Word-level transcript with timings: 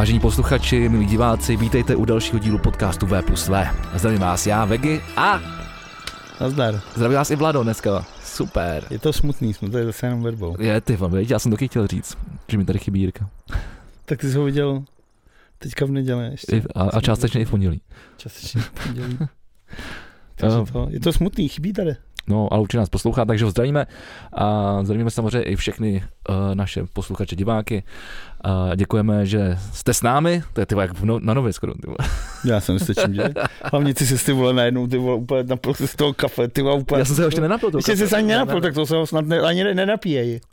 Vážení 0.00 0.20
posluchači, 0.20 0.88
milí 0.88 1.06
diváci, 1.06 1.56
vítejte 1.56 1.96
u 1.96 2.04
dalšího 2.04 2.38
dílu 2.38 2.58
podcastu 2.58 3.06
V 3.06 3.22
plus 3.22 3.48
V. 3.48 3.68
Zdravím 3.94 4.20
vás 4.20 4.46
já, 4.46 4.64
Vegy, 4.64 5.00
a 5.16 5.40
Nazdar. 6.40 6.80
zdravím 6.94 7.16
vás 7.16 7.30
i 7.30 7.36
Vlado 7.36 7.62
dneska. 7.62 8.06
Super. 8.24 8.84
Je 8.90 8.98
to 8.98 9.12
smutný, 9.12 9.54
jsme 9.54 9.70
tady 9.70 9.84
zase 9.84 10.06
jenom 10.06 10.22
verbou. 10.22 10.56
Je 10.60 10.80
ty, 10.80 10.96
vole, 10.96 11.22
já 11.28 11.38
jsem 11.38 11.52
taky 11.52 11.68
chtěl 11.68 11.86
říct, 11.86 12.18
že 12.48 12.58
mi 12.58 12.64
tady 12.64 12.78
chybí 12.78 13.00
Jirka. 13.00 13.30
Tak 14.04 14.20
ty 14.20 14.30
jsi 14.30 14.36
ho 14.36 14.44
viděl 14.44 14.84
teďka 15.58 15.84
v 15.84 15.90
neděli 15.90 16.24
ještě. 16.24 16.56
I, 16.56 16.62
a, 16.74 16.82
a 16.82 17.00
částečně 17.00 17.40
i 17.40 17.44
v 17.44 17.50
pondělí. 17.50 17.80
Částečně 18.16 18.60
v 18.60 18.70
pondělí. 18.70 19.18
Takže 20.34 20.72
to, 20.72 20.86
je 20.90 21.00
to 21.00 21.12
smutný, 21.12 21.48
chybí 21.48 21.72
tady. 21.72 21.96
No, 22.30 22.52
ale 22.52 22.62
určitě 22.62 22.78
nás 22.78 22.88
poslouchá, 22.88 23.24
takže 23.24 23.44
ho 23.44 23.50
zdravíme. 23.50 23.86
A 24.32 24.78
zdravíme 24.84 25.10
samozřejmě 25.10 25.42
i 25.42 25.56
všechny 25.56 26.04
uh, 26.28 26.54
naše 26.54 26.84
posluchače, 26.92 27.36
diváky. 27.36 27.82
A 28.44 28.74
děkujeme, 28.74 29.26
že 29.26 29.58
jste 29.72 29.94
s 29.94 30.02
námi. 30.02 30.42
To 30.52 30.60
je 30.60 30.66
ty 30.66 30.74
jak 30.80 31.02
no, 31.02 31.18
na 31.18 31.34
nově 31.34 31.52
skoro. 31.52 31.74
Ty 31.74 31.86
vole. 31.86 31.96
Já 32.44 32.60
jsem 32.60 32.78
se 32.78 32.94
čím, 32.94 33.14
že? 33.14 33.22
Hlavně 33.72 33.94
ty 33.94 34.06
jsi 34.06 34.24
ty 34.24 34.32
vole 34.32 34.52
najednou, 34.52 34.86
ty 34.86 34.98
vole 34.98 35.16
úplně 35.16 35.42
napil 35.42 35.74
z 35.74 35.96
toho 35.96 36.14
kafe, 36.14 36.48
ty 36.48 36.62
vole 36.62 36.76
úplně. 36.76 36.98
Já 36.98 37.04
jsem 37.04 37.16
se 37.16 37.22
ho 37.22 37.28
ještě 37.28 37.40
nenapil. 37.40 37.70
Ještě 37.76 37.96
jsi 37.96 38.08
se 38.08 38.16
ani 38.16 38.28
nenapil, 38.28 38.60
tak 38.60 38.74
to 38.74 38.86
se 38.86 38.96
ho 38.96 39.06
snad 39.06 39.26
ne, 39.26 39.40
ani 39.40 39.64
ne, 39.64 39.74
nenapíjej. 39.74 40.40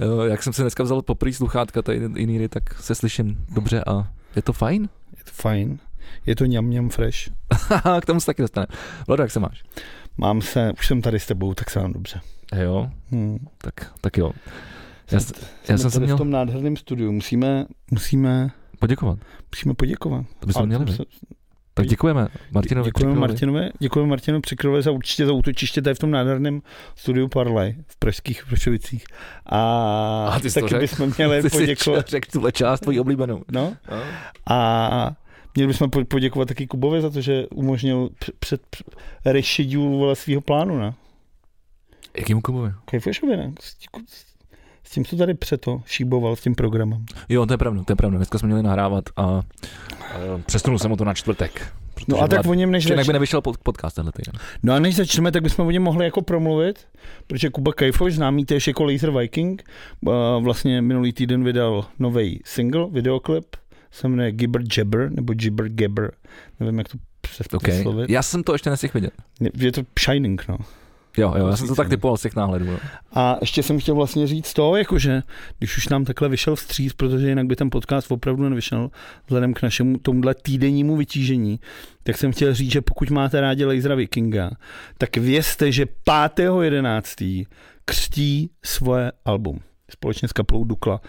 Jo, 0.00 0.20
Jak 0.20 0.42
jsem 0.42 0.52
se 0.52 0.62
dneska 0.62 0.82
vzal 0.82 1.02
poprvé 1.02 1.32
sluchátka, 1.32 1.82
tady 1.82 2.00
jiný, 2.16 2.48
tak 2.48 2.82
se 2.82 2.94
slyším 2.94 3.44
dobře 3.54 3.84
a 3.86 4.08
je 4.36 4.42
to 4.42 4.52
fajn. 4.52 4.88
Je 5.16 5.24
to 5.24 5.30
fajn. 5.32 5.78
Je 6.26 6.36
to 6.36 6.46
ňam 6.46 6.70
ňam 6.70 6.88
fresh. 6.88 7.18
K 8.00 8.06
tomu 8.06 8.20
se 8.20 8.26
taky 8.26 8.42
dostane. 8.42 8.66
Vlado, 9.06 9.22
jak 9.22 9.30
se 9.30 9.40
máš? 9.40 9.62
Mám 10.18 10.42
se, 10.42 10.72
už 10.78 10.86
jsem 10.86 11.02
tady 11.02 11.20
s 11.20 11.26
tebou, 11.26 11.54
tak 11.54 11.70
se 11.70 11.80
mám 11.80 11.92
dobře. 11.92 12.20
Jo, 12.62 12.90
Hmm. 13.10 13.38
tak, 13.58 13.92
tak 14.00 14.16
jo. 14.16 14.32
Já, 15.10 15.20
s- 15.20 15.32
já 15.68 15.78
jsem 15.78 15.90
se 15.90 15.94
tady 15.94 16.04
měl 16.06 16.16
v 16.16 16.18
tom 16.18 16.30
nádherném 16.30 16.76
studiu. 16.76 17.12
Musíme, 17.12 17.66
musíme, 17.90 18.50
poděkovat. 18.78 19.18
musíme 19.54 19.74
poděkovat. 19.74 20.24
To 20.40 20.46
bychom 20.46 20.66
měli. 20.66 20.92
se- 20.92 21.02
Tak 21.74 21.86
děkujeme 21.86 22.28
Martinovi. 22.52 22.88
Děkujeme. 22.88 23.20
Martinovi, 23.20 23.70
děkujeme 23.78 24.10
Martinu 24.10 24.40
Přikrovi 24.40 24.82
za 24.82 24.90
určitě 24.90 25.26
za 25.26 25.32
útočiště 25.32 25.82
tady 25.82 25.94
v 25.94 25.98
tom 25.98 26.10
nádherném 26.10 26.62
studiu 26.96 27.28
Parlay 27.28 27.76
v 27.88 27.96
pražských 27.96 28.46
Vršovicích. 28.46 29.04
A, 29.46 29.60
A 30.32 30.40
ty 30.40 30.50
taky 30.50 30.74
bychom 30.74 31.12
měli 31.16 31.42
Ty 31.42 31.48
poděkovat. 31.50 32.08
řekl 32.08 32.28
tuhle 32.32 32.52
část 32.52 32.80
tvojí 32.80 33.00
oblíbenou. 33.00 33.42
No, 33.52 33.72
a 34.50 35.12
měli 35.54 35.66
bychom 35.66 35.90
po- 35.90 36.04
poděkovat 36.04 36.48
taky 36.48 36.66
Kubovi 36.66 37.00
za 37.00 37.10
to, 37.10 37.20
že 37.20 37.46
umožnil 37.46 38.08
před, 38.38 38.62
vole 39.90 40.16
svého 40.16 40.40
plánu, 40.40 40.78
ne? 40.78 40.94
Jakýmu 42.16 42.40
klubovi? 42.40 42.72
Kajfošovi, 42.84 43.36
ne? 43.36 43.52
S, 43.60 43.74
tím- 43.74 44.06
s 44.84 44.90
tím, 44.90 45.04
co 45.04 45.16
tady 45.16 45.34
přeto 45.34 45.82
šíboval 45.86 46.36
s 46.36 46.40
tím 46.40 46.54
programem. 46.54 47.04
Jo, 47.28 47.46
to 47.46 47.54
je 47.54 47.58
pravda, 47.58 47.84
to 47.84 47.92
je 47.92 47.96
pravda. 47.96 48.16
Dneska 48.16 48.38
jsme 48.38 48.46
měli 48.46 48.62
nahrávat 48.62 49.04
a, 49.16 49.22
a 49.22 49.42
přesunul 50.46 50.78
jsem 50.78 50.90
ho 50.90 50.96
to 50.96 51.04
na 51.04 51.14
čtvrtek. 51.14 51.72
No 52.08 52.20
a 52.22 52.28
tak 52.28 52.46
o 52.46 52.54
něm 52.54 52.70
než 52.70 52.84
Jinak 52.84 52.98
by 52.98 53.04
zač... 53.04 53.12
nevyšel 53.12 53.40
pod, 53.40 53.58
podcast 53.58 53.96
tenhle 53.96 54.12
týden. 54.12 54.40
No 54.62 54.72
a 54.72 54.78
než 54.78 54.96
začneme, 54.96 55.32
tak 55.32 55.42
bychom 55.42 55.66
o 55.66 55.70
něm 55.70 55.82
mohli 55.82 56.04
jako 56.04 56.22
promluvit, 56.22 56.86
protože 57.26 57.50
Kuba 57.50 57.72
Kajfoš, 57.72 58.14
známý 58.14 58.44
též 58.44 58.66
jako 58.66 58.84
Laser 58.84 59.10
Viking, 59.10 59.70
a 60.12 60.38
vlastně 60.38 60.82
minulý 60.82 61.12
týden 61.12 61.44
vydal 61.44 61.86
nový 61.98 62.40
single, 62.44 62.86
videoklip, 62.90 63.56
se 63.92 64.08
jmenuje 64.08 64.32
Gibber 64.32 64.62
Jabber, 64.78 65.12
nebo 65.12 65.32
Jibber 65.40 65.68
Gabber, 65.68 66.12
nevím, 66.60 66.78
jak 66.78 66.88
to 66.88 66.98
přes 67.20 67.46
Okay. 67.54 67.82
slovit. 67.82 68.10
Já 68.10 68.22
jsem 68.22 68.42
to 68.42 68.52
ještě 68.52 68.70
nestihl 68.70 68.92
vidět. 68.94 69.12
Je 69.54 69.72
to 69.72 69.82
Shining, 70.00 70.48
no. 70.48 70.58
Jo, 71.16 71.34
jo, 71.38 71.46
já 71.46 71.56
jsem 71.56 71.68
to 71.68 71.74
tak 71.74 71.88
typoval 71.88 72.16
z 72.16 72.22
těch 72.22 72.36
náhledů. 72.36 72.64
No. 72.66 72.78
A 73.12 73.36
ještě 73.40 73.62
jsem 73.62 73.80
chtěl 73.80 73.94
vlastně 73.94 74.26
říct 74.26 74.52
to, 74.52 74.76
jakože 74.76 75.22
když 75.58 75.76
už 75.76 75.88
nám 75.88 76.04
takhle 76.04 76.28
vyšel 76.28 76.56
vstříc, 76.56 76.92
protože 76.92 77.28
jinak 77.28 77.46
by 77.46 77.56
ten 77.56 77.70
podcast 77.70 78.12
opravdu 78.12 78.48
nevyšel, 78.48 78.90
vzhledem 79.26 79.54
k 79.54 79.62
našemu 79.62 79.98
tomuhle 79.98 80.34
týdennímu 80.34 80.96
vytížení, 80.96 81.60
tak 82.02 82.18
jsem 82.18 82.32
chtěl 82.32 82.54
říct, 82.54 82.72
že 82.72 82.80
pokud 82.80 83.10
máte 83.10 83.40
rádi 83.40 83.64
Lasera 83.64 83.94
Vikinga, 83.94 84.50
tak 84.98 85.16
vězte, 85.16 85.72
že 85.72 85.84
5.11. 85.84 87.46
křtí 87.84 88.50
svoje 88.64 89.12
album 89.24 89.60
společně 89.92 90.28
s 90.28 90.32
kapelou 90.32 90.64
Dukla, 90.64 91.00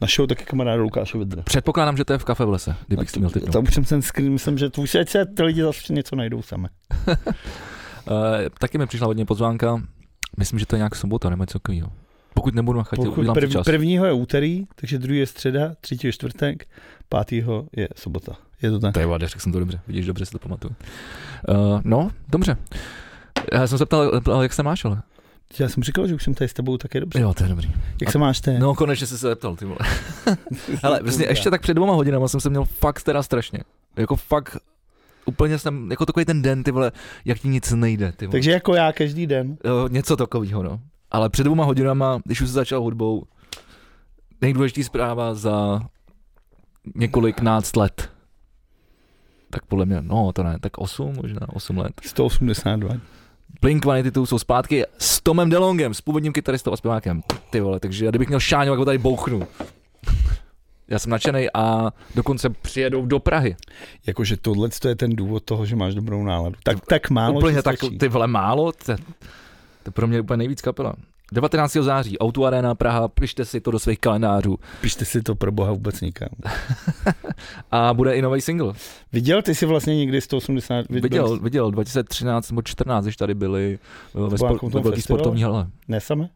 našeho 0.00 0.26
taky 0.26 0.44
kamaráda 0.44 0.82
Lukáše 0.82 1.18
Vidra. 1.18 1.42
Předpokládám, 1.42 1.96
že 1.96 2.04
to 2.04 2.12
je 2.12 2.18
v 2.18 2.24
kafe 2.24 2.44
v 2.44 2.48
lese, 2.48 2.76
kdybych 2.86 3.10
si 3.10 3.18
měl 3.18 3.30
typnout. 3.30 3.68
už 3.68 3.74
jsem 3.74 3.84
ten 3.84 4.02
screen, 4.02 4.32
myslím, 4.32 4.58
že 4.58 4.70
už 4.78 4.90
se, 4.90 5.04
se 5.08 5.26
ty 5.26 5.42
lidi 5.42 5.62
zase 5.62 5.92
něco 5.92 6.16
najdou 6.16 6.42
sami. 6.42 6.68
Uh, 7.06 7.14
taky 8.58 8.78
mi 8.78 8.86
přišla 8.86 9.06
hodně 9.06 9.24
pozvánka. 9.24 9.82
Myslím, 10.36 10.58
že 10.58 10.66
to 10.66 10.76
je 10.76 10.78
nějak 10.78 10.94
sobota 10.94 11.30
nebo 11.30 11.42
něco 11.42 11.58
takového. 11.58 11.92
Pokud 12.34 12.54
nebudu 12.54 12.78
na 12.78 12.84
chatě, 12.84 13.02
Pokud 13.02 13.26
prv, 13.34 13.52
čas. 13.52 13.64
prvního 13.64 14.06
je 14.06 14.12
úterý, 14.12 14.64
takže 14.74 14.98
druhý 14.98 15.18
je 15.18 15.26
středa, 15.26 15.74
třetí 15.80 16.06
je 16.06 16.12
čtvrtek, 16.12 16.66
pátýho 17.08 17.66
je 17.76 17.88
sobota. 17.96 18.32
Je 18.62 18.70
to 18.70 18.78
tak. 18.78 18.94
To 18.94 19.00
je 19.00 19.06
vade, 19.06 19.28
řekl 19.28 19.40
jsem 19.40 19.52
to 19.52 19.58
dobře. 19.58 19.80
Vidíš, 19.86 20.06
dobře 20.06 20.26
si 20.26 20.32
to 20.32 20.38
pamatuju. 20.38 20.74
Uh, 21.48 21.80
no, 21.84 22.10
dobře. 22.28 22.56
Já 23.52 23.66
jsem 23.66 23.78
se 23.78 23.86
ptal, 23.86 24.42
jak 24.42 24.52
se 24.52 24.62
máš, 24.62 24.84
ale? 24.84 25.02
Já 25.58 25.68
jsem 25.68 25.82
říkal, 25.82 26.06
že 26.06 26.14
už 26.14 26.22
jsem 26.24 26.34
tady 26.34 26.48
s 26.48 26.52
tebou, 26.52 26.76
tak 26.76 26.94
je 26.94 27.00
dobře. 27.00 27.20
Jo, 27.20 27.34
to 27.34 27.42
je 27.42 27.48
dobrý. 27.48 27.70
Jak 28.00 28.12
se 28.12 28.18
máš 28.18 28.40
ty? 28.40 28.58
No, 28.58 28.74
konečně 28.74 29.06
jsi 29.06 29.18
se 29.18 29.28
zeptal, 29.28 29.56
ty 29.56 29.64
vole. 29.64 29.78
Hele, 30.82 31.00
vlastně 31.02 31.26
ještě 31.26 31.50
tak 31.50 31.62
před 31.62 31.74
dvěma 31.74 31.94
hodinama 31.94 32.28
jsem 32.28 32.40
se 32.40 32.50
měl 32.50 32.64
fakt 32.64 33.02
teda 33.02 33.22
strašně. 33.22 33.58
Jako 33.96 34.16
fakt 34.16 34.56
úplně 35.26 35.58
jsem, 35.58 35.90
jako 35.90 36.06
takový 36.06 36.24
ten 36.24 36.42
den, 36.42 36.62
ty 36.62 36.70
vole, 36.70 36.92
jak 37.24 37.38
ti 37.38 37.48
nic 37.48 37.72
nejde, 37.72 38.12
ty 38.12 38.26
vole. 38.26 38.32
Takže 38.32 38.50
jako 38.50 38.74
já 38.74 38.92
každý 38.92 39.26
den. 39.26 39.56
Jo, 39.64 39.88
něco 39.88 40.16
takového, 40.16 40.62
no. 40.62 40.80
Ale 41.10 41.30
před 41.30 41.44
dvěma 41.44 41.64
hodinama, 41.64 42.20
když 42.24 42.40
už 42.40 42.48
se 42.48 42.54
začal 42.54 42.80
hudbou, 42.80 43.24
nejdůležitější 44.40 44.84
zpráva 44.84 45.34
za 45.34 45.80
několik 46.94 47.40
náct 47.40 47.76
let. 47.76 48.10
Tak 49.50 49.64
podle 49.64 49.86
mě, 49.86 49.98
no 50.00 50.32
to 50.32 50.42
ne, 50.42 50.58
tak 50.60 50.78
8, 50.78 51.14
možná 51.22 51.40
8 51.52 51.78
let. 51.78 51.92
182. 52.04 52.94
Blink 53.60 53.82
182 53.82 54.26
jsou 54.26 54.38
zpátky 54.38 54.84
s 54.98 55.20
Tomem 55.20 55.50
DeLongem, 55.50 55.94
s 55.94 56.00
původním 56.00 56.32
kytaristou 56.32 56.72
a 56.72 56.76
zpěvákem. 56.76 57.22
Ty 57.50 57.60
vole, 57.60 57.80
takže 57.80 58.08
kdybych 58.08 58.28
měl 58.28 58.40
šáňu, 58.40 58.70
jak 58.70 58.78
ho 58.78 58.84
tady 58.84 58.98
bouchnu. 58.98 59.42
Já 60.88 60.98
jsem 60.98 61.10
nadšený 61.10 61.46
a 61.54 61.92
dokonce 62.14 62.50
přijedou 62.50 63.06
do 63.06 63.18
Prahy. 63.18 63.56
Jakože 64.06 64.36
tohle 64.36 64.68
to 64.68 64.88
je 64.88 64.96
ten 64.96 65.16
důvod 65.16 65.42
toho, 65.44 65.66
že 65.66 65.76
máš 65.76 65.94
dobrou 65.94 66.24
náladu. 66.24 66.56
Tak, 66.62 66.86
tak 66.86 67.10
málo, 67.10 67.38
Úplně 67.38 67.62
tak, 67.62 67.76
ty 68.00 68.08
vole, 68.08 68.26
málo, 68.26 68.72
to, 68.72 68.84
to 68.84 68.92
je 69.86 69.92
pro 69.92 70.06
mě 70.06 70.20
úplně 70.20 70.36
nejvíc 70.36 70.62
kapela. 70.62 70.94
19. 71.32 71.72
září, 71.72 72.18
Auto 72.18 72.44
Arena 72.44 72.74
Praha, 72.74 73.08
pište 73.08 73.44
si 73.44 73.60
to 73.60 73.70
do 73.70 73.78
svých 73.78 73.98
kalendářů. 73.98 74.58
Pište 74.80 75.04
si 75.04 75.22
to 75.22 75.34
pro 75.34 75.52
boha 75.52 75.72
vůbec 75.72 76.00
nikam. 76.00 76.28
A 77.70 77.94
bude 77.94 78.16
i 78.16 78.22
nový 78.22 78.40
single. 78.40 78.72
Viděl 79.12 79.42
ty 79.42 79.54
si 79.54 79.66
vlastně 79.66 79.96
někdy 79.96 80.20
180? 80.20 80.86
Viděl, 80.90 81.38
viděl, 81.38 81.70
2013 81.70 82.50
nebo 82.50 82.62
14, 82.62 83.04
když 83.04 83.16
tady 83.16 83.34
byli 83.34 83.78
eh, 84.14 84.28
ve, 84.28 84.38
spor, 84.38 84.58
ve 84.74 84.80
velký 84.80 85.02
sportovní 85.02 85.42
hale. 85.42 85.66
Ne 85.88 86.00
sami? 86.00 86.28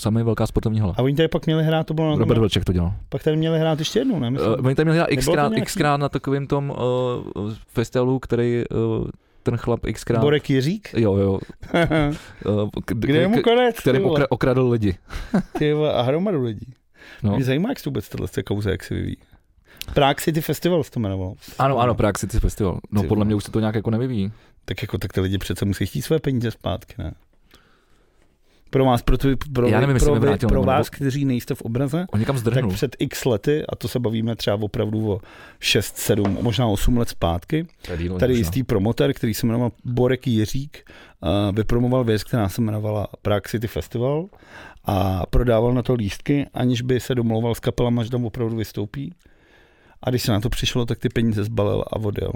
Samý 0.00 0.22
velká 0.22 0.46
sportovní 0.46 0.80
hala. 0.80 0.94
A 0.98 1.02
oni 1.02 1.14
tady 1.14 1.28
pak 1.28 1.46
měli 1.46 1.64
hrát, 1.64 1.86
to 1.86 1.94
bylo 1.94 2.10
na 2.10 2.16
Robert 2.16 2.38
Vlček 2.38 2.64
to 2.64 2.72
dělal. 2.72 2.92
pak 3.08 3.22
tady 3.22 3.36
měli 3.36 3.58
hrát 3.58 3.78
ještě 3.78 3.98
jednou, 3.98 4.18
ne? 4.18 4.30
Myslím. 4.30 4.52
Uh, 4.52 4.66
oni 4.66 4.74
tady 4.74 4.84
měli 4.84 4.98
hrát 4.98 5.08
xkrát, 5.16 5.50
nějaký- 5.50 5.66
xkrát 5.66 6.00
na 6.00 6.08
takovém 6.08 6.46
tom 6.46 6.70
uh, 7.36 7.52
festivalu, 7.68 8.18
který 8.18 8.64
uh, 8.70 9.06
ten 9.50 9.56
chlap 9.56 9.80
xkrát... 9.92 10.20
Borek 10.20 10.50
Jiřík? 10.50 10.88
Jo, 10.96 11.16
jo. 11.16 11.38
K- 12.84 12.94
Kde 12.94 13.18
je 13.18 13.28
mu 13.28 13.42
konec? 13.42 13.80
kterým 13.80 14.02
vole? 14.02 14.12
okra, 14.14 14.26
okradl 14.30 14.68
lidi. 14.70 14.96
Ty 15.58 15.72
vole, 15.72 15.92
a 15.92 16.02
hromadu 16.02 16.42
lidí. 16.42 16.74
No. 17.22 17.34
Mě 17.36 17.44
zajímá, 17.44 17.68
jak 17.68 17.80
se 17.80 17.88
vůbec 17.90 18.08
tohle 18.08 18.28
té 18.28 18.42
kauze, 18.42 18.70
jak 18.70 18.84
se 18.84 18.94
vyvíjí. 18.94 19.16
Prague 19.94 20.22
City 20.24 20.40
Festival 20.40 20.84
se 20.84 20.90
to 20.90 21.00
jmenovalo. 21.00 21.34
Ano, 21.58 21.78
ano, 21.78 21.94
Prague 21.94 22.18
City 22.18 22.40
Festival. 22.40 22.80
No 22.90 23.02
Ty 23.02 23.08
podle 23.08 23.24
mě 23.24 23.34
už 23.34 23.44
se 23.44 23.50
to 23.50 23.60
nějak 23.60 23.74
jako 23.74 23.90
nevyvíjí. 23.90 24.32
Tak 24.64 24.82
jako 24.82 24.98
tak 24.98 25.12
ty 25.12 25.20
lidi 25.20 25.38
přece 25.38 25.64
musí 25.64 25.86
chtít 25.86 26.02
své 26.02 26.18
peníze 26.18 26.50
zpátky, 26.50 26.94
ne? 26.98 27.12
Pro 28.76 28.84
vás, 28.84 29.02
pro, 29.02 29.18
ty, 29.18 29.36
pro, 29.52 29.68
Já 29.68 29.80
nevím, 29.80 29.96
pro, 29.98 30.14
vy, 30.14 30.20
vrátil 30.20 30.48
pro 30.48 30.62
vás, 30.62 30.86
nebo- 30.86 30.96
kteří 30.96 31.24
nejste 31.24 31.54
v 31.54 31.62
obraze, 31.62 32.06
On 32.12 32.20
někam 32.20 32.36
tak 32.36 32.40
zdrhnul. 32.40 32.72
před 32.72 32.96
x 32.98 33.24
lety, 33.24 33.64
a 33.68 33.76
to 33.76 33.88
se 33.88 33.98
bavíme 33.98 34.36
třeba 34.36 34.56
opravdu 34.60 35.12
o 35.12 35.20
6, 35.60 35.96
7, 35.96 36.38
možná 36.42 36.66
8 36.66 36.96
let 36.96 37.08
zpátky, 37.08 37.66
tady 37.86 38.08
možná. 38.08 38.28
jistý 38.28 38.62
promotor, 38.62 39.12
který 39.12 39.34
se 39.34 39.46
jmenoval 39.46 39.70
Borek 39.84 40.26
Jiřík, 40.26 40.90
uh, 41.20 41.56
vypromoval 41.56 42.04
věc, 42.04 42.24
která 42.24 42.48
se 42.48 42.60
jmenovala 42.60 43.08
Prague 43.22 43.50
City 43.50 43.66
Festival 43.66 44.26
a 44.84 45.26
prodával 45.26 45.74
na 45.74 45.82
to 45.82 45.94
lístky, 45.94 46.46
aniž 46.54 46.82
by 46.82 47.00
se 47.00 47.14
domlouval 47.14 47.54
s 47.54 47.60
kapelama, 47.60 48.04
že 48.04 48.10
tam 48.10 48.24
opravdu 48.24 48.56
vystoupí. 48.56 49.14
A 50.02 50.10
když 50.10 50.22
se 50.22 50.32
na 50.32 50.40
to 50.40 50.48
přišlo, 50.48 50.86
tak 50.86 50.98
ty 50.98 51.08
peníze 51.08 51.44
zbalil 51.44 51.84
a 51.86 51.96
odjel. 51.96 52.32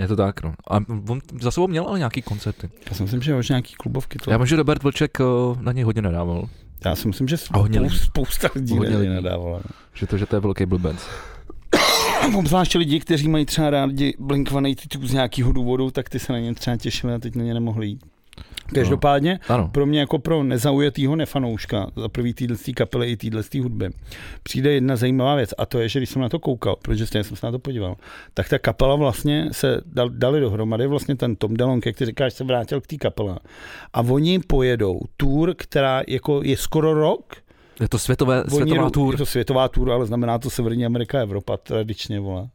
Je 0.00 0.08
to 0.08 0.16
tak, 0.16 0.42
no. 0.42 0.54
A 0.70 0.76
on 1.08 1.20
za 1.40 1.50
sebou 1.50 1.68
měl 1.68 1.84
ale 1.88 1.98
nějaký 1.98 2.22
koncerty. 2.22 2.70
Já 2.90 2.94
si 2.96 3.02
myslím, 3.02 3.22
že 3.22 3.36
už 3.36 3.48
nějaký 3.48 3.74
klubovky 3.74 4.18
to. 4.18 4.30
Já 4.30 4.36
vím, 4.36 4.46
že 4.46 4.56
Robert 4.56 4.82
Vlček 4.82 5.20
uh, 5.20 5.62
na 5.62 5.72
něj 5.72 5.84
hodně 5.84 6.02
nedával. 6.02 6.48
Já 6.84 6.96
si 6.96 7.08
myslím, 7.08 7.28
že 7.28 7.36
A 7.50 7.58
hodně 7.58 7.78
spousta, 7.78 7.92
lidí. 7.94 8.04
spousta 8.04 8.48
lidí 8.54 8.78
Hodně 8.78 8.96
lidí. 8.96 9.10
nedávalo. 9.10 9.60
Že 9.94 10.06
to, 10.06 10.18
že 10.18 10.26
to 10.26 10.36
je 10.36 10.40
velký 10.40 10.66
blbec. 10.66 10.96
Obzvláště 12.38 12.78
lidi, 12.78 13.00
kteří 13.00 13.28
mají 13.28 13.46
třeba 13.46 13.70
rádi 13.70 14.14
Blink-182 14.20 15.06
z 15.06 15.12
nějakého 15.12 15.52
důvodu, 15.52 15.90
tak 15.90 16.08
ty 16.08 16.18
se 16.18 16.32
na 16.32 16.38
ně 16.38 16.54
třeba 16.54 16.76
těšili 16.76 17.14
a 17.14 17.18
teď 17.18 17.34
na 17.34 17.44
ně 17.44 17.54
nemohli 17.54 17.86
jít. 17.86 18.00
Každopádně 18.74 19.40
Ano. 19.48 19.68
pro 19.72 19.86
mě 19.86 20.00
jako 20.00 20.18
pro 20.18 20.42
nezaujatýho 20.42 21.16
nefanouška 21.16 21.90
za 21.96 22.08
prvý 22.08 22.34
týhle 22.34 22.56
kapely 22.76 23.10
i 23.10 23.16
týhle 23.16 23.42
hudby 23.62 23.90
přijde 24.42 24.72
jedna 24.72 24.96
zajímavá 24.96 25.34
věc 25.34 25.54
a 25.58 25.66
to 25.66 25.78
je, 25.78 25.88
že 25.88 25.98
když 25.98 26.10
jsem 26.10 26.22
na 26.22 26.28
to 26.28 26.38
koukal, 26.38 26.76
protože 26.82 27.06
stejně 27.06 27.24
jsem 27.24 27.36
se 27.36 27.46
na 27.46 27.52
to 27.52 27.58
podíval, 27.58 27.96
tak 28.34 28.48
ta 28.48 28.58
kapela 28.58 28.96
vlastně 28.96 29.48
se 29.52 29.80
dal, 29.86 30.08
dali 30.08 30.40
dohromady, 30.40 30.86
vlastně 30.86 31.16
ten 31.16 31.36
Tom 31.36 31.56
DeLonge, 31.56 31.88
jak 31.88 31.96
ty 31.96 32.06
říkáš, 32.06 32.32
se 32.34 32.44
vrátil 32.44 32.80
k 32.80 32.86
té 32.86 32.96
kapele 32.96 33.38
a 33.92 34.00
oni 34.00 34.38
pojedou 34.38 35.00
tour, 35.16 35.54
která 35.56 36.02
jako 36.08 36.40
je 36.44 36.56
skoro 36.56 36.94
rok, 36.94 37.36
Je 37.80 37.88
to 37.88 37.98
světové, 37.98 38.44
světová 38.48 38.82
Oni, 38.82 38.90
tour. 38.90 39.14
Je 39.14 39.18
to 39.18 39.26
světová 39.26 39.68
tour, 39.68 39.90
ale 39.90 40.06
znamená 40.06 40.38
to 40.38 40.50
Severní 40.50 40.86
Amerika, 40.86 41.20
Evropa 41.20 41.56
tradičně, 41.56 42.20
vole. 42.20 42.48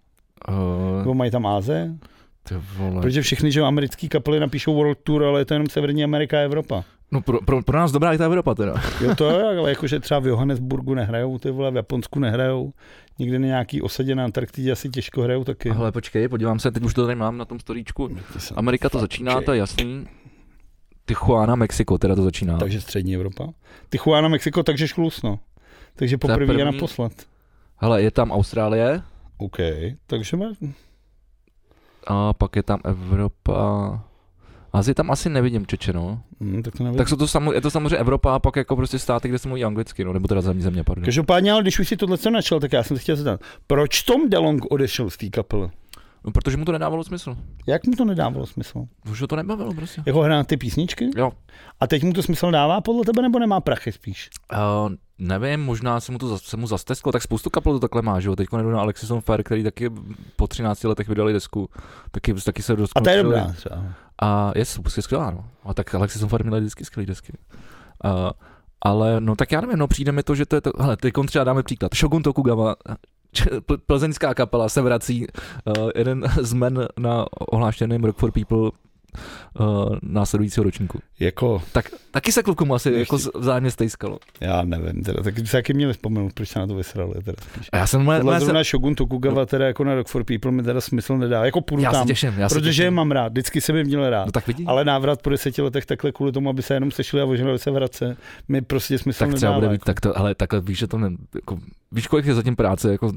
Uh, 0.50 1.00
Nebo 1.00 1.14
mají 1.14 1.32
tam 1.32 1.46
Áze? 1.48 1.96
Ty 2.44 2.56
vole. 2.78 3.02
Protože 3.02 3.22
všechny, 3.22 3.52
že 3.52 3.62
americké 3.62 4.08
kapely 4.08 4.40
napíšou 4.40 4.76
World 4.76 4.98
Tour, 5.04 5.24
ale 5.24 5.42
je 5.42 5.46
to 5.46 5.54
jenom 5.54 5.70
Severní 5.70 6.04
Amerika 6.04 6.38
a 6.38 6.42
Evropa. 6.42 6.84
No 7.12 7.22
pro, 7.22 7.42
pro, 7.42 7.64
pro, 7.64 7.78
nás 7.78 7.92
dobrá 7.92 8.14
i 8.14 8.18
ta 8.18 8.26
Evropa 8.26 8.56
teda. 8.56 8.74
Jo, 9.02 9.16
to 9.16 9.30
je, 9.30 9.44
ale 9.44 9.70
jakože 9.70 10.00
třeba 10.00 10.20
v 10.20 10.28
Johannesburgu 10.28 10.94
nehrajou, 10.94 11.38
ty 11.38 11.52
vole, 11.52 11.72
v 11.72 11.76
Japonsku 11.76 12.20
nehrajou, 12.20 12.74
někde 13.20 13.40
na 13.40 13.48
nějaký 13.48 13.82
osadě 13.82 14.16
na 14.16 14.24
Antarktidě 14.24 14.72
asi 14.72 14.90
těžko 14.90 15.22
hrajou 15.22 15.44
taky. 15.44 15.70
Ale 15.70 15.92
počkej, 15.92 16.28
podívám 16.28 16.60
se, 16.60 16.72
teď 16.72 16.84
už 16.84 16.94
to 16.94 17.06
tady 17.06 17.16
mám 17.16 17.38
na 17.38 17.46
tom 17.46 17.60
storíčku. 17.60 18.18
Amerika 18.56 18.90
to 18.90 19.00
začíná, 19.00 19.42
to 19.42 19.54
je 19.54 19.60
jasný. 19.60 20.08
Tijuana, 21.06 21.56
Mexiko, 21.56 21.98
teda 21.98 22.16
to 22.16 22.24
začíná. 22.24 22.58
Takže 22.58 22.82
střední 22.82 23.16
Evropa. 23.16 23.48
Tijuana, 23.90 24.28
Mexiko, 24.28 24.64
takže 24.64 24.88
šklus, 24.88 25.22
no. 25.22 25.40
Takže 25.96 26.14
je 26.14 26.18
poprvé 26.18 26.44
a 26.44 26.48
první. 26.48 26.64
naposled. 26.64 27.26
Hele, 27.78 28.02
je 28.02 28.12
tam 28.12 28.32
Austrálie, 28.32 29.02
OK, 29.38 29.58
takže 30.08 30.38
má... 30.38 30.46
a 32.08 32.34
pak 32.34 32.56
je 32.56 32.64
tam 32.64 32.80
Evropa. 32.84 34.00
Azii 34.74 34.96
tam 34.96 35.12
asi 35.12 35.30
nevidím, 35.30 35.68
čeče, 35.68 35.94
no. 35.94 36.22
Hm, 36.40 36.64
tak 36.64 36.78
to 36.78 36.84
nevím. 36.84 36.98
Tak 36.98 37.10
jsou 37.10 37.16
to 37.16 37.28
samo, 37.28 37.54
je 37.54 37.62
to 37.62 37.72
samozřejmě 37.72 37.98
Evropa 37.98 38.36
a 38.36 38.40
pak 38.40 38.56
jako 38.56 38.76
prostě 38.76 39.00
státy, 39.00 39.30
kde 39.30 39.40
se 39.40 39.48
mluví 39.48 39.64
anglicky, 39.66 40.06
no, 40.06 40.14
nebo 40.14 40.28
teda 40.28 40.42
země, 40.42 40.64
země, 40.64 40.84
pardon. 40.84 41.06
Každopádně, 41.06 41.52
ale 41.52 41.62
když 41.62 41.80
už 41.80 41.88
si 41.88 41.98
tohle 41.98 42.18
co 42.18 42.30
načal, 42.30 42.60
tak 42.60 42.74
já 42.74 42.84
jsem 42.84 42.98
se 42.98 43.04
chtěl 43.04 43.16
zeptat, 43.16 43.42
proč 43.68 44.04
Tom 44.04 44.30
DeLong 44.30 44.72
odešel 44.72 45.10
z 45.10 45.18
té 45.18 45.30
kapely? 45.30 45.70
No, 46.26 46.32
protože 46.32 46.58
mu 46.58 46.66
to 46.66 46.72
nedávalo 46.72 47.04
smysl. 47.04 47.38
Jak 47.68 47.86
mu 47.88 47.94
to 47.94 48.06
nedávalo 48.06 48.46
smysl? 48.46 48.86
Už 49.12 49.22
ho 49.22 49.28
to 49.28 49.36
nebavilo 49.36 49.74
prostě. 49.74 50.04
Jako 50.06 50.22
hrát 50.22 50.48
ty 50.48 50.58
písničky? 50.58 51.10
Jo. 51.18 51.32
A 51.80 51.88
teď 51.88 52.04
mu 52.04 52.14
to 52.14 52.24
smysl 52.24 52.52
dává 52.52 52.82
podle 52.82 53.06
tebe, 53.06 53.22
nebo 53.22 53.40
nemá 53.40 53.60
prachy 53.60 53.92
spíš? 53.92 54.30
Uh, 54.54 54.92
nevím, 55.22 55.60
možná 55.60 56.00
se 56.00 56.12
mu 56.12 56.18
to 56.18 56.38
se 56.38 56.58
mu 56.58 56.68
zastesklo, 56.68 57.12
tak 57.12 57.22
spoustu 57.22 57.50
kapel 57.50 57.74
to 57.74 57.80
takhle 57.80 58.02
má, 58.02 58.20
že 58.20 58.30
jo. 58.30 58.36
Teď 58.36 58.48
jdu 58.52 58.72
na 58.72 58.82
Alexis 58.82 59.12
on 59.12 59.22
Fair, 59.22 59.44
který 59.44 59.64
taky 59.64 59.90
po 60.36 60.48
13 60.48 60.84
letech 60.84 61.08
vydali 61.08 61.34
desku, 61.34 61.70
taky, 62.12 62.34
taky 62.34 62.64
se 62.64 62.76
dost 62.76 62.92
A 62.96 63.02
to 63.02 63.10
je 63.10 63.24
dobrá 63.24 63.54
třeba. 63.54 63.84
A 64.22 64.52
je 64.56 64.66
super 64.66 64.92
skvělá, 65.02 65.32
no. 65.32 65.46
A 65.64 65.74
tak 65.74 65.96
Alexis 65.96 66.24
on 66.24 66.30
Fair 66.30 66.46
měli 66.46 66.60
vždycky 66.60 66.86
skvělé 66.86 67.06
desky. 67.06 67.34
Uh, 68.06 68.12
ale 68.82 69.22
no 69.22 69.36
tak 69.36 69.52
já 69.52 69.62
nevím, 69.62 69.78
no 69.78 69.88
přijde 69.88 70.12
mi 70.12 70.24
to, 70.24 70.36
že 70.36 70.46
to 70.46 70.56
je 70.56 70.62
to, 70.62 70.72
hele, 70.80 70.98
teď 70.98 71.14
třeba 71.28 71.44
dáme 71.44 71.64
příklad. 71.64 71.96
Shogun 71.96 72.24
Tokugawa, 72.24 72.76
plzeňská 73.86 74.34
kapela 74.34 74.70
se 74.70 74.82
vrací, 74.82 75.28
uh, 75.78 75.90
jeden 75.96 76.24
z 76.42 76.54
men 76.54 76.88
na 77.00 77.26
ohlášeném 77.52 78.04
Rock 78.04 78.18
for 78.18 78.32
People 78.32 78.72
uh, 79.60 79.96
následujícího 80.02 80.64
ročníku. 80.64 81.00
Jako, 81.20 81.62
Tak 81.72 81.90
taky 82.12 82.32
se 82.32 82.44
klukům 82.44 82.74
asi 82.74 82.92
jako 82.92 83.18
vzájemně 83.40 83.72
stejskalo. 83.72 84.20
já 84.40 84.64
nevím, 84.64 85.04
teda, 85.04 85.24
tak 85.24 85.38
se 85.38 85.52
taky 85.52 85.74
měli 85.74 85.94
vzpomenout, 85.94 86.34
proč 86.34 86.50
se 86.50 86.60
na 86.60 86.68
to 86.68 86.76
vysrali. 86.76 87.14
Teda 87.14 87.38
spíš. 87.54 87.70
A 87.72 87.78
já 87.78 87.88
jsem, 87.88 88.08
já, 88.08 88.20
Tohle 88.20 88.40
jsem, 88.40 88.46
zrovna 88.46 88.64
Shogun 88.64 88.96
Tokugawa, 88.96 89.46
teda 89.46 89.68
jako 89.68 89.84
na 89.84 89.96
Rock 89.96 90.08
for 90.08 90.24
People 90.24 90.52
mi 90.52 90.64
teda 90.64 90.82
smysl 90.82 91.18
nedá. 91.18 91.46
Jako 91.46 91.62
půjdu 91.62 91.84
já 91.84 91.92
tam, 91.92 92.08
těším, 92.08 92.34
já 92.38 92.50
protože 92.50 92.70
těším. 92.70 92.84
je 92.84 92.92
mám 92.92 93.12
rád, 93.12 93.28
vždycky 93.32 93.62
jsem 93.62 93.76
je 93.76 93.84
měl 93.84 94.10
rád. 94.10 94.26
No 94.26 94.32
tak 94.32 94.48
vidí. 94.48 94.66
Ale 94.66 94.86
návrat 94.86 95.22
po 95.22 95.30
deseti 95.30 95.62
letech 95.62 95.86
takhle 95.86 96.12
kvůli 96.12 96.32
tomu, 96.32 96.50
aby 96.50 96.64
se 96.64 96.74
jenom 96.74 96.92
sešli 96.92 97.22
a 97.22 97.26
ožrali 97.26 97.60
se 97.60 97.72
v 97.72 97.74
Hradce, 97.74 98.18
mi 98.48 98.62
prostě 98.62 98.98
smysl 98.98 99.20
tak 99.20 99.34
třeba 99.34 99.50
nedává. 99.52 99.56
bude 99.60 99.68
mít, 99.68 99.74
jako. 99.74 99.86
tak 99.86 100.02
to, 100.02 100.18
ale 100.18 100.36
takhle 100.36 100.62
víš, 100.62 100.78
že 100.78 100.88
to 100.88 100.98
ne, 100.98 101.10
jako, 101.36 101.60
víš, 101.92 102.08
kolik 102.08 102.26
je 102.26 102.34
zatím 102.34 102.56
práce, 102.56 102.92
jako 102.92 103.12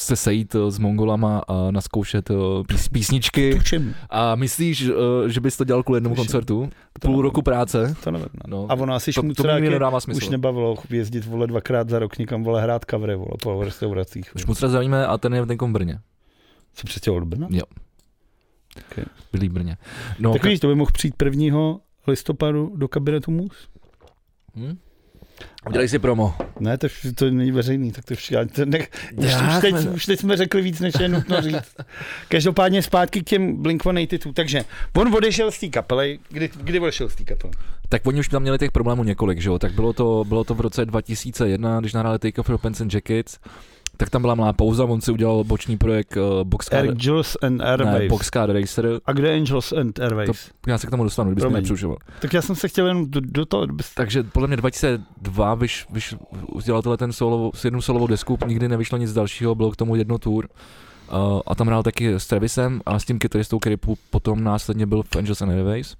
se 0.00 0.16
sejít 0.16 0.54
eh, 0.54 0.70
s 0.70 0.78
Mongolama 0.78 1.42
a 1.48 1.70
naskoušet 1.70 2.30
eh, 2.30 2.34
pís, 2.68 2.88
písničky 2.88 3.54
Tučím, 3.54 3.94
a 4.10 4.34
myslíš, 4.34 4.88
eh, 4.88 4.92
že 5.30 5.40
bys 5.40 5.56
to 5.56 5.64
dělal 5.64 5.82
kvůli 5.82 5.96
jednomu 5.96 6.14
Tuším. 6.14 6.26
koncertu? 6.26 6.70
To 6.92 6.98
Půl 7.00 7.10
nevím. 7.10 7.22
roku 7.24 7.42
práce? 7.42 7.94
to 8.04 8.10
nevím. 8.10 8.28
No. 8.48 8.56
No, 8.58 8.66
A 8.70 8.74
ono 8.74 8.94
asi 8.94 9.12
to, 9.12 9.20
to 9.20 9.24
šmucrák 9.26 9.60
mi 9.60 9.66
je- 9.66 9.70
nedává 9.70 10.00
smysl. 10.00 10.16
už 10.18 10.28
nebavilo 10.28 10.76
jezdit 10.90 11.24
vole 11.24 11.46
dvakrát 11.46 11.88
za 11.88 11.98
rok 11.98 12.18
někam 12.18 12.42
vole 12.44 12.62
hrát 12.62 12.84
kavry 12.84 13.16
vole 13.16 13.30
po 13.42 13.64
restauracích. 13.64 14.30
Už 14.36 14.46
moc 14.46 14.62
rád 14.62 14.68
zavíme 14.68 15.06
a 15.06 15.18
ten 15.18 15.34
je 15.34 15.42
v 15.42 15.46
v 15.46 15.72
Brně. 15.72 16.00
Co 16.74 16.86
přestěhoval 16.86 17.20
do 17.20 17.26
Brna? 17.26 17.46
Jo. 17.50 17.62
Okay. 18.92 19.04
Bylý 19.32 19.48
Brně. 19.48 19.76
No, 20.18 20.32
tak 20.32 20.44
víš, 20.44 20.60
to 20.60 20.66
by 20.68 20.74
mohl 20.74 20.90
přijít 20.92 21.14
1. 21.24 21.76
listopadu 22.06 22.72
do 22.76 22.88
kabinetu 22.88 23.30
MUS. 23.30 23.68
hm? 24.56 24.78
Udělej 25.66 25.88
si 25.88 25.98
promo. 25.98 26.34
Ne, 26.60 26.78
to, 26.78 26.86
to 27.14 27.30
není 27.30 27.50
veřejný, 27.52 27.92
tak 27.92 28.04
to 28.04 28.14
vš- 28.14 28.48
to 28.48 28.64
nech, 28.66 28.90
už, 29.16 29.26
Já 29.30 29.56
už, 29.56 29.60
teď, 29.62 29.76
jsme- 29.78 29.90
už 29.90 30.06
teď 30.06 30.20
jsme 30.20 30.36
řekli 30.36 30.62
víc, 30.62 30.80
než 30.80 30.94
je 31.00 31.08
nutno 31.08 31.42
říct. 31.42 31.76
Každopádně 32.28 32.82
zpátky 32.82 33.20
k 33.20 33.24
těm 33.26 33.62
Blink-182. 33.62 34.32
Takže 34.32 34.64
on 34.96 35.14
odešel 35.14 35.50
z 35.50 35.58
té 35.60 35.68
kapely. 35.68 36.18
Kdy, 36.28 36.50
kdy 36.62 36.80
odešel 36.80 37.08
z 37.08 37.14
té 37.14 37.24
kapely? 37.24 37.52
Tak 37.88 38.06
oni 38.06 38.20
už 38.20 38.28
tam 38.28 38.42
měli 38.42 38.58
těch 38.58 38.72
problémů 38.72 39.04
několik, 39.04 39.40
že 39.40 39.48
jo? 39.48 39.58
Tak 39.58 39.72
bylo 39.72 39.92
to, 39.92 40.24
bylo 40.28 40.44
to 40.44 40.54
v 40.54 40.60
roce 40.60 40.84
2001, 40.86 41.80
když 41.80 41.92
nahráli 41.92 42.18
Take 42.18 42.40
Off 42.40 42.48
Your 42.48 42.58
Pants 42.58 42.80
and 42.80 42.94
Jackets, 42.94 43.38
tak 44.00 44.10
tam 44.10 44.22
byla 44.22 44.34
malá 44.34 44.52
pauza, 44.52 44.84
on 44.84 45.00
si 45.00 45.12
udělal 45.12 45.44
boční 45.44 45.76
projekt 45.76 46.16
uh, 46.16 46.44
Boxcar, 46.44 46.88
Angels 46.88 47.36
and 47.42 47.56
ne, 47.56 47.64
Airwaves. 47.64 48.08
Boxcar 48.08 48.52
Racer. 48.52 49.00
A 49.06 49.12
kde 49.12 49.34
Angels 49.34 49.72
and 49.72 50.00
Airwaves? 50.00 50.50
Já 50.66 50.78
se 50.78 50.86
k 50.86 50.90
tomu 50.90 51.04
dostanu, 51.04 51.30
kdybych 51.30 51.50
mě 51.50 51.56
nepřušoval. 51.56 51.96
Tak 52.20 52.32
já 52.32 52.42
jsem 52.42 52.56
se 52.56 52.68
chtěl 52.68 52.86
jenom 52.86 53.10
do, 53.10 53.20
do 53.20 53.46
toho... 53.46 53.66
Bez... 53.66 53.94
Takže 53.94 54.22
podle 54.22 54.48
mě 54.48 54.56
2002 54.56 55.54
vyš, 55.54 55.86
vyš, 55.90 56.14
udělal 56.52 56.82
tohle 56.82 56.96
ten 56.96 57.12
solo, 57.12 57.50
s 57.54 57.64
jednou 57.64 57.80
solovou 57.80 58.06
desku, 58.06 58.38
nikdy 58.46 58.68
nevyšlo 58.68 58.98
nic 58.98 59.12
dalšího, 59.12 59.54
bylo 59.54 59.70
k 59.70 59.76
tomu 59.76 59.96
jedno 59.96 60.18
tour. 60.18 60.48
Uh, 61.12 61.40
a 61.46 61.54
tam 61.54 61.66
hrál 61.66 61.82
taky 61.82 62.14
s 62.14 62.26
Travisem 62.26 62.80
a 62.86 62.98
s 62.98 63.04
tím 63.04 63.18
kytaristou, 63.18 63.58
který 63.58 63.76
po- 63.76 63.94
potom 64.10 64.44
následně 64.44 64.86
byl 64.86 65.02
v 65.02 65.16
Angels 65.16 65.42
and 65.42 65.50
Airways. 65.50 65.94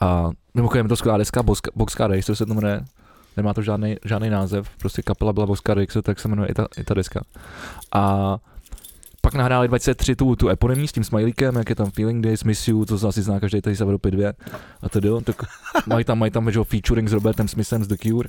A 0.00 0.30
mimochodem 0.54 0.86
je 0.86 0.88
to 0.88 0.96
skvělá 0.96 1.18
deska, 1.18 1.42
Boxcar 1.74 2.10
Racer 2.10 2.34
se 2.34 2.46
to 2.46 2.54
jmenuje, 2.54 2.84
nemá 3.38 3.54
to 3.54 3.62
žádný, 3.62 3.96
žádný 4.04 4.30
název, 4.30 4.68
prostě 4.80 5.02
kapela 5.02 5.32
byla 5.32 5.46
Boxcar 5.46 5.78
Racer, 5.78 6.02
tak 6.02 6.20
se 6.20 6.28
jmenuje 6.28 6.48
i 6.48 6.54
ta, 6.54 6.66
i 6.78 6.84
ta 6.84 6.94
deska. 6.94 7.20
A 7.92 8.36
pak 9.20 9.34
nahráli 9.34 9.68
23 9.68 10.16
tu, 10.16 10.36
tu 10.36 10.48
eponymní 10.48 10.88
s 10.88 10.92
tím 10.92 11.04
smajlíkem, 11.04 11.56
jak 11.56 11.68
je 11.68 11.74
tam 11.74 11.90
Feeling 11.90 12.24
Days, 12.24 12.44
Miss 12.44 12.68
You, 12.68 12.84
to 12.84 13.08
asi 13.08 13.22
zná 13.22 13.40
každý 13.40 13.60
tady 13.60 13.76
z 13.76 13.80
Evropy 13.80 14.10
2 14.10 14.32
a 14.82 14.88
tedy, 14.88 15.08
tak 15.24 15.36
mají 15.86 16.04
tam, 16.04 16.18
mají 16.18 16.30
tam 16.30 16.50
že, 16.50 16.64
featuring 16.64 17.08
s 17.08 17.12
Robertem 17.12 17.48
Smithem 17.48 17.84
z 17.84 17.86
The 17.86 17.96
Cure. 17.96 18.28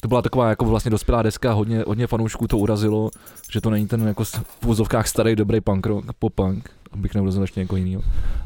To 0.00 0.08
byla 0.08 0.22
taková 0.22 0.48
jako 0.48 0.64
vlastně 0.64 0.90
dospělá 0.90 1.22
deska, 1.22 1.52
hodně, 1.52 1.84
hodně 1.86 2.06
fanoušků 2.06 2.46
to 2.46 2.58
urazilo, 2.58 3.10
že 3.52 3.60
to 3.60 3.70
není 3.70 3.86
ten 3.86 4.08
jako 4.08 4.24
v 4.24 4.66
úzovkách 4.66 5.08
starý 5.08 5.36
dobrý 5.36 5.60
punk 5.60 5.86
rock, 5.86 6.04
pop 6.18 6.34
punk, 6.34 6.70
abych 6.92 7.14
neurazil 7.14 7.42
ještě 7.42 7.60
někoho 7.60 7.76
jiného. 7.76 8.02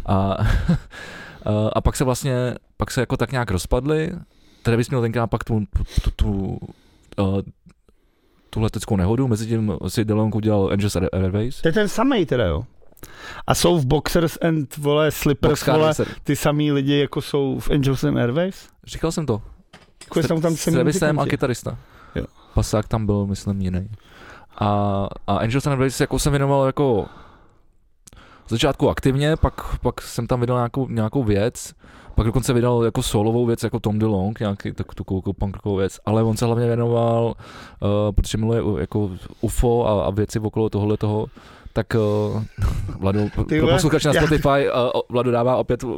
A, 0.07 0.15
a, 1.45 1.69
a, 1.73 1.81
pak 1.81 1.97
se 1.97 2.05
vlastně, 2.05 2.55
pak 2.77 2.91
se 2.91 3.01
jako 3.01 3.17
tak 3.17 3.33
nějak 3.33 3.51
rozpadli, 3.51 4.13
Travis 4.65 4.91
měl 4.91 5.01
tenkrát 5.01 5.27
pak 5.27 5.45
tu, 5.45 5.65
tu, 6.05 6.11
tu, 6.17 6.59
uh, 7.19 7.41
tu 8.51 8.61
leteckou 8.61 8.97
nehodu, 8.97 9.29
mezi 9.29 9.47
tím 9.47 9.73
si 9.89 10.05
DeLonge 10.05 10.37
udělal 10.37 10.69
Angels 10.73 10.97
Air- 10.97 11.09
Airways. 11.13 11.61
To 11.61 11.69
je 11.69 11.73
ten 11.73 11.89
samý 11.89 12.27
teda, 12.27 12.45
jo? 12.47 12.65
A 13.47 13.55
jsou 13.55 13.79
v 13.79 13.87
Boxers 13.87 14.39
and, 14.43 14.77
vole, 14.77 15.11
Slippers, 15.11 15.51
Boxcar 15.51 15.79
vole, 15.79 15.95
ty 16.25 16.37
samý 16.37 16.73
lidi, 16.73 16.99
jako 16.99 17.23
jsou 17.23 17.59
v 17.59 17.71
Angels 17.71 18.05
and 18.05 18.19
Airwaves? 18.19 18.69
Říkal 18.85 19.13
jsem 19.13 19.27
to. 19.27 19.43
Jako 20.05 20.23
jsou 20.23 20.41
tam 20.41 20.57
samý 20.57 20.75
Travisem 20.75 21.19
a 21.19 21.27
kytarista. 21.27 21.79
Jo. 22.15 22.25
Pasák 22.55 22.89
tam 22.89 23.07
byl, 23.07 23.27
myslím, 23.27 23.61
jiný. 23.61 23.91
A, 24.59 24.69
a 25.27 25.37
Angels 25.37 25.67
and 25.67 25.71
Airways 25.71 26.01
jako 26.01 26.19
jsem 26.19 26.33
věnoval 26.33 26.67
jako 26.67 27.07
začátku 28.49 28.89
aktivně, 28.89 29.37
pak, 29.37 29.79
pak 29.79 30.03
jsem 30.03 30.27
tam 30.27 30.41
vydal 30.41 30.57
nějakou, 30.57 30.89
nějakou 30.89 31.25
věc, 31.25 31.75
pak 32.15 32.27
dokonce 32.27 32.53
vydal 32.53 32.85
jako 32.85 33.03
solovou 33.03 33.47
věc, 33.47 33.63
jako 33.63 33.81
Tom 33.81 33.99
DeLonge, 33.99 34.45
nějaký 34.45 34.73
tak, 34.73 34.87
jako 35.17 35.33
punkovou 35.33 35.77
věc, 35.77 36.01
ale 36.07 36.23
on 36.23 36.37
se 36.37 36.47
hlavně 36.47 36.67
věnoval, 36.67 37.25
uh, 37.27 38.13
protože 38.13 38.39
miluje 38.39 38.63
jako 38.81 39.11
UFO 39.41 39.87
a, 39.87 40.07
a 40.07 40.11
věci 40.11 40.39
okolo 40.39 40.69
tohohle 40.69 40.97
toho, 40.97 41.27
tak 41.77 41.95
uh, 41.95 42.43
Vlado, 42.99 43.29
pro 43.35 43.45
Ty 43.45 43.61
vole, 43.61 43.73
posluchače 43.73 44.09
na 44.09 44.15
já- 44.15 44.21
Spotify, 44.21 44.49
uh, 44.49 45.01
Vlado 45.09 45.31
dává 45.31 45.57
opět 45.57 45.85
uh, 45.85 45.97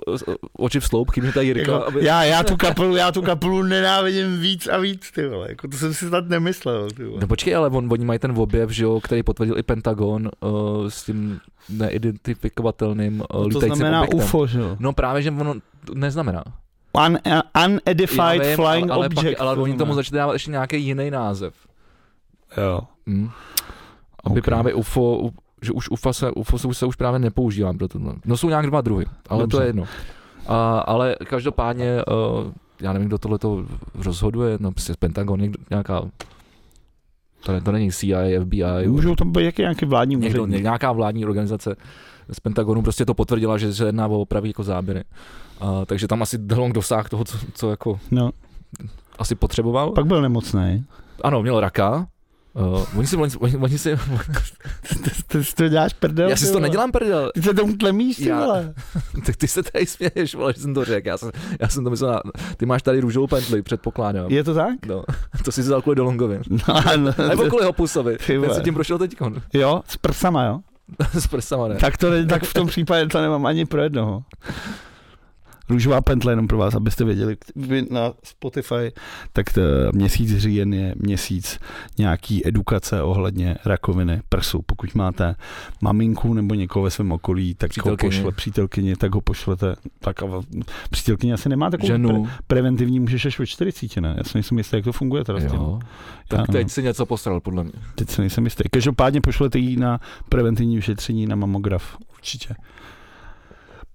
oči 0.59 0.81
v 0.81 0.87
sloup, 0.87 1.17
mi 1.17 1.33
tady 1.33 1.47
Jirka, 1.47 1.73
Jako, 1.73 1.87
aby... 1.87 2.05
já, 2.05 2.25
já, 2.25 2.43
tu 2.43 2.57
kapelu, 2.57 2.97
já 2.97 3.13
tu 3.13 3.23
kapelu 3.23 3.63
nenávidím 3.63 4.41
víc 4.41 4.67
a 4.69 4.79
víc, 4.79 5.11
ty 5.11 5.29
vole. 5.29 5.47
Jako 5.49 5.69
to 5.69 5.77
jsem 5.77 5.95
si 5.95 6.09
snad 6.09 6.29
nemyslel, 6.29 6.91
ty 6.91 7.05
vole. 7.05 7.19
No 7.21 7.27
počkej, 7.27 7.57
ale 7.57 7.69
on, 7.69 7.93
oni 7.93 8.05
mají 8.05 8.19
ten 8.19 8.33
objev, 8.39 8.71
že 8.71 8.85
jo, 8.85 9.01
který 9.01 9.23
potvrdil 9.23 9.59
i 9.59 9.63
Pentagon 9.63 10.31
uh, 10.41 10.89
s 10.89 11.05
tím 11.05 11.41
neidentifikovatelným 11.69 13.23
uh, 13.35 13.43
No 13.43 13.49
to 13.49 13.61
znamená 13.61 14.01
objektem. 14.01 14.21
UFO, 14.21 14.47
že 14.47 14.61
jo? 14.61 14.77
No 14.79 14.93
právě, 14.93 15.23
že 15.23 15.31
ono 15.31 15.55
neznamená. 15.95 16.45
Un, 17.07 17.19
unedified 17.67 18.43
Já 18.43 18.49
vím, 18.49 18.57
flying 18.57 18.91
ale, 18.91 18.93
ale, 18.99 19.07
object. 19.07 19.25
pak, 19.25 19.41
ale 19.41 19.57
to 19.57 19.63
oni 19.63 19.75
tomu 19.77 19.95
začali 19.95 20.17
dávat 20.19 20.33
ještě 20.33 20.51
nějaký 20.51 20.83
jiný 20.83 21.11
název. 21.11 21.55
Jo. 22.57 22.81
Hm. 23.07 23.31
Aby 24.25 24.41
Ok. 24.41 24.45
právě 24.45 24.75
UFO, 24.75 25.31
že 25.63 25.73
už 25.73 25.89
UFO 25.91 26.13
se, 26.13 26.31
UFO 26.31 26.59
se 26.59 26.69
už, 26.69 26.79
se 26.79 26.87
už 26.87 26.97
právě 26.97 27.19
nepoužívá 27.19 27.73
pro 27.73 27.89
tohle. 27.89 28.15
No 28.25 28.37
jsou 28.37 28.49
nějak 28.49 28.67
dva 28.67 28.81
druhy, 28.81 29.07
ale 29.29 29.43
Dobře. 29.43 29.57
to 29.57 29.63
je 29.63 29.69
jedno. 29.69 29.85
A, 30.47 30.79
ale 30.79 31.17
každopádně, 31.25 31.97
uh, 32.05 32.53
já 32.81 32.93
nevím, 32.93 33.09
kdo 33.09 33.19
tohle 33.19 33.39
to 33.39 33.65
rozhoduje, 33.95 34.59
no 34.61 34.73
prostě 34.73 34.95
Pentagon, 34.99 35.41
někdo, 35.41 35.59
nějaká, 35.71 36.03
to, 37.45 37.53
ne, 37.53 37.61
to 37.61 37.73
není 37.73 37.93
CIA, 37.93 38.41
FBI, 38.45 38.65
Můžou 38.89 39.15
tam 39.17 39.33
být 39.33 39.45
jaký 39.45 39.63
nějaký 39.63 39.87
vládní 39.87 40.17
někdo, 40.17 40.43
úředník. 40.43 40.63
nějaká 40.63 40.93
vládní 40.93 41.27
organizace 41.27 41.77
z 42.33 42.41
Pentagonu 42.41 42.83
prostě 42.83 43.05
to 43.05 43.15
potvrdila, 43.15 43.59
že 43.59 43.75
se 43.75 43.87
jedná 43.87 44.07
o 44.07 44.21
opravy 44.21 44.49
jako 44.49 44.63
záběry. 44.65 45.05
Uh, 45.63 45.85
takže 45.85 46.09
tam 46.09 46.23
asi 46.23 46.39
DeLong 46.39 46.75
dosáhl 46.75 47.05
toho, 47.11 47.25
co, 47.25 47.39
co 47.55 47.71
jako 47.71 48.01
No, 48.11 48.31
asi 49.19 49.35
potřeboval. 49.35 49.91
pak 49.93 50.07
byl 50.07 50.23
nemocný. 50.23 50.85
Ano, 51.25 51.43
měl 51.43 51.61
raka. 51.61 52.07
Uh, 52.57 52.99
oni 52.99 53.07
si, 53.07 53.17
oni, 53.17 53.33
oni, 53.39 53.57
oni 53.57 53.79
si, 53.79 53.99
Ty 55.27 55.45
si 55.45 55.55
to 55.55 55.69
děláš 55.69 55.93
prdel. 55.93 56.29
já 56.29 56.37
si 56.37 56.47
ty 56.47 56.53
to 56.53 56.61
nedělám 56.61 56.93
prdel, 56.93 57.31
Ty 57.35 57.43
se 57.43 57.55
tomu 57.55 57.77
tlemíš, 57.77 58.17
ty 58.17 58.29
Já- 58.29 58.41
vole. 58.41 58.75
tak 59.27 59.37
ty 59.37 59.49
se 59.49 59.63
tady 59.63 59.87
směješ, 59.87 60.35
vole, 60.35 60.53
že 60.57 60.61
jsem 60.61 60.75
to 60.75 60.85
řekl, 60.85 61.09
já 61.09 61.19
jsem, 61.19 61.31
já 61.61 61.69
jsem 61.69 61.85
to 61.85 61.91
myslel, 61.91 62.11
na, 62.13 62.21
ty 62.57 62.67
máš 62.67 62.83
tady 62.83 63.01
růžovou 63.01 63.27
pentli, 63.27 63.63
předpokládám. 63.63 64.31
Je 64.31 64.45
to 64.45 64.55
tak? 64.55 64.87
No, 64.87 65.05
to 65.45 65.53
si 65.53 65.61
vzal 65.61 65.83
kvůli 65.83 65.97
Dolongovi. 65.97 66.41
No, 66.51 66.97
no, 67.19 67.29
Nebo 67.29 67.45
kvůli 67.45 67.65
Hopusovi, 67.65 68.17
Ty 68.27 68.41
ten 68.41 68.55
si 68.55 68.61
tím 68.61 68.75
prošel 68.75 68.99
teďkon. 68.99 69.43
jo, 69.53 69.83
s 69.89 69.97
prsama, 69.97 70.45
jo? 70.45 70.61
S 71.19 71.27
prsama, 71.27 71.69
ne? 71.69 71.75
Tak, 71.75 71.97
to, 71.97 72.11
ne- 72.11 72.27
tak 72.27 72.45
v 72.45 72.55
tom 72.55 72.67
případě 72.67 73.07
to 73.07 73.21
nemám 73.21 73.47
ani 73.47 73.67
pro 73.67 73.83
jednoho. 73.83 74.23
Růžová 75.69 76.01
pentle 76.01 76.33
jenom 76.33 76.47
pro 76.49 76.59
vás, 76.59 76.75
abyste 76.75 77.05
věděli, 77.05 77.37
vy 77.57 77.87
na 77.91 78.13
Spotify, 78.25 78.93
tak 79.33 79.53
to, 79.53 79.61
měsíc 79.93 80.37
říjen 80.39 80.75
je 80.75 80.95
měsíc 80.97 81.59
nějaký 81.99 82.49
edukace 82.49 83.03
ohledně 83.03 83.57
rakoviny 83.65 84.23
prsu. 84.29 84.63
Pokud 84.67 84.95
máte 84.95 85.35
maminku 85.81 86.35
nebo 86.35 86.55
někoho 86.55 86.83
ve 86.83 86.91
svém 86.91 87.13
okolí, 87.13 87.55
tak 87.55 87.71
Přítelkyni. 87.71 88.13
ho 88.17 88.19
pošle 88.19 88.33
přítelkyni, 88.33 88.97
tak 88.97 89.15
ho 89.15 89.21
pošlete. 89.21 89.77
Tak 89.99 90.23
a 90.23 90.27
přítelkyně 90.91 91.35
asi 91.35 91.49
nemá 91.49 91.71
takovou 91.71 91.89
pre- 91.89 91.93
Ženu. 91.93 92.29
preventivní, 92.47 93.01
můžeš 93.01 93.27
až 93.27 93.39
ve 93.39 93.47
40, 93.47 94.01
ne? 94.01 94.15
Já 94.19 94.25
si 94.25 94.31
nejsem 94.35 94.59
jistý, 94.59 94.77
jak 94.77 94.85
to 94.85 94.93
funguje 94.93 95.25
teda. 95.25 95.41
s 95.41 95.43
tím. 95.51 95.61
Jo. 95.61 95.79
Já, 96.33 96.39
Tak 96.39 96.47
teď 96.53 96.63
no. 96.63 96.69
si 96.69 96.83
něco 96.83 97.07
posral, 97.07 97.41
podle 97.41 97.65
mě. 97.65 97.73
Teď 97.95 98.11
si 98.11 98.21
nejsem 98.21 98.45
jistý. 98.45 98.65
Každopádně 98.71 99.21
pošlete 99.21 99.59
jí 99.59 99.77
na 99.77 100.01
preventivní 100.29 100.77
vyšetření 100.77 101.27
na 101.27 101.37
mamograf. 101.37 101.97
Určitě. 102.15 102.55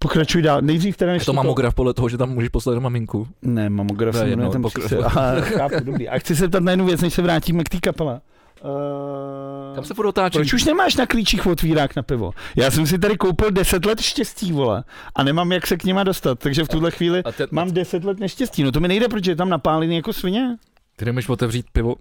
Pokračuj 0.01 0.41
dál. 0.41 0.62
Nejdřív 0.62 0.98
teda 0.98 1.12
než 1.12 1.22
Je 1.22 1.25
to 1.25 1.34
mamograf 1.34 1.74
podle 1.74 1.93
toho, 1.93 2.10
že 2.10 2.17
tam 2.17 2.29
můžeš 2.29 2.50
poslat 2.50 2.79
maminku. 2.79 3.27
Ne, 3.41 3.70
mamograf 3.70 4.15
To 4.15 4.17
je 4.20 4.24
se 4.24 4.29
jedno, 4.29 4.50
ten 4.50 4.62
pokra- 4.62 4.79
přístroj. 4.79 5.03
Aha, 5.05 5.41
chápu, 5.41 5.75
dobrý. 5.84 6.10
A 6.10 6.20
chci 6.20 6.36
se 6.36 6.48
ptat 6.48 6.63
na 6.63 6.72
jednu 6.72 6.86
věc, 6.86 7.01
než 7.01 7.13
se 7.13 7.22
vrátíme 7.22 7.63
k 7.63 7.70
té 7.70 7.79
kapele. 7.79 8.22
Uh, 8.63 9.75
Kam 9.75 9.84
se 9.84 9.93
furt 9.93 10.05
otáčí? 10.08 10.38
proč 10.38 10.53
už 10.53 10.63
nemáš 10.65 10.96
na 10.96 11.05
klíčích 11.05 11.48
otvírák 11.48 11.96
na 11.96 12.03
pivo? 12.03 12.31
Já 12.55 12.72
jsem 12.72 12.88
si 12.88 13.00
tady 13.00 13.17
koupil 13.17 13.51
10 13.51 13.86
let 13.86 14.01
štěstí, 14.01 14.51
vole, 14.51 14.84
a 15.15 15.24
nemám 15.24 15.51
jak 15.51 15.67
se 15.67 15.77
k 15.77 15.84
nima 15.84 16.03
dostat, 16.03 16.39
takže 16.39 16.63
v 16.63 16.67
tuhle 16.67 16.91
chvíli 16.91 17.24
A 17.24 17.31
ten, 17.31 17.48
mám 17.51 17.72
10 17.72 18.03
let 18.03 18.20
neštěstí. 18.20 18.63
No 18.63 18.72
to 18.72 18.79
mi 18.79 18.88
nejde, 18.88 19.08
protože 19.08 19.31
je 19.31 19.36
tam 19.36 19.50
napálený 19.50 19.96
jako 19.96 20.13
svině. 20.13 20.58
ty 20.96 21.05
nemůžeš 21.05 21.29
otevřít 21.29 21.65
pivo? 21.74 21.96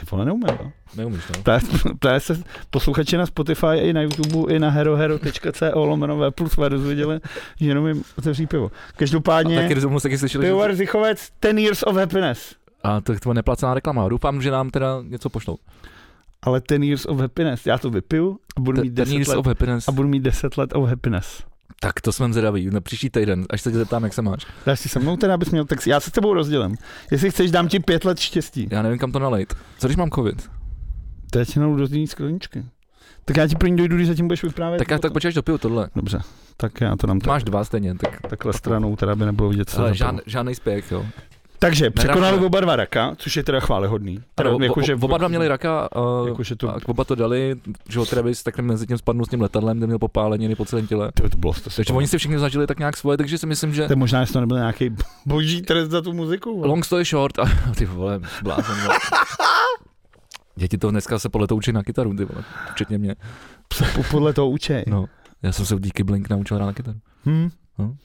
Ty 0.00 0.06
vole, 0.10 0.24
neumím, 0.24 0.46
no. 0.46 0.72
Neumíš, 0.96 1.22
no. 1.28 1.42
Ptá, 1.42 1.60
ptá 1.98 2.20
se 2.20 2.42
posluchači 2.70 3.16
na 3.16 3.26
Spotify 3.26 3.76
i 3.76 3.92
na 3.92 4.02
YouTube 4.02 4.54
i 4.54 4.58
na 4.58 4.70
herohero.co 4.70 5.84
lomenové 5.84 6.30
plus 6.30 6.56
dozvěděli, 6.68 7.20
že 7.60 7.68
jenom 7.68 7.86
jim 7.86 8.02
otevří 8.18 8.46
pivo. 8.46 8.66
A 8.66 8.92
Každopádně 8.96 9.62
taky 9.62 9.74
domů 9.74 10.00
taky 10.00 10.18
slyšeli, 10.18 10.44
že... 10.44 10.48
pivovar 10.48 10.74
Zichovec 10.74 11.28
10 11.42 11.58
years 11.58 11.82
of 11.82 11.96
happiness. 11.96 12.54
A 12.82 13.00
to, 13.00 13.18
to 13.18 13.34
neplacená 13.34 13.74
reklama. 13.74 14.08
Doufám, 14.08 14.42
že 14.42 14.50
nám 14.50 14.70
teda 14.70 15.02
něco 15.02 15.30
pošlou. 15.30 15.58
Ale 16.42 16.62
10 16.68 16.82
years 16.82 17.06
of 17.06 17.18
happiness. 17.18 17.66
Já 17.66 17.78
to 17.78 17.90
vypiju 17.90 18.38
a 18.56 18.60
budu 18.60 18.82
mít 18.82 18.92
10 18.92 19.10
Ten 19.10 19.24
let, 19.28 19.38
of 19.38 19.46
happiness. 19.46 19.88
a 19.88 19.92
budu 19.92 20.08
mít 20.08 20.20
10 20.20 20.56
let 20.56 20.70
of 20.74 20.88
happiness. 20.88 21.44
Tak 21.82 22.00
to 22.00 22.12
jsem 22.12 22.32
zvědavý. 22.32 22.70
Na 22.70 22.80
příští 22.80 23.10
týden, 23.10 23.46
až 23.50 23.62
se 23.62 23.72
tě 23.72 23.78
zeptám, 23.78 24.04
jak 24.04 24.14
se 24.14 24.22
máš. 24.22 24.46
Dáš 24.66 24.80
si 24.80 24.88
se 24.88 24.98
mnou 24.98 25.16
teda, 25.16 25.34
abys 25.34 25.50
měl, 25.50 25.64
tak 25.64 25.86
já 25.86 26.00
se 26.00 26.10
s 26.10 26.12
tebou 26.12 26.34
rozdělím. 26.34 26.76
Jestli 27.10 27.30
chceš, 27.30 27.50
dám 27.50 27.68
ti 27.68 27.80
pět 27.80 28.04
let 28.04 28.18
štěstí. 28.18 28.68
Já 28.70 28.82
nevím, 28.82 28.98
kam 28.98 29.12
to 29.12 29.18
nalejt. 29.18 29.54
Co 29.78 29.86
když 29.86 29.96
mám 29.96 30.10
covid? 30.10 30.50
To 31.30 31.38
já 31.38 31.44
ti 31.44 31.60
do 31.60 31.88
té 31.88 32.06
skleničky. 32.06 32.64
Tak 33.24 33.36
já 33.36 33.46
ti 33.46 33.56
první 33.56 33.76
dojdu, 33.76 33.96
když 33.96 34.08
zatím 34.08 34.26
budeš 34.28 34.42
vyprávět. 34.42 34.78
Tak 34.78 34.90
já 34.90 34.98
tak 34.98 35.12
počkáš 35.12 35.34
dopiju 35.34 35.58
tohle. 35.58 35.88
Dobře, 35.96 36.20
tak 36.56 36.80
já 36.80 36.96
to 36.96 37.06
dám 37.06 37.20
Máš 37.26 37.44
dva 37.44 37.64
stejně, 37.64 37.94
tak 37.94 38.20
takhle 38.30 38.52
stranou, 38.52 38.96
teda 38.96 39.16
by 39.16 39.24
nebylo 39.24 39.48
vidět, 39.48 39.70
co 39.70 39.78
ale 39.78 39.88
za 39.88 39.94
žád, 39.94 40.10
pivo. 40.10 40.22
žádný 40.26 40.54
spěch, 40.54 40.92
jo. 40.92 41.06
Takže 41.62 41.90
překonali 41.90 42.22
Neraka. 42.22 42.46
oba 42.46 42.60
dva 42.60 42.76
raka, 42.76 43.14
což 43.18 43.36
je 43.36 43.42
teda 43.44 43.60
chválehodný. 43.60 44.20
Teda, 44.34 44.50
Ano, 44.50 44.58
jakože- 44.64 44.94
oba 44.94 45.18
dva 45.18 45.28
měli 45.28 45.48
raka, 45.48 45.88
uh, 45.96 46.28
Jakože 46.28 46.56
to, 46.56 46.68
a 46.70 46.78
oba 46.86 47.04
to 47.04 47.14
dali, 47.14 47.56
že 47.88 47.98
ho 47.98 48.06
Travis 48.06 48.42
tak 48.42 48.58
mezi 48.58 48.86
tím 48.86 48.98
spadnul 48.98 49.26
s 49.26 49.28
tím 49.28 49.40
letadlem, 49.40 49.76
kde 49.78 49.86
měl 49.86 49.98
popáleniny 49.98 50.54
po 50.54 50.64
celém 50.64 50.86
těle. 50.86 51.12
to, 51.14 51.28
to 51.28 51.36
bylo 51.38 51.52
to, 51.52 51.70
Takže 51.76 51.92
oni 51.92 52.06
si 52.08 52.18
všichni 52.18 52.38
zažili 52.38 52.66
tak 52.66 52.78
nějak 52.78 52.96
svoje, 52.96 53.16
takže 53.16 53.38
si 53.38 53.46
myslím, 53.46 53.74
že 53.74 53.88
To 53.88 53.96
možná, 53.96 54.20
jestli 54.20 54.32
to 54.32 54.40
nebyl 54.40 54.56
nějaký 54.56 54.90
boží 55.26 55.62
trest 55.62 55.90
za 55.90 56.02
tu 56.02 56.12
muziku. 56.12 56.62
long 56.66 56.84
story 56.84 57.04
short, 57.04 57.38
a 57.38 57.44
ty 57.78 57.86
vole, 57.86 58.20
blázen, 58.42 58.76
vole. 58.82 58.98
Děti 60.56 60.78
to 60.78 60.90
dneska 60.90 61.18
se 61.18 61.28
podle 61.28 61.46
toho 61.46 61.56
učí 61.58 61.72
na 61.72 61.82
kytaru, 61.82 62.14
ty 62.16 62.24
vole, 62.24 62.44
včetně 62.72 62.98
mě. 62.98 63.14
Podle 64.10 64.32
toho 64.32 64.50
učej. 64.50 64.84
No, 64.86 65.04
já 65.42 65.52
jsem 65.52 65.66
se 65.66 65.76
díky 65.80 66.04
Blink 66.04 66.30
naučil 66.30 66.56
hrát 66.56 66.66
na 66.66 66.72
kytaru. 66.72 66.98
Hm? 67.26 67.48
Hm? 67.78 67.96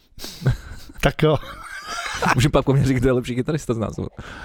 tak 1.01 1.23
jo, 1.23 1.37
Můžu 2.35 2.49
pak 2.49 2.67
mně 2.67 2.83
říct, 2.85 2.97
kdo 2.97 3.09
je 3.09 3.13
lepší 3.13 3.35
kytarista 3.35 3.73
z 3.73 3.77
nás. 3.77 3.95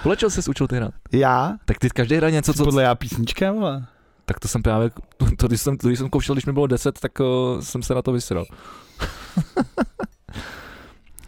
Podle 0.03 0.17
čeho 0.17 0.31
jsi 0.31 0.51
učil 0.51 0.67
ty 0.69 0.77
hrát? 0.77 0.91
já? 1.13 1.53
Tak 1.65 1.79
ty 1.79 1.91
každý 1.91 2.17
hraje 2.17 2.33
něco, 2.33 2.55
co... 2.55 2.65
Podle 2.65 2.83
já 2.83 2.95
písnička, 2.95 3.53
vole. 3.53 3.87
Tak 4.25 4.41
to 4.41 4.49
jsem 4.49 4.63
právě, 4.63 4.91
to, 5.17 5.27
to, 5.37 5.49
když, 5.49 5.61
jsem, 5.61 5.77
to, 5.77 5.87
když 5.89 5.99
jsem 5.99 6.09
koušel, 6.11 6.35
když 6.35 6.47
mi 6.47 6.53
bylo 6.53 6.67
10, 6.67 6.99
tak 7.01 7.13
uh, 7.21 7.27
jsem 7.61 7.83
se 7.83 7.95
na 7.95 8.03
to 8.03 8.13
vysral. 8.13 8.45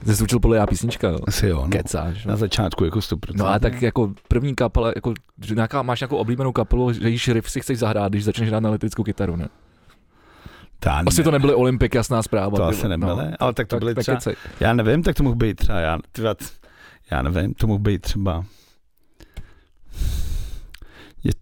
Ty 0.05 0.15
jsi 0.17 0.23
učil 0.25 0.41
podle 0.41 0.57
já 0.57 0.67
písnička, 0.67 1.09
jo. 1.09 1.19
Asi 1.27 1.47
jo, 1.49 1.61
no. 1.63 1.69
Kecáš. 1.69 2.25
Na 2.25 2.31
No. 2.33 2.37
začátku 2.37 2.85
jako 2.85 2.99
100%. 2.99 3.17
no 3.35 3.47
a 3.47 3.59
tak 3.59 3.83
jako 3.83 4.13
první 4.29 4.55
kapela, 4.55 4.93
jako, 4.97 5.15
nějaká, 5.55 5.83
máš 5.83 6.01
nějakou 6.01 6.17
oblíbenou 6.17 6.53
kapelu, 6.53 6.93
že 6.93 7.09
jíš 7.09 7.29
riff 7.29 7.51
si 7.51 7.61
chceš 7.61 7.79
zahrát, 7.79 8.13
když 8.13 8.25
začneš 8.25 8.49
hrát 8.49 8.61
na 8.61 8.69
elektrickou 8.69 9.03
kytaru, 9.03 9.37
ne? 9.37 9.49
Ta, 10.85 11.03
Asi 11.07 11.23
to 11.25 11.31
nebyly 11.31 11.55
Olympik, 11.55 11.95
jasná 11.95 12.23
zpráva. 12.23 12.57
to 12.57 12.65
asi 12.65 12.83
vole, 12.83 12.89
nebyly, 12.89 13.17
no. 13.31 13.37
ale 13.41 13.53
tak 13.55 13.67
to 13.67 13.77
Tak, 13.77 13.79
byly 13.81 13.95
tak 13.95 14.03
třeba, 14.03 14.17
kecej. 14.17 14.35
já 14.61 14.73
nevím, 14.73 15.03
tak 15.03 15.17
to 15.17 15.23
mohl 15.23 15.37
být 15.37 15.55
třeba, 15.55 15.81
já, 15.81 15.99
tyvat, 16.13 16.39
já 17.11 17.23
nevím, 17.23 17.55
to 17.55 17.67
mohl 17.67 17.79
být 17.79 18.03
třeba, 18.03 18.45
je, 21.25 21.33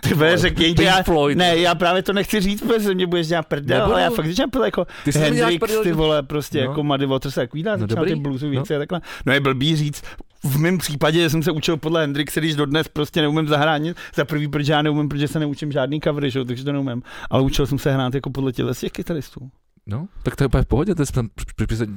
ty 0.00 0.14
vole, 0.14 0.36
řekni, 0.38 0.74
já, 0.82 1.02
Floyd. 1.02 1.38
ne, 1.38 1.56
já 1.58 1.74
právě 1.74 2.02
to 2.02 2.12
nechci 2.12 2.40
říct, 2.40 2.60
protože 2.62 2.94
mě 2.94 3.06
budeš 3.06 3.26
dělat 3.28 3.46
prdel, 3.46 3.78
Nebudu. 3.78 3.92
ale 3.94 4.02
já 4.02 4.10
fakt 4.10 4.26
říkám 4.26 4.50
prdel, 4.50 4.64
jako 4.64 4.86
Ty 5.04 5.10
Hendrix, 5.18 5.58
prdel, 5.60 5.82
ty 5.82 5.92
vole, 5.92 6.22
prostě 6.22 6.58
No. 6.58 6.64
jako 6.70 6.82
Muddy 6.82 7.06
Waters 7.06 7.38
a 7.38 7.40
takovýhle, 7.40 7.76
No 7.76 7.86
ty 7.86 7.94
dobrý. 7.94 8.14
bluesové 8.14 8.54
No. 8.54 8.62
a 8.62 8.78
takhle. 8.78 9.00
No 9.26 9.32
je 9.32 9.40
blbý 9.40 9.76
říct, 9.76 10.02
v 10.44 10.58
mém 10.58 10.78
případě 10.78 11.30
jsem 11.30 11.42
se 11.42 11.50
učil 11.50 11.76
podle 11.76 12.00
Hendrixe, 12.00 12.40
když 12.40 12.54
dodnes 12.54 12.88
prostě 12.88 13.20
neumím 13.22 13.48
zahrát 13.48 13.82
nic. 13.82 13.96
Za 14.14 14.24
prvý, 14.24 14.48
protože 14.48 14.72
já 14.72 14.82
neumím, 14.82 15.08
protože 15.08 15.28
se 15.28 15.38
neučím 15.40 15.72
žádný 15.72 16.00
covery, 16.00 16.30
že? 16.30 16.38
jo, 16.38 16.44
takže 16.44 16.64
to 16.64 16.72
neumím. 16.72 17.02
Ale 17.30 17.42
učil 17.42 17.66
jsem 17.66 17.78
se 17.78 17.92
hrát 17.92 18.14
jako 18.14 18.30
podle 18.30 18.52
těle 18.52 18.74
těch 18.74 18.92
kytaristů. 18.92 19.50
No, 19.86 20.06
tak 20.22 20.36
to 20.36 20.44
je 20.44 20.48
v 20.62 20.66
pohodě, 20.66 20.94
to 20.94 21.02
je 21.02 21.06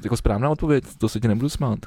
jako 0.03 0.17
správná 0.17 0.49
odpověď, 0.49 0.83
to 0.97 1.09
se 1.09 1.19
ti 1.19 1.27
nebudu 1.27 1.49
smát. 1.49 1.79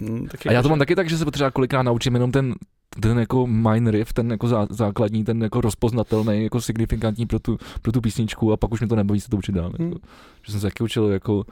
Hmm, 0.00 0.26
A 0.48 0.52
já 0.52 0.52
to 0.52 0.52
jako, 0.52 0.68
mám 0.68 0.78
taky 0.78 0.96
tak, 0.96 1.08
že 1.08 1.18
se 1.18 1.24
třeba 1.24 1.50
kolikrát 1.50 1.82
naučím 1.82 2.14
jenom 2.14 2.32
ten, 2.32 2.54
ten 3.00 3.18
jako 3.18 3.46
mine 3.46 3.90
riff, 3.90 4.12
ten 4.12 4.30
jako 4.30 4.48
zá, 4.48 4.66
základní, 4.70 5.24
ten 5.24 5.42
jako 5.42 5.60
rozpoznatelný, 5.60 6.42
jako 6.42 6.60
signifikantní 6.60 7.26
pro 7.26 7.38
tu, 7.38 7.58
pro 7.82 7.92
tu 7.92 8.00
písničku 8.00 8.52
a 8.52 8.56
pak 8.56 8.72
už 8.72 8.80
mi 8.80 8.86
to 8.86 8.96
nebaví 8.96 9.20
se 9.20 9.28
to 9.28 9.36
učit 9.36 9.52
dál. 9.52 9.72
Hmm. 9.78 9.88
Jako, 9.88 10.00
že 10.46 10.52
jsem 10.52 10.60
se 10.60 10.66
taky 10.66 10.82
učil 10.84 11.06
jako, 11.06 11.44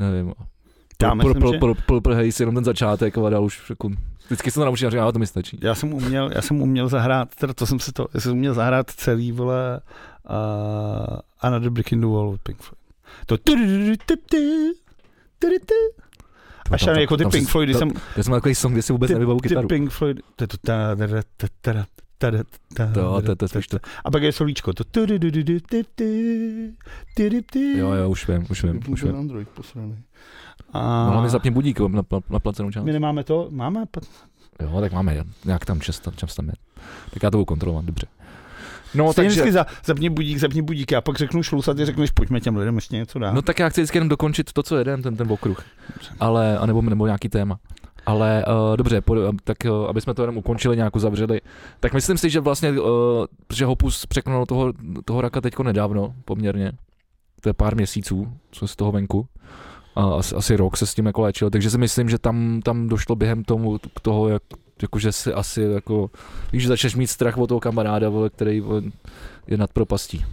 nevím, 0.00 0.32
Já 1.02 1.08
pro, 1.08 1.16
myslím, 1.16 1.40
pro, 1.40 1.52
že- 1.52 1.58
pro, 1.58 1.74
pro, 1.74 2.00
pro, 2.00 2.14
hej, 2.14 2.32
si 2.32 2.42
jenom 2.42 2.54
ten 2.54 2.64
začátek 2.64 3.18
a 3.18 3.30
dál 3.30 3.44
už 3.44 3.70
jako, 3.70 3.90
vždycky 4.26 4.50
se 4.50 4.60
to 4.60 4.64
naučím 4.64 4.86
a 4.86 4.90
říkám, 4.90 5.02
"Ale 5.02 5.12
to 5.12 5.18
mi 5.18 5.26
stačí. 5.26 5.58
já 5.62 5.74
jsem 5.74 5.94
uměl, 5.94 6.30
já 6.34 6.42
jsem 6.42 6.62
uměl 6.62 6.88
zahrát, 6.88 7.34
teda 7.34 7.54
to 7.54 7.66
jsem 7.66 7.80
si 7.80 7.92
to, 7.92 8.08
já 8.14 8.20
jsem 8.20 8.32
uměl 8.32 8.54
zahrát 8.54 8.90
celý, 8.90 9.32
vole, 9.32 9.80
uh, 10.30 11.18
Another 11.40 11.70
Brick 11.70 11.92
in 11.92 12.00
the 12.00 12.06
Wall 12.06 12.28
od 12.28 12.40
Pink 12.40 12.58
Floyd. 12.58 12.78
To 13.26 13.36
Až 16.72 16.84
tam, 16.84 16.96
jako 16.96 17.16
ty 17.16 17.24
Pink 17.24 17.48
Floydy 17.48 17.74
jsem... 17.74 17.90
Já 18.16 18.22
jsem 18.22 18.32
takový 18.32 18.54
song, 18.54 18.72
kde 18.72 18.82
si 18.82 18.92
vůbec 18.92 19.10
nevybavu 19.10 19.40
kytaru. 19.40 19.68
Ty 19.68 19.74
Pink 19.74 19.90
Floyd... 19.90 20.20
To, 20.36 20.46
to, 23.22 23.36
to 23.36 23.48
spíš 23.48 23.66
to. 23.66 23.78
A 24.04 24.10
pak 24.10 24.22
je 24.22 24.32
solíčko. 24.32 24.72
To... 24.72 24.84
Jo, 27.76 27.92
jo, 27.92 28.10
už 28.10 28.28
vím, 28.28 28.46
už 28.50 28.64
vím. 28.64 28.80
Už 28.88 29.04
vím. 29.04 29.16
Android 29.16 29.48
posraný. 29.48 29.98
A... 30.72 31.06
No, 31.06 31.12
hlavně 31.12 31.30
zapně 31.30 31.50
budík 31.50 31.80
na, 31.80 32.02
na 32.30 32.38
placenou 32.38 32.70
část. 32.70 32.84
My 32.84 32.92
nemáme 32.92 33.24
to? 33.24 33.48
Máme? 33.50 33.84
Jo, 34.60 34.80
tak 34.80 34.92
máme, 34.92 35.24
jak 35.44 35.64
tam 35.64 35.80
čas, 35.80 36.00
tam, 36.00 36.14
čas 36.14 36.34
tam 36.34 36.46
je. 36.46 36.54
Tak 37.10 37.22
já 37.22 37.30
to 37.30 37.36
budu 37.36 37.44
kontrolovat, 37.44 37.84
dobře. 37.84 38.06
No, 38.94 39.12
Stejně 39.12 39.28
takže, 39.28 39.40
vždycky 39.40 39.52
za, 39.52 39.66
zapni 39.84 40.10
budík, 40.10 40.38
zapni 40.38 40.62
budík, 40.62 40.92
já 40.92 41.00
pak 41.00 41.16
řeknu 41.16 41.42
šlus 41.42 41.68
a 41.68 41.74
ty 41.74 41.84
řekneš, 41.84 42.10
pojďme 42.10 42.40
těm 42.40 42.56
lidem 42.56 42.74
ještě 42.74 42.96
něco 42.96 43.18
dát. 43.18 43.34
no 43.34 43.42
tak 43.42 43.58
já 43.58 43.68
chci 43.68 43.80
vždycky 43.80 43.96
jenom 43.96 44.08
dokončit 44.08 44.52
to, 44.52 44.62
co 44.62 44.76
jedem, 44.76 45.02
ten, 45.02 45.16
ten 45.16 45.32
okruh. 45.32 45.64
Ale, 46.20 46.58
anebo, 46.58 46.82
nebo 46.82 47.06
nějaký 47.06 47.28
téma. 47.28 47.58
Ale 48.06 48.44
uh, 48.48 48.76
dobře, 48.76 49.00
po, 49.00 49.16
tak 49.44 49.56
uh, 49.64 49.88
aby 49.88 50.00
jsme 50.00 50.14
to 50.14 50.22
jenom 50.22 50.36
ukončili, 50.36 50.76
nějak 50.76 50.96
uzavřeli. 50.96 51.40
Tak 51.80 51.94
myslím 51.94 52.18
si, 52.18 52.30
že 52.30 52.40
vlastně, 52.40 52.80
uh, 52.80 52.86
že 53.52 53.64
Hopus 53.64 54.06
překonal 54.06 54.46
toho, 54.46 54.72
toho 55.04 55.20
raka 55.20 55.40
teďko 55.40 55.62
nedávno, 55.62 56.14
poměrně. 56.24 56.72
To 57.40 57.48
je 57.48 57.52
pár 57.52 57.76
měsíců, 57.76 58.32
co 58.50 58.64
je 58.64 58.68
z 58.68 58.76
toho 58.76 58.92
venku. 58.92 59.26
a 59.96 60.04
asi, 60.14 60.34
asi 60.34 60.56
rok 60.56 60.76
se 60.76 60.86
s 60.86 60.94
tím 60.94 61.06
jako 61.06 61.20
léčil, 61.20 61.50
takže 61.50 61.70
si 61.70 61.78
myslím, 61.78 62.08
že 62.08 62.18
tam, 62.18 62.60
tam 62.64 62.88
došlo 62.88 63.16
během 63.16 63.44
tomu, 63.44 63.78
k 63.78 64.00
toho, 64.00 64.28
jak, 64.28 64.42
jakože 64.82 65.12
si 65.12 65.32
asi 65.32 65.60
jako, 65.60 66.10
víš, 66.52 66.62
že 66.62 66.68
začneš 66.68 66.94
mít 66.94 67.06
strach 67.06 67.38
od 67.38 67.46
toho 67.46 67.60
kamaráda, 67.60 68.08
vole, 68.08 68.30
který 68.30 68.60
vole, 68.60 68.82
je 69.46 69.56
nad 69.56 69.70
propastí. 69.72 70.24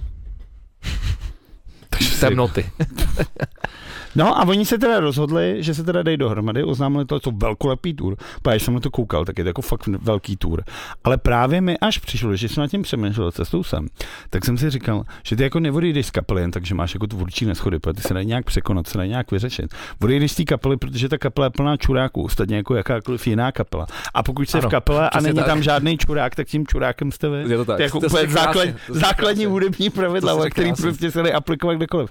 Temnoty. 2.20 2.72
No 4.16 4.38
a 4.39 4.48
oni 4.48 4.66
se 4.66 4.78
teda 4.78 5.00
rozhodli, 5.00 5.56
že 5.60 5.74
se 5.74 5.84
teda 5.84 6.04
dají 6.04 6.18
dohromady, 6.18 6.63
oznámili 6.63 7.06
to, 7.06 7.20
co 7.20 7.32
velkolepý 7.32 7.94
tour. 7.94 8.16
Když 8.51 8.63
jsem 8.63 8.74
na 8.74 8.80
to 8.80 8.92
koukal, 8.92 9.25
tak 9.25 9.38
je 9.38 9.44
to 9.44 9.48
jako 9.50 9.62
fakt 9.62 9.88
velký 9.88 10.38
tour. 10.38 10.63
Ale 11.04 11.18
právě 11.18 11.62
mi 11.62 11.78
až 11.78 11.98
přišlo, 11.98 12.36
že 12.36 12.50
jsem 12.50 12.62
na 12.62 12.68
tím 12.68 12.82
přemýšlel 12.82 13.32
cestou 13.32 13.63
sem, 13.63 13.88
tak 14.30 14.46
jsem 14.46 14.58
si 14.58 14.70
říkal, 14.70 15.04
že 15.24 15.36
ty 15.36 15.44
jako 15.44 15.60
neodejdeš 15.60 16.06
z 16.06 16.12
kapely, 16.12 16.42
jen 16.42 16.51
takže 16.51 16.75
máš 16.75 16.94
jako 16.94 17.08
tvůrčí 17.08 17.46
neschody, 17.46 17.80
protože 17.80 17.94
ty 17.94 18.01
se 18.08 18.13
dají 18.13 18.25
nějak 18.28 18.46
překonat, 18.46 18.88
se 18.88 18.98
dají 18.98 19.10
nějak 19.10 19.32
vyřešit. 19.32 19.74
Odejdeš 20.04 20.32
z 20.32 20.36
té 20.36 20.44
kapely, 20.44 20.78
protože 20.78 21.10
ta 21.10 21.18
kapela 21.18 21.46
je 21.46 21.50
plná 21.50 21.78
čuráků, 21.78 22.24
ostatně 22.24 22.56
jako 22.58 22.75
jakákoliv 22.75 23.28
jiná 23.28 23.51
kapela. 23.51 23.88
A 24.13 24.24
pokud 24.24 24.50
jsi 24.50 24.58
Ano, 24.58 24.70
v 24.70 24.72
kapele 24.72 25.10
a 25.10 25.20
není 25.22 25.36
tak. 25.36 25.46
tam 25.46 25.63
žádný 25.63 25.98
čurák, 25.98 26.36
tak 26.36 26.48
tím 26.48 26.68
čurákem 26.68 27.12
jste 27.12 27.30
vy. 27.30 27.51
Je 27.51 27.58
to 27.58 27.66
tak. 27.66 27.75
To 27.78 27.82
je 27.82 27.86
jako 27.86 28.00
To 28.00 28.06
úplně 28.08 28.22
krásně, 28.28 28.42
základ, 28.44 28.68
to 28.88 28.94
základní 28.94 29.36
krásně. 29.36 29.48
hudební 29.48 29.89
pravidla, 29.89 30.50
krásně. 30.50 30.74
prostě 30.82 31.12
se 31.12 31.22
dají 31.22 31.34
aplikovat 31.34 31.74
kdekoliv. 31.74 32.10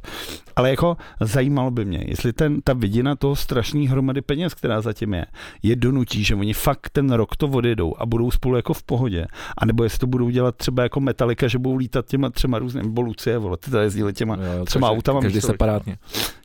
Ale 0.56 0.70
jako 0.70 0.96
zajímalo 1.20 1.70
by 1.70 1.84
mě, 1.88 2.04
jestli 2.08 2.32
ten, 2.32 2.60
ta 2.62 2.72
vidina 2.72 3.16
toho 3.16 3.36
strašný 3.36 3.88
hromady 3.88 4.20
peněz, 4.20 4.54
která 4.54 4.80
zatím 4.80 5.14
je, 5.14 5.26
je 5.62 5.76
donutí, 5.76 6.24
že 6.24 6.34
oni 6.34 6.52
fakt 6.54 6.90
ten 6.92 7.10
rok 7.10 7.36
to 7.36 7.48
odjedou 7.48 7.94
a 7.98 8.06
budou 8.06 8.30
spolu 8.30 8.56
jako 8.56 8.74
v 8.74 8.82
pohodě. 8.82 9.26
A 9.58 9.66
nebo 9.66 9.84
jestli 9.84 9.98
to 9.98 10.06
budou 10.06 10.30
dělat 10.30 10.56
třeba 10.56 10.82
jako 10.82 11.00
Metallica, 11.00 11.48
že 11.48 11.58
budou 11.58 11.76
lítat 11.76 12.06
těma 12.06 12.30
třema 12.30 12.58
různými, 12.58 12.86
nebo 12.86 13.00
Lucie, 13.00 13.38
vole, 13.38 13.56
ty 13.56 13.70
tady 13.70 13.84
jezdili 13.84 14.12
těma 14.12 14.36
Jo, 14.36 14.42
jo, 14.58 14.64
třeba 14.64 14.88
každý- 14.88 14.96
autama 14.96 15.20
Každý 15.20 15.40
separátně. 15.40 15.98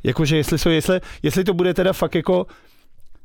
Jakože 0.03 0.37
jestli, 0.37 0.57
jsou, 0.57 0.69
jestli, 0.69 1.01
jestli 1.23 1.43
to 1.43 1.53
bude 1.53 1.73
teda 1.73 1.93
fakt 1.93 2.15
jako 2.15 2.45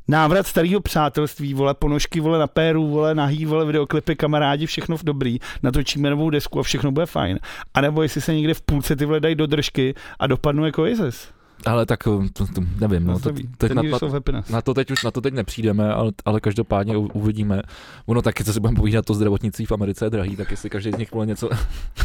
návrat 0.08 0.46
starého 0.46 0.80
přátelství, 0.80 1.54
vole, 1.54 1.75
ponožky, 1.75 2.20
vole, 2.20 2.38
na 2.38 2.46
péru, 2.46 2.88
vole, 2.88 3.14
nahý, 3.14 3.46
vole, 3.46 3.64
videoklipy, 3.64 4.16
kamarádi, 4.16 4.66
všechno 4.66 4.96
v 4.96 5.04
dobrý, 5.04 5.38
natočíme 5.62 6.10
novou 6.10 6.30
desku 6.30 6.60
a 6.60 6.62
všechno 6.62 6.92
bude 6.92 7.06
fajn. 7.06 7.38
A 7.75 7.80
nebo 7.80 8.02
jestli 8.02 8.20
se 8.20 8.34
někde 8.34 8.54
v 8.54 8.62
půlce 8.62 8.96
ty 8.96 9.04
vole 9.04 9.20
dají 9.20 9.34
do 9.34 9.46
držky 9.46 9.94
a 10.18 10.26
dopadnou 10.26 10.64
jako 10.64 10.87
Isis. 10.87 11.28
Ale 11.66 11.86
tak 11.86 12.04
to, 12.04 12.22
to 12.32 12.44
nevím, 12.80 13.06
no, 13.06 13.18
to, 13.18 13.32
teď 13.58 13.72
na, 13.72 13.82
happiness. 14.10 14.48
na, 14.48 14.62
to 14.62 14.74
teď 14.74 14.90
už 14.90 15.04
na 15.04 15.10
to 15.10 15.20
teď 15.20 15.34
nepřijdeme, 15.34 15.92
ale, 15.92 16.12
ale 16.24 16.40
každopádně 16.40 16.96
u- 16.96 17.10
uvidíme. 17.12 17.62
Ono 18.06 18.22
taky, 18.22 18.44
co 18.44 18.52
si 18.52 18.60
budeme 18.60 18.76
povídat, 18.76 19.04
to 19.04 19.14
zdravotnictví 19.14 19.66
v 19.66 19.72
Americe 19.72 20.06
je 20.06 20.10
drahý, 20.10 20.36
tak 20.36 20.50
jestli 20.50 20.70
každý 20.70 20.92
z 20.92 20.96
nich 20.96 21.10
něco 21.24 21.48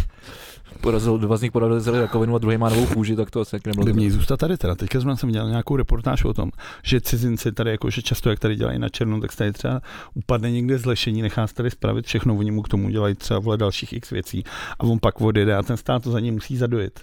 porazil, 0.82 1.18
dva 1.18 1.38
z 1.38 1.42
nich 1.42 1.52
porazili 1.52 2.02
rakovinu 2.02 2.36
a 2.36 2.40
druhý 2.40 2.58
má 2.58 2.70
novou 2.70 2.86
kůži, 2.86 3.16
tak 3.16 3.32
to 3.32 3.42
asi 3.42 3.56
jak 3.56 3.68
nebylo. 3.68 3.86
By 3.86 3.94
měli 3.94 4.12
zůstat 4.12 4.38
tady 4.38 4.58
teda. 4.58 4.76
Teďka 4.76 5.02
jsem 5.02 5.18
jsem 5.18 5.30
dělal 5.30 5.50
nějakou 5.50 5.76
reportáž 5.76 6.26
o 6.26 6.34
tom, 6.34 6.52
že 6.84 7.02
cizinci 7.02 7.52
tady 7.52 7.72
jako, 7.72 7.90
že 7.90 8.02
často 8.02 8.30
jak 8.30 8.40
tady 8.40 8.56
dělají 8.56 8.80
na 8.80 8.90
černo, 8.90 9.22
tak 9.22 9.36
tady 9.36 9.52
třeba 9.52 9.82
upadne 10.14 10.52
někde 10.52 10.78
z 10.78 10.86
lešení, 10.86 11.22
nechá 11.22 11.48
se 11.48 11.54
tady 11.54 11.72
spravit 11.72 12.06
všechno, 12.06 12.36
oni 12.36 12.52
mu 12.52 12.62
k 12.62 12.68
tomu 12.68 12.90
dělají 12.90 13.16
třeba 13.16 13.40
vole 13.40 13.58
dalších 13.58 13.94
x 13.94 14.10
věcí 14.10 14.44
a 14.80 14.84
on 14.84 15.00
pak 15.00 15.22
odjede 15.22 15.56
a 15.56 15.64
ten 15.64 15.78
stát 15.78 16.04
to 16.04 16.12
za 16.12 16.20
ně 16.20 16.32
musí 16.32 16.58
zadojit. 16.58 17.00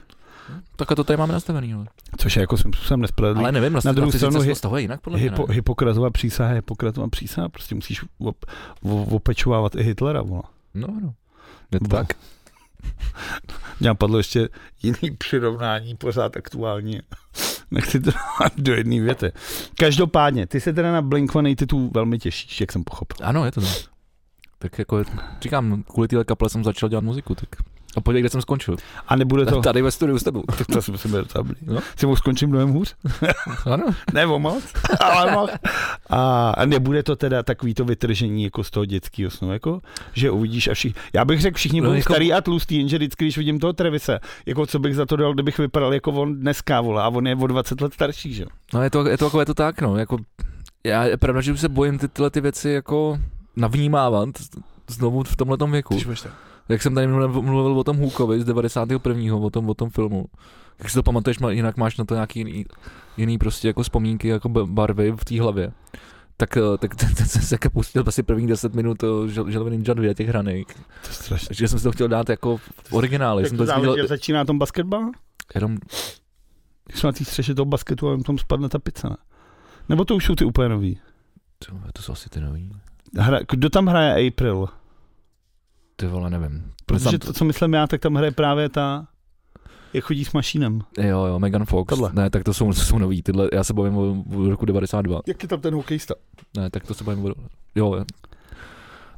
Tak 0.76 0.92
a 0.92 0.94
to 0.94 1.04
tady 1.04 1.16
máme 1.16 1.32
nastavený, 1.32 1.74
ale, 1.74 1.86
Což 2.18 2.36
je 2.36 2.40
jako 2.40 2.56
svým 2.56 2.72
způsobem 2.72 3.00
nespravedlivý. 3.00 3.44
ale 3.44 3.52
nevím, 3.52 3.78
na, 3.84 3.92
druhou 3.92 4.12
stranu 4.12 4.54
z 4.54 4.60
toho 4.60 4.76
je 4.76 4.82
jinak 4.82 5.00
podle 5.00 5.18
mě. 5.18 5.30
Hypo, 5.30 5.46
ne? 5.48 5.54
Hippokratová 5.54 6.10
přísaha, 6.10 6.52
Hippokratová 6.52 7.08
přísaha, 7.08 7.48
prostě 7.48 7.74
musíš 7.74 8.02
op, 8.02 8.44
op, 8.82 9.12
opečovávat 9.12 9.74
i 9.74 9.82
Hitlera. 9.82 10.22
Vole. 10.22 10.42
No, 10.74 10.88
no. 11.02 11.14
Je 11.72 11.80
to 11.80 11.88
tak. 11.88 12.06
Mě 13.80 13.88
napadlo 13.88 14.18
ještě 14.18 14.48
jiný 14.82 15.16
přirovnání, 15.18 15.96
pořád 15.96 16.36
aktuální. 16.36 17.00
Nechci 17.70 18.00
to 18.00 18.10
dát 18.10 18.52
do 18.56 18.74
jedné 18.74 19.00
věty. 19.00 19.32
Každopádně, 19.78 20.46
ty 20.46 20.60
se 20.60 20.72
teda 20.72 20.92
na 20.92 21.02
Blink-182 21.02 21.90
velmi 21.94 22.18
těšíš, 22.18 22.60
jak 22.60 22.72
jsem 22.72 22.84
pochopil. 22.84 23.16
Ano, 23.26 23.44
je 23.44 23.52
to 23.52 23.60
tak. 23.60 23.76
Tak 24.58 24.78
jako, 24.78 25.04
říkám, 25.42 25.82
kvůli 25.82 26.08
téhle 26.08 26.24
kaple 26.24 26.50
jsem 26.50 26.64
začal 26.64 26.88
dělat 26.88 27.04
muziku, 27.04 27.34
tak 27.34 27.48
a 27.96 28.00
podívej, 28.00 28.22
kde 28.22 28.28
jsem 28.30 28.42
skončil. 28.42 28.76
A 29.08 29.16
nebude 29.16 29.46
to... 29.46 29.60
Tady 29.60 29.82
ve 29.82 29.90
studiu 29.90 30.18
s 30.18 30.22
tebou. 30.22 30.42
Tak 30.58 30.66
to 30.66 30.80
že 30.80 30.92
to 31.08 31.38
dobrý. 31.38 31.56
No. 31.62 31.80
Si 31.96 32.06
mohl 32.06 32.16
skončit 32.16 32.46
mnohem 32.46 32.68
hůř? 32.70 32.94
Ano. 33.66 33.84
Ne 34.12 34.26
o 34.26 34.38
moc, 34.38 34.62
ale 35.00 35.32
mohl. 35.32 35.48
A, 36.10 36.50
a 36.50 36.64
nebude 36.64 37.02
to 37.02 37.16
teda 37.16 37.42
takový 37.42 37.74
to 37.74 37.84
vytržení 37.84 38.44
jako 38.44 38.64
z 38.64 38.70
toho 38.70 38.84
dětského 38.84 39.30
snu, 39.30 39.52
jako, 39.52 39.80
že 40.12 40.30
uvidíš 40.30 40.68
a 40.68 40.74
všichni, 40.74 41.00
já 41.12 41.24
bych 41.24 41.40
řekl, 41.40 41.56
všichni 41.56 41.80
No, 41.80 41.84
budou 41.84 41.96
jako- 41.98 42.12
starý 42.12 42.32
a 42.32 42.40
tlustý, 42.40 42.76
jenže 42.78 42.96
vždycky, 42.96 43.24
když 43.24 43.38
vidím 43.38 43.58
toho 43.58 43.72
Trevise, 43.72 44.20
jako 44.46 44.66
co 44.66 44.78
bych 44.78 44.96
za 44.96 45.06
to 45.06 45.16
dal, 45.16 45.34
kdybych 45.34 45.58
vypadal 45.58 45.94
jako 45.94 46.12
on 46.12 46.40
dneska, 46.40 46.80
vole, 46.80 47.02
a 47.02 47.08
on 47.08 47.26
je 47.26 47.36
o 47.36 47.46
20 47.46 47.80
let 47.80 47.94
starší, 47.94 48.34
že? 48.34 48.42
jo? 48.42 48.48
No 48.74 48.82
je 48.82 48.90
to, 48.90 49.08
je 49.08 49.18
to, 49.18 49.24
jako, 49.24 49.40
je 49.40 49.46
to 49.46 49.54
tak, 49.54 49.80
no. 49.80 49.96
Jako, 49.96 50.18
já 50.84 51.04
je 51.04 51.16
pravda, 51.16 51.40
že 51.40 51.52
už 51.52 51.60
se 51.60 51.68
bojím 51.68 51.98
ty, 51.98 52.08
tyhle 52.08 52.30
ty 52.30 52.40
věci 52.40 52.70
jako 52.70 53.18
navnímávat 53.56 54.28
znovu 54.88 55.22
v 55.22 55.36
tomhle 55.36 55.56
věku. 55.70 55.98
Jak 56.70 56.82
jsem 56.82 56.94
tady 56.94 57.06
mluvil, 57.06 57.42
mluvil 57.42 57.78
o 57.78 57.84
tom 57.84 57.96
Hůkovi 57.96 58.40
z 58.40 58.44
91. 58.44 59.36
o 59.36 59.50
tom, 59.50 59.70
o 59.70 59.74
tom 59.74 59.90
filmu. 59.90 60.24
Jak 60.78 60.90
si 60.90 60.94
to 60.94 61.02
pamatuješ, 61.02 61.38
má- 61.38 61.50
jinak 61.50 61.76
máš 61.76 61.96
na 61.96 62.04
to 62.04 62.14
nějaký 62.14 62.38
jiný, 62.38 62.66
jiný 63.16 63.38
prostě 63.38 63.68
jako 63.68 63.82
vzpomínky, 63.82 64.28
jako 64.28 64.48
barvy 64.48 65.12
v 65.16 65.24
té 65.24 65.40
hlavě. 65.40 65.72
Tak, 66.36 66.56
eh, 66.56 66.60
tak 66.78 66.94
ten, 66.94 67.14
ten 67.14 67.26
jsem 67.26 67.42
se 67.42 67.54
jako 67.54 67.70
pustil 67.70 68.04
asi 68.06 68.22
prvních 68.22 68.46
10 68.46 68.74
minut 68.74 69.02
eh, 69.02 69.28
žel, 69.28 69.50
Želvy 69.50 69.70
Ninja 69.70 69.94
2 69.94 70.14
těch 70.14 70.28
hranek. 70.28 70.74
To 71.28 71.34
je. 71.34 71.40
Takže 71.48 71.68
jsem 71.68 71.78
si 71.78 71.82
to 71.82 71.92
chtěl 71.92 72.08
dát 72.08 72.28
jako 72.28 72.56
v 72.56 72.92
originále. 72.92 73.42
Jak 73.42 73.48
Jsem 73.48 73.58
to 73.58 73.62
to 73.62 73.66
záleží, 73.66 73.90
viděl, 73.90 74.06
začíná 74.06 74.38
na 74.38 74.44
tom 74.44 74.58
basketbal? 74.58 75.10
jenom, 75.54 75.76
Když 76.86 77.00
jsou 77.00 77.06
na 77.06 77.12
té 77.12 77.24
střeše 77.24 77.54
toho 77.54 77.66
basketu 77.66 78.08
a 78.08 78.12
jim 78.12 78.22
tam 78.22 78.38
spadne 78.38 78.68
ta 78.68 78.78
pizza, 78.78 79.08
ne? 79.08 79.16
Nebo 79.88 80.04
to 80.04 80.16
už 80.16 80.24
jsou 80.24 80.34
ty 80.34 80.44
úplně 80.44 80.68
nový? 80.68 80.98
to, 81.66 81.72
to 81.92 82.02
jsou 82.02 82.12
asi 82.12 82.28
ty 82.28 82.40
nový. 82.40 82.72
Hra, 83.18 83.38
kdo 83.50 83.70
tam 83.70 83.86
hraje 83.86 84.28
April? 84.28 84.68
Ty 86.00 86.06
vole, 86.06 86.30
nevím. 86.30 86.72
Protože 86.86 87.04
Tam- 87.04 87.18
to, 87.18 87.32
co 87.32 87.44
myslím 87.44 87.72
já, 87.74 87.86
tak 87.86 88.00
tam 88.00 88.14
hraje 88.14 88.30
právě 88.30 88.68
ta, 88.68 89.06
jak 89.92 90.04
chodí 90.04 90.24
s 90.24 90.32
mašínem. 90.32 90.80
Jo, 90.98 91.24
jo, 91.24 91.38
Megan 91.38 91.64
Fox. 91.64 91.88
Tohle. 91.88 92.10
Ne, 92.12 92.30
tak 92.30 92.44
to 92.44 92.54
jsou, 92.54 92.66
to 92.72 92.80
jsou 92.80 92.98
nový. 92.98 93.22
Tyhle, 93.22 93.48
já 93.52 93.64
se 93.64 93.74
bavím 93.74 93.96
o, 93.96 94.24
o 94.36 94.48
roku 94.50 94.66
92. 94.66 95.20
Jak 95.26 95.42
je 95.42 95.48
tam 95.48 95.60
ten 95.60 95.74
hokejista? 95.74 96.14
Ne, 96.56 96.70
tak 96.70 96.86
to 96.86 96.94
se 96.94 97.04
bavím 97.04 97.24
o... 97.24 97.28
Jo, 97.74 97.94
jo. 97.94 98.04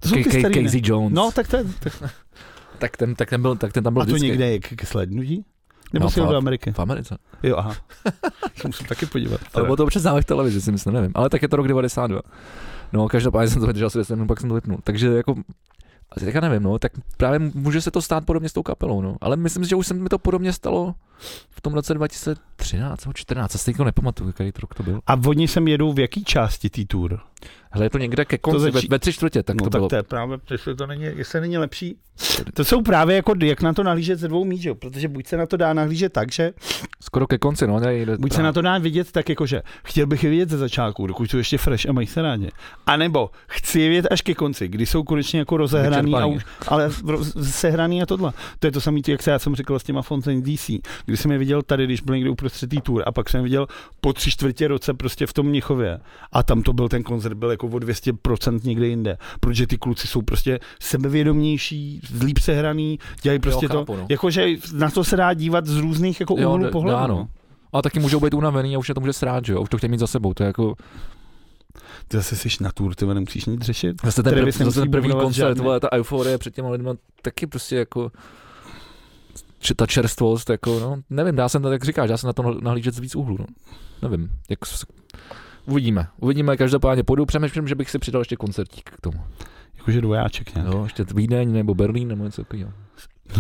To 0.01 0.09
jsou 0.09 0.15
ty 0.15 0.25
starý? 0.25 0.65
Casey 0.65 0.81
Jones. 0.85 1.13
No, 1.15 1.31
tak 1.35 1.49
ten, 1.49 1.73
tak, 1.81 1.93
tak, 2.79 2.97
ten, 2.97 3.15
tak, 3.15 3.31
ten 3.31 3.43
byl, 3.43 3.57
tak 3.57 3.73
ten 3.73 3.85
tam 3.85 3.93
byl 3.93 4.03
a 4.03 4.05
to 4.07 4.11
vždycky. 4.11 4.27
někde 4.27 4.51
je 4.51 4.59
k, 4.61 4.69
ke 4.77 4.87
slednutí? 4.87 5.45
Nebo 5.93 6.05
No, 6.05 6.11
si 6.11 6.21
do. 6.21 6.37
Ameriky? 6.37 6.73
V 6.73 6.79
Americe. 6.79 7.19
Jo, 7.43 7.57
aha. 7.57 7.75
Se 8.57 8.69
musím 8.69 8.87
taky 8.87 9.07
podívat. 9.07 9.41
Ale 9.55 9.65
bylo 9.65 9.77
to 9.77 9.85
občas 9.85 10.03
zále 10.03 10.23
v 10.23 10.25
televizi, 10.25 10.61
si 10.61 10.73
myslím, 10.73 10.95
nevím. 10.95 11.11
Ale 11.15 11.31
tak 11.31 11.43
je 11.43 11.49
to 11.49 11.57
rok 11.57 11.69
92. 11.69 12.21
No, 12.93 13.09
každopádně 13.09 13.49
jsem 13.51 13.61
to 13.61 13.67
vydržel 13.67 13.87
asi 13.87 13.99
10 13.99 14.15
minut, 14.17 14.27
pak 14.27 14.41
jsem 14.41 14.49
to 14.49 14.55
vypnul. 14.55 14.79
Takže 14.85 15.09
jako, 15.09 15.35
asi 16.17 16.25
teďka 16.25 16.41
nevím, 16.41 16.63
no, 16.63 16.79
tak 16.79 16.93
právě 17.17 17.39
může 17.55 17.81
se 17.81 17.91
to 17.91 18.03
stát 18.03 18.27
podobně 18.27 18.49
s 18.49 18.53
tou 18.53 18.63
kapelou, 18.63 19.01
no. 19.01 19.17
Ale 19.21 19.37
myslím 19.37 19.65
si, 19.65 19.71
že 19.71 19.77
už 19.77 19.87
se 19.87 19.95
mi 19.95 20.09
to 20.09 20.19
podobně 20.19 20.53
stalo 20.53 20.95
v 21.51 21.61
tom 21.61 21.75
roce 21.75 21.95
2013 21.95 23.05
nebo 23.05 23.13
14, 23.13 23.55
asi 23.55 23.65
teďka 23.65 23.85
nepamatuju, 23.85 24.33
jaký 24.39 24.53
to 24.53 24.61
rok 24.61 24.75
to 24.75 24.83
byl. 24.83 25.01
A 25.07 25.17
oni 25.27 25.49
sem 25.49 25.69
jedou 25.69 25.93
v 25.93 25.99
jaký 25.99 26.25
části 26.25 26.71
té 26.71 26.85
tour? 26.85 27.21
Hele, 27.71 27.87
je 27.87 27.91
to 27.91 27.99
někde 27.99 28.25
ke 28.25 28.39
konci, 28.39 28.61
začí- 28.61 28.89
ve, 28.89 28.95
ve 28.95 28.99
tři 28.99 29.13
čtvrtě, 29.13 29.43
tak 29.43 29.57
no, 29.57 29.65
to 29.65 29.71
tak 29.71 29.79
bylo. 29.79 29.89
to 29.89 29.97
je 29.97 30.03
právě, 30.03 30.39
jestli 30.51 30.75
to 30.75 30.87
není, 30.87 31.05
jestli 31.05 31.41
není 31.41 31.59
lepší. 31.59 31.97
To 32.55 32.65
jsou 32.65 32.83
právě 32.83 33.17
jako, 33.17 33.35
jak 33.43 33.63
na 33.63 33.73
to 33.73 33.83
nahlížet 33.83 34.19
ze 34.19 34.29
dvou 34.29 34.47
jo? 34.51 34.75
protože 34.75 35.09
buď 35.09 35.27
se 35.27 35.37
na 35.37 35.47
to 35.47 35.57
dá 35.57 35.73
nahlížet 35.73 36.13
tak, 36.13 36.33
že 36.33 36.53
Skoro 37.01 37.27
ke 37.27 37.39
konci, 37.39 37.67
no. 37.67 37.81
Ne, 37.81 38.07
buď 38.19 38.33
se 38.33 38.43
na 38.43 38.53
to 38.53 38.63
dá 38.63 38.79
vidět 38.79 39.13
tak, 39.13 39.29
jako 39.29 39.47
že 39.47 39.63
chtěl 39.85 40.07
bych 40.07 40.25
je 40.25 40.31
vidět 40.31 40.51
ze 40.51 40.59
začátku, 40.59 41.07
dokud 41.07 41.31
jsou 41.31 41.39
ještě 41.39 41.59
fresh 41.59 41.87
a 41.89 41.93
mají 41.93 42.07
se 42.07 42.23
rádi. 42.23 42.51
A 42.87 42.97
nebo 42.97 43.31
chci 43.47 43.81
je 43.81 43.89
vidět 43.89 44.07
až 44.11 44.23
ke 44.23 44.35
konci, 44.35 44.69
kdy 44.69 44.87
jsou 44.87 45.03
konečně 45.03 45.39
jako 45.39 45.57
rozehraný, 45.57 46.15
a 46.15 46.27
už, 46.27 46.45
ale 46.69 46.91
sehraný 47.43 48.03
a 48.03 48.07
tohle. 48.07 48.33
To 48.59 48.67
je 48.67 48.73
to 48.73 48.81
samé, 48.81 49.01
jak 49.09 49.23
se 49.23 49.31
já 49.31 49.39
jsem 49.39 49.55
říkal 49.55 49.79
s 49.79 49.83
těma 49.83 50.03
Fontaine 50.03 50.43
DC, 50.43 50.71
kdy 51.13 51.17
jsem 51.17 51.33
je 51.33 51.39
viděl 51.39 51.63
tady, 51.63 51.85
když 51.85 52.01
byl 52.01 52.15
někde 52.15 52.31
uprostřed 52.31 52.71
té 52.71 52.77
tour 52.81 53.03
a 53.07 53.13
pak 53.13 53.29
jsem 53.29 53.39
je 53.39 53.43
viděl 53.45 53.67
po 54.01 54.13
tři 54.13 54.31
čtvrtě 54.31 54.69
roce 54.69 54.95
prostě 54.95 55.27
v 55.27 55.33
tom 55.33 55.47
Mnichově. 55.47 56.01
A 56.33 56.43
tam 56.43 56.63
to 56.63 56.73
byl 56.73 56.89
ten 56.89 57.03
koncert, 57.03 57.35
byl 57.35 57.51
jako 57.51 57.67
o 57.67 57.71
200% 57.71 58.61
někde 58.65 58.87
jinde. 58.87 59.19
Protože 59.41 59.67
ty 59.67 59.79
kluci 59.79 60.07
jsou 60.09 60.23
prostě 60.23 60.61
sebevědomější, 60.81 62.01
líp 62.25 62.39
sehraný, 62.39 62.99
dělají 63.23 63.39
prostě 63.39 63.69
to, 63.69 63.79
chápu, 63.79 63.97
no. 63.97 64.07
jakože 64.09 64.47
na 64.73 64.91
to 64.91 65.05
se 65.05 65.17
dá 65.17 65.35
dívat 65.35 65.67
z 65.67 65.77
různých 65.77 66.21
jako 66.21 66.37
Jo, 66.39 66.55
úhlů 66.55 66.71
pohledu. 66.71 66.97
dá, 66.99 67.07
no. 67.07 67.29
A 67.73 67.83
taky 67.83 68.01
můžou 68.01 68.21
být 68.21 68.35
unavený 68.35 68.77
a 68.77 68.79
už 68.79 68.89
je 68.89 68.95
to 68.95 69.01
může 69.01 69.13
srát, 69.13 69.45
že 69.47 69.53
jo? 69.53 69.61
Už 69.61 69.69
to 69.69 69.79
chtějí 69.79 69.91
mít 69.91 70.01
za 70.01 70.07
sebou. 70.07 70.35
To 70.35 70.43
je 70.43 70.47
jako 70.47 70.75
Ty 72.09 72.17
zase 72.17 72.37
jsi 72.37 72.49
na 72.61 72.73
tour, 72.73 72.95
ty 72.95 73.07
nemusíš 73.07 73.45
nic 73.47 73.61
řešit. 73.61 73.97
zase 74.05 74.23
ten, 74.23 74.35
prv, 74.35 74.55
zase 74.57 74.81
ten 74.81 74.91
první 74.91 75.11
koncert, 75.11 75.59
vole, 75.59 75.81
ta 75.81 75.93
euforie 75.93 76.39
před 76.39 76.55
těma 76.55 76.71
lidma 76.71 76.95
taky 77.23 77.47
prostě 77.47 77.77
jako 77.77 78.11
ta 79.77 79.87
čerstvost, 79.87 80.51
jako, 80.51 80.81
no, 80.81 80.97
nevím, 81.11 81.37
dá 81.37 81.49
se, 81.49 81.59
na- 81.59 81.73
jak 81.73 81.85
říkáš, 81.85 82.09
dá 82.11 82.17
se 82.17 82.27
na 82.27 82.33
to 82.33 82.61
nahlížet 82.61 82.95
z 82.95 82.99
víc 82.99 83.15
úhlu, 83.15 83.37
no. 83.39 83.47
Nevím, 84.03 84.31
jak 84.51 84.59
uvidíme, 85.67 86.07
uvidíme, 86.21 86.57
každopádně 86.57 87.03
půjdu, 87.05 87.27
přemýšlím, 87.27 87.69
že 87.69 87.75
bych 87.75 87.91
si 87.91 87.99
přidal 87.99 88.21
ještě 88.21 88.37
koncertík 88.37 88.91
k 88.91 89.01
tomu. 89.01 89.21
Jakože 89.79 90.01
dvojáček 90.01 90.55
nějak. 90.55 90.73
Jo, 90.73 90.85
ještě 90.85 91.05
Vídeň 91.15 91.53
nebo 91.53 91.75
Berlín 91.75 92.09
nebo 92.09 92.25
něco 92.25 92.43
takového. 92.43 92.73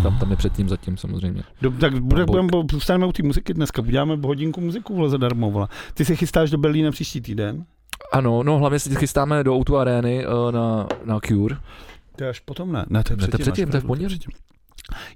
Tam, 0.02 0.18
tam 0.18 0.30
je 0.30 0.36
předtím 0.36 0.68
zatím 0.68 0.96
samozřejmě. 0.96 1.42
Dob, 1.62 1.78
tak 1.78 2.00
bude, 2.00 2.24
Bok. 2.26 2.36
budeme, 2.36 2.66
zůstaneme 2.72 3.06
u 3.06 3.12
té 3.12 3.22
muziky 3.22 3.54
dneska, 3.54 3.82
uděláme 3.82 4.16
hodinku 4.24 4.60
muziku 4.60 4.94
vole 4.94 5.10
zadarmo. 5.10 5.50
Vole. 5.50 5.68
Ty 5.94 6.04
se 6.04 6.16
chystáš 6.16 6.50
do 6.50 6.58
Berlína 6.58 6.90
příští 6.90 7.20
týden? 7.20 7.64
Ano, 8.12 8.42
no 8.42 8.58
hlavně 8.58 8.78
se 8.78 8.94
chystáme 8.94 9.44
do 9.44 9.54
Outu 9.54 9.76
Areny 9.76 10.26
uh, 10.26 10.52
na, 10.52 10.86
na 11.04 11.20
Cure. 11.20 11.56
To 12.16 12.24
je 12.24 12.30
až 12.30 12.40
potom 12.40 12.72
ne. 12.72 12.84
Ne, 12.88 13.02
to 13.02 13.12
je 13.12 13.16
Ne, 13.16 13.20
to 13.20 13.24
je 13.24 13.28
předtím. 13.28 13.42
předtím, 13.52 13.70
to 13.70 13.76
je 13.76 13.80
v 13.80 13.84
pondělí. 13.86 14.20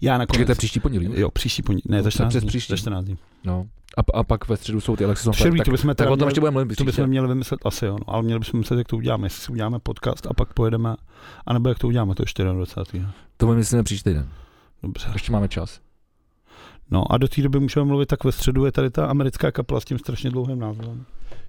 Já 0.03 0.19
nakonec. 0.19 0.49
je 0.49 0.55
příští 0.55 0.81
pondělí. 0.81 1.11
Jo, 1.15 1.31
příští 1.31 1.63
pondělí. 1.63 1.83
Ne, 1.89 1.97
za 1.99 2.03
To 2.03 2.07
je 2.09 2.13
14 2.13 2.31
přes 2.33 2.43
dní. 2.43 2.49
příští. 2.49 2.73
Za 2.73 2.77
14 2.77 3.05
dní. 3.05 3.19
No. 3.45 3.67
A, 3.99 4.19
a 4.19 4.23
pak 4.25 4.49
ve 4.49 4.57
středu 4.57 4.81
jsou 4.81 4.97
ty 4.97 5.05
Alexis 5.05 5.29
Přerví, 5.31 5.61
to 5.61 5.71
bychom 5.71 5.95
tak 5.95 6.07
tom 6.09 6.17
měli- 6.17 6.29
ještě 6.29 6.41
budeme 6.41 6.55
mluvit 6.55 6.77
To 6.77 6.85
bychom 6.85 7.07
měli 7.07 7.29
vymyslet 7.29 7.61
asi, 7.67 7.87
jo, 7.87 7.93
no, 7.99 8.15
ale 8.15 8.23
měli 8.23 8.39
bychom 8.39 8.61
myslet, 8.61 8.77
jak 8.79 8.89
to 8.89 8.97
uděláme, 8.97 9.27
jestli 9.27 9.41
si 9.43 9.53
uděláme 9.53 9.79
podcast 9.79 10.27
a 10.27 10.35
pak 10.35 10.53
pojedeme, 10.53 10.95
anebo 11.47 11.69
jak 11.69 11.79
to 11.79 11.87
uděláme, 11.89 12.15
to 12.15 12.23
je 12.39 12.45
24. 12.53 13.05
To 13.37 13.47
myslíme 13.47 13.83
příští 13.83 14.05
týden. 14.05 14.29
Dobře. 14.83 15.09
Ještě 15.13 15.33
máme 15.33 15.49
čas. 15.49 15.81
No 16.91 17.13
a 17.13 17.19
do 17.19 17.29
té 17.29 17.43
doby 17.43 17.61
můžeme 17.61 17.87
mluvit, 17.87 18.07
tak 18.07 18.25
ve 18.25 18.33
středu 18.33 18.65
je 18.65 18.73
tady 18.73 18.91
ta 18.91 19.07
americká 19.07 19.51
kapela 19.53 19.81
s 19.81 19.85
tím 19.85 19.99
strašně 19.99 20.31
dlouhým 20.31 20.59
názvem. 20.59 21.05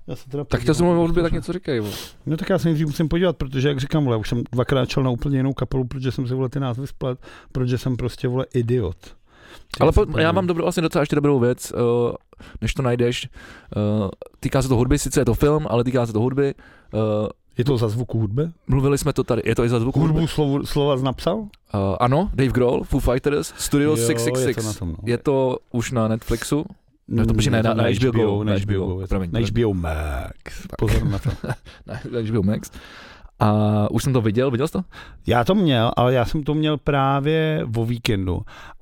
Já 0.08 0.16
se 0.16 0.30
teda 0.30 0.44
Tak 0.44 0.62
chtěl 0.62 0.74
jsem 0.74 0.88
o 0.88 0.96
hudbě, 0.96 1.24
co 1.24 1.26
tak 1.26 1.34
něco 1.34 1.54
vole. 1.82 1.96
No 2.26 2.38
tak 2.38 2.50
já 2.50 2.60
se 2.60 2.68
nejdřív 2.68 2.88
musím 2.88 3.08
podívat, 3.08 3.38
protože 3.38 3.68
jak 3.68 3.80
říkám, 3.80 4.06
vole, 4.06 4.18
už 4.18 4.30
jsem 4.30 4.44
dvakrát 4.52 4.90
šel 4.90 5.04
na 5.04 5.10
úplně 5.10 5.38
jinou 5.38 5.54
kapelu, 5.54 5.84
protože 5.84 6.12
jsem 6.12 6.28
si 6.28 6.34
vole 6.34 6.50
ty 6.50 6.60
názvy 6.60 6.88
splet, 6.88 7.20
protože 7.52 7.78
jsem 7.78 7.98
prostě 7.98 8.28
vole 8.28 8.46
idiot. 8.54 8.98
Ale 9.80 9.92
Tak 9.92 10.08
po, 10.08 10.20
já 10.20 10.32
mám 10.32 10.48
dobrou, 10.48 10.64
vlastně 10.64 10.82
docela 10.82 11.02
ještě 11.02 11.16
dobrou 11.16 11.40
věc, 11.40 11.72
uh, 11.72 12.12
než 12.62 12.74
to 12.74 12.82
najdeš. 12.82 13.30
Uh, 13.76 14.10
týká 14.40 14.62
se 14.62 14.68
to 14.68 14.76
hudby, 14.76 15.00
sice 15.00 15.22
je 15.22 15.26
to 15.26 15.34
film, 15.34 15.68
ale 15.70 15.84
týká 15.84 16.06
se 16.06 16.14
to 16.14 16.20
hudby. 16.20 16.54
Uh, 16.94 17.00
Je 17.58 17.66
to 17.66 17.78
za 17.78 17.90
zvuku 17.90 18.20
hudby? 18.20 18.50
mluvili 18.68 18.98
jsme 18.98 19.14
to 19.14 19.24
tady, 19.24 19.42
je 19.46 19.56
to 19.56 19.64
i 19.64 19.70
za 19.70 19.80
zvuk 19.80 19.96
hudby. 19.96 20.14
Hudbu 20.14 20.28
slovo, 20.28 20.66
slova 20.66 20.96
napsal? 20.96 21.38
Uh, 21.38 21.50
ano, 22.00 22.30
Dave 22.34 22.52
Grohl, 22.52 22.84
Foo 22.84 23.00
Fighters, 23.00 23.54
Studio 23.58 23.90
Jo, 23.90 24.08
666. 24.08 24.48
Je 24.48 24.64
to 24.64 24.68
na 24.68 24.74
tom, 24.74 24.90
no. 24.90 24.98
Je 25.06 25.18
to 25.18 25.58
už 25.72 25.92
na 25.92 26.08
Netflixu. 26.08 26.66
No, 27.08 27.26
to 27.26 27.34
Mm, 27.34 27.36
počkej, 27.38 27.52
ne, 27.52 27.58
je 27.60 27.64
to 27.64 27.70
na- 27.70 27.84
na 27.84 27.90
HBO 27.90 28.12
Go, 28.12 28.44
na 28.44 28.54
na 28.54 28.60
HBO, 28.60 28.74
HBO, 28.86 29.02
to- 29.02 29.08
promiň, 29.08 29.30
na. 29.32 29.40
HBO 29.40 29.74
Max. 29.74 30.68
Pozor 30.80 31.04
na 31.06 31.20
to. 31.20 31.30
na 31.88 32.20
HBO 32.32 32.44
Max. 32.44 32.72
A 33.40 33.48
už 33.92 34.04
jsem 34.04 34.14
to 34.14 34.22
viděl, 34.22 34.52
viděl 34.52 34.68
jsi 34.68 34.74
to? 34.74 34.82
Já 35.28 35.44
to 35.44 35.56
měl, 35.56 35.92
ale 35.98 36.14
já 36.14 36.26
jsem 36.26 36.44
to 36.44 36.54
měl 36.54 36.78
právě 36.78 37.66
o 37.76 37.86
víkendu. 37.86 38.42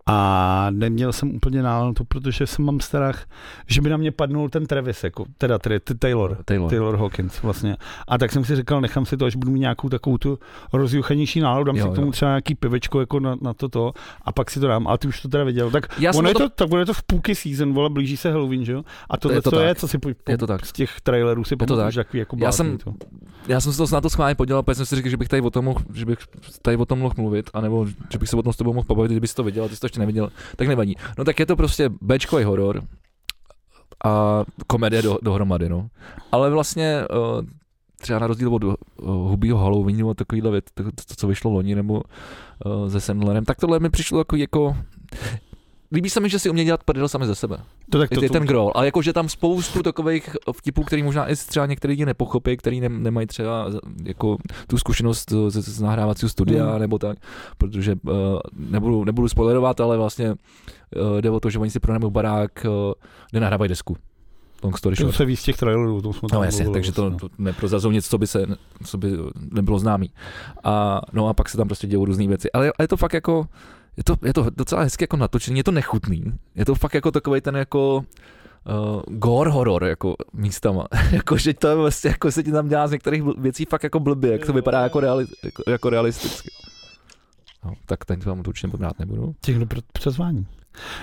A 0.09 0.67
neměl 0.71 1.13
jsem 1.13 1.35
úplně 1.35 1.63
náladu 1.63 1.93
to, 1.93 2.03
protože 2.05 2.47
jsem 2.47 2.65
mám 2.65 2.79
strach, 2.79 3.25
že 3.67 3.81
by 3.81 3.89
na 3.89 3.97
mě 3.97 4.11
padnul 4.11 4.49
ten 4.49 4.65
Travis, 4.65 5.03
jako, 5.03 5.25
teda 5.37 5.59
tedy, 5.59 5.79
Taylor. 5.79 6.37
Taylor. 6.45 6.69
Taylor 6.69 6.97
Hawkins 6.97 7.41
vlastně. 7.41 7.77
A 8.07 8.17
tak 8.17 8.31
jsem 8.31 8.45
si 8.45 8.55
říkal, 8.55 8.81
nechám 8.81 9.05
si 9.05 9.17
to, 9.17 9.25
až 9.25 9.35
budu 9.35 9.51
mít 9.51 9.59
nějakou 9.59 9.89
takovou 9.89 10.17
tu 10.17 10.39
rozjuchanější 10.73 11.39
náladu, 11.39 11.63
dám 11.63 11.75
Jo, 11.75 11.85
si 11.85 11.91
k 11.91 11.95
tomu 11.95 12.07
jo. 12.07 12.11
třeba 12.11 12.31
nějaký 12.31 12.55
pivečko 12.55 12.99
jako 12.99 13.19
na, 13.19 13.35
na 13.41 13.53
toto 13.53 13.93
a 14.21 14.31
pak 14.31 14.51
si 14.51 14.59
to 14.59 14.67
dám. 14.67 14.87
A 14.87 14.97
ty 14.97 15.07
už 15.07 15.21
to 15.21 15.27
teda 15.29 15.43
viděl. 15.43 15.71
Tak 15.71 15.99
Já 15.99 16.11
ono 16.15 16.27
je 16.29 16.33
to- 16.33 16.39
to, 16.39 16.49
tak 16.49 16.71
ono 16.71 16.79
je 16.79 16.85
to 16.85 16.93
v 16.93 17.03
půlky 17.03 17.35
season, 17.35 17.73
vole, 17.73 17.89
blíží 17.89 18.17
se 18.17 18.31
Halloween, 18.31 18.65
že 18.65 18.71
jo? 18.71 18.83
A 19.09 19.17
tohle 19.17 19.37
Je 19.37 19.41
to 19.41 19.51
to 19.51 19.59
je, 19.59 19.75
co 19.75 19.87
si 19.87 19.97
po, 19.97 20.09
po, 20.23 20.31
Je 20.31 20.37
to 20.37 20.47
tak. 20.47 20.65
z 20.65 20.71
těch 20.73 21.01
trailerů 21.01 21.43
si 21.43 21.55
pamatuješ, 21.55 21.95
tak. 21.95 22.05
takový 22.05 22.19
jako 22.19 22.37
Já 22.39 22.51
jsem- 22.51 22.77
to. 22.77 22.93
Já 23.47 23.61
jsem 23.61 23.71
se 23.71 23.77
to 23.77 23.87
snad 23.87 24.01
to 24.01 24.09
schválně 24.09 24.35
podělal, 24.35 24.63
protože 24.63 24.75
jsem 24.75 24.85
si 24.85 24.95
říkal, 24.95 25.09
že 25.09 25.17
bych 25.17 25.27
tady 25.27 25.41
o 25.41 25.49
tom 25.49 25.65
mohl, 25.65 25.79
že 25.93 26.05
bych 26.05 26.17
tady 26.61 26.77
o 26.77 26.85
tom 26.85 26.99
mohl 26.99 27.13
mluvit, 27.17 27.49
anebo 27.53 27.85
že 28.11 28.17
bych 28.17 28.29
se 28.29 28.35
o 28.35 28.41
tom 28.43 28.53
s 28.53 28.57
tebou 28.57 28.73
mohl 28.73 28.85
pobavit, 28.87 29.11
kdybys 29.11 29.33
to 29.33 29.43
viděl, 29.43 29.69
ty 29.69 29.75
jsi 29.75 29.81
to 29.81 29.87
ještě 29.95 29.99
neviděl, 29.99 30.29
tak 30.55 30.67
nevadí. 30.67 30.95
No 31.17 31.23
tak 31.23 31.39
je 31.39 31.45
to 31.45 31.55
prostě 31.55 31.89
Bčkový 32.01 32.43
horor 32.43 32.83
a 34.05 34.43
komedie 34.67 35.01
do, 35.01 35.17
dohromady, 35.21 35.69
no. 35.69 35.89
Ale 36.31 36.49
vlastně 36.49 37.05
uh, 37.09 37.45
třeba 38.01 38.19
na 38.19 38.27
rozdíl 38.27 38.55
od 38.55 38.63
uh, 38.63 38.75
Hubího 39.05 39.57
Halloweenu 39.57 40.09
a 40.09 40.13
takovýhle 40.13 40.51
věc, 40.51 40.65
to, 40.73 40.83
to, 40.83 41.15
co 41.17 41.27
vyšlo 41.27 41.51
loni, 41.51 41.75
nebo 41.75 42.03
uh, 42.65 42.89
se 42.89 43.01
Sandlerem, 43.01 43.45
tak 43.45 43.57
tohle 43.57 43.79
mi 43.79 43.89
přišlo 43.89 44.19
jako, 44.19 44.35
jako 44.35 44.77
Líbí 45.91 46.09
se 46.09 46.19
mi, 46.19 46.29
že 46.29 46.39
si 46.39 46.49
umějí 46.49 46.65
dělat 46.65 46.83
prdel 46.83 47.07
sami 47.07 47.25
ze 47.25 47.35
sebe. 47.35 47.57
To, 47.89 47.99
tak 47.99 48.09
To, 48.09 48.15
to, 48.15 48.23
je 48.23 48.29
to, 48.29 48.33
ten 48.33 48.43
grol. 48.43 48.71
Ale 48.75 48.85
jakože 48.85 49.13
tam 49.13 49.29
spoustu 49.29 49.83
takových 49.83 50.29
vtipů, 50.57 50.83
který 50.83 51.03
možná 51.03 51.27
i 51.27 51.35
třeba 51.35 51.65
některý 51.65 51.91
lidi 51.91 52.05
nepochopí, 52.05 52.57
který 52.57 52.79
ne, 52.81 52.89
nemají 52.89 53.27
třeba 53.27 53.67
jako 54.03 54.37
tu 54.67 54.77
zkušenost 54.77 55.31
z, 55.49 55.55
z 55.61 55.81
nahrávacího 55.81 56.29
studia 56.29 56.73
Mm. 56.73 56.79
nebo 56.79 56.97
tak, 56.97 57.17
protože 57.57 57.95
uh, 58.07 58.11
nebudu, 58.53 59.03
nebudu 59.03 59.27
spoilerovat, 59.29 59.81
ale 59.81 59.97
vlastně 59.97 60.29
uh, 60.31 61.21
jde 61.21 61.29
o 61.29 61.39
to, 61.39 61.49
že 61.49 61.59
oni 61.59 61.71
si 61.71 61.79
pronajmou 61.79 62.09
barák, 62.09 62.65
uh, 62.65 62.93
kde 63.31 63.39
nahrávají 63.39 63.69
desku. 63.69 63.97
Long 64.63 64.77
story 64.77 64.95
to 64.95 65.03
short. 65.03 65.15
se 65.15 65.25
ví 65.25 65.35
z 65.35 65.43
těch 65.43 65.57
trailerů, 65.57 66.01
to 66.01 66.13
jsme 66.13 66.29
tam 66.29 66.39
No 66.39 66.43
jasně, 66.45 66.69
takže 66.69 66.91
to, 66.91 67.01
vlastně. 67.09 67.29
to 67.29 67.35
neprozrazou 67.37 67.91
nic, 67.91 68.07
co 68.07 68.17
by, 68.17 68.27
se, 68.27 68.45
co 68.85 68.97
by 68.97 69.11
nebylo 69.51 69.79
známý. 69.79 70.11
A, 70.63 71.01
no 71.13 71.27
a 71.27 71.33
pak 71.33 71.49
se 71.49 71.57
tam 71.57 71.67
prostě 71.67 71.87
dějou 71.87 72.05
různé 72.05 72.27
věci. 72.27 72.51
Ale, 72.51 72.65
ale 72.65 72.83
je 72.83 72.87
to 72.87 72.97
fakt 72.97 73.13
jako, 73.13 73.47
je 73.97 74.03
to, 74.03 74.17
je 74.25 74.33
to 74.33 74.49
docela 74.49 74.81
hezky 74.81 75.03
jako 75.03 75.17
natočený, 75.17 75.57
je 75.59 75.63
to 75.63 75.71
nechutný. 75.71 76.23
Je 76.55 76.65
to 76.65 76.75
fakt 76.75 76.93
jako 76.93 77.11
takový 77.11 77.41
ten 77.41 77.55
jako 77.55 77.95
uh, 77.97 79.01
gore 79.07 79.51
horor 79.51 79.83
jako 79.83 80.15
místama. 80.33 80.87
jako, 81.11 81.37
že 81.37 81.53
to 81.53 81.67
je 81.67 81.75
vlastně, 81.75 82.09
jako 82.09 82.31
se 82.31 82.43
ti 82.43 82.51
tam 82.51 82.67
dělá 82.67 82.87
z 82.87 82.91
některých 82.91 83.23
věcí 83.37 83.65
fakt 83.65 83.83
jako 83.83 83.99
blbě, 83.99 84.31
jak 84.31 84.45
to 84.45 84.53
vypadá 84.53 84.81
jako, 84.81 84.99
reali, 84.99 85.25
jako, 85.43 85.63
jako 85.67 85.89
realisticky. 85.89 86.49
No, 87.65 87.73
tak 87.85 88.05
ten 88.05 88.19
vám 88.19 88.43
to 88.43 88.49
určitě 88.49 88.67
pobrát 88.67 88.99
nebudu. 88.99 89.35
Těch 89.41 89.59
do 89.59 89.65
přezvání. 89.93 90.47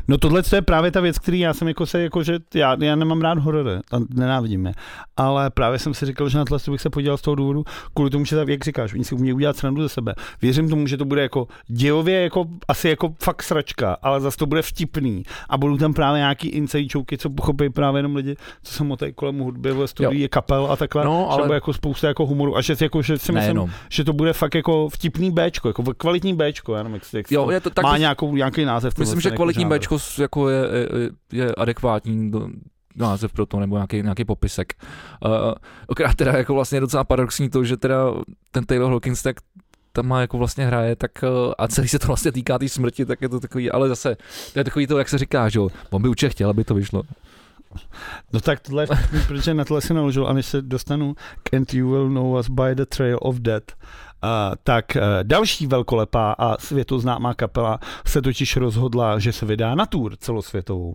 No 0.08 0.18
tohle 0.18 0.42
to 0.42 0.56
je 0.56 0.62
právě 0.62 0.90
ta 0.90 1.00
věc, 1.00 1.18
který 1.18 1.40
já 1.40 1.54
jsem 1.54 1.68
jako 1.68 1.86
se, 1.86 2.02
jako 2.02 2.22
že 2.22 2.38
já, 2.54 2.76
já 2.80 2.96
nemám 2.96 3.20
rád 3.20 3.38
horory, 3.38 3.70
nenávidím 4.14 4.66
je, 4.66 4.72
ale 5.16 5.50
právě 5.50 5.78
jsem 5.78 5.94
si 5.94 6.06
říkal, 6.06 6.28
že 6.28 6.38
na 6.38 6.44
tohle 6.44 6.58
bych 6.70 6.80
se 6.80 6.90
podíval 6.90 7.16
z 7.16 7.22
toho 7.22 7.34
důvodu, 7.34 7.64
kvůli 7.94 8.10
tomu, 8.10 8.24
že 8.24 8.36
jak 8.48 8.64
říkáš, 8.64 8.94
oni 8.94 9.04
si 9.04 9.14
umějí 9.14 9.32
udělat 9.32 9.56
srandu 9.56 9.82
ze 9.82 9.88
sebe. 9.88 10.14
Věřím 10.42 10.68
tomu, 10.68 10.86
že 10.86 10.96
to 10.96 11.04
bude 11.04 11.22
jako 11.22 11.48
dějově 11.66 12.22
jako 12.22 12.44
asi 12.68 12.88
jako 12.88 13.14
fakt 13.22 13.42
sračka, 13.42 13.96
ale 14.02 14.20
zase 14.20 14.36
to 14.36 14.46
bude 14.46 14.62
vtipný. 14.62 15.22
A 15.48 15.58
budou 15.58 15.76
tam 15.76 15.94
právě 15.94 16.18
nějaký 16.18 16.48
inside 16.48 16.88
joky, 16.90 17.18
co 17.18 17.30
pochopí 17.30 17.70
právě 17.70 17.98
jenom 17.98 18.16
lidi, 18.16 18.36
co 18.62 18.72
se 18.74 18.84
motají 18.84 19.12
kolem 19.12 19.38
hudby, 19.38 19.72
ve 19.72 19.88
studií, 19.88 20.28
kapel 20.28 20.68
a 20.70 20.76
takhle, 20.76 21.04
No, 21.04 21.30
ale... 21.30 21.54
jako 21.54 21.72
spousta 21.72 22.08
jako 22.08 22.26
humoru. 22.26 22.56
A 22.56 22.60
že, 22.60 22.74
jako, 22.80 23.02
že 23.02 23.18
si 23.18 23.32
myslím, 23.32 23.72
že 23.88 24.04
to 24.04 24.12
bude 24.12 24.32
fakt 24.32 24.54
jako 24.54 24.88
vtipný 24.88 25.30
Bčko, 25.30 25.68
jako 25.68 25.82
kvalitní 25.96 26.34
Bčko, 26.34 26.74
já 26.74 26.82
nevím, 26.82 26.94
jak, 26.94 27.14
jak 27.14 27.32
Jo, 27.32 27.44
to, 27.44 27.50
je 27.50 27.60
to 27.60 27.70
tak, 27.70 27.82
má 27.82 27.98
nějakou, 27.98 28.36
nějaký 28.36 28.64
název. 28.64 28.98
Myslím, 28.98 29.20
že 29.20 29.30
kvalitní 29.30 29.61
žánr. 29.62 29.78
Bčko 29.78 29.98
jako 30.18 30.48
je, 30.48 30.66
je, 30.72 31.10
je 31.32 31.54
adekvátní 31.54 32.30
do, 32.30 32.48
název 32.96 33.32
pro 33.32 33.46
to, 33.46 33.60
nebo 33.60 33.76
nějaký, 33.76 34.02
nějaký 34.02 34.24
popisek. 34.24 34.74
Uh, 35.24 35.54
okrát 35.86 36.14
teda 36.14 36.32
jako 36.32 36.54
vlastně 36.54 36.76
je 36.76 36.80
docela 36.80 37.04
paradoxní 37.04 37.50
to, 37.50 37.64
že 37.64 37.76
teda 37.76 37.96
ten 38.50 38.64
Taylor 38.64 38.92
Hawkins 38.92 39.22
tak 39.22 39.36
tam 39.92 40.06
má 40.06 40.20
jako 40.20 40.38
vlastně 40.38 40.66
hraje, 40.66 40.96
tak 40.96 41.10
uh, 41.22 41.52
a 41.58 41.68
celý 41.68 41.88
se 41.88 41.98
to 41.98 42.06
vlastně 42.06 42.32
týká 42.32 42.58
té 42.58 42.68
smrti, 42.68 43.04
tak 43.04 43.22
je 43.22 43.28
to 43.28 43.40
takový, 43.40 43.70
ale 43.70 43.88
zase, 43.88 44.16
to 44.52 44.58
je 44.58 44.64
takový 44.64 44.86
to, 44.86 44.98
jak 44.98 45.08
se 45.08 45.18
říká, 45.18 45.48
že 45.48 45.58
jo, 45.58 45.68
on 45.90 46.02
by 46.02 46.08
určitě 46.08 46.30
chtěl, 46.30 46.50
aby 46.50 46.64
to 46.64 46.74
vyšlo. 46.74 47.02
No 48.32 48.40
tak 48.40 48.60
tohle, 48.60 48.86
protože 49.28 49.54
na 49.54 49.64
tohle 49.64 49.80
si 49.80 49.94
naložil, 49.94 50.26
a 50.26 50.32
než 50.32 50.46
se 50.46 50.62
dostanu 50.62 51.14
k 51.42 51.54
And 51.54 51.74
You 51.74 51.90
Will 51.90 52.08
Know 52.10 52.38
Us 52.38 52.48
By 52.48 52.74
The 52.74 52.84
Trail 52.84 53.18
of 53.22 53.36
Death, 53.36 53.66
tak 54.64 54.96
uh, 54.96 55.02
další 55.22 55.66
velkolepá 55.66 56.32
a 56.32 56.58
světoznámá 56.58 57.34
kapela 57.34 57.80
se 58.06 58.22
totiž 58.22 58.56
rozhodla, 58.56 59.18
že 59.18 59.32
se 59.32 59.46
vydá 59.46 59.74
na 59.74 59.86
tour 59.86 60.16
celosvětovou. 60.16 60.94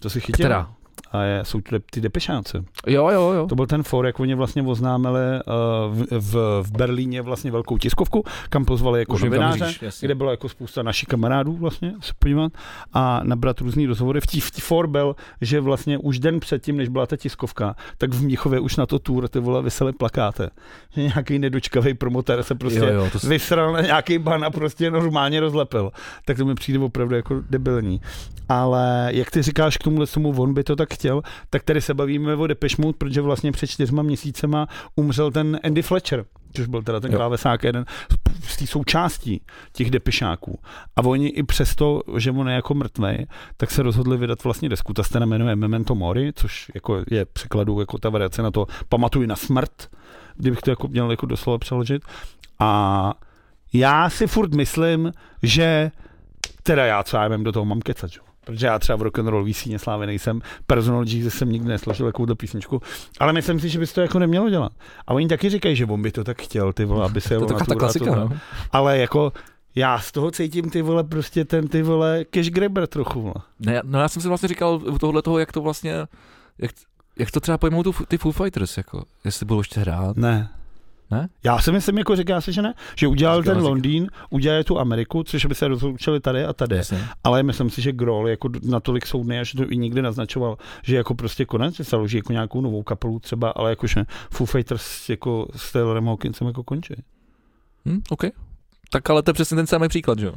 To 0.00 0.10
si 0.10 0.20
chytil? 0.20 0.44
Která? 0.46 0.75
A 1.12 1.22
je, 1.22 1.44
jsou 1.44 1.60
to 1.60 1.76
ty 1.90 2.00
depešáci. 2.00 2.56
Jo, 2.86 3.08
jo, 3.08 3.32
jo. 3.32 3.46
To 3.46 3.54
byl 3.54 3.66
ten 3.66 3.82
for, 3.82 4.06
jak 4.06 4.20
oni 4.20 4.34
vlastně 4.34 4.62
oznámili 4.62 5.20
uh, 5.20 5.94
v, 5.94 6.20
v, 6.20 6.62
v 6.62 6.72
Berlíně 6.72 7.22
vlastně 7.22 7.50
velkou 7.50 7.78
tiskovku, 7.78 8.24
kam 8.48 8.64
pozvali 8.64 9.00
jako 9.00 9.12
Už 9.12 9.22
novináře 9.22 9.74
jasně. 9.82 10.06
kde 10.06 10.14
bylo 10.14 10.30
jako 10.30 10.48
spousta 10.48 10.82
našich 10.82 11.08
kamarádů 11.08 11.52
vlastně 11.52 11.94
se 12.00 12.12
podívat 12.18 12.52
a 12.92 13.20
nabrat 13.24 13.60
různý 13.60 13.86
rozhovory. 13.86 14.20
V 14.20 14.26
tí, 14.26 14.40
v 14.40 14.50
tí 14.50 14.60
for 14.60 14.86
byl, 14.86 15.16
že 15.40 15.60
vlastně 15.60 15.98
už 15.98 16.18
den 16.18 16.40
předtím, 16.40 16.76
než 16.76 16.88
byla 16.88 17.06
ta 17.06 17.16
tiskovka, 17.16 17.76
tak 17.98 18.14
v 18.14 18.22
Mnichově 18.22 18.60
už 18.60 18.76
na 18.76 18.86
to 18.86 18.98
tour 18.98 19.28
ty 19.28 19.38
vole 19.38 19.62
vysely 19.62 19.92
plakáty. 19.92 20.42
Že 20.90 21.02
nějaký 21.14 21.38
nedočkavý 21.38 21.94
promotér 21.94 22.42
se 22.42 22.54
prostě 22.54 22.78
jo, 22.78 22.86
jo, 22.86 23.08
to 23.12 23.28
vysral 23.28 23.72
na 23.72 23.80
nějaký 23.80 24.18
ban 24.18 24.44
a 24.44 24.50
prostě 24.50 24.90
normálně 24.90 25.40
rozlepil. 25.40 25.92
Tak 26.24 26.36
to 26.36 26.44
mi 26.44 26.54
přijde 26.54 26.78
opravdu 26.78 27.14
jako 27.14 27.42
debilní. 27.50 28.00
Ale 28.48 29.08
jak 29.12 29.30
ty 29.30 29.42
říkáš 29.42 29.76
k 29.76 29.82
tomuhle 29.82 30.06
tomu, 30.06 30.42
on 30.42 30.54
by 30.54 30.64
to 30.64 30.76
tak 30.76 30.95
chtěl, 30.96 31.22
tak 31.50 31.62
tady 31.62 31.80
se 31.80 31.94
bavíme 31.94 32.34
o 32.34 32.46
Depeche 32.46 32.76
Mode, 32.82 32.96
protože 32.98 33.20
vlastně 33.20 33.52
před 33.52 33.66
čtyřma 33.66 34.02
měsícema 34.02 34.66
umřel 34.96 35.30
ten 35.30 35.60
Andy 35.64 35.82
Fletcher, 35.82 36.24
což 36.52 36.66
byl 36.66 36.82
teda 36.82 37.00
ten 37.00 37.12
Jo. 37.12 37.18
klávesák 37.18 37.64
jeden 37.64 37.84
z- 38.48 38.56
té 38.56 38.66
součástí 38.66 39.42
těch 39.72 39.90
depešáků. 39.90 40.58
A 40.96 41.02
oni 41.04 41.28
i 41.28 41.42
přesto, 41.42 42.00
že 42.16 42.30
on 42.30 42.48
je 42.48 42.54
jako 42.54 42.74
mrtvej, 42.74 43.26
tak 43.56 43.70
se 43.70 43.82
rozhodli 43.82 44.16
vydat 44.16 44.44
vlastně 44.44 44.68
desku. 44.68 44.92
Ta 44.92 45.02
se 45.02 45.26
jmenuje 45.26 45.56
Memento 45.56 45.94
Mori, 45.94 46.32
což 46.34 46.70
jako 46.74 47.02
je 47.10 47.24
překladu 47.24 47.80
jako 47.80 47.98
ta 47.98 48.08
variace 48.08 48.42
na 48.42 48.50
to 48.50 48.66
pamatuj 48.88 49.26
na 49.26 49.36
smrt, 49.36 49.88
kdybych 50.36 50.60
to 50.60 50.70
jako 50.70 50.88
měl 50.88 51.10
jako 51.10 51.26
doslova 51.26 51.58
přeložit. 51.58 52.02
A 52.58 53.12
já 53.72 54.10
si 54.10 54.26
furt 54.26 54.54
myslím, 54.54 55.12
že 55.42 55.90
teda 56.62 56.86
já, 56.86 57.02
co 57.02 57.16
já 57.16 57.28
vím, 57.28 57.44
do 57.44 57.52
toho 57.52 57.64
mám 57.64 57.80
kecat, 57.80 58.10
že? 58.10 58.20
Protože 58.46 58.66
já 58.66 58.78
třeba 58.78 58.96
v 58.96 59.02
rock 59.02 59.18
and 59.18 59.28
roll 59.28 59.46
síně 59.52 59.78
slávy 59.78 60.06
nejsem, 60.06 60.42
Personal 60.66 61.04
Jesus 61.06 61.34
jsem 61.34 61.52
nikdy 61.52 61.68
nesložil 61.68 62.06
takovou 62.06 62.34
písničku, 62.34 62.82
ale 63.20 63.32
myslím 63.32 63.60
si, 63.60 63.68
že 63.68 63.78
bys 63.78 63.92
to 63.92 64.00
jako 64.00 64.18
nemělo 64.18 64.50
dělat. 64.50 64.72
A 65.06 65.14
oni 65.14 65.28
taky 65.28 65.50
říkají, 65.50 65.76
že 65.76 65.86
on 65.86 66.02
by 66.02 66.12
to 66.12 66.24
tak 66.24 66.42
chtěl, 66.42 66.72
ty 66.72 66.84
vole, 66.84 67.04
aby 67.04 67.20
se 67.20 67.38
to 67.38 67.46
taková 67.46 67.64
ta 67.64 67.74
klasika, 67.74 68.14
no. 68.14 68.30
Ale 68.72 68.98
jako 68.98 69.32
Já 69.76 69.98
z 69.98 70.12
toho 70.12 70.30
cítím 70.30 70.70
ty 70.70 70.82
vole 70.82 71.04
prostě 71.04 71.44
ten 71.44 71.68
ty 71.68 71.82
vole 71.82 72.24
cash 72.24 72.48
grabber 72.48 72.86
trochu. 72.86 73.22
Vole. 73.22 73.34
Ne, 73.60 73.80
no 73.84 74.00
já 74.00 74.08
jsem 74.08 74.22
si 74.22 74.28
vlastně 74.28 74.48
říkal 74.48 74.80
u 74.86 74.98
tohohle 74.98 75.22
toho, 75.22 75.38
jak 75.38 75.52
to 75.52 75.60
vlastně, 75.60 75.94
jak, 76.58 76.70
jak 77.18 77.30
to 77.30 77.40
třeba 77.40 77.58
pojmou 77.58 77.82
tu, 77.82 77.94
ty 78.08 78.18
Foo 78.18 78.32
Fighters, 78.32 78.76
jako, 78.76 79.04
jestli 79.24 79.46
budou 79.46 79.60
ještě 79.60 79.80
hrát. 79.80 80.16
Ne. 80.16 80.48
Ne? 81.10 81.28
Já 81.44 81.58
si 81.58 81.72
myslím, 81.72 81.98
jako 81.98 82.16
říká 82.16 82.40
se, 82.40 82.52
že 82.52 82.62
ne. 82.62 82.74
Že 82.96 83.08
udělal 83.08 83.42
ten 83.42 83.58
Londýn, 83.58 84.10
udělal 84.30 84.64
tu 84.64 84.78
Ameriku, 84.78 85.22
což 85.22 85.46
by 85.46 85.54
se 85.54 85.68
rozloučili 85.68 86.20
tady 86.20 86.44
a 86.44 86.52
tady. 86.52 86.76
Jasně. 86.76 87.00
Ale 87.24 87.42
myslím 87.42 87.70
si, 87.70 87.82
že 87.82 87.92
Grohl 87.92 88.28
jako 88.28 88.48
natolik 88.62 89.06
soudný, 89.06 89.38
že 89.42 89.56
to 89.58 89.70
i 89.70 89.76
nikdy 89.76 90.02
naznačoval, 90.02 90.58
že 90.82 90.96
jako 90.96 91.14
prostě 91.14 91.44
konec, 91.44 91.74
že 91.76 91.84
se 91.84 91.90
založí 91.90 92.16
jako 92.16 92.32
nějakou 92.32 92.60
novou 92.60 92.82
kapelu 92.82 93.18
třeba, 93.18 93.50
ale 93.50 93.70
jakože 93.70 94.04
Foo 94.30 94.46
Fighters 94.46 95.08
jako 95.08 95.46
s 95.56 95.72
Taylorem 95.72 96.06
Hawkinsem 96.06 96.46
jako 96.46 96.64
končí. 96.64 96.94
Hm, 97.86 98.00
OK. 98.10 98.24
Tak 98.90 99.10
ale 99.10 99.22
to 99.22 99.30
je 99.30 99.34
přesně 99.34 99.54
ten 99.54 99.66
samý 99.66 99.88
příklad, 99.88 100.18
že 100.18 100.26
jo? 100.26 100.34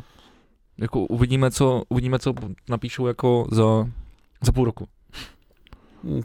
Jako 0.77 0.99
uvidíme, 1.05 1.51
co, 1.51 1.84
uvidíme, 1.89 2.19
co 2.19 2.34
napíšou 2.69 3.08
jako 3.08 3.47
za, 3.51 3.88
za 4.41 4.51
půl 4.51 4.65
roku. 4.65 4.88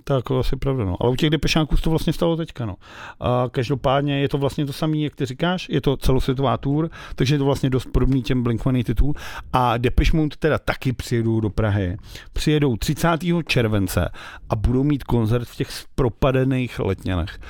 To 0.04 0.12
je 0.12 0.16
jako 0.16 0.38
asi 0.38 0.56
pravda, 0.56 0.84
no. 0.84 0.96
Ale 1.00 1.10
u 1.10 1.16
těch 1.16 1.30
depešáků 1.30 1.76
se 1.76 1.82
to 1.82 1.90
vlastně 1.90 2.12
stalo 2.12 2.36
teďka, 2.36 2.66
no. 2.66 2.76
A 3.20 3.44
každopádně 3.50 4.20
je 4.20 4.28
to 4.28 4.38
vlastně 4.38 4.66
to 4.66 4.72
samé, 4.72 4.96
jak 4.96 5.14
ty 5.14 5.26
říkáš, 5.26 5.68
je 5.68 5.80
to 5.80 5.96
celosvětová 5.96 6.56
tour, 6.56 6.90
takže 7.14 7.34
je 7.34 7.38
to 7.38 7.44
vlastně 7.44 7.70
dost 7.70 7.88
podobný 7.92 8.22
těm 8.22 8.44
Blink-182 8.44 9.14
a 9.52 9.74
Mode 10.12 10.36
teda 10.38 10.58
taky 10.58 10.92
přijedou 10.92 11.40
do 11.40 11.50
Prahy. 11.50 11.96
Přijedou 12.32 12.76
30. 12.76 13.08
července 13.46 14.10
a 14.50 14.56
budou 14.56 14.84
mít 14.84 15.04
koncert 15.04 15.48
v 15.48 15.56
těch 15.56 15.68
propadených 15.94 16.78
letňanech. 16.78 17.40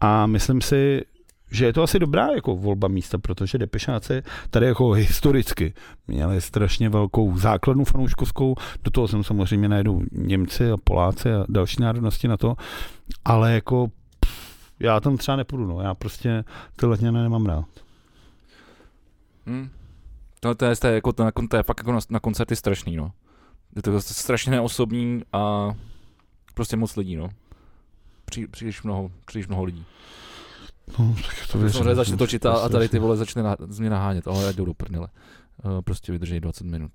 A 0.00 0.26
myslím 0.26 0.60
si, 0.60 1.02
že 1.50 1.66
je 1.66 1.72
to 1.72 1.82
asi 1.82 1.98
dobrá 1.98 2.26
jako 2.26 2.56
volba 2.56 2.88
místa, 2.88 3.18
protože 3.18 3.58
Depešáci 3.58 4.22
tady 4.50 4.66
jako 4.66 4.90
historicky 4.90 5.74
měli 6.08 6.40
strašně 6.40 6.88
velkou 6.88 7.38
základnu 7.38 7.84
fanouškovskou, 7.84 8.54
do 8.84 8.90
toho 8.90 9.08
jsem 9.08 9.24
samozřejmě 9.24 9.68
najedou 9.68 10.02
Němci 10.12 10.70
a 10.70 10.76
Poláci 10.76 11.32
a 11.32 11.44
další 11.48 11.82
národnosti 11.82 12.28
na 12.28 12.36
to, 12.36 12.56
ale 13.24 13.52
jako 13.52 13.88
pff, 14.20 14.72
já 14.80 15.00
tam 15.00 15.16
třeba 15.16 15.36
nepůjdu, 15.36 15.66
no. 15.66 15.80
já 15.80 15.94
prostě 15.94 16.44
ty 16.76 16.86
letňany 16.86 17.22
nemám 17.22 17.46
rád. 17.46 17.64
Hm. 19.46 19.68
No 20.44 20.54
to 20.54 20.64
je, 20.64 20.76
to 20.76 20.86
je, 20.86 20.94
jako, 20.94 21.12
to, 21.12 21.24
to 21.50 21.56
je 21.56 21.62
fakt 21.62 21.80
jako 21.80 21.92
na, 21.92 21.98
na 22.10 22.20
koncerty 22.20 22.56
strašný, 22.56 22.96
no. 22.96 23.12
Je 23.76 23.82
to 23.82 24.00
strašně 24.00 24.52
neosobní 24.52 25.22
a 25.32 25.70
prostě 26.54 26.76
moc 26.76 26.96
lidí, 26.96 27.16
no. 27.16 27.28
Pří, 28.24 28.46
příliš 28.46 28.82
mnoho, 28.82 29.10
příliš 29.26 29.46
mnoho 29.46 29.64
lidí. 29.64 29.84
No, 30.98 31.14
tak 31.26 31.46
to 31.52 31.58
věřím. 31.58 31.78
Samozřejmě 31.78 31.94
začne 31.94 32.16
točit 32.16 32.46
a, 32.46 32.52
a 32.52 32.68
tady 32.68 32.88
ty 32.88 32.98
vole 32.98 33.16
začne 33.16 33.42
na, 33.42 33.56
z 33.68 33.78
mě 33.78 33.90
nahánět, 33.90 34.28
ale 34.28 34.48
ať 34.48 34.56
jdou 34.56 34.64
do 34.64 34.74
prdele. 34.74 35.08
Uh, 35.64 35.80
prostě 35.80 36.12
vydrží 36.12 36.40
20 36.40 36.64
minut, 36.64 36.92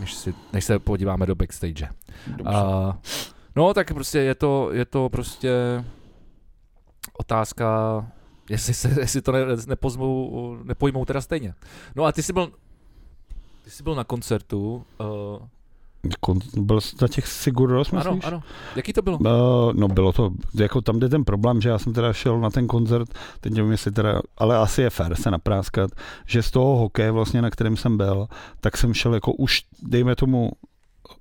než, 0.00 0.14
si, 0.14 0.34
než 0.52 0.64
se 0.64 0.78
podíváme 0.78 1.26
do 1.26 1.34
backstage. 1.34 1.88
A, 2.44 2.98
no 3.56 3.74
tak 3.74 3.94
prostě 3.94 4.18
je 4.18 4.34
to, 4.34 4.72
je 4.72 4.84
to 4.84 5.08
prostě 5.08 5.84
otázka, 7.18 7.66
jestli, 8.50 8.74
se, 8.74 9.00
jestli 9.00 9.22
to 9.22 9.32
ne, 9.32 9.40
nepozmou, 9.66 10.56
nepojmou 10.62 11.04
teda 11.04 11.20
stejně. 11.20 11.54
No 11.96 12.04
a 12.04 12.12
ty 12.12 12.22
jsi 12.22 12.32
byl, 12.32 12.52
ty 13.64 13.70
jsi 13.70 13.82
byl 13.82 13.94
na 13.94 14.04
koncertu, 14.04 14.84
uh, 15.00 15.46
Byl 16.56 16.80
jsi 16.80 16.96
na 17.02 17.08
těch 17.08 17.26
Sigur 17.26 17.70
Rós, 17.70 17.92
ano, 17.92 17.98
myslíš? 17.98 18.24
ano, 18.24 18.42
jaký 18.76 18.92
to 18.92 19.02
bylo? 19.02 19.18
Uh, 19.18 19.72
no 19.72 19.88
bylo 19.88 20.12
to, 20.12 20.30
jako 20.54 20.80
tam 20.80 20.98
jde 20.98 21.08
ten 21.08 21.24
problém, 21.24 21.60
že 21.60 21.68
já 21.68 21.78
jsem 21.78 21.92
teda 21.92 22.12
šel 22.12 22.40
na 22.40 22.50
ten 22.50 22.66
koncert, 22.66 23.08
teď 23.40 23.52
nevím, 23.52 23.70
jestli 23.70 23.92
teda, 23.92 24.20
ale 24.38 24.56
asi 24.56 24.82
je 24.82 24.90
fér 24.90 25.14
se 25.14 25.30
napráskat, 25.30 25.90
že 26.26 26.42
z 26.42 26.50
toho 26.50 26.76
hokeje 26.76 27.10
vlastně, 27.10 27.42
na 27.42 27.50
kterém 27.50 27.76
jsem 27.76 27.96
byl, 27.96 28.26
tak 28.60 28.76
jsem 28.76 28.94
šel 28.94 29.14
jako 29.14 29.32
už, 29.32 29.62
dejme 29.82 30.16
tomu, 30.16 30.50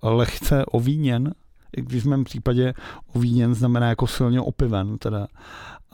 lehce 0.03 0.65
ovíněn, 0.65 1.33
i 1.77 1.81
když 1.81 2.03
v 2.03 2.09
mém 2.09 2.23
případě 2.23 2.73
ovíněn 3.13 3.55
znamená 3.55 3.89
jako 3.89 4.07
silně 4.07 4.41
opiven, 4.41 4.97
teda. 4.97 5.27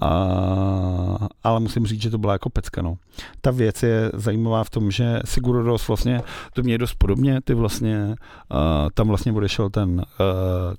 A, 0.02 1.28
ale 1.44 1.60
musím 1.60 1.86
říct, 1.86 2.02
že 2.02 2.10
to 2.10 2.18
byla 2.18 2.34
jako 2.34 2.50
pecka, 2.50 2.82
no. 2.82 2.98
Ta 3.42 3.52
věc 3.52 3.84
je 3.84 4.12
zajímavá 4.14 4.64
v 4.64 4.70
tom, 4.70 4.92
že 4.92 5.20
Sigur 5.26 5.64
Rós 5.64 5.88
vlastně, 5.88 6.22
to 6.54 6.64
mě 6.64 6.74
je 6.74 6.78
dost 6.78 6.94
podobně, 6.94 7.42
ty 7.42 7.54
vlastně, 7.54 8.16
uh, 8.52 8.58
tam 8.94 9.08
vlastně 9.08 9.32
odešel 9.32 9.70
ten 9.70 9.90
uh, 10.00 10.06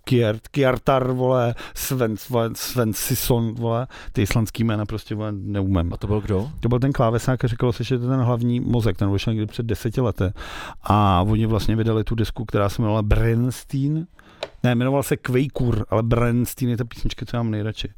Kiert, 0.04 0.48
Kjartar, 0.48 1.12
vole, 1.12 1.54
Sven, 1.74 2.16
Sven, 2.16 2.54
Sven 2.54 2.92
Sison, 2.92 3.54
vole, 3.54 3.87
ty 4.12 4.22
islandský 4.22 4.64
jména 4.64 4.87
prostě, 4.87 5.14
vole, 5.14 5.32
neumím. 5.32 5.92
A 5.92 5.96
to 5.96 6.06
byl 6.06 6.20
kdo? 6.20 6.50
To 6.61 6.68
byl 6.68 6.78
ten 6.78 6.92
klávesák 6.92 7.44
říkalo 7.44 7.72
se, 7.72 7.84
že 7.84 7.98
to 7.98 8.04
je 8.04 8.11
ten 8.11 8.20
hlavní 8.20 8.61
mozek, 8.61 8.96
ten 8.96 9.12
vyšel 9.12 9.34
někdy 9.34 9.46
před 9.46 9.66
deseti 9.66 10.00
lety. 10.00 10.32
A 10.82 11.22
oni 11.28 11.46
vlastně 11.46 11.76
vydali 11.76 12.04
tu 12.04 12.14
desku, 12.14 12.44
která 12.44 12.68
se 12.68 12.82
jmenovala 12.82 13.02
Brenstein. 13.02 14.06
Ne, 14.62 14.75
jmenoval 14.75 15.03
se 15.03 15.16
Quaker, 15.16 15.85
ale 15.88 16.03
Brenstein 16.03 16.71
je 16.71 16.77
ta 16.77 16.85
písnička, 16.85 17.27
co 17.27 17.37
mám 17.37 17.51
nejradši. 17.51 17.88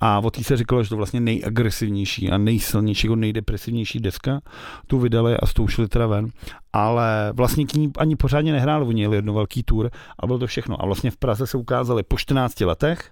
A 0.00 0.18
o 0.18 0.30
té 0.30 0.44
se 0.44 0.56
říkalo, 0.56 0.82
že 0.82 0.88
to 0.88 0.96
vlastně 0.96 1.20
nejagresivnější 1.20 2.30
a 2.30 2.38
nejsilnější, 2.38 3.06
jako 3.06 3.16
nejdepresivnější 3.16 4.00
deska. 4.00 4.40
Tu 4.86 4.98
vydali 4.98 5.36
a 5.36 5.46
s 5.46 5.54
tou 5.54 5.68
šli 5.68 5.88
teda 5.88 6.06
ven. 6.06 6.28
Ale 6.72 7.32
vlastně 7.32 7.66
k 7.66 7.74
ní 7.74 7.92
ani 7.98 8.16
pořádně 8.16 8.52
nehráli, 8.52 8.86
oni 8.86 9.02
jeli 9.02 9.16
jedno 9.16 9.34
velký 9.34 9.62
tour 9.62 9.90
a 10.18 10.26
bylo 10.26 10.38
to 10.38 10.46
všechno. 10.46 10.82
A 10.82 10.86
vlastně 10.86 11.10
v 11.10 11.16
Praze 11.16 11.46
se 11.46 11.56
ukázali 11.56 12.02
po 12.02 12.18
14 12.18 12.60
letech 12.60 13.10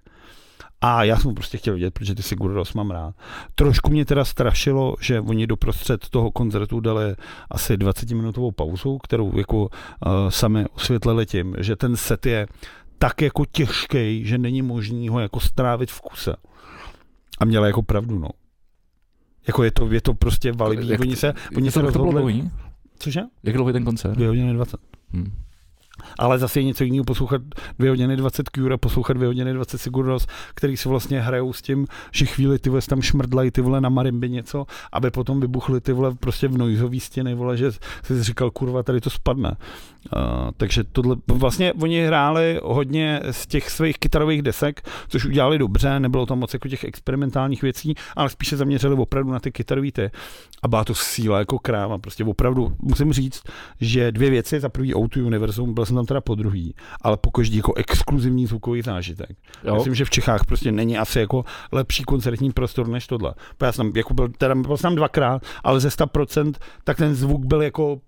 a 0.83 1.05
já 1.05 1.16
jsem 1.16 1.35
prostě 1.35 1.59
chtěl 1.59 1.74
vidět, 1.74 1.94
protože 1.94 2.14
ty 2.14 2.22
Sigur 2.22 2.52
Rós 2.52 2.74
mám 2.74 2.90
rád. 2.90 3.14
Trošku 3.55 3.90
mě 3.90 4.05
teda 4.05 4.24
strašilo, 4.24 4.94
že 5.00 5.20
oni 5.20 5.46
doprostřed 5.46 6.09
toho 6.09 6.31
koncertu 6.31 6.81
dali 6.81 7.14
asi 7.50 7.74
20-minutovou 7.74 8.52
pauzu, 8.52 8.98
kterou 8.98 9.38
jako 9.38 9.61
uh, 9.61 9.68
sami 10.28 10.66
osvětlili 10.74 11.26
tím, 11.26 11.57
že 11.59 11.76
ten 11.76 11.96
set 11.96 12.26
je 12.26 12.46
tak 13.02 13.22
jako 13.22 13.44
těžký, 13.52 14.24
že 14.24 14.38
není 14.38 14.62
možný 14.62 15.08
ho 15.08 15.20
jako 15.20 15.40
strávit 15.40 15.90
v 15.90 16.00
kuse. 16.00 16.36
A 17.38 17.44
měla 17.44 17.66
jako 17.66 17.82
pravdu, 17.82 18.18
no. 18.18 18.28
Jako 19.46 19.62
je 19.64 19.70
to, 19.70 19.92
je 19.92 20.00
to 20.00 20.14
prostě 20.14 20.52
validní. 20.52 20.88
Jak- 20.88 21.00
Oni 21.00 21.16
se, 21.16 21.34
oni 21.56 21.66
jak 21.66 21.74
se 21.74 21.80
to, 21.80 21.86
rozhodli... 21.86 22.44
Cože? 22.98 23.20
Jak 23.42 23.56
dlouhý 23.56 23.72
ten 23.72 23.84
koncert? 23.84 24.14
2 24.16 24.26
hodiny 24.28 24.52
20. 24.54 24.80
Hm. 25.12 25.32
Ale 26.18 26.38
zase 26.38 26.60
je 26.60 26.64
něco 26.64 26.84
jiného 26.84 27.04
poslouchat 27.04 27.42
2 27.78 27.90
hodiny 27.90 28.16
20 28.16 28.50
Cure 28.54 28.74
a 28.74 28.78
poslouchat 28.78 29.12
2 29.12 29.26
hodiny 29.26 29.54
20 29.54 29.78
Sigur 29.78 30.06
Rós, 30.06 30.26
který 30.54 30.76
si 30.76 30.88
vlastně 30.88 31.20
hrajou 31.20 31.52
s 31.52 31.62
tím, 31.62 31.86
že 32.12 32.26
chvíli 32.26 32.58
ty 32.58 32.70
vole 32.70 32.82
tam 32.88 33.02
šmrdlají 33.02 33.50
ty 33.50 33.60
vole 33.60 33.80
na 33.80 33.88
marimby 33.88 34.30
něco, 34.30 34.66
aby 34.92 35.10
potom 35.10 35.40
vybuchly 35.40 35.80
ty 35.80 35.92
vole 35.92 36.14
prostě 36.14 36.48
v 36.48 36.58
noizový 36.58 37.00
stěny, 37.00 37.34
vole, 37.34 37.56
že 37.56 37.72
jsi 38.02 38.22
říkal, 38.22 38.50
kurva, 38.50 38.82
tady 38.82 39.00
to 39.00 39.10
spadne. 39.10 39.56
Uh, 40.16 40.50
takže 40.56 40.84
tohle, 40.84 41.16
vlastně 41.28 41.72
oni 41.72 42.06
hráli 42.06 42.60
hodně 42.62 43.20
z 43.30 43.46
těch 43.46 43.70
svých 43.70 43.98
kytarových 43.98 44.42
desek, 44.42 44.88
což 45.08 45.24
udělali 45.24 45.58
dobře, 45.58 46.00
nebylo 46.00 46.26
tam 46.26 46.38
moc 46.38 46.52
jako 46.54 46.68
těch 46.68 46.84
experimentálních 46.84 47.62
věcí, 47.62 47.94
ale 48.16 48.28
spíš 48.28 48.48
se 48.48 48.56
zaměřili 48.56 48.94
opravdu 48.94 49.32
na 49.32 49.40
ty 49.40 49.52
kytarový 49.52 49.92
ty. 49.92 50.10
A 50.62 50.68
byla 50.68 50.84
to 50.84 50.94
síla 50.94 51.38
jako 51.38 51.58
kráva, 51.58 51.98
prostě 51.98 52.24
opravdu 52.24 52.72
musím 52.82 53.12
říct, 53.12 53.42
že 53.80 54.12
dvě 54.12 54.30
věci, 54.30 54.60
za 54.60 54.68
prvý 54.68 54.94
O2 54.94 55.26
Universum, 55.26 55.74
byl 55.74 55.84
jsem 55.92 55.96
tam 55.96 56.07
teda 56.07 56.20
po 56.20 56.35
druhý, 56.35 56.74
ale 57.02 57.16
po 57.16 57.31
každý 57.31 57.57
jako 57.57 57.74
exkluzivní 57.74 58.46
zvukový 58.46 58.83
zážitek. 58.83 59.37
Jo. 59.64 59.74
Myslím, 59.74 59.94
že 59.94 60.05
v 60.05 60.11
Čechách 60.11 60.46
prostě 60.46 60.72
není 60.72 60.98
asi 60.98 61.18
jako 61.18 61.44
lepší 61.72 62.02
koncertní 62.02 62.52
prostor 62.52 62.88
než 62.88 63.07
tohle. 63.07 63.35
Já 63.62 63.72
jsem 63.72 63.92
jako 63.96 64.14
byl, 64.14 64.28
teda 64.28 64.55
byl 64.55 64.76
jsem 64.76 64.83
tam 64.83 64.94
dvakrát, 64.94 65.42
ale 65.64 65.81
ze 65.81 65.88
100% 65.88 66.55
tak 66.85 66.96
ten 66.96 67.14
zvuk 67.14 67.44
byl 67.44 67.62
jako 67.62 68.00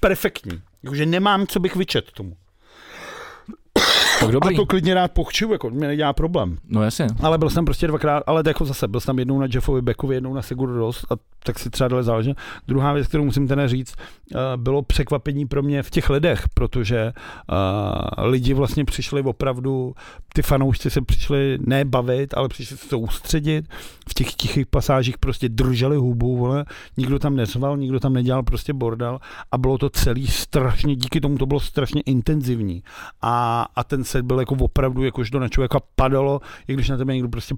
perfektní. 0.00 0.62
Jakože 0.82 1.06
nemám, 1.06 1.46
co 1.46 1.60
bych 1.60 1.76
vyčet 1.76 2.12
tomu. 2.12 2.36
Tak 4.20 4.30
dobrý. 4.30 4.54
A 4.54 4.56
to 4.56 4.66
klidně 4.66 4.94
rád 4.94 5.12
pochču, 5.12 5.52
jako 5.52 5.70
mě 5.70 5.86
nedělá 5.86 6.12
problém. 6.12 6.58
No 6.68 6.82
jasně. 6.82 7.06
Ale 7.22 7.38
byl 7.38 7.50
jsem 7.50 7.64
prostě 7.64 7.86
dvakrát, 7.86 8.22
ale 8.26 8.42
jako 8.46 8.64
zase, 8.64 8.88
byl 8.88 9.00
jsem 9.00 9.06
tam 9.06 9.18
jednou 9.18 9.38
na 9.38 9.46
Jeffovi 9.54 9.82
Beckovi, 9.82 10.14
jednou 10.14 10.34
na 10.34 10.42
Sigur 10.42 10.74
Ros 10.74 11.04
a 11.10 11.14
tak 11.44 11.58
si 11.58 11.70
třeba 11.70 11.88
dali 11.88 12.04
záležet. 12.04 12.36
Druhá 12.68 12.92
věc, 12.92 13.08
kterou 13.08 13.24
musím 13.24 13.48
teda 13.48 13.68
říct, 13.68 13.94
eh, 14.34 14.36
bylo 14.56 14.82
překvapení 14.82 15.46
pro 15.46 15.62
mě 15.62 15.82
v 15.82 15.90
těch 15.90 16.10
lidech, 16.10 16.44
protože 16.54 16.98
eh, 16.98 18.22
lidi 18.22 18.54
vlastně 18.54 18.84
přišli 18.84 19.22
opravdu, 19.22 19.94
ty 20.34 20.42
fanoušci 20.42 20.90
se 20.90 21.00
přišli 21.00 21.58
ne 21.66 21.84
bavit, 21.84 22.34
ale 22.34 22.48
přišli 22.48 22.76
se 22.76 22.88
soustředit. 22.88 23.68
V 24.08 24.14
těch 24.14 24.34
tichých 24.34 24.66
pasážích 24.66 25.18
prostě 25.18 25.48
drželi 25.48 25.96
hubu, 25.96 26.36
vole. 26.36 26.64
nikdo 26.96 27.18
tam 27.18 27.36
neřval, 27.36 27.76
nikdo 27.76 28.00
tam 28.00 28.12
nedělal 28.12 28.42
prostě 28.42 28.72
bordel 28.72 29.18
a 29.52 29.58
bylo 29.58 29.78
to 29.78 29.90
celý 29.90 30.26
strašně, 30.26 30.96
díky 30.96 31.20
tomu 31.20 31.38
to 31.38 31.46
bylo 31.46 31.60
strašně 31.60 32.00
intenzivní. 32.00 32.82
A, 33.22 33.66
a 33.76 33.84
ten 33.84 34.04
set 34.04 34.24
byl 34.24 34.40
jako 34.40 34.54
opravdu, 34.54 35.04
jakož 35.04 35.30
do 35.30 35.40
na 35.40 35.48
člověka 35.48 35.78
padalo, 35.96 36.40
i 36.68 36.74
když 36.74 36.88
na 36.88 36.96
tebe 36.96 37.14
někdo 37.14 37.28
prostě 37.28 37.54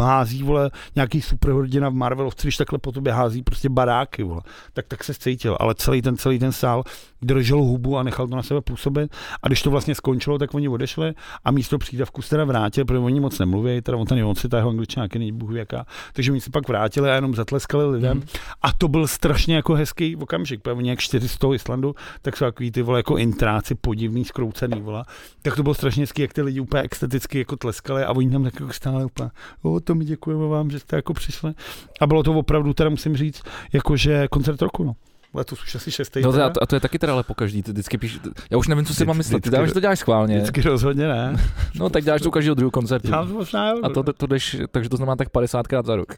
hází, 0.00 0.42
vole, 0.42 0.70
nějaký 0.96 1.22
superhrdina 1.22 1.88
v 1.88 1.94
Marvelovci, 1.94 2.46
když 2.46 2.56
takhle 2.56 2.78
po 2.78 2.92
tobě 2.92 3.12
hází 3.20 3.42
prostě 3.42 3.68
baráky, 3.68 4.22
vole. 4.22 4.40
Tak, 4.72 4.86
tak 4.88 5.04
se 5.04 5.14
cítil, 5.14 5.56
ale 5.60 5.74
celý 5.74 6.02
ten, 6.02 6.16
celý 6.16 6.38
ten 6.38 6.52
sál 6.52 6.84
držel 7.22 7.58
hubu 7.58 7.98
a 7.98 8.02
nechal 8.02 8.28
to 8.28 8.36
na 8.36 8.42
sebe 8.42 8.60
působit. 8.60 9.16
A 9.42 9.46
když 9.46 9.62
to 9.62 9.70
vlastně 9.70 9.94
skončilo, 9.94 10.38
tak 10.38 10.54
oni 10.54 10.68
odešli 10.68 11.14
a 11.44 11.50
místo 11.50 11.78
přídavku 11.78 12.22
se 12.22 12.30
teda 12.30 12.44
vrátili, 12.44 12.84
protože 12.84 12.98
oni 12.98 13.20
moc 13.20 13.38
nemluví, 13.38 13.82
teda 13.82 13.98
on 13.98 14.06
ten 14.06 14.24
on 14.24 14.34
si 14.34 14.48
ta 14.48 14.56
jeho 14.56 14.70
angličtina 14.70 15.06
není 15.14 15.32
bůh 15.32 15.54
jaká. 15.54 15.86
Takže 16.12 16.32
oni 16.32 16.40
se 16.40 16.50
pak 16.50 16.68
vrátili 16.68 17.10
a 17.10 17.14
jenom 17.14 17.34
zatleskali 17.34 17.90
lidem. 17.90 18.16
Mm. 18.16 18.22
A 18.62 18.72
to 18.72 18.88
byl 18.88 19.06
strašně 19.06 19.56
jako 19.56 19.74
hezký 19.74 20.16
okamžik, 20.16 20.60
protože 20.62 20.74
oni 20.74 20.90
jak 20.90 20.98
400 20.98 21.54
Islandu, 21.54 21.94
tak 22.22 22.36
jsou 22.36 22.44
takový 22.44 22.70
ty 22.70 22.82
vole 22.82 22.98
jako 22.98 23.16
intráci 23.16 23.74
podivný, 23.74 24.24
skroucený, 24.24 24.80
vole. 24.80 25.04
Tak 25.42 25.56
to 25.56 25.62
bylo 25.62 25.74
strašně 25.74 26.02
hezký, 26.02 26.22
jak 26.22 26.32
ty 26.32 26.42
lidi 26.42 26.60
úplně 26.60 26.82
extaticky 26.82 27.38
jako 27.38 27.56
tleskali 27.56 28.04
a 28.04 28.12
oni 28.12 28.30
tam 28.30 28.44
tak 28.44 28.60
jako 28.60 28.72
stále 28.72 29.04
úplně, 29.04 29.30
o, 29.62 29.80
to 29.80 29.94
mi 29.94 30.04
děkujeme 30.04 30.46
vám, 30.46 30.70
že 30.70 30.78
jste 30.78 30.96
jako 30.96 31.14
přišli. 31.14 31.52
A 32.00 32.06
bylo 32.06 32.22
to 32.22 32.32
opravdu, 32.32 32.74
teda 32.74 32.90
musím 32.90 33.09
říct, 33.16 33.42
jakože 33.72 34.28
koncert 34.28 34.62
roku, 34.62 34.84
no 34.84 34.96
letos 35.34 35.62
už 35.62 35.74
asi 35.74 35.90
šestý. 35.90 36.20
No 36.20 36.30
a 36.44 36.50
to, 36.50 36.62
a 36.62 36.66
to 36.66 36.76
je 36.76 36.80
taky 36.80 36.98
teda 36.98 37.12
ale 37.12 37.22
po 37.22 37.34
každý, 37.34 37.62
ty 37.62 37.72
vždycky 37.72 37.98
píš, 37.98 38.20
já 38.50 38.58
už 38.58 38.68
nevím, 38.68 38.84
co 38.84 38.94
si 38.94 39.04
mám 39.04 39.16
myslet, 39.16 39.42
ty 39.42 39.50
dáš, 39.50 39.68
že 39.68 39.74
to 39.74 39.80
děláš 39.80 39.98
schválně. 39.98 40.36
Vždycky 40.36 40.60
rozhodně 40.62 41.08
ne. 41.08 41.36
No 41.74 41.90
tak 41.90 42.04
děláš 42.04 42.22
to 42.22 42.28
u 42.28 42.30
každého 42.30 42.54
druhého 42.54 42.70
koncertu. 42.70 43.10
Já 43.10 43.24
to 43.24 43.32
možná, 43.32 43.70
a 43.82 43.88
to, 43.88 44.02
to, 44.02 44.12
to 44.12 44.26
jdeš, 44.26 44.56
takže 44.70 44.90
to 44.90 44.96
znamená 44.96 45.16
tak 45.16 45.28
50krát 45.28 45.84
za 45.84 45.96
rok. 45.96 46.14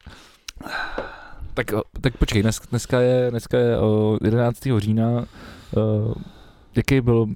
Tak, 1.55 1.67
tak 2.01 2.17
počkej, 2.17 2.43
dnes, 2.43 2.61
dneska 2.71 3.01
je, 3.01 3.31
dneska 3.31 3.59
je 3.59 3.79
o 3.79 4.19
11. 4.25 4.59
října, 4.79 5.09
uh, 5.11 6.15
jaký 6.77 7.01
byl 7.01 7.27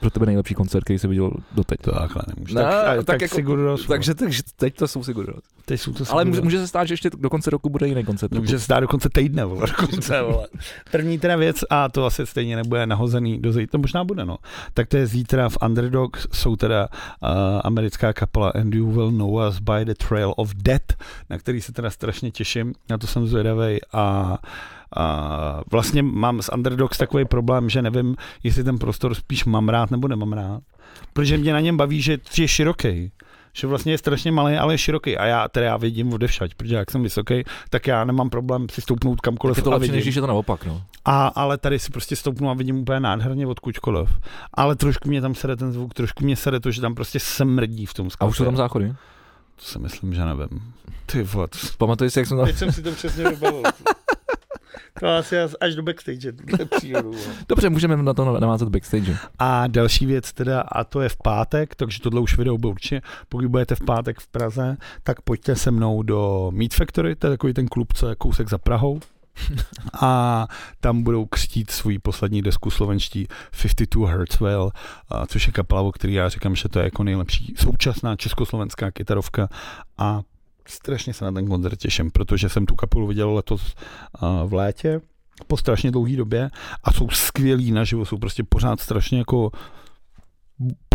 pro 0.00 0.10
tebe 0.10 0.26
nejlepší 0.26 0.54
koncert, 0.54 0.84
který 0.84 0.98
jsi 0.98 1.08
viděl 1.08 1.30
doteď? 1.52 1.80
To 1.80 1.92
takhle 1.92 2.22
nemůžu. 2.36 2.54
No, 2.54 2.62
tak, 2.62 2.96
tak, 2.96 3.04
tak 3.04 3.22
jako, 3.22 3.34
Sigurdos. 3.34 3.86
Takže, 3.86 4.14
takže 4.14 4.42
teď 4.56 4.76
to 4.76 4.88
jsou 4.88 5.04
Sigurdos. 5.04 5.40
Teď 5.64 5.80
jsou 5.80 5.92
to 5.92 6.04
Ale 6.08 6.24
může, 6.24 6.40
může, 6.40 6.58
se 6.58 6.68
stát, 6.68 6.84
že 6.84 6.92
ještě 6.92 7.10
do 7.18 7.30
konce 7.30 7.50
roku 7.50 7.70
bude 7.70 7.88
jiný 7.88 8.04
koncert. 8.04 8.32
Může 8.32 8.58
se 8.58 8.64
stát 8.64 8.80
do 8.80 8.88
konce 8.88 9.08
týdne, 9.12 9.44
vole, 9.44 9.66
dokonce, 9.66 10.22
vole. 10.32 10.48
První 10.90 11.18
teda 11.18 11.36
věc, 11.36 11.64
a 11.70 11.88
to 11.88 12.06
asi 12.06 12.26
stejně 12.26 12.56
nebude 12.56 12.86
nahozený 12.86 13.38
do 13.38 13.52
zítra, 13.52 13.72
to 13.72 13.78
možná 13.78 14.04
bude, 14.04 14.24
no. 14.24 14.36
Tak 14.74 14.88
to 14.88 14.96
je 14.96 15.06
zítra 15.06 15.48
v 15.48 15.58
Underdog, 15.64 16.16
jsou 16.32 16.56
teda 16.56 16.88
uh, 17.22 17.28
americká 17.64 18.12
kapela 18.12 18.50
And 18.50 18.74
You 18.74 18.90
Will 18.90 19.12
Know 19.12 19.48
Us 19.48 19.58
By 19.58 19.84
The 19.84 19.94
Trail 20.08 20.34
of 20.36 20.54
Death, 20.54 20.96
na 21.30 21.38
který 21.38 21.60
se 21.60 21.72
teda 21.72 21.90
strašně 21.90 22.30
těším, 22.30 22.74
na 22.90 22.98
to 22.98 23.06
jsem 23.06 23.26
zvědavej 23.26 23.80
a 23.92 24.38
a 24.96 25.60
vlastně 25.70 26.02
mám 26.02 26.42
s 26.42 26.52
Underdogs 26.52 26.98
takový 26.98 27.24
problém, 27.24 27.70
že 27.70 27.82
nevím, 27.82 28.16
jestli 28.42 28.64
ten 28.64 28.78
prostor 28.78 29.14
spíš 29.14 29.44
mám 29.44 29.68
rád 29.68 29.90
nebo 29.90 30.08
nemám 30.08 30.32
rád. 30.32 30.62
Protože 31.12 31.38
mě 31.38 31.52
na 31.52 31.60
něm 31.60 31.76
baví, 31.76 32.02
že 32.02 32.18
je 32.38 32.48
široký 32.48 33.12
že 33.52 33.66
vlastně 33.66 33.92
je 33.92 33.98
strašně 33.98 34.32
malý, 34.32 34.56
ale 34.56 34.74
je 34.74 34.78
široký. 34.78 35.16
A 35.16 35.26
já 35.26 35.48
teda 35.48 35.66
já 35.66 35.76
vidím 35.76 36.12
odevšať, 36.12 36.54
protože 36.54 36.74
jak 36.74 36.90
jsem 36.90 37.02
vysoký, 37.02 37.44
tak 37.70 37.86
já 37.86 38.04
nemám 38.04 38.30
problém 38.30 38.66
si 38.70 38.80
stoupnout 38.80 39.20
kamkoliv. 39.20 39.56
Tak 39.56 39.60
je 39.60 39.64
to 39.64 39.70
lepší, 39.70 39.92
než 39.92 40.02
když 40.02 40.14
je 40.14 40.20
to 40.20 40.26
naopak. 40.26 40.64
No. 40.64 40.82
A, 41.04 41.26
ale 41.26 41.58
tady 41.58 41.78
si 41.78 41.90
prostě 41.90 42.16
stoupnu 42.16 42.50
a 42.50 42.54
vidím 42.54 42.78
úplně 42.78 43.00
nádherně 43.00 43.46
odkudkoliv. 43.46 44.10
Ale 44.54 44.76
trošku 44.76 45.08
mě 45.08 45.20
tam 45.20 45.34
sede 45.34 45.56
ten 45.56 45.72
zvuk, 45.72 45.94
trošku 45.94 46.24
mě 46.24 46.36
sede 46.36 46.60
to, 46.60 46.70
že 46.70 46.80
tam 46.80 46.94
prostě 46.94 47.20
smrdí 47.20 47.86
v 47.86 47.94
tom 47.94 48.10
sklepě. 48.10 48.28
A 48.28 48.30
už 48.30 48.36
jsou 48.36 48.44
tam 48.44 48.56
záchody? 48.56 48.94
To 49.56 49.64
si 49.64 49.78
myslím, 49.78 50.14
že 50.14 50.24
nevím. 50.24 50.72
Ty 51.06 51.22
vole. 51.22 51.48
Pamatuješ 51.78 52.12
si, 52.12 52.18
jak 52.18 52.28
jsem 52.28 52.36
tam... 52.36 52.46
Teď 52.46 52.56
jsem 52.56 52.72
si 52.72 52.82
to 52.82 52.92
přesně 52.92 53.28
vybavil. 53.28 53.62
To 55.00 55.08
asi 55.08 55.36
až 55.60 55.74
do 55.74 55.82
backstage. 55.82 56.32
Dobře, 57.48 57.70
můžeme 57.70 57.96
na 57.96 58.14
to 58.14 58.40
navázat 58.40 58.68
backstage. 58.68 59.16
A 59.38 59.66
další 59.66 60.06
věc 60.06 60.32
teda, 60.32 60.60
a 60.60 60.84
to 60.84 61.00
je 61.00 61.08
v 61.08 61.16
pátek, 61.16 61.74
takže 61.74 62.00
tohle 62.00 62.20
už 62.20 62.38
video 62.38 62.58
bude 62.58 62.70
určitě. 62.70 63.00
Pokud 63.28 63.46
budete 63.46 63.74
v 63.74 63.80
pátek 63.80 64.20
v 64.20 64.26
Praze, 64.26 64.76
tak 65.02 65.22
pojďte 65.22 65.56
se 65.56 65.70
mnou 65.70 66.02
do 66.02 66.50
Meat 66.54 66.74
Factory, 66.74 67.16
to 67.16 67.26
je 67.26 67.30
takový 67.30 67.54
ten 67.54 67.68
klub, 67.68 67.92
co 67.92 68.08
je 68.08 68.14
kousek 68.14 68.48
za 68.48 68.58
Prahou. 68.58 69.00
a 70.00 70.46
tam 70.80 71.02
budou 71.02 71.26
křtít 71.26 71.70
svůj 71.70 71.98
poslední 71.98 72.42
desku 72.42 72.70
slovenští 72.70 73.28
52 73.62 74.08
Hertzwell, 74.08 74.70
což 75.26 75.46
je 75.46 75.52
kapela, 75.52 75.80
o 75.80 75.92
který 75.92 76.14
já 76.14 76.28
říkám, 76.28 76.56
že 76.56 76.68
to 76.68 76.78
je 76.78 76.84
jako 76.84 77.04
nejlepší 77.04 77.54
současná 77.56 78.16
československá 78.16 78.90
kytarovka 78.90 79.48
a 79.98 80.20
strašně 80.68 81.14
se 81.14 81.24
na 81.24 81.32
ten 81.32 81.48
koncert 81.48 81.76
těším, 81.76 82.10
protože 82.10 82.48
jsem 82.48 82.66
tu 82.66 82.74
kapelu 82.74 83.06
viděl 83.06 83.34
letos 83.34 83.74
v 84.46 84.54
létě 84.54 85.00
po 85.46 85.56
strašně 85.56 85.90
dlouhé 85.90 86.16
době 86.16 86.50
a 86.84 86.92
jsou 86.92 87.08
skvělí 87.08 87.70
naživo, 87.70 88.04
jsou 88.04 88.18
prostě 88.18 88.44
pořád 88.48 88.80
strašně 88.80 89.18
jako 89.18 89.50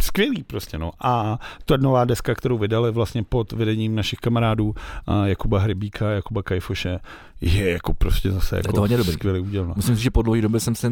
skvělý 0.01 0.43
prostě, 0.43 0.77
no. 0.77 0.91
A 0.99 1.39
to 1.65 1.73
je 1.73 1.77
nová 1.77 2.05
deska, 2.05 2.35
kterou 2.35 2.57
vydali 2.57 2.91
vlastně 2.91 3.23
pod 3.23 3.51
vedením 3.51 3.95
našich 3.95 4.19
kamarádů 4.19 4.75
Jakuba 5.23 5.59
Hrybíka, 5.59 6.09
Jakuba 6.09 6.43
Kajfoše, 6.43 6.99
je 7.41 7.71
jako 7.71 7.93
prostě 7.93 8.31
zase 8.31 8.55
jako 8.55 8.69
je 8.69 8.73
to 8.73 8.81
hodně 8.81 8.97
dobrý. 8.97 9.13
skvělý. 9.13 9.45
No. 9.53 9.73
Myslím 9.75 9.95
si, 9.95 10.03
že 10.03 10.11
po 10.11 10.21
dlouhé 10.21 10.41
době 10.41 10.59
jsem 10.59 10.75
se 10.75 10.91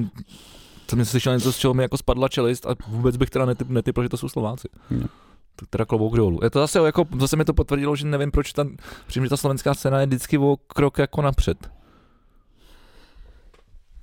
jsem 0.89 1.05
slyšel 1.05 1.33
něco, 1.33 1.53
z 1.53 1.57
čeho 1.57 1.73
mi 1.73 1.83
jako 1.83 1.97
spadla 1.97 2.27
čelist 2.27 2.65
a 2.65 2.75
vůbec 2.87 3.17
bych 3.17 3.29
teda 3.29 3.45
netyp, 3.45 3.69
netypl, 3.69 4.03
že 4.03 4.09
to 4.09 4.17
jsou 4.17 4.29
Slováci. 4.29 4.67
No 4.91 5.07
to 5.55 5.65
teda 5.65 5.85
klobouk 5.85 6.15
dolů. 6.15 6.39
Je 6.43 6.49
to 6.49 6.59
zase 6.59 6.79
jako, 6.79 7.05
zase 7.19 7.35
mi 7.35 7.45
to 7.45 7.53
potvrdilo, 7.53 7.95
že 7.95 8.05
nevím, 8.05 8.31
proč 8.31 8.53
ta, 8.53 8.65
protože 9.05 9.29
ta 9.29 9.37
slovenská 9.37 9.73
scéna 9.73 9.99
je 9.99 10.05
vždycky 10.05 10.37
o 10.37 10.57
krok 10.67 10.97
jako 10.97 11.21
napřed. 11.21 11.71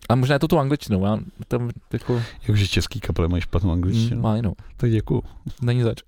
A 0.09 0.15
možná 0.15 0.33
je 0.33 0.39
to 0.39 0.49
tu 0.49 0.59
angličtinou, 0.59 1.05
já 1.05 1.19
tam 1.49 1.71
jako... 1.93 2.23
Jakože 2.43 2.69
český 2.69 3.01
kapely 3.01 3.29
mají 3.29 3.43
špatnou 3.43 3.73
angličtinu. 3.73 4.17
Mm, 4.17 4.23
mají, 4.23 4.43
no. 4.43 4.53
Tak 4.77 4.91
děkuju. 4.91 5.23
Není 5.63 5.83
zač. 5.83 6.03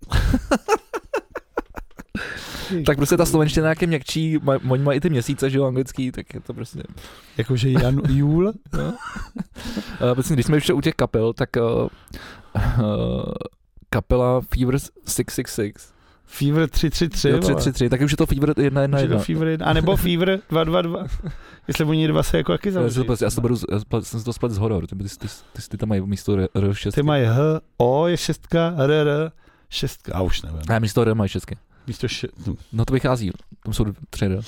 tak 2.87 2.97
prostě 2.97 3.17
ta 3.17 3.27
slovenština 3.27 3.69
jak 3.69 3.83
je 3.83 3.87
měkčí, 3.87 4.39
maj, 4.43 4.59
oni 4.69 4.83
mají 4.83 4.97
i 4.97 5.01
ty 5.01 5.11
měsíce, 5.11 5.51
že 5.51 5.59
jo, 5.59 5.65
anglický, 5.65 6.13
tak 6.13 6.35
je 6.35 6.41
to 6.41 6.55
prostě... 6.55 6.83
Jakože 7.37 7.71
Jan 7.71 8.01
Jul? 8.09 8.53
no. 8.73 8.95
uh, 10.17 10.35
když 10.35 10.47
jsme 10.47 10.57
ještě 10.57 10.73
u 10.73 10.81
těch 10.81 10.95
kapel, 10.95 11.33
tak 11.33 11.49
uh, 11.57 11.89
uh, 12.85 13.25
kapela 13.91 14.41
Fever 14.41 14.79
666. 14.79 15.95
Fever 16.33 16.69
333, 16.69 17.29
jo, 17.29 17.39
333, 17.39 17.89
tak 17.89 18.01
už 18.01 18.11
je 18.11 18.17
to 18.17 18.27
Fever 18.27 18.53
111. 18.53 19.25
Fever 19.25 19.49
1, 19.49 19.67
a 19.67 19.73
nebo 19.73 19.97
Fever 19.97 20.41
222. 20.51 21.07
Jestli 21.69 21.85
oni 21.85 22.09
dva 22.09 22.23
se 22.23 22.37
jako 22.37 22.53
jaký 22.53 22.71
zavřít. 22.71 23.07
Já, 23.09 23.17
já, 23.23 23.31
to 23.31 23.41
beru, 23.41 23.57
já 23.93 24.01
jsem 24.01 24.23
to 24.23 24.33
splet 24.33 24.53
z 24.53 24.59
horor, 24.59 24.87
ty, 24.87 24.97
ty, 24.97 25.05
ty, 25.05 25.29
ty, 25.53 25.63
ty 25.69 25.77
tam 25.77 25.89
mají 25.89 26.01
místo 26.01 26.37
R6. 26.37 26.93
Ty 26.93 27.03
mají 27.03 27.25
H, 27.25 27.61
O 27.77 28.07
je 28.07 28.17
šestka, 28.17 28.75
R, 28.79 28.91
R, 28.91 29.33
šestka, 29.69 30.13
a 30.15 30.21
už 30.21 30.43
nevím. 30.43 30.61
Ne, 30.69 30.81
místo 30.81 31.03
R 31.03 31.15
mají 31.15 31.29
šestky. 31.29 31.57
Místo 31.87 32.09
še... 32.09 32.29
No 32.73 32.85
to 32.85 32.95
vychází, 32.95 33.31
tam 33.65 33.73
jsou 33.73 33.85
tři 34.11 34.25
R. 34.25 34.37
Uh, 34.37 34.43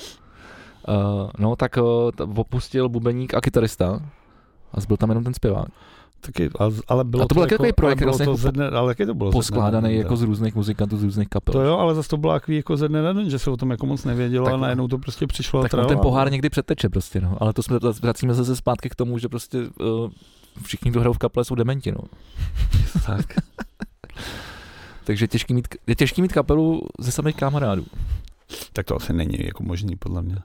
no 1.39 1.55
tak 1.55 1.77
uh, 1.77 2.39
opustil 2.39 2.89
bubeník 2.89 3.33
a 3.33 3.41
kytarista 3.41 3.99
a 4.71 4.81
zbyl 4.81 4.97
tam 4.97 5.09
jenom 5.09 5.23
ten 5.23 5.33
zpěvák. 5.33 5.67
Taky, 6.25 6.49
ale 6.87 7.03
bylo 7.03 7.23
a 7.23 7.27
to 7.27 7.33
byl 7.33 7.43
jako, 7.43 7.49
takový 7.49 7.73
projekt, 7.73 7.99
bylo 7.99 8.11
vlastně 8.11 8.25
to 8.25 8.31
jako 8.31 8.37
ze 8.37 8.51
dne, 8.51 8.69
ale 8.69 8.91
jaký 8.91 9.05
to 9.05 9.13
bylo 9.13 9.31
poskládaný 9.31 9.95
jako 9.95 10.15
z 10.15 10.21
různých 10.21 10.55
muzikantů, 10.55 10.97
z 10.97 11.03
různých 11.03 11.29
kapel. 11.29 11.53
To 11.53 11.61
jo, 11.61 11.77
ale 11.77 11.95
zase 11.95 12.09
to 12.09 12.17
bylo 12.17 12.33
takový 12.33 12.57
jako 12.57 12.77
ze 12.77 12.87
dne 12.87 13.01
na 13.01 13.13
den, 13.13 13.29
že 13.29 13.39
se 13.39 13.51
o 13.51 13.57
tom 13.57 13.71
jako 13.71 13.85
moc 13.85 14.03
nevědělo 14.03 14.45
tak, 14.45 14.53
a 14.53 14.57
najednou 14.57 14.87
to 14.87 14.97
prostě 14.97 15.27
přišlo. 15.27 15.61
Tak 15.61 15.73
a 15.73 15.85
ten 15.85 15.99
pohár 15.99 16.31
někdy 16.31 16.49
přeteče 16.49 16.89
prostě, 16.89 17.21
no. 17.21 17.37
Ale 17.39 17.53
to 17.53 17.63
jsme, 17.63 17.79
vracíme 18.01 18.35
se 18.35 18.55
zpátky 18.55 18.89
k 18.89 18.95
tomu, 18.95 19.17
že 19.17 19.29
prostě 19.29 19.57
uh, 19.59 20.11
všichni, 20.63 20.91
kdo 20.91 20.99
hrajou 20.99 21.13
v 21.13 21.17
kaple, 21.17 21.45
jsou 21.45 21.55
dementi, 21.55 21.91
no. 21.91 21.99
tak. 23.05 23.25
Takže 25.03 25.27
těžký 25.27 25.53
mít, 25.53 25.67
je 25.87 25.95
těžký 25.95 26.21
mít 26.21 26.33
kapelu 26.33 26.81
ze 26.99 27.11
samých 27.11 27.35
kamarádů. 27.35 27.85
Tak 28.73 28.85
to 28.85 28.95
asi 28.95 29.13
není 29.13 29.37
jako 29.45 29.63
možný, 29.63 29.95
podle 29.95 30.21
mě. 30.21 30.35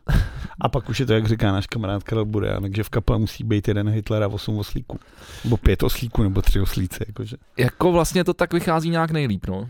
A 0.61 0.69
pak 0.69 0.89
už 0.89 1.01
je 1.01 1.07
to, 1.07 1.13
jak 1.13 1.27
říká 1.27 1.53
náš 1.53 1.67
kamarád 1.67 2.03
Karel 2.03 2.25
Bude, 2.25 2.57
takže 2.61 2.83
v 2.83 2.89
kapele 2.89 3.19
musí 3.19 3.45
být 3.45 3.69
jeden 3.69 3.89
Hitler 3.89 4.23
a 4.23 4.29
osm 4.29 4.59
oslíků. 4.59 4.99
Nebo 5.45 5.57
pět 5.57 5.83
oslíků, 5.83 6.23
nebo 6.23 6.43
tři 6.43 6.61
oslíci. 6.61 7.05
Jakože. 7.07 7.37
Jako 7.57 7.93
vlastně 7.93 8.25
to 8.25 8.35
tak 8.35 8.53
vychází 8.53 8.91
nějak 8.91 9.11
nejlíp, 9.11 9.47
no. 9.47 9.69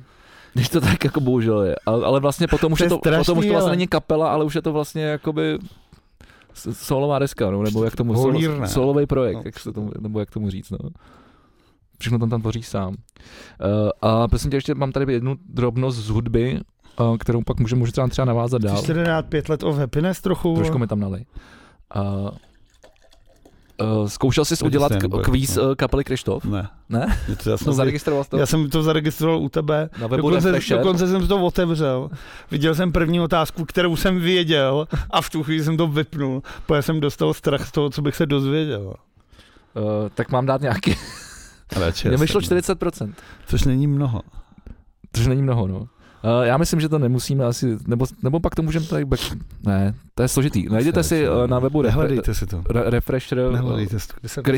Když 0.55 0.69
to 0.69 0.81
tak 0.81 1.05
jako 1.05 1.21
bohužel 1.21 1.63
je. 1.63 1.77
Ale, 1.87 2.07
ale 2.07 2.21
vlastně 2.21 2.47
potom 2.47 2.73
už, 2.73 2.79
to 2.79 2.85
je 2.85 2.89
to, 2.89 2.99
strašný, 2.99 3.21
potom 3.21 3.39
už 3.39 3.47
to 3.47 3.53
vlastně 3.53 3.69
ale... 3.69 3.77
není 3.77 3.87
kapela, 3.87 4.33
ale 4.33 4.45
už 4.45 4.55
je 4.55 4.63
to 4.63 4.73
vlastně 4.73 5.03
jakoby 5.03 5.59
solová 6.73 7.19
deska, 7.19 7.51
no, 7.51 7.63
nebo 7.63 7.85
jak 7.85 7.97
tomu, 7.97 8.15
solo, 8.15 8.67
solový 8.67 9.07
projekt, 9.07 9.37
no. 9.37 9.43
jak 9.45 9.59
se 9.59 9.73
tomu, 9.73 9.91
nebo 10.01 10.21
jak 10.21 10.31
tomu 10.31 10.51
říct, 10.51 10.71
no. 10.71 10.79
Všechno 11.99 12.19
tam 12.19 12.31
tam 12.31 12.41
tvoří 12.41 12.63
sám. 12.63 12.89
Uh, 12.89 13.91
a 14.03 14.29
prosím 14.29 14.51
tě, 14.51 14.57
ještě 14.57 14.75
mám 14.75 14.93
tady 14.93 15.13
jednu 15.13 15.37
drobnost 15.49 15.99
z 15.99 16.09
hudby, 16.09 16.61
kterou 17.19 17.43
pak 17.43 17.61
můžeme 17.61 17.79
může 17.79 17.93
třeba, 17.93 18.09
třeba 18.09 18.25
navázat 18.25 18.63
dál. 18.63 18.77
Chceš 18.77 18.97
dát 18.97 19.27
pět 19.27 19.49
let 19.49 19.63
of 19.63 19.77
happiness 19.77 20.21
trochu? 20.21 20.55
Trošku 20.55 20.79
mi 20.79 20.87
tam 20.87 21.01
nalej. 21.01 21.27
Uh, 21.97 22.31
Uh, 24.01 24.09
zkoušel 24.09 24.45
jsi 24.45 24.65
udělat 24.65 24.93
kvíz 25.23 25.57
uh, 25.57 25.75
kapely 25.75 26.05
Krištof? 26.05 26.45
Ne. 26.45 26.69
Ne? 26.89 27.19
To 27.43 27.51
já 27.51 27.57
jsem 27.57 27.67
no, 27.67 27.73
zaregistroval 27.73 28.25
to? 28.25 28.37
Já 28.37 28.47
jsem 28.47 28.71
to 28.71 28.83
zaregistroval 28.83 29.39
u 29.39 29.49
tebe. 29.49 29.91
Na 30.01 30.07
webu 30.07 30.31
dokonce, 30.31 30.61
dokonce 30.71 31.09
jsem 31.09 31.27
to 31.27 31.45
otevřel. 31.45 32.11
Viděl 32.51 32.75
jsem 32.75 32.93
první 32.93 33.21
otázku, 33.21 33.65
kterou 33.65 33.97
jsem 33.97 34.21
věděl 34.21 34.89
a 35.11 35.23
v 35.23 35.31
tu 35.31 35.43
chvíli 35.43 35.65
jsem 35.65 35.77
to 35.77 35.87
vypnul, 35.87 36.43
protože 36.67 36.83
jsem 36.83 37.01
dostal 37.01 37.35
strach 37.35 37.69
z 37.69 37.73
toho, 37.73 37.91
co 37.91 38.03
bych 38.03 38.17
se 38.17 38.27
dozvěděl. 38.27 38.87
Uh, 38.87 38.95
tak 40.15 40.31
mám 40.31 40.47
dát 40.47 40.61
nějaký. 40.61 40.95
Mně 42.05 42.17
vyšlo 42.17 42.41
40%. 42.41 43.13
Což 43.47 43.65
není 43.65 43.87
mnoho. 43.87 44.23
Což 45.13 45.27
není 45.27 45.43
mnoho, 45.43 45.67
no. 45.67 45.89
Uh, 46.25 46.43
já 46.43 46.57
myslím, 46.57 46.81
že 46.81 46.89
to 46.89 46.99
nemusíme 46.99 47.45
asi, 47.45 47.77
nebo, 47.87 48.07
nebo 48.23 48.41
pak 48.41 48.55
to 48.55 48.63
můžeme 48.63 48.87
tady 48.87 49.05
back... 49.05 49.21
Ne, 49.67 49.95
to 50.15 50.23
je 50.23 50.29
složitý. 50.29 50.69
Najděte 50.69 51.03
si 51.03 51.29
uh, 51.29 51.47
na 51.47 51.59
webu 51.59 51.83
Nehledejte 51.83 52.35
si 52.35 52.47
to. 52.47 52.63
re, 52.71 52.91
Refresher 52.91 53.39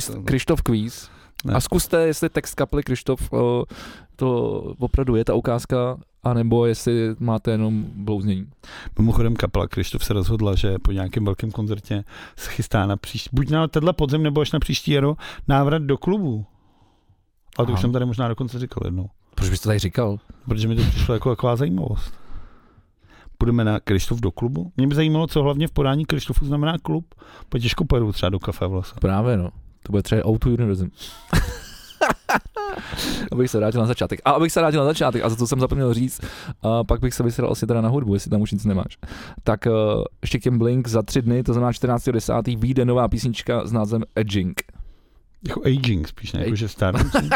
to- 0.07 0.23
Krištof 0.25 0.63
Kvíz 0.63 1.11
Ne. 1.45 1.55
a 1.55 1.61
zkuste, 1.61 2.07
jestli 2.07 2.29
text 2.29 2.55
kapely 2.55 2.83
Krištof 2.83 3.31
to 4.17 4.59
opravdu 4.79 5.17
je 5.17 5.25
ta 5.25 5.35
ukázka, 5.35 5.97
anebo 6.23 6.67
jestli 6.67 7.15
máte 7.19 7.51
jenom 7.51 7.85
blouznění. 7.95 8.47
Mimochodem 8.99 9.37
kapela 9.37 9.69
Krištof 9.69 10.05
se 10.05 10.13
rozhodla, 10.13 10.55
že 10.55 10.79
po 10.79 10.93
nějakém 10.93 11.25
velkém 11.25 11.51
koncertě 11.51 12.05
se 12.37 12.51
chystá 12.51 12.87
na 12.87 12.97
příští, 12.97 13.31
buď 13.33 13.51
na 13.51 13.69
tenhle 13.69 13.93
podzem, 13.93 14.23
nebo 14.23 14.41
až 14.41 14.53
na 14.53 14.59
příští 14.61 14.91
jaro, 14.93 15.17
návrat 15.49 15.83
do 15.83 15.99
klubu. 15.99 16.47
Ale 17.59 17.67
to 17.67 17.73
už 17.73 17.77
Aha. 17.77 17.81
jsem 17.81 17.93
tady 17.93 18.05
možná 18.05 18.29
dokonce 18.29 18.59
říkal 18.59 18.83
jednou. 18.87 19.07
Proč 19.35 19.51
bys 19.51 19.61
to 19.61 19.69
tady 19.69 19.79
říkal? 19.79 20.19
Protože 20.49 20.69
mi 20.69 20.77
to 20.77 20.83
přišlo 20.83 21.15
jako 21.15 21.31
taková 21.31 21.57
zajímavost. 21.57 22.15
Půjdeme 23.39 23.65
na 23.65 23.81
Krištof 23.81 24.21
do 24.21 24.31
klubu? 24.31 24.73
Mě 24.77 24.87
by 24.87 24.95
zajímalo, 24.95 25.27
co 25.27 25.43
hlavně 25.43 25.69
v 25.69 25.71
podání 25.71 26.05
Krištofu 26.05 26.47
znamená 26.47 26.79
klub. 26.83 27.15
Po 27.49 27.59
těžko 27.59 27.85
pojedu 27.85 28.13
třeba 28.13 28.31
do 28.31 28.39
kafe 28.39 28.67
vlastně. 28.67 29.01
Právě 29.01 29.37
no. 29.37 29.51
To 29.83 29.93
bude 29.93 30.03
třeba 30.03 30.25
Auto 30.25 30.51
Univerzum. 30.51 30.91
abych 33.33 33.51
se 33.51 33.59
vrátil 33.59 33.81
na 33.81 33.87
začátek. 33.87 34.21
A 34.25 34.31
abych 34.31 34.53
se 34.53 34.61
vrátil 34.61 34.81
na 34.81 34.87
začátek, 34.87 35.25
a 35.25 35.29
za 35.29 35.37
to 35.37 35.47
jsem 35.47 35.61
zapomněl 35.61 35.95
říct, 35.95 36.21
a 36.63 36.85
pak 36.85 37.01
bych 37.01 37.15
se 37.15 37.23
vysral 37.23 37.53
asi 37.53 37.67
teda 37.67 37.81
na 37.81 37.89
hudbu, 37.89 38.15
jestli 38.15 38.31
tam 38.31 38.41
už 38.41 38.53
nic 38.53 38.65
nemáš. 38.65 38.99
Tak 39.45 39.67
uh, 39.67 39.73
ještě 40.23 40.39
k 40.39 40.43
těm 40.43 40.59
Blink 40.59 40.89
za 40.89 41.03
tři 41.03 41.23
dny, 41.23 41.43
to 41.43 41.53
znamená 41.53 41.73
14.10. 41.73 42.59
vyjde 42.59 42.85
nová 42.85 43.09
písnička 43.09 43.67
s 43.67 43.73
názvem 43.73 44.03
Edging. 44.17 44.63
Jako 45.49 45.63
aging 45.65 46.09
spíš, 46.09 46.33
ne? 46.33 46.41
Jako, 46.41 46.57
že 46.57 46.69
stárnutí. 46.69 47.19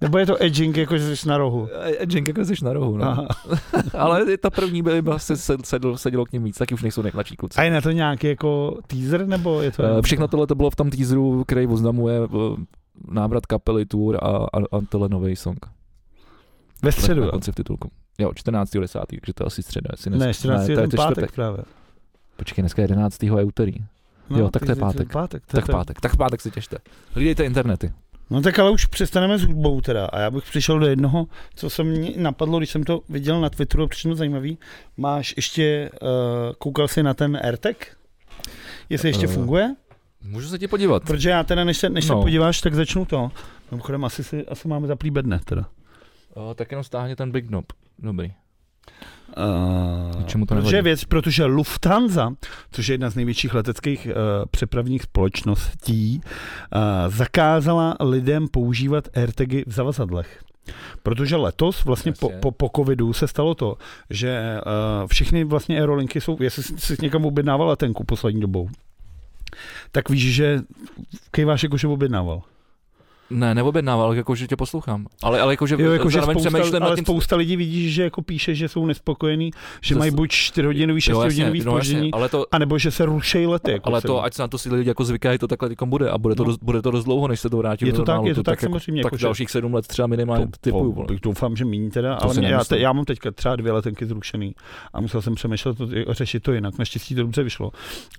Nebo 0.00 0.18
je 0.18 0.26
to 0.26 0.42
edging, 0.42 0.76
jako 0.76 0.98
že 0.98 1.16
jsi 1.16 1.28
na 1.28 1.38
rohu. 1.38 1.68
Edging 1.98 2.28
jako 2.28 2.44
jsi 2.44 2.64
na 2.64 2.72
rohu, 2.72 2.96
no. 2.96 3.26
Ale 3.98 4.36
ta 4.38 4.50
první 4.50 4.82
by 4.82 5.02
se 5.16 5.36
sedl, 5.64 5.96
sedělo 5.96 6.24
k 6.24 6.32
ním 6.32 6.44
víc, 6.44 6.58
taky 6.58 6.74
už 6.74 6.82
nejsou 6.82 7.02
nejmladší 7.02 7.36
kluci. 7.36 7.58
A 7.58 7.62
je 7.62 7.70
na 7.70 7.80
to 7.80 7.90
nějaký 7.90 8.26
jako 8.26 8.78
teaser, 8.86 9.26
nebo 9.26 9.62
je 9.62 9.70
to... 9.72 9.82
Eh, 9.84 10.02
Všechno 10.02 10.28
tohle 10.28 10.46
to 10.46 10.54
bylo 10.54 10.70
v 10.70 10.76
tom 10.76 10.90
teaseru, 10.90 11.44
který 11.44 11.66
oznamuje 11.66 12.20
eh, 12.24 12.28
návrat 13.10 13.46
kapely, 13.46 13.86
tour 13.86 14.16
a, 14.16 14.28
a, 14.28 14.58
a 14.58 14.80
tohle 14.88 15.08
nový 15.08 15.36
song. 15.36 15.58
Ve 16.82 16.92
středu, 16.92 17.20
na 17.24 17.30
konci 17.30 17.52
v 17.52 17.54
titulku. 17.54 17.90
Jo, 18.18 18.30
14.10. 18.30 19.00
takže 19.08 19.32
to 19.34 19.42
je 19.44 19.46
asi 19.46 19.62
středa. 19.62 19.88
Jestli 19.92 20.10
Ne, 20.10 20.34
14. 20.34 20.66
to 20.66 20.72
je 20.72 20.76
to 20.88 20.96
pátek 20.96 21.00
čtvrtek. 21.14 21.32
právě. 21.34 21.62
Počkej, 22.36 22.62
dneska 22.62 22.82
je 22.82 22.84
11. 22.84 23.22
je 23.22 23.44
úterý. 23.44 23.72
Jo, 24.36 24.48
tak 24.50 24.64
to 24.64 24.72
je 24.72 24.76
pátek. 24.76 25.12
pátek 25.12 25.46
to 25.46 25.56
Tak 25.56 25.66
pátek, 25.70 26.00
tak 26.00 26.16
pátek 26.16 26.40
si 26.40 26.50
těšte. 26.50 26.78
Hlídejte 27.14 27.44
internety. 27.44 27.92
No 28.30 28.40
tak 28.42 28.58
ale 28.58 28.70
už 28.70 28.86
přestaneme 28.86 29.38
s 29.38 29.42
hudbou 29.42 29.80
teda. 29.80 30.06
A 30.06 30.18
já 30.18 30.30
bych 30.30 30.44
přišel 30.44 30.78
do 30.78 30.86
jednoho, 30.86 31.26
co 31.54 31.70
se 31.70 31.84
mě 31.84 32.12
napadlo, 32.16 32.58
když 32.58 32.70
jsem 32.70 32.84
to 32.84 33.00
viděl 33.08 33.40
na 33.40 33.50
Twitteru, 33.50 33.86
přišlo 33.88 34.14
zajímavý. 34.14 34.58
Máš 34.96 35.34
ještě, 35.36 35.90
uh, 36.02 36.08
koukal 36.58 36.88
jsi 36.88 37.02
na 37.02 37.14
ten 37.14 37.40
AirTag? 37.42 37.76
Jestli 38.88 39.08
ještě 39.08 39.24
Eh, 39.24 39.28
funguje? 39.28 39.74
Můžu 40.22 40.48
se 40.48 40.58
ti 40.58 40.68
podívat. 40.68 41.02
Protože 41.04 41.30
já 41.30 41.44
teda, 41.44 41.64
než 41.64 41.76
se, 41.78 41.88
než 41.90 42.04
se 42.04 42.12
No. 42.12 42.22
podíváš, 42.22 42.60
tak 42.60 42.74
začnu 42.74 43.04
to. 43.04 43.30
Mimochodem, 43.70 44.04
asi, 44.04 44.24
si, 44.24 44.46
asi 44.46 44.68
máme 44.68 44.86
zaplý 44.86 45.10
bedne 45.10 45.40
teda. 45.44 45.64
O, 46.34 46.54
tak 46.54 46.70
jenom 46.70 46.84
stáhně 46.84 47.16
ten 47.16 47.30
Big 47.32 47.46
Knob. 47.46 47.64
Dobrý. 47.98 48.32
Uh, 49.36 50.24
Čemu 50.24 50.46
to 50.46 50.54
protože 50.54 50.82
věc, 50.82 51.04
protože 51.04 51.44
Lufthansa, 51.44 52.34
což 52.72 52.88
je 52.88 52.94
jedna 52.94 53.10
z 53.10 53.14
největších 53.14 53.54
leteckých 53.54 54.06
uh, 54.06 54.12
přepravních 54.50 55.02
společností, 55.02 56.20
uh, 56.20 56.80
zakázala 57.12 57.96
lidem 58.00 58.48
používat 58.48 59.08
AirTagy 59.14 59.64
v 59.66 59.72
zavazadlech. 59.72 60.42
Protože 61.02 61.36
letos, 61.36 61.84
vlastně 61.84 62.12
po, 62.12 62.30
po, 62.40 62.50
po 62.50 62.70
covidu, 62.76 63.12
se 63.12 63.28
stalo 63.28 63.54
to, 63.54 63.76
že 64.10 64.58
uh, 64.66 65.06
všechny 65.06 65.44
vlastně 65.44 65.78
aerolinky 65.78 66.20
jsou, 66.20 66.36
jestli 66.40 66.62
jsi 66.62 66.78
jsi 66.78 66.96
někam 67.02 67.24
objednával 67.24 67.68
letenku 67.68 68.04
poslední 68.04 68.40
dobou, 68.40 68.68
tak 69.92 70.08
víš, 70.10 70.34
že 70.34 70.60
kejváš 71.30 71.62
jako, 71.62 71.76
že 71.76 71.88
objednával. 71.88 72.42
Ne, 73.30 73.54
neobjednával, 73.54 74.06
ale 74.06 74.16
jako, 74.16 74.34
že 74.34 74.46
tě 74.46 74.56
poslouchám. 74.56 75.06
Ale, 75.22 75.40
ale 75.40 75.52
jako, 75.52 75.66
že, 75.66 75.76
Jo, 75.78 75.90
jako, 75.92 76.10
že 76.10 76.22
spousta, 76.22 76.78
ale 76.80 76.94
tím, 76.96 77.04
spousta 77.04 77.36
lidí 77.36 77.56
vidí, 77.56 77.90
že 77.90 78.02
jako 78.02 78.22
píše, 78.22 78.54
že 78.54 78.68
jsou 78.68 78.86
nespokojení, 78.86 79.50
že 79.80 79.94
Zas- 79.94 79.98
mají 79.98 80.10
buď 80.10 80.30
4 80.30 80.66
hodinový, 80.66 81.00
6 81.00 81.12
Jo, 81.12 81.22
jasně, 81.22 81.44
hodinový 81.44 81.58
no, 81.64 81.76
jasně, 81.76 81.90
spoždění, 81.90 82.12
ale 82.12 82.28
to, 82.28 82.46
anebo 82.52 82.78
že 82.78 82.90
se 82.90 83.04
rušejí 83.04 83.46
lety. 83.46 83.72
Jako 83.72 83.88
ale 83.88 84.00
se- 84.00 84.06
to, 84.06 84.24
ať 84.24 84.34
se 84.34 84.42
na 84.42 84.48
to 84.48 84.58
si 84.58 84.74
lidi 84.74 84.88
jako 84.88 85.04
zvykají, 85.04 85.38
to 85.38 85.48
takhle 85.48 85.68
teďkom 85.68 85.90
bude 85.90 86.10
a 86.10 86.18
bude 86.18 86.34
to, 86.34 86.42
No. 86.44 86.46
dost, 86.50 86.58
bude 86.62 86.82
to 86.82 86.90
dost 86.90 87.04
dlouho, 87.04 87.28
než 87.28 87.40
se 87.40 87.50
to 87.50 87.56
vrátí 87.56 87.86
Je 87.86 87.92
to 87.92 88.02
tak, 88.02 88.24
je 88.24 88.34
to 88.34 88.42
tak 88.42 88.62
jako, 88.62 88.72
samozřejmě, 88.72 89.02
tak 89.02 89.12
jako, 89.12 89.22
dalších 89.24 89.50
sedm 89.50 89.74
let 89.74 89.86
třeba 89.86 90.06
minimálně 90.06 90.46
vole. 90.70 91.06
doufám, 91.22 91.56
že 91.56 91.64
méně 91.64 91.90
teda, 91.90 92.14
ale 92.14 92.34
já, 92.76 92.92
mám 92.92 93.04
teďka 93.04 93.30
třeba 93.30 93.56
dvě 93.56 93.72
letenky 93.72 94.06
zrušený 94.06 94.54
a 94.92 95.00
musel 95.00 95.22
jsem 95.22 95.34
přemýšlet 95.34 95.78
to, 95.78 95.88
řešit 96.10 96.42
to 96.42 96.52
jinak. 96.52 96.78
Naštěstí 96.78 97.14
to 97.14 97.22
dobře 97.22 97.42
vyšlo. 97.42 97.70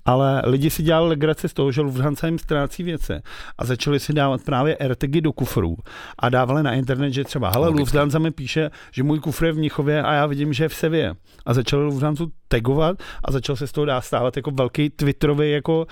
Ale 0.06 0.42
lidi 0.46 0.70
si 0.70 0.84
dělali 0.84 1.08
legraci 1.10 1.50
z 1.50 1.54
toho, 1.54 1.72
že 1.72 1.82
Lufthansa 1.82 2.28
jim 2.28 2.38
ztrácí 2.40 2.84
věci 2.84 3.14
a 3.58 3.66
začali 3.66 4.00
si 4.00 4.14
dávat 4.14 4.42
právě 4.46 4.76
AirTagy 5.02 5.22
do 5.22 5.32
kufrů 5.32 5.76
a 6.20 6.30
dávali 6.30 6.64
na 6.64 6.74
internet, 6.74 7.12
že 7.12 7.24
třeba, 7.24 7.50
hele. 7.50 7.70
Lufthansa 7.70 8.20
mi 8.20 8.32
píše, 8.32 8.70
že 8.92 9.04
můj 9.04 9.20
kufr 9.20 9.46
je 9.46 9.52
v 9.52 9.58
Mnichově 9.58 10.04
a 10.04 10.14
já 10.14 10.26
vidím, 10.26 10.54
že 10.54 10.64
je 10.64 10.70
v 10.70 10.76
Sevě. 10.76 11.14
A 11.46 11.54
začali 11.54 11.84
Lufthansa 11.84 12.24
tagovat 12.48 12.98
a 13.26 13.32
začal 13.32 13.56
se 13.56 13.68
z 13.68 13.72
toho 13.72 13.86
dá 13.86 14.02
stávat 14.02 14.38
jako 14.38 14.52
velký 14.52 14.90
twitterový 14.90 15.52
jako 15.52 15.88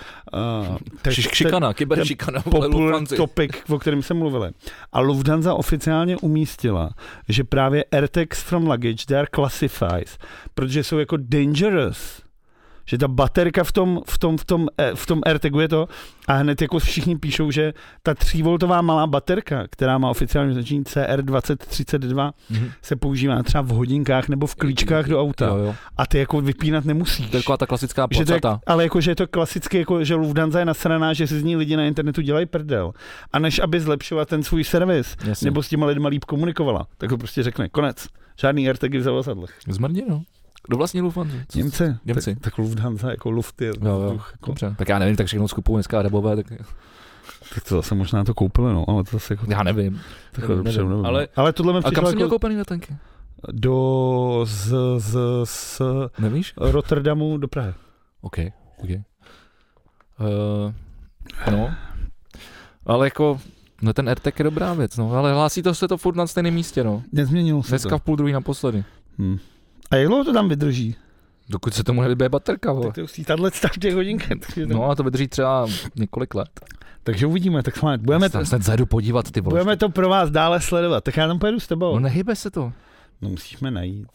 uh, 0.68 0.78
te- 1.02 1.10
te- 1.10 1.14
Šikana, 1.14 1.74
kyberšikana, 1.74 2.44
topic, 3.18 3.52
o 3.70 3.80
kterém 3.80 4.02
jsme 4.02 4.16
mluvili. 4.16 4.52
A 4.92 5.00
Lufthansa 5.00 5.54
oficiálně 5.54 6.18
umístila, 6.18 6.90
že 7.30 7.44
právě 7.44 7.84
AirTags 7.92 8.42
from 8.44 8.68
luggage, 8.68 9.06
they 9.08 9.18
are 9.18 9.28
classified, 9.36 10.18
protože 10.54 10.84
jsou 10.84 10.98
jako 11.00 11.18
dangerous. 11.18 12.29
Že 12.90 12.98
ta 12.98 13.08
baterka 13.08 13.64
v 13.64 13.72
tom, 13.72 14.02
v 14.10 14.18
tom, 14.18 14.38
v 14.38 14.46
tom, 14.46 14.68
eh, 14.78 14.92
v 14.96 15.06
tom 15.06 15.22
AirTagu 15.26 15.60
je 15.60 15.68
to 15.70 15.88
a 16.28 16.34
hned 16.34 16.62
jako 16.62 16.80
všichni 16.80 17.18
píšou, 17.18 17.52
že 17.52 17.74
ta 18.04 18.14
3V 18.14 18.82
malá 18.82 19.08
baterka, 19.08 19.68
která 19.70 19.98
má 19.98 20.10
oficiální 20.10 20.54
značení 20.54 20.84
CR2032, 20.84 22.32
Mhm. 22.50 22.72
se 22.82 22.96
používá 22.96 23.44
třeba 23.44 23.62
v 23.62 23.68
hodinkách 23.70 24.30
nebo 24.30 24.48
v 24.48 24.56
klíčkách 24.56 25.06
do 25.08 25.22
auta. 25.22 25.46
Jo, 25.48 25.56
jo. 25.58 25.76
A 25.98 26.08
ty 26.08 26.18
jako 26.20 26.42
vypínat 26.42 26.86
nemusíš. 26.86 27.30
To 27.30 27.38
je 27.38 27.44
taková 27.44 27.58
ta 27.58 27.66
klasická 27.66 28.08
Že 28.12 28.26
to 28.26 28.34
je, 28.34 28.40
placata. 28.42 28.62
ale 28.68 28.84
jako, 28.84 29.02
že 29.02 29.12
je 29.12 29.16
to 29.16 29.28
klasicky, 29.28 29.78
jako, 29.78 30.04
že 30.04 30.16
Lufthansa 30.16 30.60
je 30.60 30.66
nasraná, 30.66 31.14
že 31.14 31.28
si 31.28 31.40
z 31.40 31.44
ní 31.44 31.56
lidi 31.56 31.78
na 31.78 31.84
internetu 31.86 32.22
dělají 32.22 32.46
prdel. 32.46 32.92
A 33.34 33.40
než 33.40 33.60
aby 33.60 33.80
zlepšila 33.80 34.26
ten 34.26 34.44
svůj 34.44 34.64
servis, 34.64 35.16
Jasně. 35.26 35.46
nebo 35.46 35.64
s 35.64 35.70
těma 35.70 35.86
lidma 35.86 36.10
líp 36.10 36.26
komunikovala, 36.26 36.88
tak 36.98 37.12
ho 37.12 37.18
prostě 37.18 37.44
řekne, 37.44 37.70
konec. 37.70 38.08
Žádný 38.40 38.68
AirTagy 38.68 38.98
v 38.98 39.02
zavazadlech. 39.04 39.52
Zmrdě, 39.68 40.02
no. 40.10 40.22
Kdo 40.68 40.78
vlastní 40.78 41.02
Lufthansa? 41.02 41.36
Co- 41.48 41.58
Němci. 41.58 41.96
Němci. 42.06 42.34
Tak, 42.36 42.44
tak 42.44 42.58
Lufthansa 42.58 43.12
jako 43.12 43.30
Luft 43.30 43.62
je. 43.62 43.68
Jo, 43.68 43.74
jo, 44.02 44.12
jako, 44.12 44.46
dobře. 44.48 44.76
Tak 44.78 44.90
já 44.90 45.00
nevím, 45.00 45.16
tak 45.16 45.28
všechno 45.28 45.48
skupuju 45.48 45.76
dneska 45.78 46.00
arabové, 46.00 46.36
tak 46.36 46.46
tak 47.54 47.64
to 47.64 47.76
zase 47.76 47.96
možná 47.96 48.24
to 48.24 48.34
koupili, 48.34 48.74
no, 48.74 48.90
ale 48.90 49.04
to 49.04 49.10
zase 49.12 49.34
jako 49.34 49.46
já 49.52 49.64
nevím. 49.64 50.02
takhle 50.32 50.56
nevím, 50.56 50.64
dobře, 50.64 50.78
nevím. 50.80 50.90
nevím. 50.92 51.06
Ale- 51.06 51.28
ale 51.36 51.54
tohle 51.54 51.74
mi 51.74 51.80
A 51.80 51.82
kam 51.82 51.92
přišlo 51.92 52.10
jsi 52.10 52.16
měl 52.16 52.26
jako 52.28 52.36
koupený 52.36 52.58
letenky? 52.58 52.96
do 53.52 54.42
z, 54.48 54.74
z, 54.98 55.18
z 55.44 55.82
Nevíš? 56.20 56.54
Rotterdamu 56.58 57.38
do 57.38 57.48
Prahy. 57.48 57.74
OK, 58.22 58.38
OK. 58.78 58.90
Uh, 58.90 60.74
no. 61.52 61.70
Ale 62.86 63.08
jako, 63.08 63.40
no 63.82 63.94
ten 63.94 64.10
AirTag 64.10 64.40
je 64.40 64.44
dobrá 64.44 64.74
věc, 64.74 64.98
no. 64.98 65.14
Ale 65.14 65.34
hlásí 65.34 65.62
to 65.64 65.76
se 65.76 65.88
to 65.88 65.98
furt 65.98 66.16
na 66.16 66.28
stejném 66.28 66.54
místě, 66.54 66.84
no. 66.84 67.04
Nezměnilo 67.12 67.64
se 67.64 67.70
Dneska 67.70 67.90
to. 67.90 67.98
v 67.98 68.02
půl 68.02 68.16
druhý 68.16 68.34
naposledy. 68.34 68.84
Hm. 69.20 69.38
A 69.92 69.96
jak 69.96 70.08
dlouho 70.08 70.24
to 70.24 70.34
tam 70.34 70.50
vydrží? 70.50 70.96
Dokud 71.50 71.74
se 71.74 71.84
tomu 71.84 72.02
nevybije 72.02 72.30
baterka, 72.30 72.72
vole. 72.74 72.86
Tak 72.86 72.96
to 72.96 73.02
musí 73.02 73.24
tahle 73.26 73.52
stav 73.52 73.72
těch 73.78 73.94
hodinky. 73.96 74.36
To- 74.36 74.62
No 74.66 74.90
a 74.90 74.96
to 74.96 75.04
vydrží 75.04 75.28
třeba 75.28 75.68
několik 75.96 76.36
let. 76.36 76.50
takže 77.04 77.26
uvidíme, 77.26 77.64
tak 77.64 77.78
jsme, 77.78 77.98
budeme, 77.98 78.26
Já 78.26 78.30
tam 78.30 78.46
snad 78.46 78.62
zajdu 78.62 78.86
podívat, 78.86 79.32
ty 79.32 79.42
vole. 79.42 79.50
budeme 79.54 79.78
to 79.78 79.90
pro 79.90 80.10
vás 80.10 80.30
dále 80.32 80.62
sledovat. 80.62 81.04
Tak 81.04 81.18
já 81.18 81.28
tam 81.28 81.40
pojedu 81.40 81.60
s 81.60 81.68
tebou. 81.68 81.94
No 81.94 82.00
nehybe 82.00 82.36
se 82.36 82.52
to. 82.52 82.74
No 83.22 83.30
musíme 83.30 83.72
najít. 83.72 84.08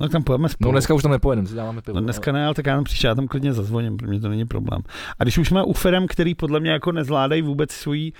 No 0.00 0.08
tam 0.08 0.22
pojeme 0.22 0.48
spolu. 0.48 0.68
No 0.68 0.72
dneska 0.72 0.94
už 0.94 1.02
tam 1.02 1.12
nepojedeme, 1.12 1.48
si 1.48 1.54
dáváme 1.54 1.82
pivo. 1.82 1.94
No 1.94 2.00
dneska 2.00 2.32
ne, 2.32 2.44
ale 2.46 2.54
tak 2.54 2.66
já 2.66 2.74
tam 2.74 2.84
příště, 2.84 3.06
já 3.06 3.14
tam 3.14 3.26
klidně 3.28 3.52
zazvoním, 3.52 3.96
pro 3.96 4.08
mě 4.08 4.20
to 4.20 4.28
není 4.28 4.44
problém. 4.46 4.82
A 5.18 5.24
když 5.24 5.38
už 5.38 5.48
jsme 5.48 5.62
u 5.62 5.72
firm, 5.72 6.06
který 6.06 6.34
podle 6.34 6.60
mě 6.60 6.70
jako 6.70 6.92
nezvládají 6.92 7.42
vůbec 7.42 7.70
svoji 7.72 8.12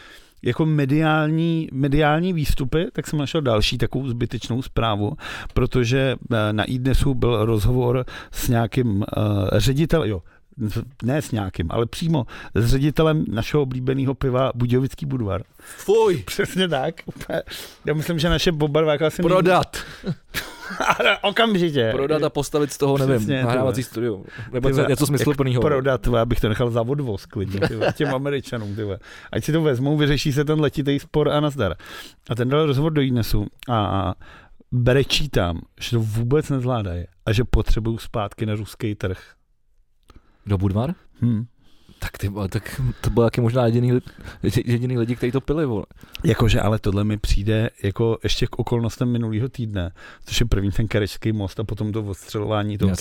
jako 0.42 0.66
mediální, 0.66 1.68
mediální 1.72 2.32
výstupy, 2.32 2.86
tak 2.92 3.06
jsem 3.06 3.18
našel 3.18 3.40
další 3.40 3.78
takovou 3.78 4.08
zbytečnou 4.08 4.62
zprávu, 4.62 5.12
protože 5.54 6.16
eh, 6.32 6.52
na 6.52 6.64
iDnesu 6.64 7.14
byl 7.14 7.44
rozhovor 7.44 8.04
s 8.32 8.48
nějakým 8.48 8.96
uh, 8.96 9.04
ředitelem, 9.52 10.10
jo, 10.10 10.22
ne 11.02 11.22
s 11.22 11.30
nějakým, 11.30 11.66
ale 11.70 11.86
přímo 11.86 12.26
s 12.54 12.70
ředitelem 12.70 13.24
našeho 13.28 13.62
oblíbeného 13.62 14.14
piva 14.14 14.52
Budějovický 14.54 15.06
Budvar. 15.06 15.42
Fuj! 15.58 16.16
Přesně 16.26 16.68
tak. 16.68 16.94
Já 17.84 17.94
myslím, 17.94 18.18
že 18.18 18.28
naše 18.28 18.52
bobarváka 18.52 19.06
asi 19.06 19.22
Prodat! 19.22 19.76
Ale 20.98 21.18
okamžitě. 21.18 21.90
Prodat 21.94 22.22
a 22.22 22.30
postavit 22.30 22.72
z 22.72 22.78
toho, 22.78 22.98
nevím, 22.98 23.16
Přesně, 23.16 23.42
nahrávací 23.42 23.82
studio. 23.82 24.22
Nebo 24.52 24.68
Ty 24.68 24.74
vole, 24.74 24.86
něco 24.88 25.06
smysluplného. 25.06 25.62
Prodat, 25.62 26.00
tvé, 26.00 26.20
abych 26.20 26.40
to 26.40 26.48
nechal 26.48 26.70
za 26.70 26.82
odvoz 26.82 27.26
klidně, 27.26 27.60
ty 27.60 27.76
vole, 27.76 27.92
těm 27.92 28.14
američanům, 28.14 28.76
ty 28.76 28.82
vole. 28.82 28.98
Ať 29.32 29.44
si 29.44 29.52
to 29.52 29.62
vezmou, 29.62 29.96
vyřeší 29.96 30.32
se 30.32 30.44
ten 30.44 30.60
letitý 30.60 30.98
spor 30.98 31.28
a 31.28 31.40
nazdar. 31.40 31.74
A 32.30 32.34
ten 32.34 32.48
dal 32.48 32.66
rozhovor 32.66 32.92
do 32.92 33.02
Inesu 33.02 33.46
a, 33.68 33.86
a 33.86 34.14
brečítám, 34.72 35.60
že 35.80 35.90
to 35.90 36.00
vůbec 36.00 36.50
nezvládají 36.50 37.04
a 37.26 37.32
že 37.32 37.44
potřebují 37.44 37.98
zpátky 37.98 38.46
na 38.46 38.54
ruský 38.54 38.94
trh. 38.94 39.18
Do 40.46 40.58
Budvar? 40.58 40.94
Hm. 41.22 41.44
Tak, 42.06 42.18
ty, 42.18 42.30
tak 42.48 42.80
to 43.00 43.10
byl 43.10 43.24
taky 43.24 43.40
možná 43.40 43.66
jediný, 43.66 43.92
jediný 44.64 44.98
lidi, 44.98 45.16
kteří 45.16 45.32
to 45.32 45.40
pili, 45.40 45.66
vole. 45.66 45.84
Jakože 46.24 46.60
ale 46.60 46.78
tohle 46.78 47.04
mi 47.04 47.16
přijde 47.16 47.70
jako 47.82 48.18
ještě 48.22 48.46
k 48.46 48.58
okolnostem 48.58 49.08
minulého 49.08 49.48
týdne, 49.48 49.90
což 50.24 50.40
je 50.40 50.46
první 50.46 50.70
ten 50.70 50.88
Karečský 50.88 51.32
most 51.32 51.60
a 51.60 51.64
potom 51.64 51.92
to 51.92 52.02
odstřelování 52.02 52.78
toho 52.78 52.96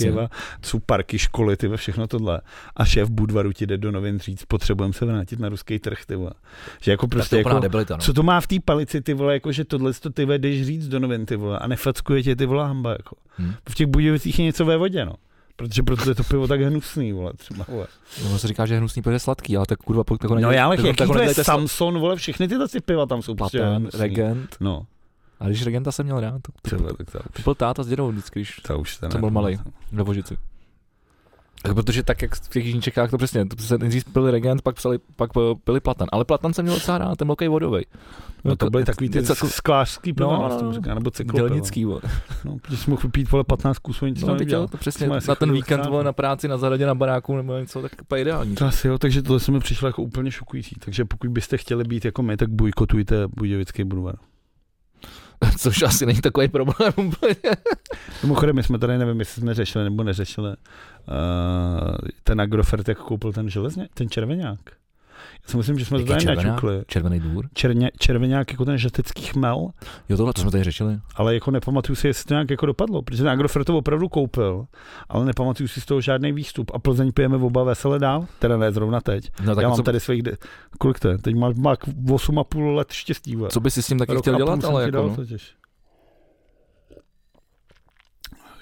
to 0.61 0.69
jsou 0.69 0.79
parky, 0.79 1.19
školy, 1.19 1.57
ty 1.57 1.69
všechno 1.75 2.07
tohle. 2.07 2.41
A 2.75 2.85
šéf 2.85 3.09
Budvaru 3.09 3.53
ti 3.53 3.65
jde 3.65 3.77
do 3.77 3.91
novin 3.91 4.19
říct, 4.19 4.45
potřebujeme 4.45 4.93
se 4.93 5.05
vrátit 5.05 5.39
na 5.39 5.49
ruský 5.49 5.79
trh, 5.79 6.05
ty 6.05 6.15
vole. 6.15 6.31
Že 6.81 6.91
jako 6.91 7.07
prostě 7.07 7.37
jako, 7.37 7.59
debilita, 7.59 7.95
no. 7.95 8.01
co 8.01 8.13
to 8.13 8.23
má 8.23 8.41
v 8.41 8.47
té 8.47 8.55
palici, 8.65 9.01
ty 9.01 9.13
vole, 9.13 9.33
jako 9.33 9.51
že 9.51 9.65
tohle 9.65 9.93
to 9.93 10.09
ty 10.09 10.25
jdeš 10.25 10.65
říct 10.65 10.87
do 10.87 10.99
novin, 10.99 11.25
ty 11.25 11.35
vole, 11.35 11.59
a 11.59 11.67
nefackuje 11.67 12.23
tě 12.23 12.35
ty 12.35 12.45
vole 12.45 12.67
hamba, 12.67 12.91
jako. 12.91 13.15
Hm. 13.39 13.53
V 13.69 13.75
těch 13.75 13.87
Budějovicích 13.87 14.39
je 14.39 14.45
něco 14.45 14.65
ve 14.65 14.77
vodě, 14.77 15.05
no. 15.05 15.15
Protože 15.55 15.83
proto 15.83 16.09
je 16.09 16.15
to 16.15 16.23
pivo 16.23 16.47
tak 16.47 16.61
hnusný, 16.61 17.13
vole, 17.13 17.33
třeba, 17.37 17.65
vole. 17.67 17.87
No, 18.23 18.39
se 18.39 18.47
říká, 18.47 18.65
že 18.65 18.73
je 18.73 18.77
hnusný, 18.77 19.01
protože 19.01 19.15
je 19.15 19.19
sladký, 19.19 19.57
ale 19.57 19.65
tak 19.65 19.79
kurva, 19.79 20.03
tak 20.03 20.23
ho 20.23 20.29
No 20.29 20.35
nedělej- 20.35 20.55
já 20.57 20.65
ale 20.65 20.75
jaký 20.75 20.97
to 21.13 21.19
je 21.19 21.33
Samson, 21.33 21.99
vole, 21.99 22.15
všechny 22.15 22.47
tyhle 22.47 22.67
si 22.67 22.81
piva 22.81 23.05
tam 23.05 23.21
jsou 23.21 23.35
prostě. 23.35 23.61
Regent. 23.97 24.55
No, 24.59 24.85
A 25.39 25.47
když 25.47 25.63
Regenta 25.63 25.91
jsem 25.91 26.05
měl 26.05 26.19
rád, 26.19 26.41
to, 26.41 26.51
třeba, 26.61 26.83
tak 26.93 27.11
to 27.11 27.19
to 27.19 27.19
už, 27.37 27.43
byl 27.43 27.55
táta 27.55 27.83
s 27.83 27.87
dědou 27.87 28.07
vždycky, 28.11 28.39
když 28.39 28.55
to 28.67 28.79
už 28.79 28.95
Jsem 28.95 29.19
byl 29.21 29.29
malej. 29.29 29.59
ve 29.91 30.03
Vožici. 30.03 30.37
Protože 31.73 32.03
tak, 32.03 32.21
jak 32.21 32.35
v 32.35 32.49
těch 32.49 32.65
jižních 32.65 32.83
Čechách 32.83 33.09
to 33.09 33.17
přesně, 33.17 33.45
to 33.45 33.63
se 33.63 33.77
nejdřív 33.77 34.05
pili 34.13 34.31
regent, 34.31 34.61
pak, 34.61 34.75
psali, 34.75 34.99
pak 35.15 35.29
pili 35.63 35.79
platan. 35.79 36.07
Ale 36.11 36.25
platan 36.25 36.53
jsem 36.53 36.65
měl 36.65 36.75
docela 36.75 36.97
rád, 36.97 37.15
ten 37.17 37.27
velký 37.27 37.47
vodový. 37.47 37.85
No 38.43 38.55
to 38.55 38.69
byly 38.69 38.85
takový 38.85 39.09
ty 39.09 39.17
jako 39.29 39.47
sklářský 39.47 40.13
piva, 40.13 40.33
No, 40.33 40.41
no, 40.41 40.49
no, 40.49 40.55
no, 40.55 40.61
no. 40.61 40.73
říká, 40.73 40.93
nebo 40.93 41.11
cyklopiva. 41.11 41.47
dělnický, 41.47 41.85
vole. 41.85 42.01
No, 42.45 42.57
protože 42.61 42.77
jsi 42.77 42.89
mohl 42.89 43.01
vypít, 43.01 43.31
vole, 43.31 43.43
15 43.43 43.77
kusů, 43.79 44.05
nic 44.05 44.21
No, 44.21 44.27
no, 44.35 44.39
jo, 44.47 44.67
to 44.67 44.77
přesně, 44.77 45.07
na 45.27 45.35
ten 45.35 45.53
víkend 45.53 45.85
vole, 45.85 46.03
na 46.03 46.13
práci, 46.13 46.47
na 46.47 46.57
zahradě, 46.57 46.85
na 46.85 46.95
baráku 46.95 47.35
nebo 47.35 47.57
něco, 47.57 47.81
tak 47.81 47.91
úplně 48.01 48.21
ideální. 48.21 48.55
To 48.55 48.65
asi 48.65 48.87
jo, 48.87 48.97
takže 48.97 49.21
tohle 49.21 49.39
se 49.39 49.51
mi 49.51 49.59
přišlo 49.59 49.87
jako 49.87 50.01
úplně 50.01 50.31
šokující. 50.31 50.75
Takže 50.85 51.05
pokud 51.05 51.29
byste 51.29 51.57
chtěli 51.57 51.83
být 51.83 52.05
jako 52.05 52.23
my, 52.23 52.37
tak 52.37 52.49
bojkotujte 52.49 53.27
Budějovický 53.27 53.83
Budvar. 53.83 54.15
Což 55.57 55.81
asi 55.81 56.05
není 56.05 56.21
takový 56.21 56.47
problém 56.47 56.93
úplně. 56.97 57.35
Mimochodem, 58.23 58.55
my 58.55 58.63
jsme 58.63 58.79
tady, 58.79 58.97
nevím, 58.97 59.19
jestli 59.19 59.41
jsme 59.41 59.53
řešili 59.53 59.83
nebo 59.83 60.03
neřešili, 60.03 60.53
ten 62.23 62.41
Agrofert, 62.41 62.87
jak 62.87 62.97
koupil 62.97 63.33
ten 63.33 63.49
železně, 63.49 63.87
ten 63.93 64.09
červeňák. 64.09 64.59
Já 65.43 65.51
si 65.51 65.57
myslím, 65.57 65.79
že 65.79 65.85
jsme 65.85 65.99
to 65.99 66.05
tady 66.05 66.25
nečukli. 66.25 66.83
Červený 66.87 67.19
dvůr. 67.19 67.47
Černě, 67.53 67.91
červeňák 67.99 68.51
jako 68.51 68.65
ten 68.65 68.77
žatecký 68.77 69.21
chmel, 69.23 69.67
Jo, 70.09 70.17
tohle, 70.17 70.33
co 70.33 70.41
jsme 70.41 70.51
tady 70.51 70.63
řešili. 70.63 70.99
ale 71.15 71.33
jako 71.33 71.51
nepamatuju 71.51 71.95
si, 71.95 72.07
jestli 72.07 72.25
to 72.27 72.33
nějak 72.33 72.49
jako 72.49 72.65
dopadlo, 72.65 73.01
protože 73.01 73.23
ten 73.23 73.31
Agrofert 73.31 73.65
to 73.67 73.77
opravdu 73.77 74.09
koupil, 74.09 74.65
ale 75.09 75.25
nepamatuju 75.25 75.67
si 75.67 75.81
z 75.81 75.85
toho 75.85 76.01
žádný 76.01 76.31
výstup 76.31 76.71
a 76.73 76.79
Plzeň 76.79 77.11
pijeme 77.11 77.37
oba 77.37 77.63
vesele 77.63 77.99
dál, 77.99 78.27
teda 78.39 78.57
ne 78.57 78.71
zrovna 78.71 79.01
teď. 79.01 79.31
No, 79.45 79.55
tak 79.55 79.61
Já 79.61 79.67
mám 79.69 79.77
co, 79.77 79.83
tady 79.83 79.99
svých, 79.99 80.21
de- 80.23 80.35
kolik 80.79 80.99
to 80.99 81.09
je, 81.09 81.17
teď 81.17 81.35
má, 81.35 81.49
má 81.57 81.73
8,5 81.75 82.75
let 82.75 82.91
štěstí. 82.91 83.37
co 83.49 83.59
by 83.59 83.71
si 83.71 83.81
s 83.83 83.87
tím 83.87 83.99
taky 83.99 84.13
Rok 84.13 84.23
chtěl 84.23 84.35
dělat, 84.37 84.65
ale 84.65 84.81
jako, 84.81 84.91
dal 84.91 85.07
no, 85.09 85.15
totiž. 85.15 85.55
jako, 86.91 87.01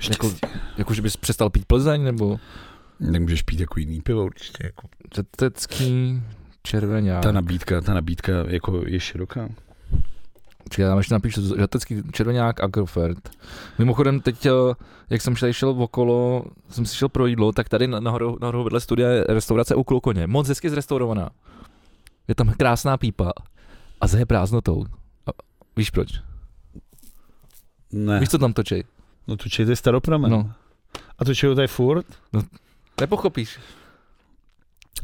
Štěstí. 0.04 0.39
jako, 0.78 0.93
že 0.93 1.01
bys 1.01 1.18
přestal 1.18 1.49
pít 1.49 1.66
Plzeň, 1.66 2.04
nebo 2.04 2.39
Nemůžeš 2.99 3.41
pít 3.41 3.60
jako 3.60 3.80
jiný 3.80 4.01
pivo 4.01 4.26
určitě. 4.26 4.66
Jako. 4.66 4.88
řetecký 5.16 6.22
červeňák. 6.64 7.24
Ta 7.24 7.32
nabídka, 7.32 7.82
ta 7.82 7.93
nabídka 7.93 8.32
jako 8.47 8.84
je 8.88 8.99
široká. 8.99 9.49
Čekaj, 10.70 10.86
tam 10.89 10.97
ještě 10.97 11.14
napíšu, 11.14 11.58
žatecký 11.58 12.01
červeňák 12.12 12.64
Agrofert. 12.64 13.30
Mimochodem 13.80 14.20
teď, 14.20 14.45
eh, 14.45 14.51
jak 15.10 15.22
jsem 15.22 15.36
šel, 15.36 15.54
šel 15.54 15.70
okolo, 15.70 16.45
jsem 16.70 16.86
si 16.86 16.95
šel 16.95 17.10
pro 17.10 17.26
jídlo, 17.28 17.51
tak 17.51 17.70
tady 17.70 17.88
na- 17.88 17.99
nahoru, 17.99 18.38
nahoru 18.41 18.64
vedle 18.64 18.80
studia 18.80 19.10
je 19.10 19.24
restaurace 19.28 19.76
u 19.76 19.84
Klokoně. 19.84 20.28
Moc 20.28 20.47
hezky 20.47 20.70
zrestaurovaná. 20.70 21.30
Je 22.28 22.36
tam 22.36 22.54
krásná 22.58 22.97
pípa 22.97 23.32
a 24.01 24.08
zeje 24.08 24.26
prázdnotou. 24.26 24.86
A 25.28 25.30
víš 25.78 25.89
proč? 25.89 26.08
Ne, 27.91 28.20
Víš, 28.20 28.30
co 28.30 28.38
tam 28.38 28.54
točí? 28.54 28.84
No 29.28 29.38
to 29.38 29.49
je 29.71 29.76
staropramen. 29.76 30.32
No. 30.32 30.51
A 31.19 31.26
čeho 31.36 31.55
to 31.55 31.61
je 31.61 31.67
furt? 31.67 32.05
Nepochopíš. 33.01 33.59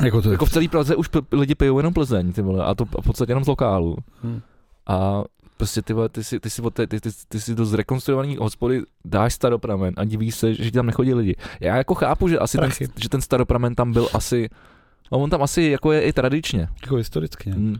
Jako 0.03 0.21
to 0.21 0.29
je 0.29 0.31
Jako 0.31 0.45
v 0.45 0.49
celé 0.49 0.67
Praze 0.67 0.95
už 0.95 1.07
p- 1.07 1.19
lidi 1.31 1.55
pijou 1.55 1.77
jenom 1.79 1.93
Plzeň, 1.93 2.33
ty 2.33 2.41
vole, 2.41 2.65
a 2.65 2.75
to 2.75 2.85
v 2.85 3.05
podstatě 3.05 3.31
jenom 3.31 3.43
z 3.43 3.47
lokálu. 3.47 3.97
Hm. 4.23 4.41
A 4.87 5.23
prostě 5.57 5.81
ty, 5.81 5.93
vole, 5.93 6.09
ty, 6.09 6.23
si, 6.23 6.39
ty, 6.39 6.49
si, 6.49 6.61
té- 6.73 6.87
ty, 6.87 6.99
ty, 7.01 7.09
ty 7.27 7.41
si 7.41 7.55
do 7.55 7.65
zrekonstruované 7.65 8.35
hospody 8.37 8.81
dáš 9.05 9.33
staropramen 9.33 9.93
a 9.97 10.03
divíš 10.03 10.35
se, 10.35 10.53
že 10.53 10.63
ti 10.63 10.71
tam 10.71 10.85
nechodí 10.85 11.13
lidi. 11.13 11.35
Já 11.59 11.75
jako 11.77 11.95
chápu, 11.95 12.27
že 12.27 12.39
asi 12.39 12.57
ten, 12.57 12.69
že 12.95 13.09
ten 13.09 13.21
staropramen 13.21 13.75
tam 13.75 13.93
byl 13.93 14.07
asi, 14.13 14.49
no 15.11 15.17
on 15.19 15.29
tam 15.29 15.43
asi 15.43 15.61
jako 15.61 15.91
je 15.91 16.01
i 16.01 16.13
tradičně. 16.13 16.67
Jako 16.81 16.95
historicky. 16.95 17.49
Ne? 17.49 17.55
Hmm. 17.55 17.75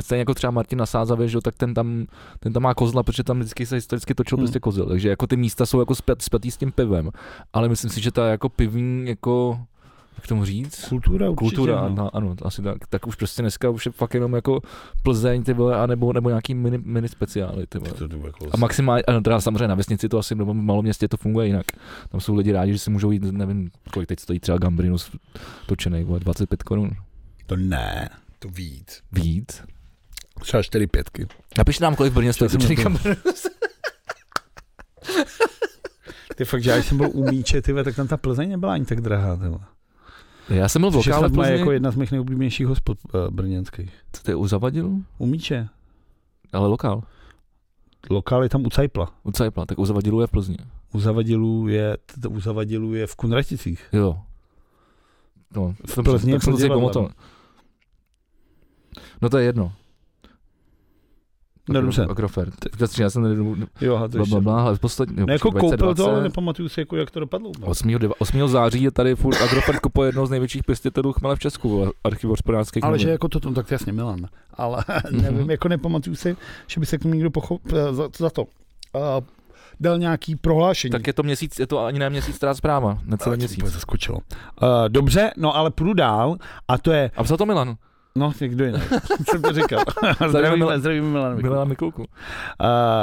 Stejně 0.00 0.20
jako 0.20 0.34
třeba 0.34 0.50
Martin 0.50 0.78
na 0.78 0.86
Sázavě, 0.86 1.28
že 1.28 1.38
tak 1.40 1.54
ten 1.54 1.74
tam, 1.74 2.06
ten 2.40 2.52
tam 2.52 2.62
má 2.62 2.74
kozla, 2.74 3.02
protože 3.02 3.24
tam 3.24 3.38
vždycky 3.38 3.66
se 3.66 3.74
historicky 3.74 4.14
točil 4.14 4.36
Hmm. 4.38 4.44
prostě 4.46 4.60
kozel. 4.60 4.86
Takže 4.86 5.08
jako 5.08 5.26
ty 5.26 5.36
místa 5.36 5.66
jsou 5.66 5.80
jako 5.80 5.94
spjat, 5.94 6.22
spjatý 6.22 6.50
s 6.50 6.56
tím 6.56 6.72
pivem. 6.72 7.10
Ale 7.52 7.68
myslím 7.68 7.90
si, 7.90 8.00
že 8.00 8.10
ta 8.12 8.28
jako 8.28 8.48
pivní, 8.48 9.08
jako, 9.08 9.60
jak 10.16 10.26
tomu 10.26 10.44
říct? 10.44 10.88
Kultura 10.88 11.30
určitě. 11.30 11.56
Kultura, 11.56 11.88
no. 11.88 11.94
no. 11.94 12.16
ano, 12.16 12.34
asi 12.42 12.62
tak, 12.62 12.78
tak 12.88 13.06
už 13.06 13.14
prostě 13.14 13.42
dneska 13.42 13.70
už 13.70 13.86
je 13.86 13.92
fakt 13.92 14.14
jenom 14.14 14.34
jako 14.34 14.60
Plzeň, 15.02 15.42
ty 15.42 15.52
vole, 15.52 15.76
anebo, 15.76 16.12
nebo 16.12 16.28
nějaký 16.28 16.54
mini, 16.54 16.78
mini 16.84 17.08
speciály, 17.08 17.66
ty 17.66 17.78
vole. 17.78 17.92
Jako 18.24 18.46
A 18.52 18.56
maximálně, 18.56 19.02
ano, 19.02 19.20
teda 19.20 19.40
samozřejmě 19.40 19.68
na 19.68 19.74
vesnici 19.74 20.08
to 20.08 20.18
asi, 20.18 20.34
nebo 20.34 20.52
v 20.52 20.56
malom 20.56 20.84
městě 20.84 21.08
to 21.08 21.16
funguje 21.16 21.46
jinak. 21.46 21.66
Tam 22.08 22.20
jsou 22.20 22.34
lidi 22.34 22.52
rádi, 22.52 22.72
že 22.72 22.78
si 22.78 22.90
můžou 22.90 23.10
jít, 23.10 23.22
nevím, 23.22 23.70
kolik 23.92 24.08
teď 24.08 24.20
stojí 24.20 24.40
třeba 24.40 24.58
Gambrinus 24.58 25.10
točený, 25.66 26.04
vole, 26.04 26.20
25 26.20 26.62
korun. 26.62 26.90
to 27.46 27.56
ne, 27.56 28.08
to 28.38 28.48
víc. 28.48 29.00
Víc. 29.12 29.62
Třeba 30.40 30.62
4 30.62 30.86
pětky. 30.86 31.26
Napište 31.58 31.84
nám, 31.84 31.96
kolik 31.96 32.12
v 32.12 32.16
Brně 32.16 32.32
stojí 32.32 32.76
Gambrinus. 32.76 33.46
Ty 36.36 36.44
fakt, 36.44 36.62
že 36.62 36.70
já 36.70 36.76
jsem 36.76 36.96
byl 36.96 37.10
u 37.12 37.30
Míče, 37.30 37.62
ty, 37.62 37.74
tak 37.84 37.96
tam 37.96 38.08
ta 38.08 38.16
Plzeň 38.16 38.50
nebyla 38.50 38.72
ani 38.72 38.84
tak 38.84 39.00
drahá. 39.00 39.36
Ty. 39.36 39.48
vole. 39.48 39.60
Já 40.48 40.68
jsem 40.68 40.82
byl 40.82 40.90
v 40.90 40.94
lokále 40.94 41.28
v 41.28 41.32
Plzni, 41.32 41.58
jako 41.58 41.72
jedna 41.72 41.90
z 41.90 41.96
mých 41.96 42.10
nejoblíbenějších 42.10 42.66
hospod 42.66 42.98
uh, 43.04 43.28
brněnských. 43.30 43.92
Co 44.12 44.22
to 44.22 44.30
je 44.30 44.34
u 44.34 44.46
Zavadilu? 44.46 45.04
U 45.18 45.26
Míče. 45.26 45.68
Ale 46.52 46.68
lokál. 46.68 47.02
Lokál 48.10 48.42
je 48.42 48.48
tam 48.48 48.66
u 48.66 48.70
Cajpla. 48.70 49.12
U 49.22 49.32
Cajpla, 49.32 49.66
tak 49.66 49.78
u 49.78 49.86
Zavadilu 49.86 50.20
je 50.20 50.26
v 50.26 50.30
Plzni. 50.30 50.56
U 50.92 51.00
Zavadilů 51.00 51.68
je, 51.68 51.96
u 52.28 52.40
Zavadilů 52.40 52.94
je 52.94 53.06
v 53.06 53.16
Kunraticích. 53.16 53.88
Jo. 53.92 54.18
No, 55.56 55.74
V 55.86 56.02
Plzni 56.02 56.32
je 56.32 56.68
pomohl. 56.68 57.10
No 59.22 59.28
to 59.28 59.38
je 59.38 59.44
jedno. 59.44 59.72
No 61.74 61.80
dobře. 61.80 62.06
Agrofert. 62.10 62.54
Teďka 62.58 63.02
já 63.02 63.10
jsem 63.10 63.22
nedu, 63.22 63.56
Jo, 63.80 63.94
aha, 63.96 64.08
to 64.08 64.16
bla, 64.16 64.26
bla, 64.26 64.40
bla, 64.40 64.62
ale 64.62 64.78
poslední, 64.78 65.16
No, 65.18 65.32
jako 65.32 65.50
koupil 65.52 65.68
to, 65.78 65.84
ale 65.84 65.94
2020, 65.94 66.22
nepamatuju 66.22 66.68
si, 66.68 66.80
jako, 66.80 66.96
jak 66.96 67.10
to 67.10 67.20
dopadlo. 67.20 67.50
8. 67.62 67.88
deva- 67.98 68.12
8. 68.18 68.48
září 68.48 68.82
je 68.82 68.90
tady 68.90 69.14
furt 69.16 69.36
Agrofert 69.42 69.80
kupuje 69.80 70.08
jedno 70.08 70.26
z 70.26 70.30
největších 70.30 70.64
pěstitelů 70.64 71.12
chmele 71.12 71.36
v 71.36 71.38
Česku, 71.38 71.92
archiv 72.04 72.30
hospodářských 72.30 72.84
Ale 72.84 72.98
že 72.98 73.10
jako 73.10 73.28
to, 73.28 73.40
no, 73.44 73.54
tak 73.54 73.66
to 73.68 73.74
jasně 73.74 73.92
Milan. 73.92 74.26
Ale 74.54 74.84
Mhm. 75.12 75.22
nevím, 75.22 75.50
jako 75.50 75.68
nepamatuju 75.68 76.16
si, 76.16 76.36
že 76.66 76.80
by 76.80 76.86
se 76.86 76.98
k 76.98 77.02
tomu 77.02 77.14
někdo 77.14 77.30
pochop, 77.30 77.60
eh, 77.72 77.94
za, 77.94 78.08
za 78.18 78.30
to. 78.30 78.42
Uh, 78.42 78.50
dal 79.80 79.98
nějaký 79.98 80.36
prohlášení. 80.36 80.92
Tak 80.92 81.06
je 81.06 81.12
to 81.12 81.22
měsíc, 81.22 81.58
je 81.58 81.66
to 81.66 81.84
ani 81.84 81.98
ne 81.98 82.10
měsíc, 82.10 82.38
teda 82.38 82.54
zpráva, 82.54 82.98
necelý 83.04 83.36
to 83.36 83.38
měsíc. 83.38 83.64
zaskočilo. 83.64 84.18
Uh, 84.18 84.68
dobře, 84.88 85.30
no 85.36 85.56
ale 85.56 85.70
půjdu 85.70 85.94
dál 85.94 86.36
a 86.68 86.78
to 86.78 86.92
je, 86.92 87.10
A 87.16 87.24
psal 87.24 87.36
to 87.36 87.46
Milan, 87.46 87.74
no 88.14 88.32
někdo 88.40 88.64
jiný, 88.64 88.78
jsem 89.30 89.42
to 89.42 89.52
říkal. 89.52 89.80
zdravím, 90.28 90.66
zdravím 90.76 91.12
Milan. 91.12 91.42
Milan 91.42 91.68
Mikulku. 91.68 92.02
Uh, 92.02 92.06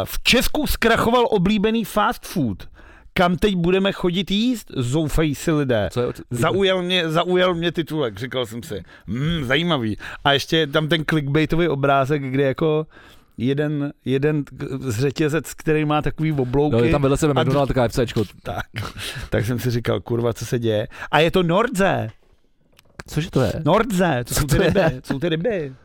v 0.06 0.24
Česku 0.24 0.68
zkrachoval 0.68 1.24
oblíbený 1.30 1.86
fast 1.86 2.26
food. 2.26 2.68
Kam 3.14 3.36
teď 3.36 3.56
budeme 3.56 3.92
chodit 3.92 4.32
jíst? 4.32 4.72
Zoufají 4.76 5.36
si 5.36 5.52
lidé. 5.52 5.90
Co 5.92 6.02
je, 6.02 6.08
Zaujal 6.32 6.82
mě, 6.82 7.10
zaujal 7.10 7.54
mě 7.56 7.72
titulek, 7.72 8.18
říkal 8.20 8.46
jsem 8.46 8.64
si. 8.64 8.84
Mm, 9.08 9.44
zajímavý. 9.44 9.98
A 10.24 10.32
ještě 10.34 10.58
je 10.58 10.68
tam 10.68 10.88
ten 10.88 11.06
clickbaitový 11.10 11.68
obrázek, 11.68 12.24
kde 12.24 12.44
jako 12.44 12.88
jeden, 13.38 13.94
jeden 14.06 14.44
z 14.80 15.00
řetězec, 15.00 15.54
který 15.54 15.86
má 15.86 16.02
takový 16.02 16.32
oblouky. 16.32 16.76
No, 16.76 16.84
je 16.84 16.92
tam 16.92 17.02
vedle 17.02 17.18
sebe 17.18 17.34
A 17.36 17.44
McDonald, 17.44 17.68
taková 17.68 17.88
FCčko. 17.88 18.24
tak, 18.44 18.66
tak 19.30 19.46
jsem 19.46 19.60
si 19.60 19.72
říkal, 19.72 20.00
kurva, 20.02 20.34
co 20.34 20.46
se 20.46 20.60
děje. 20.60 20.88
A 21.12 21.20
je 21.20 21.32
to 21.32 21.44
Nordze. 21.44 22.10
Cože 23.08 23.32
to 23.32 23.42
je? 23.42 23.54
Nordze, 23.66 24.24
to 24.28 24.34
Co 24.34 24.40
jsou 24.42 24.48
ty 24.48 24.56
to 24.56 24.64
je? 24.64 24.70
ryby. 24.70 25.02
Jsou 25.04 25.20
ty 25.20 25.30
ryby. 25.30 25.74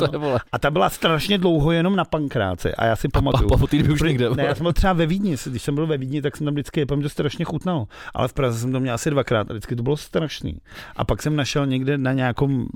Jako. 0.00 0.38
A 0.52 0.58
ta 0.58 0.70
byla 0.70 0.90
strašně 0.90 1.38
dlouho 1.38 1.72
jenom 1.72 1.96
na 1.96 2.04
pankráce 2.04 2.72
a 2.74 2.84
já 2.84 2.96
si 2.96 3.08
A 3.08 3.10
pamatuju. 3.12 3.48
po, 3.48 3.58
po 3.58 3.66
týdnu 3.66 3.94
už 3.94 4.02
nikde. 4.02 4.30
Ne, 4.30 4.44
já 4.44 4.54
jsem 4.54 4.64
byl 4.64 4.72
třeba 4.72 4.92
ve 4.92 5.06
Vídni, 5.06 5.36
když 5.46 5.62
jsem 5.62 5.74
byl 5.74 5.86
ve 5.86 5.98
Vídni, 5.98 6.22
tak 6.22 6.36
jsem 6.36 6.44
tam 6.44 6.54
vždycky, 6.54 6.80
já 6.80 6.86
to 6.86 7.08
strašně 7.08 7.44
chutnalo. 7.44 7.88
Ale 8.14 8.28
v 8.28 8.32
Praze 8.32 8.58
jsem 8.58 8.72
to 8.72 8.80
měl 8.80 8.94
asi 8.94 9.10
dvakrát 9.10 9.50
a 9.50 9.52
vždycky 9.52 9.76
to 9.76 9.82
bylo 9.82 9.96
strašný. 9.96 10.58
A 10.96 11.04
pak 11.04 11.22
jsem 11.22 11.36
našel 11.36 11.66
někde 11.66 11.98
na 11.98 12.12
nějakom 12.12 12.66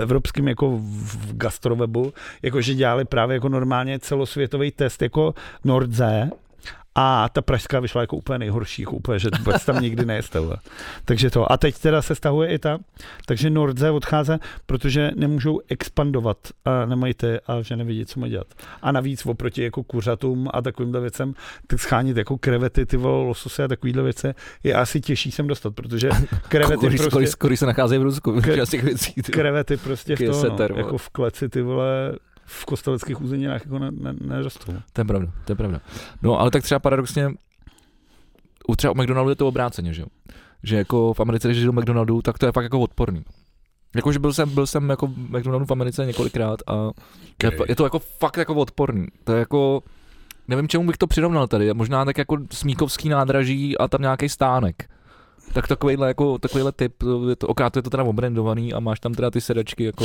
evropském 0.00 0.48
jako 0.48 0.78
v 0.82 1.36
gastrowebu, 1.36 2.12
jako 2.42 2.60
že 2.60 2.74
dělali 2.74 3.04
právě 3.04 3.34
jako 3.34 3.48
normálně 3.48 3.98
celosvětový 3.98 4.70
test 4.70 5.02
jako 5.02 5.34
Nordze, 5.64 6.30
a 6.98 7.28
ta 7.28 7.42
pražská 7.42 7.80
vyšla 7.80 8.00
jako 8.00 8.16
úplně 8.16 8.38
nejhorší, 8.38 8.82
jako 8.82 8.96
úplně, 8.96 9.18
že 9.18 9.28
vůbec 9.38 9.64
tam 9.64 9.82
nikdy 9.82 10.04
nejeste. 10.06 10.40
vole. 10.40 10.56
Takže 11.04 11.30
to. 11.30 11.52
A 11.52 11.56
teď 11.56 11.78
teda 11.78 12.02
se 12.02 12.14
stahuje 12.14 12.50
i 12.50 12.58
ta, 12.58 12.78
takže 13.26 13.50
Nordze 13.50 13.90
odchází, 13.90 14.32
protože 14.66 15.10
nemůžou 15.16 15.60
expandovat 15.68 16.38
a 16.64 16.86
nemají 16.86 17.14
ty 17.14 17.40
a 17.46 17.62
že 17.62 17.76
nevidí, 17.76 18.06
co 18.06 18.20
mají 18.20 18.32
dělat. 18.32 18.46
A 18.82 18.92
navíc 18.92 19.26
oproti 19.26 19.62
jako 19.62 19.82
kuřatům 19.82 20.48
a 20.52 20.62
takovýmhle 20.62 21.00
věcem, 21.00 21.34
tak 21.66 21.80
schánit 21.80 22.16
jako 22.16 22.38
krevety, 22.38 22.86
ty 22.86 22.96
vole, 22.96 23.26
lososy 23.26 23.62
a 23.62 23.68
takovýhle 23.68 24.02
věci 24.02 24.34
je 24.64 24.74
asi 24.74 25.00
těžší 25.00 25.30
sem 25.30 25.46
dostat, 25.46 25.74
protože 25.74 26.08
krevety 26.48 26.76
Kory, 26.76 26.96
prostě, 26.96 27.10
kory, 27.10 27.26
kory 27.38 27.56
se 27.56 27.66
nacházejí 27.66 27.98
v 27.98 28.02
Rusku. 28.02 28.40
Těch 28.70 28.84
věcí, 28.84 29.12
ty. 29.12 29.32
krevety 29.32 29.76
prostě 29.76 30.16
v 30.16 30.18
to, 30.18 30.56
no, 30.68 30.76
jako 30.76 30.98
v 30.98 31.08
kleci, 31.08 31.48
ty 31.48 31.62
vole, 31.62 32.12
v 32.46 32.64
kosteleckých 32.64 33.20
úzeninách 33.20 33.64
jako 33.64 33.78
ne, 33.78 33.90
ne, 33.90 34.14
nerostou. 34.20 34.72
To 34.92 35.00
je 35.00 35.04
pravda, 35.04 35.32
to 35.44 35.52
je 35.52 35.56
pravda. 35.56 35.80
No 36.22 36.40
ale 36.40 36.50
tak 36.50 36.62
třeba 36.62 36.78
paradoxně, 36.78 37.30
u 38.68 38.76
třeba 38.76 38.92
u 38.92 38.94
McDonaldu 38.94 39.30
je 39.30 39.36
to 39.36 39.48
obráceně, 39.48 39.94
že 39.94 40.02
jo? 40.02 40.06
Že 40.62 40.76
jako 40.76 41.14
v 41.14 41.20
Americe, 41.20 41.48
když 41.48 41.60
jdu 41.60 41.72
do 41.72 41.80
McDonaldu, 41.80 42.22
tak 42.22 42.38
to 42.38 42.46
je 42.46 42.52
fakt 42.52 42.64
jako 42.64 42.80
odporný. 42.80 43.24
Jakože 43.96 44.18
byl 44.18 44.32
jsem, 44.32 44.54
byl 44.54 44.66
jsem 44.66 44.90
jako 44.90 45.06
v 45.06 45.16
McDonaldu 45.18 45.66
v 45.66 45.70
Americe 45.70 46.06
několikrát 46.06 46.60
a 46.66 46.74
je, 47.42 47.48
Okay. 47.48 47.66
je, 47.68 47.76
to 47.76 47.84
jako 47.84 47.98
fakt 47.98 48.36
jako 48.36 48.54
odporný. 48.54 49.06
To 49.24 49.32
je 49.32 49.38
jako, 49.38 49.82
nevím 50.48 50.68
čemu 50.68 50.86
bych 50.86 50.96
to 50.96 51.06
přirovnal 51.06 51.46
tady, 51.46 51.74
možná 51.74 52.04
tak 52.04 52.18
jako 52.18 52.38
Smíkovský 52.50 53.08
nádraží 53.08 53.78
a 53.78 53.88
tam 53.88 54.02
nějaký 54.02 54.28
stánek. 54.28 54.88
Tak 55.56 55.68
takovýhle, 55.68 56.08
jako, 56.08 56.38
takovýhle 56.38 56.72
typ, 56.72 57.02
je 57.28 57.36
to, 57.36 57.46
okrát 57.46 57.76
je 57.76 57.82
to 57.82 57.90
teda 57.90 58.04
obrandovaný 58.04 58.72
a 58.72 58.80
máš 58.80 59.00
tam 59.00 59.14
teda 59.14 59.30
ty 59.30 59.40
sedačky, 59.40 59.84
jako, 59.84 60.04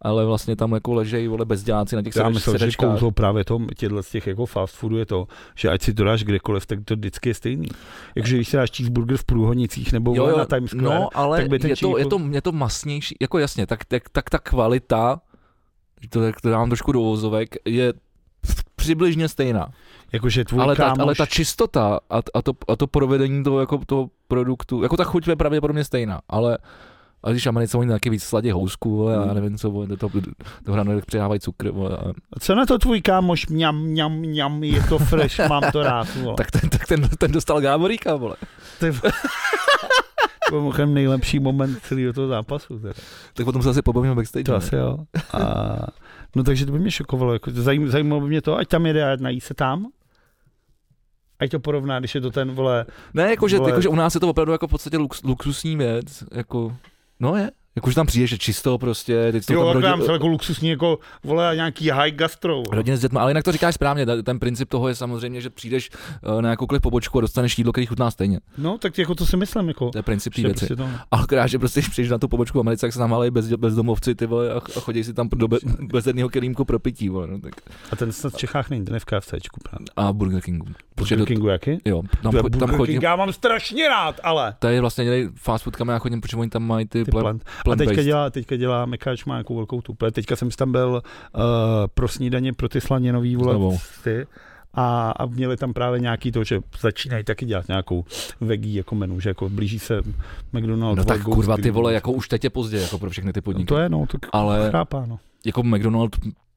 ale 0.00 0.26
vlastně 0.26 0.56
tam 0.56 0.72
jako 0.72 0.94
ležejí 0.94 1.28
vole 1.28 1.44
bezděláci 1.44 1.96
na 1.96 2.02
těch 2.02 2.16
Já 2.16 2.28
myslím, 2.28 2.58
že 2.58 2.76
kouzlo 2.78 3.10
právě 3.10 3.44
to, 3.44 3.58
těchto 3.76 4.02
z 4.02 4.10
těch 4.10 4.26
jako 4.26 4.46
fast 4.46 4.74
foodů 4.74 4.96
je 4.96 5.06
to, 5.06 5.26
že 5.54 5.68
ať 5.68 5.82
si 5.82 5.94
to 5.94 6.04
dáš 6.04 6.24
kdekoliv, 6.24 6.66
tak 6.66 6.78
to 6.84 6.94
vždycky 6.94 7.28
je 7.28 7.34
stejný. 7.34 7.68
Jakže 8.14 8.36
když 8.36 8.48
si 8.48 8.56
dáš 8.56 8.70
cheeseburger 8.70 9.16
v 9.16 9.24
Průhonicích 9.24 9.92
nebo 9.92 10.14
jo, 10.14 10.26
jo, 10.26 10.38
na 10.38 10.44
Times 10.44 10.70
Square, 10.70 10.84
no, 10.84 11.08
ale 11.14 11.38
tak 11.38 11.48
by 11.48 11.58
ten 11.58 11.70
je, 11.70 11.76
to, 11.76 11.98
je, 11.98 12.06
to, 12.06 12.20
je 12.30 12.42
to 12.42 12.52
masnější, 12.52 13.16
jako 13.20 13.38
jasně, 13.38 13.66
tak, 13.66 13.84
tak, 13.84 14.08
tak 14.08 14.30
ta 14.30 14.38
kvalita, 14.38 15.20
to, 16.08 16.20
to 16.42 16.50
dám 16.50 16.68
trošku 16.68 16.92
do 16.92 17.00
vozovek, 17.00 17.56
je 17.64 17.92
přibližně 18.76 19.28
stejná. 19.28 19.68
Jakože 20.12 20.44
tvůj 20.44 20.62
Ale 20.62 20.76
ta, 20.76 20.84
kámoš, 20.84 21.00
ale 21.00 21.14
ta 21.14 21.26
čistota 21.26 22.00
a, 22.10 22.18
a, 22.34 22.42
to, 22.42 22.52
a 22.68 22.76
to 22.76 22.86
provedení 22.86 23.44
toho, 23.44 23.60
jako 23.60 23.80
toho 23.86 24.10
produktu, 24.28 24.82
jako 24.82 24.96
ta 24.96 25.04
chuť 25.04 25.28
je 25.28 25.36
pravděpodobně 25.36 25.84
stejná, 25.84 26.20
ale 26.28 26.58
a 27.24 27.30
když 27.30 27.46
Americe 27.46 27.78
oni 27.78 27.90
taky 27.90 28.10
víc 28.10 28.22
sladě 28.22 28.52
housku, 28.52 28.96
vole, 28.96 29.16
a 29.16 29.22
Hmm. 29.22 29.34
nevím 29.34 29.58
co, 29.58 29.70
vole, 29.70 29.86
do 29.86 29.96
toho 29.96 30.12
do 30.64 30.72
hranek 30.72 31.06
přidávají 31.06 31.40
cukr, 31.40 31.70
vole, 31.70 31.96
a, 31.96 32.40
co 32.40 32.54
na 32.54 32.66
to 32.66 32.78
tvůj 32.78 33.00
kámoš, 33.00 33.46
mňam, 33.46 33.82
mňam, 33.82 34.12
mňam, 34.12 34.64
je 34.64 34.82
to 34.82 34.98
fresh, 34.98 35.38
mám 35.48 35.62
to 35.72 35.82
rád. 35.82 36.14
Vole. 36.22 36.34
tak, 36.36 36.50
ten, 36.50 36.70
tak 36.70 36.86
ten, 36.86 37.08
ten 37.18 37.32
dostal 37.32 37.60
Gáboríka, 37.60 38.16
vole. 38.16 38.36
Ty, 38.80 38.92
to 40.46 40.50
byl 40.50 40.60
mimochodem 40.60 40.94
nejlepší 40.94 41.38
moment 41.38 41.78
celého 41.82 42.12
toho 42.12 42.28
zápasu. 42.28 42.78
Teda. 42.78 42.94
Tak 43.34 43.44
potom 43.46 43.62
se 43.62 43.70
asi 43.70 43.82
pobavíme 43.82 44.14
backstage. 44.14 44.44
To 44.44 44.52
ne? 44.52 44.58
asi 44.58 44.76
jo. 44.76 44.98
A, 45.32 45.40
no 46.36 46.44
takže 46.44 46.66
to 46.66 46.72
by 46.72 46.78
mě 46.78 46.90
šokovalo. 46.90 47.32
Jako, 47.32 47.50
zajím, 47.50 47.88
zajímalo 47.88 48.20
by 48.20 48.28
mě 48.28 48.42
to, 48.42 48.56
ať 48.56 48.68
tam 48.68 48.86
jede 48.86 49.12
a 49.12 49.16
nají 49.20 49.40
se 49.40 49.54
tam. 49.54 49.86
Ať 51.42 51.50
to 51.50 51.60
porovná, 51.60 51.98
když 51.98 52.14
je 52.14 52.20
to 52.20 52.30
ten, 52.30 52.50
vole, 52.50 52.86
Ne, 53.14 53.30
jakože, 53.30 53.58
Vole. 53.58 53.70
jakože 53.70 53.88
u 53.88 53.94
nás 53.94 54.14
je 54.14 54.20
to 54.20 54.28
opravdu 54.30 54.52
jako 54.52 54.66
v 54.66 54.70
podstatě 54.70 54.98
lux, 54.98 55.22
luxusní 55.22 55.76
věc, 55.76 56.24
jako, 56.32 56.76
no 57.20 57.36
je, 57.36 57.50
jakože 57.76 57.94
tam 57.94 58.06
přijdeš, 58.06 58.30
že 58.30 58.38
čisto 58.38 58.78
prostě, 58.78 59.32
teď 59.32 59.46
to 59.46 59.52
jo, 59.52 59.72
tam 59.72 59.82
rodin, 59.82 60.06
se 60.06 60.12
jako 60.12 60.26
luxusní, 60.26 60.68
jako, 60.68 60.98
vole, 61.24 61.52
nějaký 61.54 61.90
high 61.90 62.14
gastro. 62.14 62.62
rodiny 62.72 62.96
s 62.96 63.00
dětmi, 63.00 63.18
ale 63.18 63.30
jinak 63.30 63.44
to 63.44 63.52
říkáš 63.52 63.74
správně, 63.74 64.06
ten 64.06 64.38
princip 64.38 64.68
toho 64.68 64.88
je 64.88 64.94
samozřejmě, 64.94 65.40
že 65.40 65.50
přijdeš 65.50 65.90
eh, 66.38 66.42
na 66.42 66.50
jakoukoliv 66.50 66.82
pobočku 66.82 67.18
a 67.18 67.20
dostaneš 67.20 67.58
jídlo, 67.58 67.72
který 67.72 67.86
chutná 67.86 68.10
stejně. 68.10 68.40
No, 68.58 68.78
tak 68.78 68.98
jako 68.98 69.14
to 69.14 69.26
si 69.26 69.36
myslím, 69.36 69.68
jako. 69.68 69.90
To 69.90 69.98
je 69.98 70.02
princip 70.02 70.34
té 70.34 70.40
že 70.40 70.46
věci. 70.46 70.66
prostě 70.66 70.98
Ale 71.10 71.22
akorát, 71.22 71.46
že 71.46 71.58
prostě 71.58 71.80
když 71.80 71.88
přijdeš 71.88 72.10
na 72.10 72.18
tu 72.18 72.28
pobočku 72.28 72.58
v 72.58 72.60
Americe, 72.60 72.86
tak 72.86 72.92
se 72.92 72.98
tam 72.98 73.16
bez, 73.30 73.48
bezdomovci 73.52 74.14
ty 74.14 74.26
vole, 74.26 74.52
a, 74.52 74.56
a 74.56 74.80
chodí 74.80 75.04
si 75.04 75.14
tam 75.14 75.28
do 75.36 75.48
be, 75.48 75.58
bezedného 75.92 76.28
kelímku 76.28 76.64
pro 76.64 76.78
pití, 76.78 77.08
vole, 77.08 77.26
no, 77.26 77.40
tak. 77.40 77.52
a 77.92 77.96
ten 77.96 78.12
snad 78.12 78.32
v 78.32 78.36
Čechách 78.36 78.70
není, 78.70 78.84
ten 78.84 78.94
je 78.94 79.00
v 79.00 79.04
KFCčku. 79.04 79.60
právě. 79.62 79.86
a 79.96 80.12
Burger 80.12 80.40
Kingu. 80.40 80.66
Burger 80.96 81.18
do, 81.18 81.26
Kingu 81.26 81.48
jaký? 81.48 81.78
jo, 81.84 82.02
tam, 82.22 82.36
je 82.36 82.42
tam 82.42 82.68
chodím, 82.68 82.94
King, 82.94 83.02
já 83.02 83.16
mám 83.16 83.32
strašně 83.32 83.88
rád, 83.88 84.20
ale. 84.22 84.54
to 84.58 84.66
je 84.68 84.80
vlastně 84.80 85.04
dělej 85.04 85.28
fast 85.34 85.64
food, 85.64 85.76
kam 85.76 85.88
já 85.88 85.98
chodím, 85.98 86.20
protože 86.20 86.36
oni 86.36 86.50
tam 86.50 86.62
mají 86.62 86.86
ty, 86.86 87.04
Ty 87.04 87.10
plant. 87.10 87.44
A 87.70 87.76
teďka 87.76 88.02
dělá, 88.02 88.30
teďka 88.30 88.56
dělá 88.56 88.86
Mekáč 88.86 89.24
má 89.24 89.34
nějakou 89.34 89.56
velkou 89.56 89.80
tu. 89.80 89.96
Teďka 90.12 90.36
jsem 90.36 90.50
tam 90.50 90.72
byl 90.72 91.02
uh, 91.34 91.42
pro 91.94 92.08
snídaně 92.08 92.52
pro 92.52 92.68
ty 92.68 92.80
vole 93.36 93.78
ty. 94.04 94.26
A, 94.74 95.10
a, 95.10 95.26
měli 95.26 95.56
tam 95.56 95.72
právě 95.72 96.00
nějaký 96.00 96.32
to, 96.32 96.44
že 96.44 96.60
začínají 96.80 97.24
taky 97.24 97.46
dělat 97.46 97.68
nějakou 97.68 98.04
veggie 98.40 98.76
jako 98.76 98.94
menu, 98.94 99.20
že 99.20 99.30
jako 99.30 99.48
blíží 99.48 99.78
se 99.78 100.00
McDonald's. 100.52 100.98
No 100.98 101.04
tak 101.04 101.22
kurva, 101.22 101.56
ty 101.56 101.70
vole, 101.70 101.94
jako 101.94 102.12
už 102.12 102.28
teď 102.28 102.44
je 102.44 102.50
pozdě, 102.50 102.76
jako 102.80 102.98
pro 102.98 103.10
všechny 103.10 103.32
ty 103.32 103.38
No 103.40 103.42
podniky. 103.42 103.68
to 103.68 103.78
je, 103.78 103.88
no, 103.88 104.06
to 104.06 104.18
Ale 104.32 104.70
chápá, 104.70 105.06
no. 105.06 105.18
jako 105.46 105.62
McDonald 105.62 106.16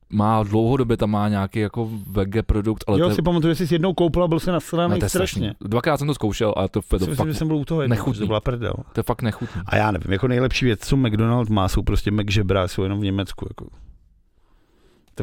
má 0.09 0.43
dlouhodobě 0.43 0.97
tam 0.97 1.11
má 1.11 1.29
nějaký 1.29 1.59
jako 1.59 1.89
vege 2.11 2.43
produkt, 2.43 2.83
ale 2.87 2.99
jo, 2.99 3.09
to, 3.09 3.15
si 3.15 3.21
pamatuju, 3.21 3.53
že 3.53 3.67
jsi 3.67 3.73
jednou 3.75 3.93
koupil 3.93 4.23
a 4.23 4.27
byl 4.27 4.39
se 4.39 4.51
nasraný 4.51 4.95
strašně. 4.95 5.09
strašný. 5.09 5.51
Dvakrát 5.61 5.97
jsem 5.97 6.07
to 6.07 6.13
zkoušel 6.13 6.53
a 6.57 6.67
to, 6.67 6.81
to, 6.81 6.87
To 6.87 6.95
myslím, 6.97 7.15
fakt, 7.15 7.27
že 7.27 7.33
jsem 7.33 7.47
byl 7.47 7.57
u 7.57 7.65
toho 7.65 7.81
jednou, 7.81 7.93
nechutný. 7.95 8.19
to 8.19 8.27
byla 8.27 8.41
prdel. 8.41 8.73
to 8.93 8.99
je 8.99 9.03
fakt 9.03 9.21
nechutný. 9.21 9.61
A 9.65 9.75
já 9.75 9.91
nevím, 9.91 10.11
jako 10.11 10.27
nejlepší 10.27 10.65
věc, 10.65 10.79
co 10.79 10.97
McDonald 10.97 11.49
má, 11.49 11.67
jsou 11.67 11.81
prostě 11.83 12.11
McŽebra, 12.11 12.67
jsou 12.67 12.83
jenom 12.83 12.99
v 12.99 13.03
Německu. 13.03 13.45
Jako. 13.49 13.65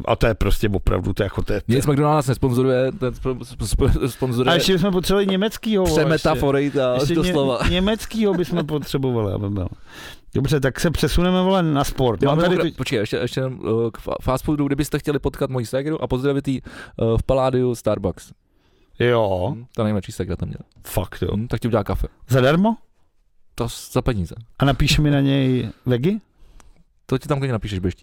A 0.05 0.17
to 0.17 0.27
je 0.27 0.35
prostě 0.35 0.69
opravdu, 0.69 1.13
to 1.13 1.23
je 1.23 1.25
jako 1.25 1.43
to 1.43 1.53
je, 1.53 1.63
Nic 1.69 1.87
McDonald 1.87 2.15
nás 2.17 2.27
nesponzoruje, 2.27 2.93
ten 2.93 3.09
sp- 3.15 3.39
sp- 3.43 3.63
sp- 3.67 4.05
A 4.05 4.09
sponzoruje 4.09 4.57
ještě 4.57 4.73
bychom 4.73 4.93
potřebovali 4.93 5.27
německýho. 5.27 5.85
přemetafory 5.85 6.71
ta 6.71 6.95
Ještě 6.95 7.15
doslova. 7.15 7.59
ně, 7.65 7.71
německýho 7.75 8.35
bychom 8.35 8.67
potřebovali, 8.67 9.33
aby 9.33 9.51
byl. 9.51 9.69
Dobře, 10.35 10.61
tak 10.61 10.81
se 10.81 10.91
přesuneme 10.91 11.43
vole 11.43 11.63
na 11.63 11.85
sport. 11.85 12.23
Mám 12.23 12.39
tady 12.41 12.57
tu... 12.57 12.77
počkej, 12.77 12.99
ještě, 12.99 13.17
ještě 13.17 13.41
jenom, 13.41 13.59
uh, 13.61 13.91
k 13.91 13.99
fa- 14.07 14.17
fast 14.23 14.45
foodu, 14.45 14.67
kdybyste 14.67 14.99
chtěli 14.99 15.19
potkat 15.19 15.51
moji 15.51 15.67
ségru 15.67 16.03
a 16.03 16.07
pozdravit 16.07 16.49
jí 16.49 16.63
uh, 16.63 17.19
v 17.19 17.23
Paládiu 17.23 17.75
Starbucks. 17.75 18.33
Jo, 18.99 19.53
Hm, 19.57 19.65
ta 19.77 19.85
nejmladší 19.85 20.13
ségra 20.13 20.37
tam 20.37 20.49
měla. 20.49 20.63
fakt 20.87 21.23
jo. 21.23 21.37
Hm, 21.37 21.49
tak 21.49 21.61
ti 21.61 21.69
udělá 21.69 21.85
kafe. 21.85 22.07
Zadarmo? 22.29 22.77
To 23.55 23.69
za 23.93 24.03
peníze. 24.03 24.35
A 24.59 24.65
napíš 24.65 24.99
mi 24.99 25.11
na 25.11 25.21
něj 25.21 25.71
vegi? 25.87 26.21
To 27.07 27.19
ti 27.19 27.29
tam 27.29 27.39
klidně 27.39 27.53
napíšeš, 27.53 27.79
budeš 27.79 27.95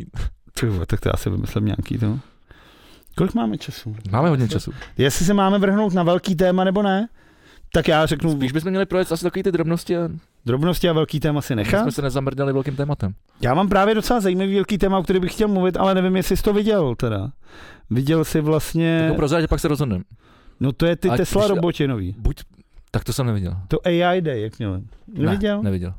chtít. 0.51 0.59
Ty 0.59 0.65
vole, 0.67 0.85
tak 0.85 0.99
to 0.99 1.09
já 1.09 1.17
si 1.17 1.29
vymyslím 1.29 1.65
nějaký 1.65 1.97
to. 1.97 2.19
Kolik 3.17 3.33
máme 3.33 3.57
času? 3.57 3.95
Máme 4.11 4.29
hodně 4.29 4.47
času. 4.47 4.71
Jestli 4.97 5.25
se 5.25 5.33
máme 5.33 5.59
vrhnout 5.59 5.93
na 5.93 6.03
velký 6.03 6.35
téma 6.35 6.63
nebo 6.63 6.83
ne, 6.83 7.07
tak 7.73 7.87
já 7.87 8.05
řeknu 8.05 8.31
Spíš 8.31 8.51
bychom 8.51 8.69
měli 8.69 8.85
projet 8.85 9.11
asi 9.11 9.23
takový 9.23 9.43
ty 9.43 9.51
drobnosti 9.51 9.97
a 9.97 10.09
drobnosti 10.45 10.89
a 10.89 10.93
velký 10.93 11.19
téma 11.19 11.41
si 11.41 11.53
my 11.53 11.55
nechá. 11.55 11.81
jsme 11.81 11.91
se 11.91 12.01
nezamrdali 12.01 12.53
velkým 12.53 12.75
tématem. 12.75 13.13
Já 13.41 13.53
mám 13.53 13.69
právě 13.69 13.95
docela 13.95 14.19
zajímavý 14.19 14.55
velký 14.55 14.77
téma, 14.77 14.97
o 14.97 15.03
který 15.03 15.19
bych 15.19 15.33
chtěl 15.33 15.47
mluvit, 15.47 15.77
ale 15.77 15.95
nevím, 15.95 16.15
jestli 16.15 16.37
jsi 16.37 16.43
to 16.43 16.53
viděl 16.53 16.95
teda. 16.95 17.31
Viděl 17.89 18.25
jsi 18.25 18.41
vlastně, 18.41 19.05
Tak 19.07 19.15
prozrať, 19.15 19.49
pak 19.49 19.59
se 19.59 19.67
rozhodneme. 19.67 20.03
no 20.59 20.71
to 20.71 20.85
je 20.85 20.95
ty 20.95 21.09
Ať 21.09 21.17
Tesla 21.17 21.43
už- 21.43 21.49
roboti 21.49 21.87
nový. 21.87 22.15
Buď, 22.17 22.41
tak 22.91 23.03
to 23.03 23.13
jsem 23.13 23.25
neviděl. 23.25 23.57
To 23.67 23.77
AI 23.87 24.21
Day, 24.21 24.41
jak 24.41 24.59
měli. 24.59 24.81
Neviděl? 25.13 25.57
Ne, 25.57 25.63
neviděl. 25.63 25.93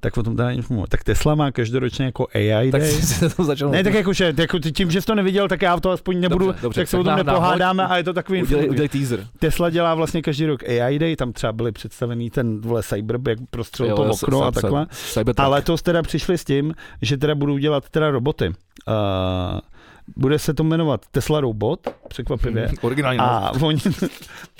Tak 0.00 0.16
o 0.16 0.22
tom 0.22 0.36
teda 0.36 0.52
nic 0.52 0.68
mluvím. 0.68 0.86
Tak 0.88 1.04
Tesla 1.04 1.34
má 1.34 1.52
každoročně 1.52 2.04
jako 2.04 2.26
AI 2.34 2.70
Tak 2.72 2.80
Day. 2.80 2.92
se 2.92 3.28
to 3.28 3.44
začal. 3.44 3.70
Ne, 3.70 3.84
tak 3.84 3.94
jakože, 3.94 4.34
jako 4.38 4.58
tím, 4.58 4.90
že 4.90 5.00
jsi 5.00 5.06
to 5.06 5.14
neviděl, 5.14 5.48
tak 5.48 5.62
já 5.62 5.80
to 5.80 5.90
aspoň 5.90 6.20
nebudu, 6.20 6.46
Dobře, 6.46 6.62
dobře, 6.62 6.80
tak 6.80 6.88
se 6.88 6.98
o 6.98 7.04
tom 7.04 7.16
nepohádáme 7.16 7.86
a 7.86 7.96
je 7.96 8.04
to 8.04 8.12
takový 8.12 8.42
udělej, 8.42 8.70
udělej 8.70 8.88
teaser. 8.88 9.26
Tesla 9.38 9.70
dělá 9.70 9.94
vlastně 9.94 10.22
každý 10.22 10.46
rok 10.46 10.68
AI 10.68 10.98
Day, 10.98 11.16
tam 11.16 11.32
třeba 11.32 11.52
byly 11.52 11.72
představený 11.72 12.30
ten 12.30 12.60
vole 12.60 12.82
Cyber, 12.82 13.20
jak 13.28 13.38
prostřelil 13.50 13.90
Jo, 13.90 13.96
to 13.96 14.10
okno 14.10 14.42
a 14.42 14.50
takhle. 14.50 14.86
Cybertruck. 14.90 15.40
A 15.44 15.48
letos 15.48 15.82
teda 15.82 16.02
přišli 16.02 16.38
s 16.38 16.44
tím, 16.44 16.74
že 17.02 17.16
teda 17.16 17.34
budou 17.34 17.58
dělat 17.58 17.88
teda 17.88 18.10
roboty. 18.10 18.48
Uh, 18.48 18.54
bude 20.16 20.38
se 20.38 20.54
to 20.54 20.64
jmenovat 20.64 21.06
Tesla 21.10 21.40
Robot, 21.40 21.80
překvapivě. 22.08 22.68
Hm, 22.72 22.74
Originální. 22.80 23.18
A 23.18 23.52
oni, 23.62 23.78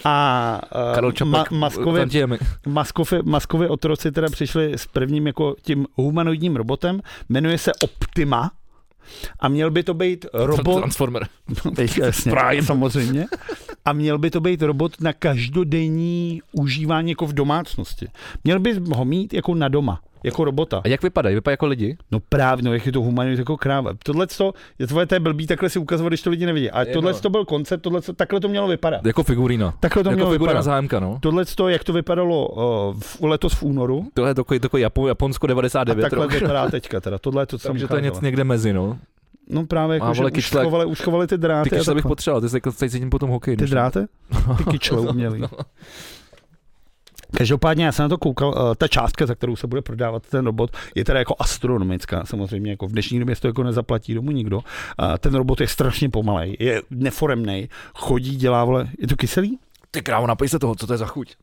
a 0.04 0.60
Maskovi, 1.50 2.00
tam 2.00 2.08
ti 2.08 2.18
je 2.18 2.26
mi- 2.26 2.38
Maskovi, 2.66 3.18
Maskovi 3.24 3.68
otroci 3.68 4.12
teda 4.12 4.28
přišli 4.28 4.72
s 4.74 4.86
prvním 4.86 5.26
jako 5.26 5.56
tím 5.62 5.86
humanoidním 5.94 6.56
robotem, 6.56 7.00
jmenuje 7.28 7.58
se 7.58 7.72
Optima 7.82 8.50
a 9.40 9.48
měl 9.48 9.70
by 9.70 9.82
to 9.82 9.94
být 9.94 10.26
robot, 10.32 10.78
Transformer. 10.78 11.26
jasně, 12.02 12.32
Prime. 12.32 12.62
samozřejmě, 12.62 13.26
a 13.84 13.92
měl 13.92 14.18
by 14.18 14.30
to 14.30 14.40
být 14.40 14.62
robot 14.62 15.00
na 15.00 15.12
každodenní 15.12 16.42
užívání 16.52 17.10
jako 17.10 17.26
v 17.26 17.32
domácnosti. 17.32 18.06
Měl 18.44 18.60
by 18.60 18.74
ho 18.94 19.04
mít 19.04 19.34
jako 19.34 19.54
na 19.54 19.68
doma. 19.68 20.00
Jako 20.24 20.44
robota. 20.44 20.80
A 20.84 20.88
jak 20.88 21.02
vypadají? 21.02 21.34
Vypadají 21.34 21.52
jako 21.52 21.66
lidi? 21.66 21.96
No 22.10 22.20
právě, 22.28 22.64
no 22.64 22.72
jak 22.72 22.86
je 22.86 22.92
to 22.92 23.00
humanit 23.02 23.38
jako 23.38 23.56
kráva. 23.56 23.90
Tohle 24.04 24.26
to, 24.26 24.52
je 24.78 24.86
tvoje 24.86 25.06
to 25.06 25.14
je 25.14 25.20
blbý, 25.20 25.46
takhle 25.46 25.68
si 25.70 25.78
ukazovat, 25.78 26.08
když 26.10 26.22
to 26.22 26.30
lidi 26.30 26.46
nevidí. 26.46 26.70
A 26.70 26.80
Je, 26.80 26.86
tohle 26.92 27.12
no. 27.12 27.18
to 27.20 27.30
byl 27.30 27.44
koncept, 27.44 27.80
tohle 27.80 28.00
takhle 28.16 28.40
to 28.40 28.48
mělo 28.48 28.68
vypadat. 28.68 29.06
Jako 29.06 29.22
figurína. 29.22 29.74
Takhle 29.80 30.02
to 30.04 30.10
jako 30.10 30.16
mělo 30.16 30.30
figura 30.32 30.50
vypadat. 30.52 30.62
zájemka, 30.62 31.00
no. 31.00 31.18
Tohle 31.22 31.44
to, 31.44 31.68
jak 31.68 31.84
to 31.84 31.92
vypadalo 31.92 32.48
uh, 32.48 33.00
v, 33.00 33.20
letos 33.22 33.52
v 33.54 33.62
únoru, 33.62 34.06
Tohle 34.14 34.30
je 34.30 34.34
takový, 34.34 34.60
takový 34.60 34.82
Japo, 34.82 35.08
Japonsko 35.08 35.46
a 35.46 35.48
99 35.48 36.02
takhle 36.02 36.24
rok. 36.26 36.32
vypadá 36.32 36.70
teďka 36.70 37.00
teda. 37.00 37.18
Tohle 37.18 37.42
je 37.42 37.46
to, 37.46 37.58
co 37.58 37.68
Takže 37.68 37.88
to 37.88 37.96
je 37.96 38.02
něco 38.02 38.20
někde 38.24 38.44
mezi, 38.44 38.72
no. 38.72 38.98
No 39.50 39.66
právě 39.66 39.94
jako, 39.94 40.14
že 40.14 40.18
vole, 40.20 40.30
už 40.30 40.38
kyčle- 40.38 40.60
schovali, 40.60 40.84
už 40.84 40.98
schovali 40.98 41.26
ty 41.26 41.38
dráty. 41.38 41.70
Ty 41.70 41.76
a 41.76 41.78
kyčle 41.78 41.94
bych 41.94 42.06
potřeboval, 42.06 42.40
ty 42.40 42.48
se 42.48 42.60
cítím 42.90 43.10
potom 43.10 43.30
hokej. 43.30 43.56
Ty 43.56 43.66
dráty? 43.66 43.98
Ty 44.58 44.64
kyčle 44.64 45.00
umělý. 45.10 45.42
Každopádně 47.36 47.84
já 47.84 47.92
jsem 47.92 48.02
na 48.02 48.08
to 48.08 48.18
koukal, 48.18 48.48
uh, 48.48 48.74
ta 48.74 48.88
částka, 48.88 49.26
za 49.26 49.34
kterou 49.34 49.56
se 49.56 49.66
bude 49.66 49.82
prodávat 49.82 50.26
ten 50.26 50.44
robot, 50.44 50.70
je 50.94 51.04
teda 51.04 51.18
jako 51.18 51.34
astronomická, 51.38 52.24
samozřejmě, 52.24 52.70
jako 52.70 52.86
v 52.86 52.92
dnešní 52.92 53.18
době 53.18 53.34
se 53.34 53.42
to 53.42 53.48
jako 53.48 53.62
nezaplatí 53.62 54.14
domů 54.14 54.30
nikdo. 54.30 54.60
Ten 55.18 55.34
robot 55.34 55.60
je 55.60 55.68
strašně 55.68 56.08
pomalej, 56.08 56.56
je 56.60 56.82
neforemnej, 56.90 57.68
chodí, 57.94 58.36
dělá, 58.36 58.64
vole, 58.64 58.88
je 58.98 59.08
to 59.08 59.16
kyselý? 59.16 59.58
Ty 59.90 60.02
krávo, 60.02 60.26
napij 60.26 60.48
se 60.48 60.58
toho, 60.58 60.74
co 60.74 60.86
to 60.86 60.92
je 60.92 60.98
za 60.98 61.06
chuť. 61.06 61.34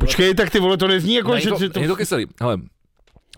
Počkej, 0.00 0.34
tak 0.34 0.50
ty 0.50 0.60
vole, 0.60 0.76
to 0.76 0.88
nezní 0.88 1.14
jako, 1.14 1.38
že, 1.38 1.48
to, 1.48 1.58
že 1.58 1.88
to... 1.88 1.96
kyselý. 1.96 2.26
Hele, 2.40 2.58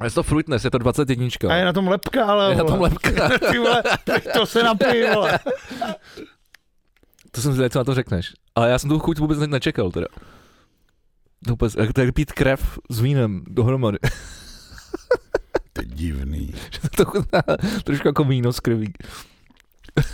je 0.05 0.11
to 0.11 0.23
fruitness, 0.23 0.65
je 0.65 0.71
to 0.71 0.79
21. 0.79 1.29
A 1.49 1.55
je 1.55 1.65
na 1.65 1.73
tom 1.73 1.89
lepka, 1.89 2.25
ale 2.25 2.51
Je 2.51 2.57
na 2.57 2.65
tom 2.65 2.81
lepka. 2.81 3.29
ty 3.51 3.59
vole, 3.59 3.83
tak 4.05 4.23
to 4.33 4.47
se 4.47 4.63
napij, 4.63 5.11
vole. 5.15 5.39
To 7.31 7.41
jsem 7.41 7.53
zvědavý, 7.53 7.71
co 7.71 7.79
na 7.79 7.85
to 7.85 7.95
řekneš. 7.95 8.33
Ale 8.55 8.71
já 8.71 8.79
jsem 8.79 8.91
tu 8.91 8.99
chuť 8.99 9.19
vůbec 9.19 9.39
ne- 9.39 9.47
nečekal 9.47 9.91
teda. 9.91 10.07
Vůbec, 11.49 11.75
jak 11.75 11.93
tak 11.93 12.15
pít 12.15 12.33
krev 12.33 12.79
s 12.91 13.01
vínem 13.01 13.43
dohromady. 13.49 13.99
To 15.73 15.83
je 15.83 15.87
divný. 15.87 16.55
to 16.97 17.05
chutná 17.05 17.43
trošku 17.85 18.09
jako 18.09 18.25
víno 18.25 18.53
z 18.53 18.61
krví. 18.61 18.93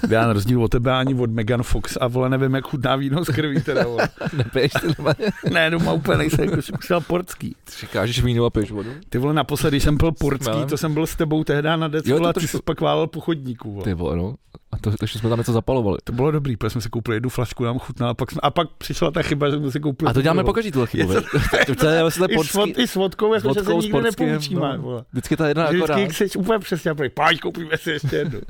Já 0.09 0.27
na 0.27 0.33
rozdíl 0.33 0.65
od 0.65 0.69
tebe 0.69 0.93
ani 0.93 1.15
od 1.15 1.31
Megan 1.31 1.63
Fox 1.63 1.99
a 2.01 2.07
vole 2.09 2.29
nevím, 2.31 2.55
jak 2.55 2.65
chutná 2.65 2.97
víno 2.97 3.25
z 3.25 3.29
krví 3.29 3.63
teda, 3.63 3.85
vole. 3.85 4.09
Nepiješ 4.37 4.73
ty 4.73 4.87
normálně? 4.87 5.33
Ne, 5.53 5.71
doma 5.71 5.93
úplně 5.93 6.19
nejsem, 6.19 6.45
jako 6.49 6.63
jsem 6.63 6.75
musel 6.83 7.01
portský. 7.01 7.57
Ty 7.65 7.73
Říkáš 7.81 8.23
víno 8.23 8.45
a 8.45 8.51
piješ 8.51 8.71
vodu? 8.71 8.91
Ty 9.09 9.19
vole, 9.19 9.35
naposledy 9.35 9.81
jsem 9.81 9.97
byl 9.97 10.13
portský, 10.13 10.45
Smelem. 10.45 10.69
to 10.69 10.77
jsem 10.77 10.95
byl 10.95 11.07
s 11.07 11.17
tebou 11.17 11.45
tehdy 11.45 11.69
na 11.77 11.89
decku 11.89 12.19
to 12.19 12.25
a 12.25 12.33
ty 12.33 12.41
trošku- 12.41 12.57
jsi 12.57 12.63
pak 12.63 12.81
válel 12.81 13.07
po 13.07 13.21
chodníku. 13.21 13.73
Vole. 13.73 13.85
Ty 13.85 13.95
vole, 13.95 14.17
no. 14.17 14.35
A 14.73 14.79
to, 14.79 14.91
to 14.97 15.07
jsme 15.07 15.31
tam 15.31 15.39
něco 15.39 15.53
zapalovali. 15.53 15.99
To 16.05 16.13
bylo 16.13 16.31
dobrý, 16.31 16.57
protože 16.57 16.71
jsme 16.71 16.81
si 16.81 16.89
koupili 16.89 17.17
jednu 17.17 17.29
flašku, 17.31 17.65
nám 17.65 17.79
chutnala, 17.79 18.11
a 18.11 18.15
pak, 18.15 18.31
jsme, 18.31 18.41
a 18.43 18.51
pak 18.51 18.69
přišla 18.79 19.11
ta 19.11 19.23
chyba, 19.23 19.51
že 19.51 19.57
jsme 19.57 19.71
si 19.71 19.81
koupili. 19.81 20.11
A 20.11 20.13
to 20.13 20.23
děláme 20.23 20.43
tu 20.43 20.47
pokaždý 20.47 20.71
tuhle 20.73 20.87
chybu, 20.87 21.13
Je 21.13 21.21
viď? 21.21 21.29
To 21.81 21.87
je 21.87 22.01
vlastně 22.01 22.27
I 22.27 22.33
s, 22.33 22.37
portský. 22.37 22.59
vod, 22.59 22.69
I 22.79 22.87
s 22.87 22.95
vodkou, 22.95 23.35
jako 23.35 23.55
že 23.55 23.65
se 23.65 23.75
nikdy 23.75 24.01
nepoučíme. 24.03 24.79
no. 24.79 25.05
Vždycky 25.13 25.37
ta 25.37 25.49
jedna 25.49 25.65
Vždycky, 25.65 25.83
akorát. 25.83 25.99
jak 25.99 26.13
jsi 26.15 26.39
úplně 26.39 26.59
přesně, 26.59 26.95
pojď, 26.95 27.13
pojď, 27.13 27.41
koupíme 27.41 27.77
si 27.77 27.91
ještě 27.91 28.17
jednu. 28.17 28.41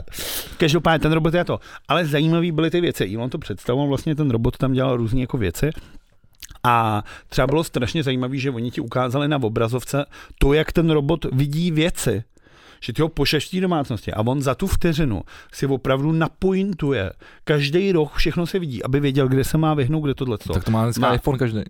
Každopádně 0.56 0.98
ten 0.98 1.12
robot 1.12 1.34
je 1.34 1.44
to. 1.44 1.60
Ale 1.88 2.06
zajímavý 2.06 2.52
byly 2.52 2.70
ty 2.70 2.80
věci. 2.80 3.14
Elon 3.16 3.30
to 3.30 3.38
představoval, 3.38 3.88
vlastně 3.88 4.14
ten 4.14 4.30
robot 4.30 4.56
tam 4.56 4.72
dělal 4.72 4.96
různé 4.96 5.20
jako 5.20 5.38
věci. 5.38 5.70
A 6.64 7.02
třeba 7.28 7.46
bylo 7.46 7.64
strašně 7.64 8.02
zajímavé, 8.02 8.36
že 8.36 8.50
oni 8.50 8.70
ti 8.70 8.80
ukázali 8.80 9.28
na 9.28 9.42
obrazovce 9.42 10.04
to, 10.38 10.52
jak 10.52 10.72
ten 10.72 10.90
robot 10.90 11.24
vidí 11.32 11.70
věci. 11.70 12.24
Že 12.84 12.92
ty 12.92 13.02
ho 13.02 13.08
té 13.50 13.60
domácnosti 13.60 14.12
a 14.12 14.20
on 14.20 14.42
za 14.42 14.54
tu 14.54 14.66
vteřinu 14.66 15.22
si 15.52 15.66
opravdu 15.66 16.12
napointuje. 16.12 17.12
Každý 17.44 17.92
roh 17.92 18.12
všechno 18.16 18.46
se 18.46 18.58
vidí, 18.58 18.82
aby 18.84 19.00
věděl, 19.00 19.28
kde 19.28 19.44
se 19.44 19.58
má 19.58 19.74
vyhnout, 19.74 20.04
kde 20.04 20.14
tohle. 20.14 20.38
Tak 20.38 20.64
to 20.64 20.70
má 20.70 20.84
dneska 20.84 21.00
Má- 21.00 21.14
iPhone 21.14 21.38
každý. 21.38 21.60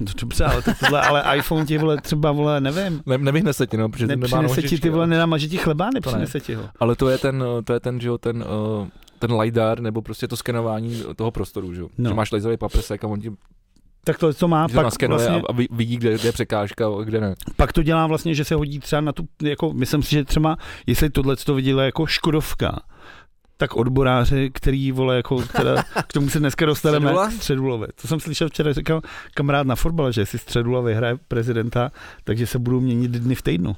Dobře, 0.20 0.44
ale, 0.44 0.62
tohle, 0.80 1.00
ale 1.00 1.38
iPhone 1.38 1.66
ti 1.66 1.78
vole 1.78 1.96
třeba, 2.00 2.32
vole, 2.32 2.60
nevím, 2.60 3.02
Ne, 3.06 3.18
nevyhne 3.18 3.52
se 3.52 3.66
ti, 3.66 3.76
no, 3.76 3.88
protože 3.88 4.06
nemá 4.06 4.26
ti 4.62 4.78
ty 4.78 4.90
vole, 4.90 5.02
ale- 5.02 5.06
nenamaže 5.10 5.48
ti 5.48 5.56
chleba, 5.56 5.90
nepřinese 5.94 6.40
ti 6.40 6.54
ho. 6.54 6.68
Ale 6.80 6.96
to 6.96 7.08
je 7.08 7.18
ten, 7.18 7.44
to 7.64 7.72
je 7.72 7.80
ten, 7.80 8.00
že 8.00 8.08
jo, 8.08 8.18
ten, 8.18 8.44
uh, 8.80 8.88
ten 9.18 9.40
LiDAR, 9.40 9.80
nebo 9.80 10.02
prostě 10.02 10.28
to 10.28 10.36
skenování 10.36 11.02
toho 11.16 11.30
prostoru, 11.30 11.74
že 11.74 11.80
jo. 11.80 11.88
No. 11.98 12.10
Že 12.10 12.14
máš 12.14 12.32
laserový 12.32 12.56
paprsek 12.56 13.04
a 13.04 13.06
on 13.06 13.20
ti 13.20 13.30
Tak 14.04 14.18
to, 14.18 14.34
co 14.34 14.48
má, 14.48 14.66
že 14.68 14.74
pak 14.74 14.84
vlastně, 15.08 15.42
a, 15.48 15.52
vidí, 15.70 15.96
kde, 15.96 16.18
kde 16.18 16.28
je 16.28 16.32
překážka 16.32 16.86
a 16.86 17.04
kde 17.04 17.20
ne. 17.20 17.34
pak 17.56 17.72
to 17.72 17.82
dělá 17.82 18.06
vlastně, 18.06 18.34
že 18.34 18.44
se 18.44 18.54
hodí 18.54 18.78
třeba 18.78 19.00
na 19.00 19.12
tu, 19.12 19.28
jako, 19.42 19.72
myslím 19.72 20.02
si, 20.02 20.10
že 20.10 20.24
třeba, 20.24 20.56
jestli 20.86 21.10
tohle 21.10 21.36
to 21.36 21.54
viděla 21.54 21.84
jako 21.84 22.06
Škodovka, 22.06 22.80
tak 23.56 23.76
odboráři, 23.76 24.50
který, 24.54 24.92
vole, 24.92 25.16
jako, 25.16 25.42
teda, 25.42 25.82
k 26.06 26.12
tomu 26.12 26.28
se 26.28 26.38
dneska 26.38 26.66
dostaneme, 26.66 27.06
Středula? 27.06 27.30
Středulové. 27.30 27.86
To 28.02 28.08
jsem 28.08 28.20
slyšel 28.20 28.48
včera, 28.48 28.72
říkal 28.72 29.00
kamarád 29.34 29.66
na 29.66 29.76
fotbale, 29.76 30.12
že 30.12 30.20
jestli 30.20 30.38
Středula 30.38 30.80
vyhraje 30.80 31.18
prezidenta, 31.28 31.90
takže 32.24 32.46
se 32.46 32.58
budou 32.58 32.80
měnit 32.80 33.10
dny 33.10 33.34
v 33.34 33.42
týdnu. 33.42 33.76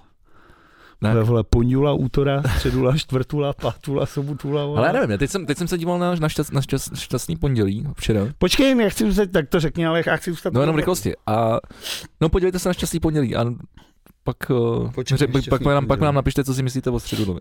Ne. 1.04 1.22
Vole, 1.22 1.44
ponděla, 1.44 1.92
útora, 1.92 2.42
středula, 2.56 2.96
čtvrtula, 2.96 3.52
pátula, 3.52 4.06
sobotula. 4.06 4.66
Vole. 4.66 4.78
Ale 4.78 4.86
já 4.86 4.92
nevím, 4.92 5.10
já 5.10 5.16
teď 5.16 5.30
jsem, 5.30 5.46
teď 5.46 5.58
jsem 5.58 5.68
se 5.68 5.78
díval 5.78 5.98
na, 5.98 6.14
na, 6.14 6.28
šťast, 6.28 6.52
na 6.52 6.62
šťast, 6.62 6.96
šťastný 6.96 7.36
pondělí 7.36 7.86
včera. 7.96 8.20
Počkej, 8.38 8.76
já 8.78 8.88
chci 8.88 9.04
zůstat, 9.04 9.30
tak 9.30 9.48
to 9.48 9.60
řekni, 9.60 9.86
ale 9.86 10.02
já 10.06 10.16
chci 10.16 10.30
zůstat. 10.30 10.52
No 10.52 10.60
jenom 10.60 10.74
v 10.74 10.78
rychlosti. 10.78 11.12
A 11.26 11.58
no 12.20 12.28
podívejte 12.28 12.58
se 12.58 12.68
na 12.68 12.72
šťastný 12.72 13.00
pondělí 13.00 13.36
a 13.36 13.44
pak, 14.24 14.50
uh, 14.50 14.90
Počkej, 14.90 15.18
ře, 15.18 15.26
pak, 15.50 15.62
nám, 15.62 15.86
pak 15.86 16.00
nám 16.00 16.14
napište, 16.14 16.44
co 16.44 16.54
si 16.54 16.62
myslíte 16.62 16.90
o 16.90 17.00
středu. 17.00 17.38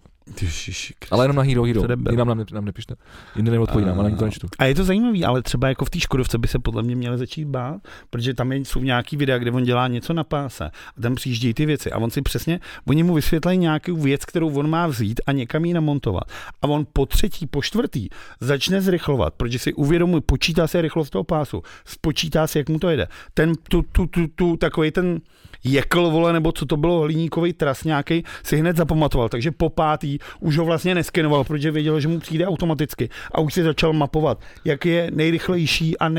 Ale 1.12 1.24
jenom 1.24 1.38
na 1.38 1.44
Hero 1.44 1.64
Hero. 1.64 1.82
Jinam 2.12 2.28
nám, 2.28 2.46
nám 2.54 2.66
nepište. 2.66 2.96
Jinde 3.36 3.52
neodpovídám, 3.52 4.00
ale 4.00 4.08
ani 4.08 4.18
to 4.18 4.26
nečtu. 4.26 4.48
A 4.60 4.66
je 4.66 4.76
to 4.76 4.84
zajímavý, 4.84 5.26
ale 5.26 5.42
třeba 5.42 5.68
jako 5.68 5.86
v 5.86 5.90
té 5.90 6.00
Škodovce 6.00 6.38
by 6.38 6.48
se 6.48 6.60
podle 6.60 6.84
mě 6.84 6.96
měli 6.96 7.18
začít 7.18 7.46
bát, 7.46 7.82
protože 8.10 8.34
tam 8.34 8.52
jsou 8.52 8.80
nějaký 8.80 9.18
videa, 9.18 9.38
kde 9.38 9.52
on 9.52 9.64
dělá 9.64 9.88
něco 9.88 10.14
na 10.14 10.24
páse 10.24 10.72
a 10.98 11.02
tam 11.02 11.16
přijíždějí 11.16 11.54
ty 11.54 11.66
věci 11.66 11.92
a 11.92 11.98
on 11.98 12.10
si 12.10 12.22
přesně, 12.22 12.60
oni 12.86 13.04
mu 13.04 13.14
vysvětlají 13.14 13.58
nějakou 13.58 13.96
věc, 13.96 14.26
kterou 14.26 14.60
on 14.60 14.70
má 14.70 14.88
vzít 14.88 15.22
a 15.28 15.32
někam 15.32 15.66
ji 15.66 15.74
namontovat. 15.74 16.24
A 16.62 16.68
on 16.68 16.88
po 16.94 17.06
třetí, 17.06 17.48
po 17.48 17.62
čtvrtý 17.62 18.10
začne 18.40 18.82
zrychlovat, 18.82 19.34
protože 19.34 19.60
si 19.60 19.74
uvědomuje, 19.74 20.22
počítá 20.22 20.68
si 20.68 20.82
rychlost 20.82 21.10
toho 21.10 21.24
pásu, 21.24 21.62
spočítá 21.86 22.48
si, 22.48 22.58
jak 22.58 22.70
mu 22.70 22.80
to 22.80 22.90
jede. 22.90 23.08
Ten, 23.34 23.54
tu, 23.70 23.82
tu, 23.82 24.08
tu, 24.08 24.28
tu 24.28 24.58
takový 24.58 24.92
ten 24.92 25.22
jekl, 25.64 26.10
vole, 26.10 26.34
nebo 26.34 26.52
co 26.52 26.66
to 26.66 26.78
bylo, 26.78 27.00
hliníkový 27.00 27.54
tras 27.54 27.84
nějaký, 27.84 28.24
si 28.44 28.58
hned 28.58 28.78
zapamatoval, 28.78 29.30
takže 29.30 29.52
po 29.52 29.70
pátý 29.70 30.20
už 30.40 30.58
ho 30.58 30.66
vlastně 30.66 30.96
neskenoval, 30.96 31.44
protože 31.44 31.72
věděl, 31.72 32.00
že 32.00 32.08
mu 32.08 32.20
přijde 32.20 32.48
automaticky. 32.48 33.10
A 33.32 33.42
už 33.42 33.54
si 33.54 33.64
začal 33.64 33.94
mapovat, 33.94 34.42
jak 34.66 34.86
je 34.86 35.12
nejrychlejší 35.14 35.98
a 35.98 36.10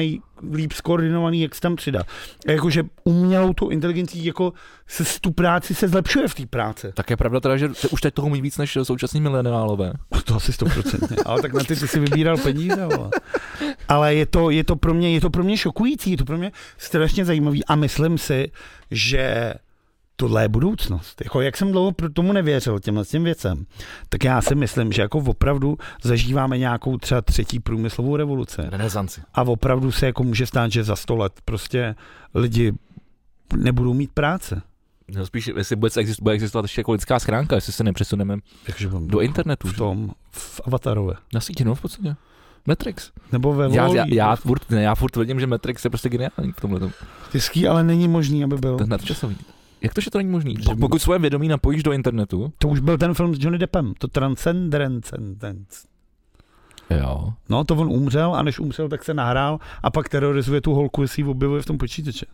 nejlíp 0.44 0.72
skoordinovaný, 0.72 1.40
jak 1.40 1.54
se 1.54 1.60
tam 1.60 1.76
přidat. 1.76 2.06
A 2.48 2.50
jakože 2.50 2.82
umělou 3.04 3.52
tu 3.52 3.68
inteligencí, 3.68 4.24
jako 4.24 4.52
se 4.86 5.20
tu 5.20 5.30
práci 5.30 5.74
se 5.74 5.88
zlepšuje 5.88 6.28
v 6.28 6.34
té 6.34 6.46
práci. 6.46 6.92
Tak 6.94 7.10
je 7.10 7.16
pravda 7.16 7.40
teda, 7.40 7.56
že 7.56 7.68
te- 7.68 7.88
už 7.88 8.00
teď 8.00 8.14
toho 8.14 8.28
umí 8.28 8.42
víc 8.42 8.58
než 8.58 8.78
současní 8.82 9.20
mileniálové. 9.20 9.92
To 10.24 10.34
asi 10.36 10.52
stoprocentně. 10.52 11.16
Ale 11.24 11.42
tak 11.42 11.52
na 11.52 11.64
ty 11.64 11.76
ty 11.76 11.88
si 11.88 12.00
vybíral 12.00 12.36
peníze. 12.36 12.86
Vole. 12.86 13.10
Ale 13.88 14.14
je 14.14 14.26
to, 14.26 14.50
je, 14.50 14.64
to 14.64 14.76
pro 14.76 14.94
mě, 14.94 15.14
je 15.14 15.20
to 15.20 15.30
pro 15.30 15.44
mě 15.44 15.56
šokující, 15.56 16.10
je 16.10 16.16
to 16.16 16.24
pro 16.24 16.38
mě 16.38 16.52
strašně 16.78 17.24
zajímavý 17.24 17.64
a 17.64 17.74
myslím 17.74 18.18
si, 18.18 18.50
že 18.90 19.54
tohle 20.16 20.42
je 20.44 20.48
budoucnost. 20.48 21.20
Jako 21.24 21.40
jak 21.40 21.56
jsem 21.56 21.72
dlouho 21.72 21.92
pro 21.92 22.10
tomu 22.10 22.32
nevěřil 22.32 22.80
těmhle 22.80 23.04
těm 23.04 23.24
věcem, 23.24 23.66
tak 24.08 24.24
já 24.24 24.42
si 24.42 24.54
myslím, 24.54 24.92
že 24.92 25.02
jako 25.02 25.18
opravdu 25.18 25.76
zažíváme 26.02 26.58
nějakou 26.58 26.98
třeba 26.98 27.22
třetí 27.22 27.60
průmyslovou 27.60 28.16
revoluci. 28.16 28.62
Renesanci. 28.68 29.20
A 29.34 29.42
opravdu 29.42 29.92
se 29.92 30.06
jako 30.06 30.22
může 30.22 30.46
stát, 30.46 30.72
že 30.72 30.84
za 30.84 30.96
sto 30.96 31.16
let 31.16 31.32
prostě 31.44 31.94
lidi 32.34 32.72
nebudou 33.56 33.94
mít 33.94 34.12
práce. 34.12 34.62
No 35.16 35.26
spíš, 35.26 35.50
jestli 35.56 35.76
bude, 35.76 35.90
exist, 35.96 36.20
bude 36.22 36.34
existovat 36.34 36.64
ještě 36.64 36.80
jako 36.80 36.92
lidská 36.92 37.18
schránka, 37.18 37.54
jestli 37.54 37.72
se 37.72 37.84
nepřesuneme 37.84 38.36
Takže 38.66 38.88
do 39.06 39.20
internetu. 39.20 39.68
v 39.68 39.76
tom, 39.76 40.10
v 40.30 40.60
Avatarové. 40.66 41.14
Na 41.34 41.40
síti, 41.40 41.64
no 41.64 41.74
v 41.74 41.80
podstatě. 41.80 42.16
Matrix. 42.66 43.10
Nebo 43.32 43.52
ve 43.52 43.76
Já, 43.76 43.86
já, 43.94 44.04
já, 44.08 44.36
furt, 44.36 44.70
ne, 44.70 44.82
já 44.82 44.94
furt 44.94 45.10
tvrdím, 45.10 45.40
že 45.40 45.46
Matrix 45.46 45.84
je 45.84 45.90
prostě 45.90 46.08
geniální 46.08 46.52
v 46.56 46.60
tomhle. 46.60 46.90
Hezký, 47.32 47.68
ale 47.68 47.84
není 47.84 48.08
možný, 48.08 48.44
aby 48.44 48.56
byl. 48.56 48.76
Ten 48.76 48.88
nadčasový. 48.88 49.36
Jak 49.84 49.94
to, 49.94 50.00
že 50.00 50.10
to 50.10 50.18
není 50.18 50.30
možný? 50.30 50.54
Že- 50.58 50.64
Po- 50.64 50.76
Pokud 50.76 50.98
svoje 51.02 51.18
vědomí 51.18 51.48
napojíš 51.48 51.82
do 51.82 51.92
internetu, 51.92 52.52
To 52.58 52.68
už 52.68 52.80
byl 52.80 52.98
ten 52.98 53.14
film 53.14 53.34
s 53.34 53.38
Johnny 53.40 53.58
Deppem, 53.58 53.94
to 53.98 54.08
Transcendence. 54.08 55.16
jo. 56.90 57.32
No, 57.48 57.64
to 57.64 57.74
on 57.76 57.88
umřel 57.88 58.34
a 58.34 58.42
než 58.42 58.58
umřel, 58.60 58.88
tak 58.88 59.04
se 59.04 59.14
nahrál 59.14 59.58
a 59.82 59.90
pak 59.90 60.08
terorizuje 60.08 60.60
tu 60.60 60.74
holku, 60.74 61.02
jestli 61.02 61.22
ji 61.22 61.28
objevuje 61.28 61.62
v 61.62 61.66
tom 61.66 61.78
počítači. 61.78 62.26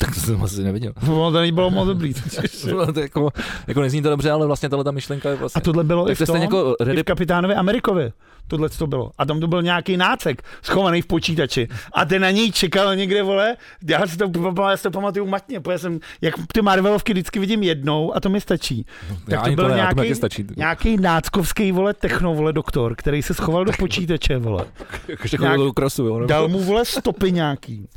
Tak 0.00 0.14
to 0.14 0.20
jsem 0.20 0.42
asi 0.42 0.62
neviděl. 0.64 0.92
No, 1.08 1.32
to 1.32 1.40
nebylo 1.40 1.70
moc 1.70 1.86
dobrý. 1.88 2.14
No, 2.72 2.92
to 2.92 3.00
jako, 3.00 3.30
jako 3.66 3.80
nezní 3.80 4.02
to 4.02 4.10
dobře, 4.10 4.30
ale 4.30 4.46
vlastně 4.46 4.68
tahle 4.68 4.84
ta 4.84 4.90
myšlenka 4.90 5.28
je 5.30 5.36
vlastně... 5.36 5.58
A 5.60 5.64
tohle 5.64 5.84
bylo 5.84 6.10
i 6.10 6.14
tak 6.16 6.16
v 6.16 6.26
to 6.26 6.36
je 6.36 6.40
tom, 6.40 6.42
jako 6.42 6.76
i 6.80 6.84
Ready 6.84 7.02
v 7.02 7.04
kapitánovi 7.04 7.54
Amerikovi. 7.54 8.12
Tohle 8.48 8.68
to 8.68 8.86
bylo. 8.86 9.10
A 9.18 9.24
tam 9.26 9.40
to 9.40 9.46
byl 9.46 9.62
nějaký 9.62 9.96
nácek 9.96 10.42
schovaný 10.62 11.02
v 11.02 11.06
počítači. 11.06 11.68
A 11.92 12.04
ten 12.04 12.22
na 12.22 12.30
něj 12.30 12.52
čekal 12.52 12.96
někde, 12.96 13.22
vole. 13.22 13.56
Já 13.88 14.06
si 14.06 14.16
to, 14.16 14.30
já 14.68 14.76
si 14.76 14.82
to 14.82 14.90
pamatuju 14.90 15.26
matně, 15.26 15.60
protože 15.60 15.78
jsem, 15.78 16.00
jak 16.20 16.34
ty 16.52 16.62
Marvelovky 16.62 17.12
vždycky 17.12 17.38
vidím 17.38 17.62
jednou 17.62 18.16
a 18.16 18.20
to 18.20 18.28
mi 18.28 18.40
stačí. 18.40 18.86
já 19.28 19.38
to 19.40 19.44
ani 19.46 19.56
byl 19.56 19.64
to, 19.64 19.68
ne, 19.68 19.88
to 19.94 19.94
nějaký- 19.94 20.14
stačí. 20.14 20.44
Nějaký 20.56 20.96
náckovský, 20.96 21.72
vole, 21.72 21.94
techno, 21.94 22.34
vole, 22.34 22.52
doktor, 22.52 22.94
který 22.96 23.22
se 23.22 23.34
schoval 23.34 23.64
do 23.64 23.72
počítače, 23.78 24.38
vole. 24.38 24.64
Ještě 25.22 25.36
nějak- 25.40 25.60
krosu, 25.74 26.06
jo. 26.06 26.26
Dal 26.26 26.48
mu, 26.48 26.60
vole, 26.60 26.84
stopy 26.84 27.32
nějaký. 27.32 27.88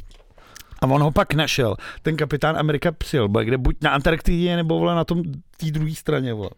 A 0.81 0.87
on 0.87 1.01
ho 1.01 1.11
pak 1.11 1.33
našel. 1.33 1.75
Ten 2.01 2.17
kapitán 2.17 2.57
Amerika 2.57 2.91
přijel, 2.91 3.27
kde 3.27 3.57
buď 3.57 3.75
na 3.81 3.91
Antarktidě, 3.91 4.55
nebo 4.55 4.79
vole 4.79 4.95
na 4.95 5.03
tom 5.03 5.23
té 5.57 5.71
druhé 5.71 5.95
straně. 5.95 6.33
Vole. 6.33 6.49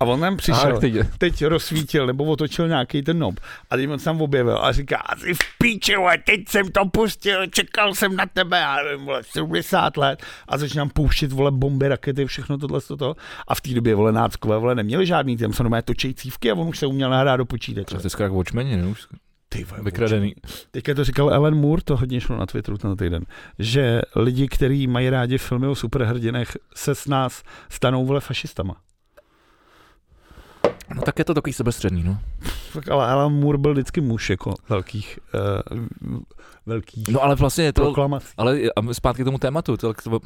A 0.00 0.04
on 0.04 0.20
tam 0.20 0.36
přišel, 0.36 0.74
Arktidě. 0.74 1.04
teď 1.18 1.44
rozsvítil, 1.44 2.06
nebo 2.06 2.24
otočil 2.24 2.68
nějaký 2.68 3.02
ten 3.02 3.18
nob. 3.18 3.40
A 3.70 3.76
teď 3.76 3.88
on 3.88 3.98
se 3.98 4.04
tam 4.04 4.20
objevil 4.20 4.58
a 4.58 4.72
říká, 4.72 4.96
asi 4.96 5.34
v 5.34 5.38
píči, 5.58 5.96
vole, 5.96 6.18
teď 6.26 6.48
jsem 6.48 6.70
to 6.70 6.84
pustil, 6.84 7.46
čekal 7.46 7.94
jsem 7.94 8.16
na 8.16 8.26
tebe, 8.26 8.58
já 8.58 8.76
nevím, 8.76 9.06
vole, 9.06 9.22
70 9.22 9.96
let. 9.96 10.22
A 10.48 10.58
začínám 10.58 10.88
pouštět, 10.88 11.32
vole, 11.32 11.50
bomby, 11.50 11.88
rakety, 11.88 12.26
všechno 12.26 12.58
tohle, 12.58 12.80
toto. 12.80 13.14
A 13.48 13.54
v 13.54 13.60
té 13.60 13.70
době, 13.70 13.94
vole, 13.94 14.12
náckové, 14.12 14.58
vole, 14.58 14.74
neměli 14.74 15.06
žádný, 15.06 15.36
tam 15.36 15.52
se 15.52 15.62
normálně 15.62 15.82
točí 15.82 16.14
cívky 16.14 16.50
a 16.50 16.54
on 16.54 16.68
už 16.68 16.78
se 16.78 16.86
uměl 16.86 17.10
nahrát 17.10 17.38
do 17.38 17.44
počítače. 17.44 17.96
To 17.96 18.06
je 18.06 18.22
jak 18.22 18.32
Watchmeni, 18.32 18.76
ne? 18.76 18.86
Už 18.86 19.06
Ty 19.54 19.64
vole, 19.64 19.82
vykradený. 19.82 20.34
Teďka 20.70 20.94
to 20.94 21.04
říkal 21.04 21.30
Ellen 21.34 21.54
Moore, 21.54 21.82
to 21.84 21.96
hodně 21.96 22.20
šlo 22.20 22.36
na 22.36 22.46
Twitteru 22.46 22.78
ten 22.78 22.96
týden, 22.96 23.24
že 23.58 24.02
lidi, 24.16 24.48
kteří 24.48 24.86
mají 24.86 25.10
rádi 25.10 25.38
filmy 25.38 25.66
o 25.66 25.74
superhrdinech, 25.74 26.56
se 26.74 26.94
s 26.94 27.06
nás 27.06 27.42
stanou 27.70 28.06
vole 28.06 28.20
fašistama. 28.20 28.76
No 30.94 31.02
tak 31.02 31.18
je 31.18 31.24
to 31.24 31.34
takový 31.34 31.52
sebestřední, 31.52 32.02
no. 32.04 32.18
Tak 32.74 32.88
ale 32.90 33.06
Alan 33.06 33.32
Moore 33.32 33.58
byl 33.58 33.72
vždycky 33.72 34.00
muž 34.00 34.30
jako 34.30 34.54
velkých, 34.68 35.18
uh, 35.70 35.78
velkých 36.66 37.08
No 37.08 37.22
ale 37.22 37.34
vlastně 37.34 37.64
je 37.64 37.72
to, 37.72 37.82
proklamací. 37.82 38.26
ale 38.36 38.58
a 38.76 38.94
zpátky 38.94 39.22
k 39.22 39.24
tomu 39.24 39.38
tématu, 39.38 39.76
to, 39.76 39.94
to 39.94 40.20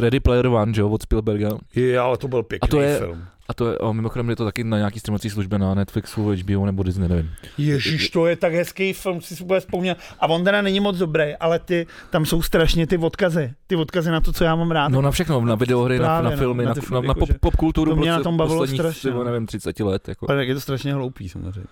Ready 0.00 0.20
Player 0.20 0.46
One, 0.46 0.74
že 0.74 0.80
jo, 0.80 0.88
od 0.90 1.02
Spielberga. 1.02 1.48
Jo, 1.74 2.02
ale 2.04 2.16
to 2.18 2.28
byl 2.28 2.42
pěkný 2.42 2.66
A 2.68 2.70
to 2.70 2.80
je- 2.80 2.98
film. 2.98 3.24
A 3.50 3.54
to 3.54 3.70
je, 3.70 3.78
a 3.78 3.92
mimochodem 3.92 4.30
je 4.30 4.36
to 4.36 4.44
taky 4.44 4.64
na 4.64 4.76
nějaký 4.76 5.00
streamovací 5.00 5.30
službě 5.30 5.58
na 5.58 5.74
Netflixu, 5.74 6.30
HBO 6.30 6.66
nebo 6.66 6.82
Disney, 6.82 7.08
nevím. 7.08 7.30
Ježíš, 7.58 8.10
to 8.10 8.26
je 8.26 8.36
tak 8.36 8.54
hezký 8.54 8.92
film, 8.92 9.20
si 9.20 9.36
si 9.36 9.42
vůbec 9.42 9.64
vzpomněl. 9.64 9.96
A 10.20 10.26
on 10.26 10.44
teda 10.44 10.62
není 10.62 10.80
moc 10.80 10.98
dobrý, 10.98 11.36
ale 11.40 11.58
ty, 11.58 11.86
tam 12.10 12.26
jsou 12.26 12.42
strašně 12.42 12.86
ty 12.86 12.98
odkazy. 12.98 13.52
Ty 13.66 13.76
odkazy 13.76 14.10
na 14.10 14.20
to, 14.20 14.32
co 14.32 14.44
já 14.44 14.56
mám 14.56 14.70
rád. 14.70 14.88
No 14.88 15.02
na 15.02 15.10
všechno, 15.10 15.40
na 15.40 15.54
videohry, 15.54 15.98
na, 15.98 16.04
Právě, 16.04 16.24
na 16.24 16.30
no, 16.30 16.36
filmy, 16.36 16.64
na 16.64 16.74
na, 16.90 17.00
na, 17.00 17.08
jako 17.08 17.26
pop, 17.26 17.30
pop 17.40 17.56
kulturu 17.56 17.90
to 17.90 17.96
mě 17.96 18.10
na 18.10 18.22
tom 18.22 18.36
bavilo 18.36 18.66
strašně, 18.66 18.98
třeba, 18.98 19.18
no. 19.18 19.24
nevím, 19.24 19.46
30 19.46 19.80
let. 19.80 20.08
Jako. 20.08 20.26
Ale 20.28 20.38
tak 20.38 20.48
je 20.48 20.54
to 20.54 20.60
strašně 20.60 20.94
hloupý 20.94 21.28
samozřejmě. 21.28 21.68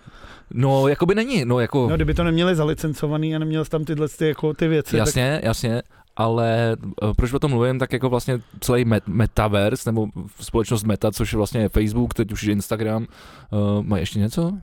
No, 0.53 0.87
jako 0.87 1.05
by 1.05 1.15
není, 1.15 1.45
no 1.45 1.59
jako, 1.59 1.87
No, 1.89 1.95
kdyby 1.95 2.13
to 2.13 2.23
neměli 2.23 2.55
zalicencovaný 2.55 3.35
a 3.35 3.39
neměl 3.39 3.65
tam 3.65 3.85
tyhle 3.85 4.07
ty, 4.07 4.27
jako, 4.27 4.53
ty 4.53 4.67
věci, 4.67 4.97
jasně, 4.97 5.41
jasně, 5.43 5.81
ale 6.17 6.77
eh, 7.03 7.13
proč 7.17 7.33
o 7.33 7.39
tom 7.39 7.51
mluvím, 7.51 7.79
tak 7.79 7.93
jako 7.93 8.09
vlastně 8.09 8.39
celý 8.59 8.85
met, 8.85 9.07
metaverse, 9.07 9.89
nebo 9.91 10.07
společnost 10.39 10.83
Meta, 10.83 11.11
což 11.11 11.33
je 11.33 11.37
vlastně 11.37 11.69
Facebook, 11.69 12.13
teď 12.13 12.31
už 12.31 12.43
je 12.43 12.53
Instagram, 12.53 13.07
uh, 13.51 13.83
má 13.85 13.97
ještě 13.97 14.19
něco? 14.19 14.53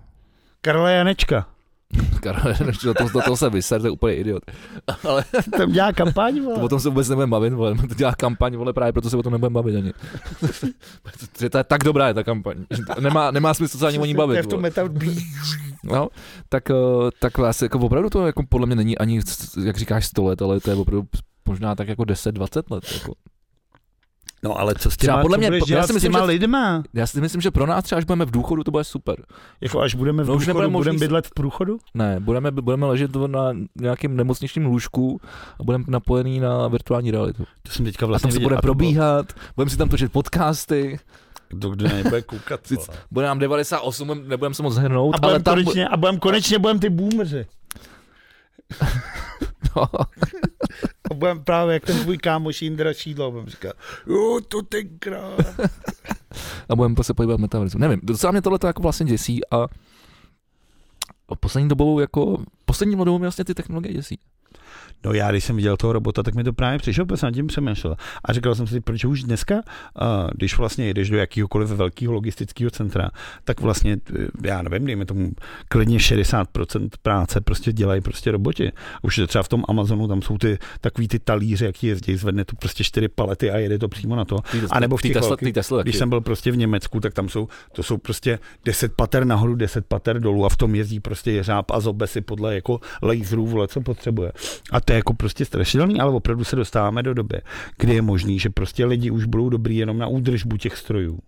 Karla 0.61 0.91
Janečka. 0.91 1.47
Karel, 2.21 2.55
do 2.85 2.95
toho, 2.95 3.09
do 3.09 3.21
toho 3.23 3.37
se 3.37 3.51
vyser, 3.51 3.81
to 3.81 3.87
je 3.87 3.91
úplně 3.91 4.15
idiot. 4.17 4.43
Ale 5.09 5.25
Tam 5.59 5.73
dělá 5.73 5.93
kampaň, 5.93 6.41
o 6.47 6.55
vole. 6.57 6.69
tom 6.69 6.81
se 6.81 6.89
vůbec 6.89 7.09
nebudeme 7.09 7.31
bavit, 7.31 7.53
vole. 7.53 7.75
to 7.89 7.95
dělá 7.95 8.15
kampaň, 8.15 8.57
vole, 8.57 8.73
právě 8.73 8.93
proto 8.93 9.11
se 9.11 9.17
o 9.17 9.23
tom 9.23 9.33
nebudeme 9.33 9.55
bavit 9.55 9.77
ani. 9.77 9.93
Že 11.39 11.51
to 11.51 11.59
je 11.59 11.65
tak 11.65 11.85
dobrá 11.85 12.09
je 12.09 12.15
ta 12.15 12.23
kampaň. 12.25 12.65
to 12.95 13.01
Nemá, 13.01 13.31
nemá 13.31 13.55
smysl 13.55 13.79
se 13.79 13.89
ani 13.89 13.99
o 13.99 14.05
ní 14.05 14.15
To 14.15 14.19
bavit. 14.19 14.43
v 14.43 14.47
tom. 14.47 14.65
No, 15.85 16.09
tak, 16.49 16.71
eh, 16.71 16.75
tak 17.19 17.39
vlastně 17.39 17.65
jako 17.65 17.79
opravdu 17.79 18.11
to 18.11 18.27
jako 18.27 18.43
podle 18.49 18.67
mě 18.67 18.77
není 18.77 18.99
ani, 18.99 19.21
jak 19.65 19.77
říkáš, 19.77 20.07
100 20.07 20.25
let, 20.25 20.43
ale 20.43 20.61
to 20.61 20.71
je 20.71 20.77
opravdu 20.77 21.07
možná 21.49 21.75
tak 21.75 21.89
jako 21.89 22.03
10-20 22.03 22.63
let. 22.71 22.85
Jako. 22.95 23.15
No 24.43 24.59
ale 24.59 24.75
co 24.75 24.91
s 24.91 24.97
Třeba 24.97 25.13
těma, 25.13 25.23
podle 25.23 25.39
mě- 25.39 25.51
já 25.69 25.87
si 25.87 25.93
myslím, 25.93 26.13
těma 26.13 26.19
že- 26.19 26.25
lidma? 26.25 26.83
Já 26.95 27.07
si 27.07 27.21
myslím, 27.21 27.41
že 27.41 27.51
pro 27.51 27.67
nás 27.67 27.85
třeba, 27.85 27.99
až 27.99 28.05
budeme 28.05 28.25
v 28.25 28.31
důchodu, 28.31 28.65
to 28.65 28.71
bude 28.71 28.85
super. 28.85 29.17
Jako 29.61 29.81
až 29.81 29.95
budeme 29.95 30.23
v 30.23 30.27
No, 30.27 30.35
už 30.35 30.47
důchodu, 30.47 30.59
nebude 30.59 30.73
možný 30.73 30.89
budeme 30.91 30.99
bydlet 31.01 31.27
v 31.27 31.31
průchodu? 31.35 31.79
Ne, 31.95 32.21
budeme, 32.21 32.51
budeme 32.51 32.87
ležet 32.87 33.17
na 33.27 33.53
nějakém 33.81 34.17
nemocničním 34.17 34.67
lůžku 34.67 35.21
a 35.61 35.63
budeme 35.63 35.85
napojený 35.89 36.41
na 36.41 36.69
virtuální 36.69 37.11
realitu. 37.11 37.45
To 37.63 37.73
jsem 37.73 37.85
teďka 37.85 38.07
A 38.07 38.09
vlastně 38.09 38.29
tam 38.29 38.33
se 38.33 38.39
viděl. 38.39 38.47
bude 38.49 38.57
A 38.57 38.59
to 38.61 38.63
bylo- 38.63 38.75
probíhat, 38.75 39.33
budeme 39.57 39.71
si 39.71 39.77
tam 39.77 39.89
točit 39.89 40.13
podcasty, 40.13 40.99
To 41.61 41.71
kdo 41.71 41.89
nebude 41.89 42.23
koukat. 42.23 42.61
Bude 43.11 43.27
nám 43.27 43.39
98, 43.39 44.07
budem- 44.07 44.29
nebudeme 44.29 44.55
se 44.55 44.63
moc 44.63 44.77
hrnout, 44.77 45.15
A 45.15 45.19
ale 45.23 45.33
budem 45.33 45.43
tam... 45.43 45.55
bu- 45.59 45.65
konečně, 45.65 45.89
a 45.89 45.97
budem 45.97 46.19
konečně 46.19 46.59
budem 46.59 46.79
ty 46.79 46.91
boomeři. 46.91 47.47
No, 49.77 49.89
A 51.11 51.15
budem 51.15 51.45
právě 51.45 51.75
jak 51.75 51.85
ten 51.85 51.99
tvůj 51.99 52.19
kámoš 52.19 52.63
Jindra 52.63 52.93
Šídlo, 52.93 53.31
budem 53.31 53.47
říkat, 53.49 53.77
jo, 54.07 54.41
to 54.49 54.63
tenkrát. 54.63 55.41
a 56.69 56.77
budeme 56.77 56.95
se 57.03 57.15
podívat 57.15 57.41
metaverzu. 57.41 57.79
Nevím, 57.79 58.01
docela 58.03 58.31
mě 58.31 58.43
tohle 58.43 58.59
jako 58.67 58.83
vlastně 58.83 59.07
děsí 59.07 59.41
a 59.51 59.67
a 61.29 61.35
poslední 61.35 61.69
dobou 61.69 62.01
jako, 62.01 62.45
poslední 62.65 62.97
dobou 62.97 63.19
mě 63.19 63.27
vlastně 63.27 63.45
ty 63.45 63.55
technologie 63.55 63.95
děsí. 63.95 64.19
No 65.05 65.13
já, 65.13 65.31
když 65.31 65.45
jsem 65.45 65.57
viděl 65.57 65.77
toho 65.77 65.93
robota, 65.93 66.23
tak 66.23 66.35
mi 66.35 66.45
to 66.45 66.53
právě 66.53 66.79
přišel, 66.79 67.07
protože 67.07 67.17
jsem 67.17 67.27
nad 67.27 67.35
tím 67.35 67.47
přemýšlel. 67.47 67.97
A 68.25 68.33
říkal 68.33 68.55
jsem 68.55 68.67
si, 68.67 68.81
proč 68.81 69.05
už 69.05 69.23
dneska, 69.23 69.63
když 70.35 70.59
vlastně 70.59 70.87
jedeš 70.87 71.11
do 71.11 71.17
jakýhokoliv 71.17 71.69
velkého 71.69 72.13
logistického 72.13 72.71
centra, 72.71 73.11
tak 73.45 73.61
vlastně, 73.61 73.97
eh, 74.21 74.27
já 74.45 74.63
nevím, 74.63 74.87
dejme 74.87 75.07
tomu 75.07 75.31
klidně 75.69 75.99
60% 76.01 76.97
práce 77.03 77.41
prostě 77.41 77.73
dělají 77.73 78.01
prostě 78.01 78.31
roboti. 78.31 78.73
Už 79.03 79.19
je 79.19 79.27
třeba 79.27 79.43
v 79.43 79.49
tom 79.49 79.65
Amazonu, 79.69 80.09
tam 80.09 80.23
jsou 80.23 80.39
ty 80.39 80.59
takový 80.81 81.09
ty 81.09 81.19
talíře, 81.19 81.67
jak 81.67 81.77
ti 81.77 81.87
jezdí, 81.87 82.17
zvedne 82.17 82.45
to 82.45 82.57
prostě 82.57 82.85
čtyři 82.85 83.09
palety 83.09 83.51
a 83.51 83.59
jede 83.59 83.79
to 83.79 83.89
přímo 83.89 84.17
na 84.17 84.25
to. 84.25 84.39
A 84.71 84.81
nebo 84.81 84.97
v 84.97 85.03
těch 85.03 85.13
Tesla, 85.13 85.37
ty 85.37 85.53
Tesla. 85.53 85.83
Když 85.83 85.97
jsem 85.97 86.09
byl 86.09 86.21
prostě 86.21 86.51
v 86.51 86.57
Německu, 86.57 87.01
tak 87.01 87.15
tam 87.15 87.29
jsou, 87.29 87.49
to 87.73 87.83
jsou 87.83 87.99
prostě 87.99 88.39
10 88.65 88.93
pater 88.93 89.25
nahoru, 89.25 89.55
10 89.55 89.87
pater 89.87 90.21
dolů 90.21 90.47
a 90.47 90.49
v 90.49 90.57
tom 90.57 90.75
jezdí 90.75 91.01
prostě 91.01 91.33
jeřáb 91.33 91.71
a 91.71 91.81
zobe 91.81 92.07
si 92.07 92.21
podle 92.21 92.55
jako 92.55 92.81
laserů, 93.03 93.47
vole, 93.47 93.69
co 93.69 93.81
potřebuje. 93.81 94.33
A 94.73 94.81
to 94.81 94.93
je 94.93 94.97
jako 94.97 95.15
prostě 95.15 95.45
strašidelný, 95.45 96.01
ale 96.01 96.13
opravdu 96.13 96.45
se 96.45 96.57
dostáváme 96.57 97.03
do 97.03 97.15
doby, 97.15 97.41
kdy 97.79 97.95
je 97.95 98.03
možný, 98.03 98.39
že 98.39 98.51
prostě 98.51 98.85
lidi 98.85 99.11
už 99.11 99.25
budou 99.25 99.49
dobrý 99.49 99.77
jenom 99.77 99.99
na 99.99 100.07
údržbu 100.07 100.57
těch 100.57 100.77
strojů. 100.77 101.19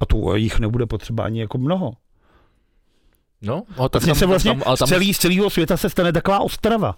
A 0.00 0.06
to 0.06 0.36
jich 0.36 0.60
nebude 0.60 0.86
potřeba 0.86 1.24
ani 1.24 1.40
jako 1.40 1.58
mnoho. 1.58 1.92
No, 3.42 3.62
no 3.78 3.88
tak 3.88 4.02
Vlastně 4.02 4.14
se 4.14 4.26
vlastně 4.26 4.50
tam, 4.50 4.62
ale 4.66 4.76
z, 4.76 4.78
tam, 4.78 4.88
celý, 4.88 5.14
z 5.14 5.18
celého 5.18 5.50
světa 5.50 5.76
se 5.76 5.90
stane 5.90 6.12
taková 6.12 6.40
ostrava. 6.40 6.94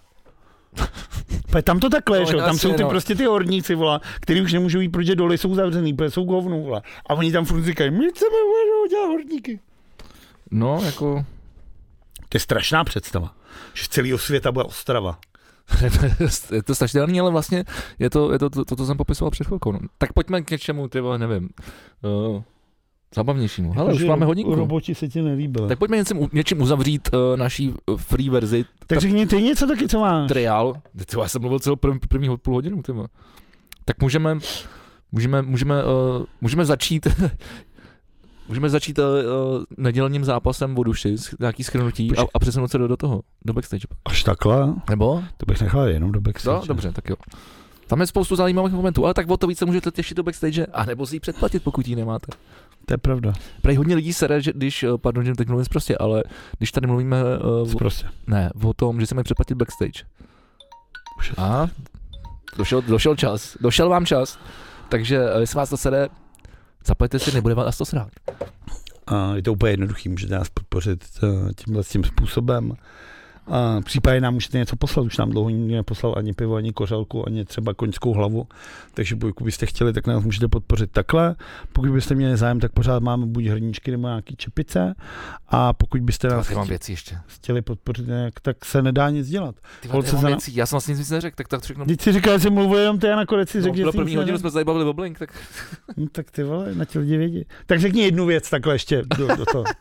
Tam 1.63 1.81
to 1.81 1.91
takhle, 1.91 2.21
No, 2.21 2.27
že? 2.27 2.37
tam 2.37 2.59
jsou 2.59 2.73
ty 2.73 2.83
no. 2.83 2.89
prostě 2.89 3.15
ty 3.15 3.25
horníci, 3.25 3.75
vola, 3.75 4.01
který 4.21 4.41
už 4.43 4.53
nemůžou 4.53 4.81
jít, 4.81 4.89
protože 4.89 5.15
doly 5.15 5.39
jsou 5.39 5.55
zavřený, 5.55 5.95
protože 5.95 6.11
jsou 6.11 6.25
govnou, 6.25 6.63
vola. 6.65 6.83
A 7.07 7.15
oni 7.15 7.33
tam 7.33 7.45
furt 7.45 7.63
říkají, 7.65 7.91
my 7.91 8.09
chceme 8.09 8.37
dělat 8.91 9.07
horníky. 9.07 9.61
no, 10.51 10.81
jako, 10.85 11.25
To 12.29 12.37
je 12.37 12.41
strašná 12.41 12.85
představa, 12.85 13.35
že 13.75 13.85
z 13.85 13.89
celého 13.89 14.19
světa 14.19 14.53
bude 14.53 14.65
ostrava. 14.65 15.19
je 16.53 16.63
to 16.63 16.75
strašidelný, 16.75 17.21
ale 17.21 17.31
vlastně 17.31 17.65
je 17.99 18.11
to, 18.11 18.33
je 18.33 18.39
to, 18.39 18.51
to, 18.51 18.65
to, 18.65 18.77
to 18.77 18.87
jsem 18.87 18.97
popisoval 18.97 19.31
před 19.31 19.47
chvilkou. 19.47 19.73
No. 19.73 19.79
Tak 19.99 20.13
pojďme 20.13 20.43
k 20.43 20.51
něčemu, 20.51 20.89
ty 20.89 21.01
vole, 21.01 21.19
nevím, 21.19 21.49
uh, 22.03 22.43
zabavnějšímu. 23.15 23.73
Hele, 23.73 23.95
už 23.95 24.05
máme 24.05 24.27
hodinku. 24.27 24.55
Roboti 24.55 24.95
se 24.95 25.09
ti 25.09 25.23
nelíbili. 25.23 25.69
Tak, 25.69 25.79
pojďme 25.79 25.97
něčím, 25.97 26.29
něčím 26.33 26.61
uzavřít 26.61 27.09
uh, 27.13 27.37
naší 27.37 27.75
uh, 27.87 27.97
free 27.97 28.31
verzi 28.31 28.65
tak 28.87 29.01
řekni 29.01 29.27
ty 29.27 29.43
něco 29.43 29.67
taky, 29.67 29.89
co 29.89 30.01
máš. 30.01 30.29
triál. 30.29 30.75
Ty 31.07 31.21
já 31.21 31.29
jsem 31.29 31.41
mluvil 31.41 31.59
celou 31.59 31.77
prv, 31.77 31.97
první 32.09 32.37
půl 32.37 32.55
hodinu, 32.55 32.83
ty 32.83 32.93
vole. 32.93 33.09
Tak 33.85 34.03
můžeme, 34.03 34.39
můžeme, 35.13 35.43
můžeme, 35.43 35.85
uh, 35.85 36.25
můžeme 36.41 36.65
začít 36.65 37.07
Můžeme 38.51 38.71
začít 38.71 38.99
uh, 38.99 39.05
nedělním 39.77 40.25
zápasem 40.25 40.79
o 40.79 40.83
duši, 40.83 41.17
nějaký 41.41 41.65
schrnutí 41.65 42.17
a, 42.17 42.23
a 42.35 42.39
přesunout 42.39 42.71
se 42.71 42.79
do, 42.79 42.89
do 42.89 42.97
toho, 42.97 43.23
do 43.45 43.53
backstage. 43.53 43.87
Až 44.05 44.23
takhle? 44.23 44.75
Nebo? 44.91 45.23
To 45.37 45.47
bych 45.47 45.61
nechal 45.61 45.89
jenom 45.89 46.13
do 46.13 46.21
backstage. 46.21 46.57
No, 46.61 46.67
dobře, 46.67 46.93
tak 46.93 47.09
jo. 47.09 47.17
Tam 47.87 48.01
je 48.01 48.07
spoustu 48.07 48.37
zajímavých 48.37 48.75
momentů, 48.75 49.05
ale 49.05 49.15
tak 49.15 49.31
o 49.31 49.37
to 49.37 49.47
více 49.47 49.65
můžete 49.67 49.91
těšit 49.91 50.17
do 50.17 50.23
backstage, 50.23 50.67
a 50.67 50.85
nebo 50.85 51.07
si 51.07 51.17
ji 51.17 51.21
předplatit, 51.21 51.65
pokud 51.65 51.89
ji 51.89 51.97
nemáte. 51.97 52.27
To 52.87 52.95
je 52.95 52.99
pravda. 52.99 53.33
Prej 53.63 53.77
hodně 53.77 53.95
lidí 53.95 54.13
sere, 54.13 54.41
že 54.41 54.53
když, 54.53 54.83
eh, 54.83 54.89
pardon, 54.97 55.25
že 55.25 55.35
teď 55.35 55.49
mluvím 55.49 55.67
prostě, 55.71 55.97
ale 55.99 56.23
když 56.59 56.73
tady 56.73 56.87
mluvíme 56.87 57.23
uh, 57.39 57.73
o, 57.73 57.79
Prostě. 57.79 58.07
ne, 58.27 58.51
o 58.65 58.75
tom, 58.75 59.01
že 59.01 59.07
se 59.07 59.15
mají 59.15 59.25
předplatit 59.25 59.55
backstage. 59.55 60.05
Už 61.19 61.33
A 61.39 61.69
došel, 62.57 62.83
došel 62.83 63.17
čas, 63.17 63.57
došel 63.61 63.89
vám 63.89 64.07
čas, 64.07 64.39
takže 64.89 65.21
jestli 65.39 65.57
vás 65.57 65.71
to 65.71 65.77
sere, 65.77 66.09
zaplaťte 66.87 67.19
si, 67.19 67.35
nebude 67.35 67.55
vás 67.55 67.79
to 67.79 67.85
srát. 67.85 68.11
A 69.07 69.35
je 69.35 69.43
to 69.43 69.53
úplně 69.53 69.73
jednoduchý, 69.73 70.09
můžete 70.09 70.35
nás 70.35 70.49
podpořit 70.49 71.05
eh, 71.23 71.53
tímhle 71.55 71.85
tím 71.85 72.05
způsobem. 72.05 72.73
A 73.51 73.81
případně 73.81 74.21
nám 74.21 74.35
můžete 74.35 74.59
něco 74.59 74.77
poslat, 74.77 75.03
už 75.03 75.17
nám 75.17 75.31
dlouho 75.31 75.51
nikdo 75.51 75.77
neposlal 75.77 76.15
ani 76.17 76.33
pivo, 76.33 76.55
ani 76.55 76.73
kořelku, 76.73 77.27
ani 77.29 77.45
třeba 77.45 77.75
koňskou 77.75 78.13
hlavu, 78.13 78.47
takže 78.95 79.17
pokud 79.17 79.45
byste 79.45 79.67
chtěli, 79.67 79.93
tak 79.93 80.07
nás 80.07 80.25
můžete 80.25 80.49
podpořit 80.49 80.91
takhle. 80.93 81.35
Pokud 81.73 81.91
byste 81.91 82.15
měli 82.15 82.37
zájem, 82.37 82.61
tak 82.61 82.73
pořád 82.73 83.03
máme 83.03 83.27
buď 83.27 83.45
hrníčky 83.45 83.91
nebo 83.91 84.07
nějaký 84.09 84.37
čepice 84.37 84.95
a 85.49 85.73
pokud 85.73 86.01
byste 86.01 86.29
nás 86.29 86.51
Já 86.51 86.55
chtěli, 86.55 86.69
věci 86.69 86.93
ještě. 86.93 87.19
chtěli 87.27 87.63
podpořit 87.63 88.07
nějak, 88.07 88.41
tak 88.41 88.65
se 88.65 88.83
nedá 88.83 89.11
nic 89.11 89.29
dělat. 89.29 89.55
Ty 89.81 89.89
já 89.89 89.95
mám 89.95 90.23
na- 90.23 90.29
věci, 90.29 90.51
já 90.55 90.67
jsem 90.67 90.75
vlastně 90.77 90.95
nic 90.95 91.11
neřekl, 91.11 91.37
tak 91.37 91.49
tak 91.49 91.63
všechno. 91.63 91.85
Když 91.85 91.97
si 92.03 92.13
říkal, 92.13 92.39
že 92.39 92.51
mluvil 92.51 92.79
jenom 92.79 92.99
ty 92.99 93.09
a 93.11 93.17
nakonec 93.17 93.51
si 93.51 93.59
No, 93.59 93.65
řekl, 93.65 93.77
že 93.77 93.85
první 93.97 94.17
hodinu 94.17 94.39
jsme 94.39 94.51
se 94.51 94.55
tady 94.55 94.65
bavili 94.65 94.85
o 94.85 94.93
Blink, 94.93 95.19
tak 95.19 95.35
No, 95.97 96.07
tak 96.13 96.31
ty 96.31 96.43
vole, 96.43 96.75
na 96.75 96.85
ti 96.85 96.99
lidi 96.99 97.17
vědí. 97.17 97.45
Tak 97.67 97.81
řekni 97.81 98.03
jednu 98.03 98.27
věc 98.27 98.51
takhle 98.51 98.75
ještě 98.75 99.03
do, 99.19 99.37
do 99.37 99.47
toho. 99.47 99.65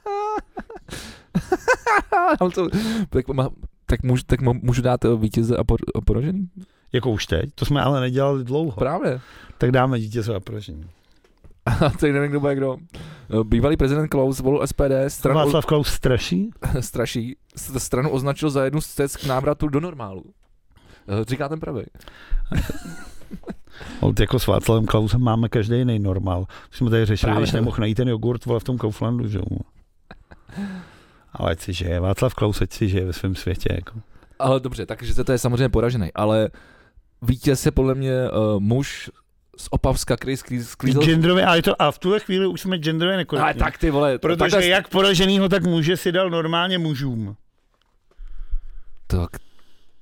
Tak 3.10 3.28
má, 3.28 3.50
tak, 3.86 4.04
můžu, 4.04 4.24
tak 4.26 4.42
můžu 4.42 4.82
dát 4.82 5.06
eh, 5.06 5.16
vítěze 5.16 5.58
a, 5.58 5.64
por, 5.64 5.80
a 5.96 6.02
poražený? 6.02 6.50
Jako 6.94 7.12
už 7.12 7.26
teď? 7.26 7.50
To 7.56 7.66
jsme 7.66 7.82
ale 7.82 8.02
nedělali 8.02 8.44
dlouho. 8.44 8.72
Právě. 8.72 9.22
Tak 9.58 9.72
dáme 9.72 9.98
vítěze 9.98 10.36
a 10.36 10.40
poražení. 10.40 10.86
A 11.66 11.90
teď 12.00 12.14
nevím, 12.14 12.30
kdo 12.30 12.40
bude 12.40 12.56
kdo. 12.56 12.78
Eh, 12.96 13.44
Bývalý 13.44 13.78
prezident 13.78 14.08
Klaus 14.08 14.38
zvolil 14.38 14.68
SPD, 14.68 14.92
stranu, 15.08 15.40
Václav 15.40 15.66
Klaus 15.66 15.88
straší? 15.88 16.50
straší, 16.80 17.36
stranu 17.78 18.10
označil 18.10 18.50
za 18.50 18.64
jednu 18.64 18.82
z 18.82 18.88
cest 18.88 19.18
k 19.18 19.26
návratu 19.26 19.68
do 19.68 19.80
normálu. 19.80 20.24
Eh, 21.08 21.26
Říká 21.28 21.50
ten 21.50 21.60
pravý. 21.60 21.84
Od 24.00 24.20
jako 24.20 24.40
s 24.40 24.48
Václavem 24.48 24.86
Klausem 24.86 25.22
máme 25.22 25.50
každý 25.50 25.78
jiný 25.78 26.00
normál. 26.00 26.46
Už 26.72 26.78
jsme 26.78 26.90
tady 26.90 27.06
řešili, 27.06 27.30
Právě. 27.30 27.44
když 27.44 27.54
nemohl 27.54 27.78
najít 27.80 27.96
ten 27.96 28.08
jogurt 28.10 28.46
vole, 28.46 28.60
v 28.60 28.64
tom 28.64 28.78
Kauflandu, 28.78 29.28
že 29.28 29.38
jo. 29.38 29.58
Ale 31.40 31.52
ať 31.52 31.60
si 31.60 31.74
žije, 31.74 32.00
Václav 32.00 32.34
Klaus 32.36 32.62
ať 32.62 32.72
si 32.74 32.90
žije 32.90 33.06
ve 33.06 33.14
svém 33.14 33.36
světě. 33.36 33.70
Jako. 33.74 34.00
Ale 34.40 34.60
dobře, 34.60 34.86
takže 34.86 35.24
to 35.24 35.32
je 35.32 35.38
samozřejmě 35.38 35.70
poražený, 35.70 36.10
ale 36.16 36.50
vítěz 37.22 37.66
je 37.66 37.72
podle 37.72 37.96
mě 37.96 38.14
uh, 38.32 38.60
muž 38.60 39.10
z 39.58 39.68
Opavska, 39.72 40.18
který 40.18 40.36
sklí- 40.36 40.64
sklízel... 40.64 41.02
Genderově, 41.04 41.46
ale 41.46 41.62
to, 41.62 41.82
a 41.82 41.92
v 41.92 42.00
tuhle 42.00 42.20
chvíli 42.20 42.48
už 42.48 42.62
jsme 42.62 42.78
genderově 42.78 43.14
Ale 43.16 43.22
nekorektní. 43.22 43.60
tak 43.60 43.78
ty 43.78 43.90
vole, 43.92 44.18
Protože 44.20 44.38
takhle- 44.52 44.66
jak 44.68 44.88
poraženýho, 44.88 45.50
tak 45.50 45.64
muže 45.64 45.98
si 45.98 46.12
dal 46.12 46.30
normálně 46.30 46.78
mužům. 46.78 47.36
Tak, 49.08 49.30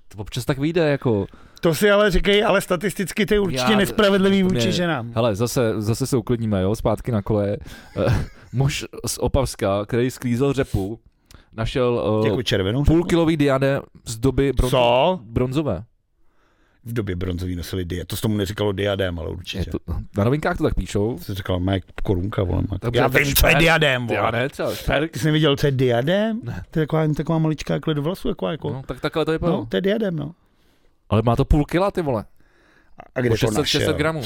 to 0.07 0.17
občas 0.17 0.45
tak 0.45 0.57
vyjde, 0.57 0.89
jako... 0.89 1.25
To 1.61 1.75
si 1.75 1.91
ale 1.91 2.11
říkají, 2.11 2.43
ale 2.43 2.61
statisticky 2.61 3.25
to 3.25 3.33
je 3.33 3.39
určitě 3.39 3.71
Já- 3.71 3.77
nespravedlivý 3.77 4.43
vůči 4.43 4.55
mě- 4.55 4.71
ženám. 4.71 5.11
Hele, 5.15 5.35
zase, 5.35 5.73
zase 5.81 6.07
se 6.07 6.17
uklidníme, 6.17 6.61
jo, 6.61 6.75
zpátky 6.75 7.11
na 7.11 7.21
kole. 7.21 7.57
Eh, 8.07 8.25
muž 8.53 8.85
z 9.07 9.17
Opavska, 9.17 9.85
který 9.85 10.11
sklízel 10.11 10.53
řepu, 10.53 10.99
našel 11.57 12.19
uh, 12.19 12.27
Jako 12.27 12.43
červenou? 12.43 12.83
půlkilový 12.83 13.37
diadem 13.37 13.81
z 14.05 14.17
doby 14.17 14.51
bron- 14.53 14.69
Co? 14.69 15.19
bronzové. 15.23 15.83
V 16.85 16.93
době 16.93 17.15
bronzový 17.15 17.55
nosili 17.55 17.85
dia. 17.85 18.03
To 18.07 18.15
s 18.15 18.21
tomu 18.21 18.37
neříkalo 18.37 18.71
diadém, 18.71 19.19
ale 19.19 19.27
Je 19.29 19.33
určitě. 19.33 19.71
to, 19.71 19.77
na 20.17 20.23
novinkách 20.23 20.57
to 20.57 20.63
tak 20.63 20.75
píšou. 20.75 21.17
To 21.17 21.23
se 21.23 21.33
říkalo, 21.35 21.59
má 21.59 21.73
korunka, 22.03 22.43
vole. 22.43 22.61
má- 22.71 22.77
Dobře, 22.81 22.99
Já 23.01 23.09
tak 23.09 23.23
vím, 23.23 23.35
co 23.35 23.47
je 23.47 23.55
diadém, 23.55 24.07
vole. 24.07 24.19
Diadem, 24.19 24.49
třeba 24.49 24.75
šperk. 24.75 25.11
Ty 25.11 25.19
jsi 25.19 25.25
neviděl, 25.25 25.55
co 25.55 25.67
je 25.67 25.71
diadém? 25.71 26.39
Ne. 26.43 26.63
To 26.71 26.79
je 26.79 26.85
taková, 26.87 27.07
taková 27.13 27.37
maličká 27.39 27.73
jako 27.73 27.93
do 27.93 28.01
vlasu, 28.01 28.27
jako, 28.29 28.47
jako. 28.47 28.69
No, 28.73 28.83
tak 28.85 28.99
takhle 29.01 29.25
to 29.25 29.31
vypadá. 29.31 29.51
No, 29.53 29.65
to 29.65 29.77
je 29.77 29.81
diadém, 29.81 30.15
no. 30.15 30.31
Ale 31.09 31.21
má 31.21 31.35
to 31.35 31.45
půl 31.45 31.65
kila, 31.65 31.91
ty 31.91 32.01
vole. 32.01 32.25
A 33.15 33.21
kde 33.21 33.29
O 33.29 33.33
to 33.33 33.37
600, 33.37 33.57
našel? 33.57 33.79
600 33.81 33.97
gramů. 33.97 34.21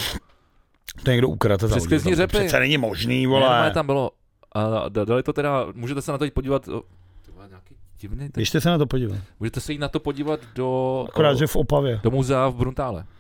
To 1.04 1.12
někdo 1.12 1.28
ukradl. 1.30 1.68
Přes 1.68 1.84
sklizní 1.84 2.16
řepy. 2.16 2.38
Přece 2.38 2.60
není 2.60 2.78
možný, 2.78 3.28
Vole. 3.28 3.40
vole. 3.48 3.72
tam 3.72 3.86
bylo. 3.86 4.12
A 4.52 4.90
da- 4.90 5.06
dali 5.06 5.24
to 5.24 5.34
teda, 5.34 5.66
můžete 5.74 6.02
se 6.02 6.12
na 6.12 6.18
to 6.18 6.26
jít 6.26 6.34
podívat. 6.34 6.68
o, 6.68 6.82
Ty 7.26 7.32
vole, 7.32 7.48
nějaký 7.50 7.76
divný. 8.02 8.26
Teď, 8.26 8.36
Běžte 8.36 8.62
se 8.62 8.70
na 8.70 8.78
to 8.78 8.86
podívat. 8.86 9.18
můžete 9.40 9.60
se 9.62 9.72
jít 9.74 9.78
na 9.80 9.88
to 9.88 10.00
podívat 10.00 10.40
do, 10.56 11.06
Akorát, 11.10 11.32
o, 11.32 11.36
že 11.36 11.48
v 11.48 11.56
Opavě. 11.56 12.00
do 12.04 12.12
muzea 12.12 12.48
v 12.50 12.56
Bruntále. 12.56 13.06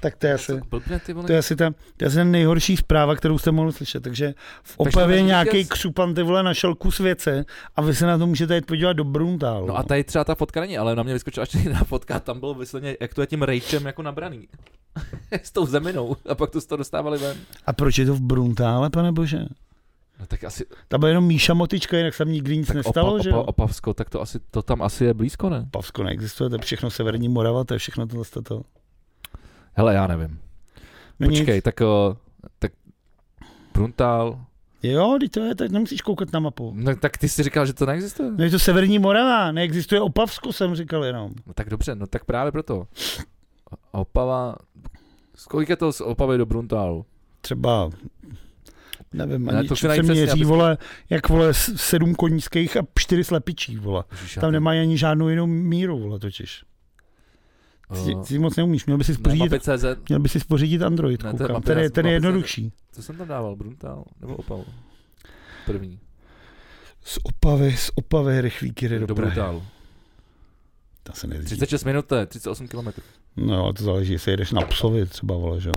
Tak 0.00 0.16
to 0.16 0.26
je 0.26 0.34
asi, 0.34 0.60
Blbně, 0.70 1.00
ty 1.00 1.12
vole. 1.12 1.26
to 1.26 1.32
je 1.32 1.38
asi 1.38 1.56
ta, 1.56 1.70
to 1.70 2.04
je 2.04 2.06
asi 2.06 2.16
ta 2.16 2.24
nejhorší 2.24 2.76
zpráva, 2.76 3.14
kterou 3.16 3.38
jste 3.38 3.50
mohli 3.52 3.72
slyšet. 3.72 4.02
Takže 4.02 4.34
v 4.62 4.74
Opavě 4.78 5.16
ten 5.16 5.26
nějaký 5.26 5.50
vítěz- 5.58 5.68
křupan 5.68 6.14
ty 6.14 6.22
vole 6.22 6.42
našel 6.42 6.74
kus 6.74 6.98
věce 6.98 7.44
a 7.76 7.82
vy 7.82 7.94
se 7.94 8.06
na 8.06 8.18
to 8.18 8.26
můžete 8.26 8.54
jít 8.54 8.66
podívat 8.66 8.92
do 8.92 9.04
Bruntálu. 9.04 9.66
No 9.66 9.76
a 9.78 9.82
tady 9.82 10.04
třeba 10.04 10.24
ta 10.24 10.34
fotka 10.34 10.60
není, 10.60 10.78
ale 10.78 10.96
na 10.96 11.02
mě 11.02 11.12
vyskočila 11.12 11.42
až 11.42 11.54
jiná 11.54 11.84
fotka, 11.84 12.20
tam 12.20 12.40
bylo 12.40 12.54
vysloveně, 12.54 12.96
jak 13.00 13.14
to 13.14 13.20
je 13.20 13.26
tím 13.26 13.42
rejčem 13.42 13.86
jako 13.86 14.02
nabraný. 14.02 14.48
S 15.42 15.50
tou 15.50 15.66
zeminou. 15.66 16.16
A 16.28 16.34
pak 16.34 16.50
to 16.50 16.60
z 16.60 16.66
toho 16.66 16.76
dostávali 16.76 17.18
ven. 17.18 17.36
a 17.66 17.72
proč 17.72 17.98
je 17.98 18.06
to 18.06 18.14
v 18.14 18.20
Bruntále, 18.20 18.90
pane 18.90 19.12
bože? 19.12 19.38
No 20.20 20.26
tak 20.26 20.44
asi, 20.44 20.64
Tam 20.88 21.00
byla 21.00 21.08
jenom 21.08 21.24
Míša 21.26 21.54
Motička, 21.54 21.96
jinak 21.96 22.14
se 22.14 22.24
tam 22.24 22.32
nikdy 22.32 22.56
nic 22.56 22.66
tak 22.66 22.76
nestalo, 22.76 23.14
opa, 23.14 23.22
že 23.22 23.30
opa? 23.32 23.48
Opavsko, 23.48 23.94
tak 23.94 24.10
to 24.10 24.20
asi, 24.22 24.40
to 24.50 24.62
tam 24.62 24.82
asi 24.82 25.04
je 25.04 25.14
blízko, 25.14 25.50
ne? 25.50 25.68
Pavsko 25.70 26.02
neexistuje, 26.02 26.50
to 26.50 26.56
je 26.56 26.58
všechno 26.62 26.90
Severní 26.90 27.28
Morava, 27.28 27.64
to 27.64 27.74
je 27.74 27.78
všechno 27.78 28.06
tohle. 28.06 28.24
To. 28.44 28.62
Hele, 29.74 29.94
já 29.94 30.06
nevím. 30.06 30.40
No 31.20 31.28
Počkej, 31.28 31.54
nic. 31.54 31.64
tak, 31.64 31.80
o, 31.80 32.16
tak 32.58 32.72
Bruntál, 33.74 34.40
Jo, 34.82 35.16
teď 35.20 35.30
to 35.30 35.40
je, 35.40 35.54
tak 35.54 35.70
nemusíš 35.70 36.02
koukat 36.02 36.32
na 36.32 36.40
mapu. 36.40 36.72
no, 36.76 36.96
tak 36.96 37.16
ty 37.18 37.28
jsi 37.28 37.42
říkal, 37.42 37.66
že 37.66 37.72
to 37.72 37.86
neexistuje. 37.86 38.30
No 38.38 38.44
je 38.44 38.50
to 38.50 38.58
Severní 38.58 38.98
Morava, 38.98 39.52
neexistuje 39.52 40.00
Opavsko, 40.00 40.52
jsem 40.52 40.74
říkal 40.74 41.04
jenom. 41.04 41.32
No 41.46 41.54
tak 41.54 41.70
dobře, 41.70 41.94
no 41.94 42.06
tak 42.06 42.24
právě 42.24 42.52
proto. 42.52 42.86
Opava, 43.92 44.56
kolik 45.48 45.68
je 45.68 45.76
to 45.76 45.92
z 45.92 46.00
Opavy 46.00 46.38
do 46.38 46.46
Bruntálu? 46.46 47.06
Třeba, 47.40 47.90
nevím, 49.16 49.44
Ne, 49.46 49.58
ani 49.58 49.68
to 49.68 49.76
se 49.76 50.02
měří, 50.02 50.30
aby- 50.30 50.44
vole, 50.44 50.78
jak 51.10 51.28
vole, 51.28 51.54
sedm 51.54 52.14
konířských 52.14 52.76
a 52.76 52.80
čtyři 52.98 53.24
slepičí, 53.24 53.76
vole. 53.76 54.04
Ježiš, 54.12 54.34
Tam 54.34 54.52
nemají 54.52 54.80
ani 54.80 54.98
žádnou 54.98 55.28
jinou 55.28 55.46
míru, 55.46 55.98
vole, 55.98 56.18
totiž. 56.18 56.64
Ty, 58.04 58.14
o, 58.14 58.20
ty 58.20 58.26
si 58.26 58.38
moc 58.38 58.56
neumíš, 58.56 58.86
měl 58.86 58.98
by 58.98 59.04
si 59.04 59.14
spořídit, 59.14 59.52
měl 60.08 60.20
by 60.20 60.28
si 60.28 60.40
spořídit 60.40 60.82
Android, 60.82 61.22
Ne, 61.22 61.30
koukám. 61.30 61.62
Ten 61.62 61.78
je, 61.78 61.90
ten 61.90 62.06
je 62.06 62.12
mapy.cz. 62.12 62.24
jednodušší. 62.24 62.72
co 62.92 63.02
jsem 63.02 63.16
tam 63.16 63.28
dával, 63.28 63.56
Bruntál 63.56 64.04
nebo 64.20 64.36
Opavu? 64.36 64.64
První, 65.66 65.98
Z 67.04 67.18
Opavy, 67.22 67.76
z 67.76 67.90
Opavy 67.94 68.40
rychlíky 68.40 68.88
do 68.88 69.06
do 69.06 69.14
Prahy. 69.14 69.30
Bruntálu. 69.34 69.62
To 71.02 71.12
se 71.12 71.26
nejezdí. 71.26 71.46
36 71.46 71.84
minut, 71.84 72.06
to 72.06 72.14
je 72.16 72.26
38 72.26 72.68
km. 72.68 72.88
No, 73.36 73.64
ale 73.64 73.72
to 73.72 73.84
záleží, 73.84 74.12
jestli 74.12 74.30
jedeš 74.32 74.52
na 74.52 74.60
psovi 74.62 75.06
třeba, 75.06 75.34
vole, 75.36 75.60
že 75.60 75.68
jo. 75.68 75.74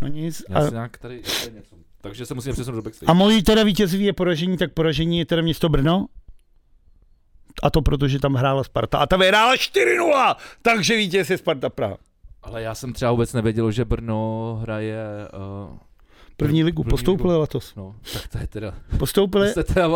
No 0.00 0.08
nic. 0.08 0.42
Já 0.48 0.56
A, 0.58 0.66
si 0.66 0.72
nějak 0.72 0.98
tady, 0.98 1.22
tady 1.44 1.56
něco. 1.56 1.76
Takže 2.02 2.26
se 2.26 2.34
musím 2.34 2.52
přesunout 2.52 2.76
do 2.76 2.82
backstage. 2.82 3.10
a 3.10 3.14
mojí 3.14 3.42
teda 3.42 3.62
vítězství 3.62 4.04
je 4.04 4.12
poražení, 4.12 4.56
tak 4.56 4.72
poražení 4.72 5.18
je 5.18 5.26
teda 5.26 5.42
město 5.42 5.68
Brno. 5.68 6.06
A 7.62 7.70
to 7.70 7.82
protože 7.82 8.18
tam 8.18 8.34
hrála 8.34 8.64
Sparta. 8.64 8.98
A 8.98 9.06
ta 9.06 9.16
vyhrála 9.16 9.54
4-0, 9.54 10.36
takže 10.62 10.96
vítěz 10.96 11.30
je 11.30 11.38
Sparta 11.38 11.68
Praha. 11.70 11.96
Ale 12.42 12.62
já 12.62 12.74
jsem 12.74 12.92
třeba 12.92 13.10
vůbec 13.10 13.32
nevěděl, 13.32 13.70
že 13.70 13.84
Brno 13.84 14.58
hraje, 14.62 15.04
uh, 15.70 15.78
První 16.36 16.64
ligu 16.64 16.82
První 16.82 16.90
postoupili 16.90 17.36
letos. 17.36 17.74
no, 17.74 17.94
tak 18.12 18.28
to 18.28 18.38
je 18.38 18.46
teda, 18.46 18.74
to 18.90 18.96
Postoupili? 18.96 19.50
jste 19.50 19.64
teda, 19.64 19.88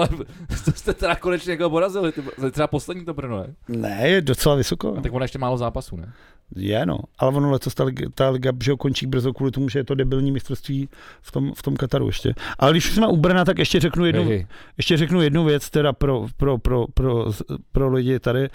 to 0.64 0.72
jste 0.72 0.94
teda 0.94 1.14
konečně 1.16 1.52
jako 1.52 1.70
porazili, 1.70 2.12
ty- 2.12 2.22
to 2.22 2.44
je 2.44 2.50
třeba 2.50 2.66
poslední 2.66 3.04
to 3.04 3.14
Brno, 3.14 3.38
ne? 3.38 3.54
Ne, 3.68 4.08
je 4.08 4.20
docela 4.20 4.54
vysoko. 4.54 4.96
A 4.98 5.00
tak 5.00 5.12
ono 5.12 5.24
ještě 5.24 5.38
málo 5.38 5.56
zápasů, 5.56 5.96
ne? 5.96 6.12
Je, 6.54 6.86
no. 6.86 6.98
Ale 7.18 7.36
ono 7.36 7.50
letos 7.50 7.74
ta 7.74 7.84
liga, 7.84 8.06
ta 8.14 8.30
liga 8.30 8.52
že 8.62 8.72
končí 8.78 9.06
brzo 9.06 9.32
kvůli 9.32 9.50
tomu, 9.50 9.68
že 9.68 9.78
je 9.78 9.84
to 9.84 9.94
debilní 9.94 10.32
mistrovství 10.32 10.88
v 11.22 11.32
tom, 11.32 11.52
v 11.54 11.62
tom 11.62 11.76
Kataru 11.76 12.06
ještě. 12.06 12.34
Ale 12.58 12.72
když 12.72 12.88
už 12.88 12.94
jsme 12.94 13.06
u 13.06 13.16
Brna, 13.16 13.44
tak 13.44 13.58
ještě 13.58 13.80
řeknu 13.80 14.04
jednu, 14.04 14.30
ještě 14.76 14.96
řeknu 14.96 15.20
jednu 15.20 15.44
věc 15.44 15.70
teda 15.70 15.92
pro, 15.92 16.26
pro, 16.36 16.58
pro, 16.58 16.86
pro, 16.94 17.26
pro 17.72 17.92
lidi 17.92 18.20
tady 18.20 18.40
uh, 18.40 18.48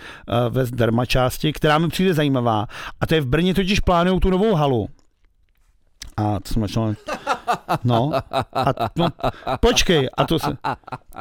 ve 0.53 0.65
zdarma 0.65 1.05
části, 1.05 1.53
která 1.53 1.77
mi 1.77 1.87
přijde 1.87 2.13
zajímavá. 2.13 2.67
A 3.01 3.07
to 3.07 3.15
je 3.15 3.21
v 3.21 3.27
Brně 3.27 3.53
totiž 3.53 3.79
plánují 3.79 4.19
tu 4.19 4.29
novou 4.29 4.55
halu. 4.55 4.89
A 6.17 6.39
to 6.39 6.53
jsem 6.53 6.61
začal... 6.61 6.93
No, 7.83 8.11
a, 8.53 8.73
no, 8.95 9.07
počkej, 9.59 10.09
a 10.17 10.25
to 10.25 10.39
se, 10.39 10.57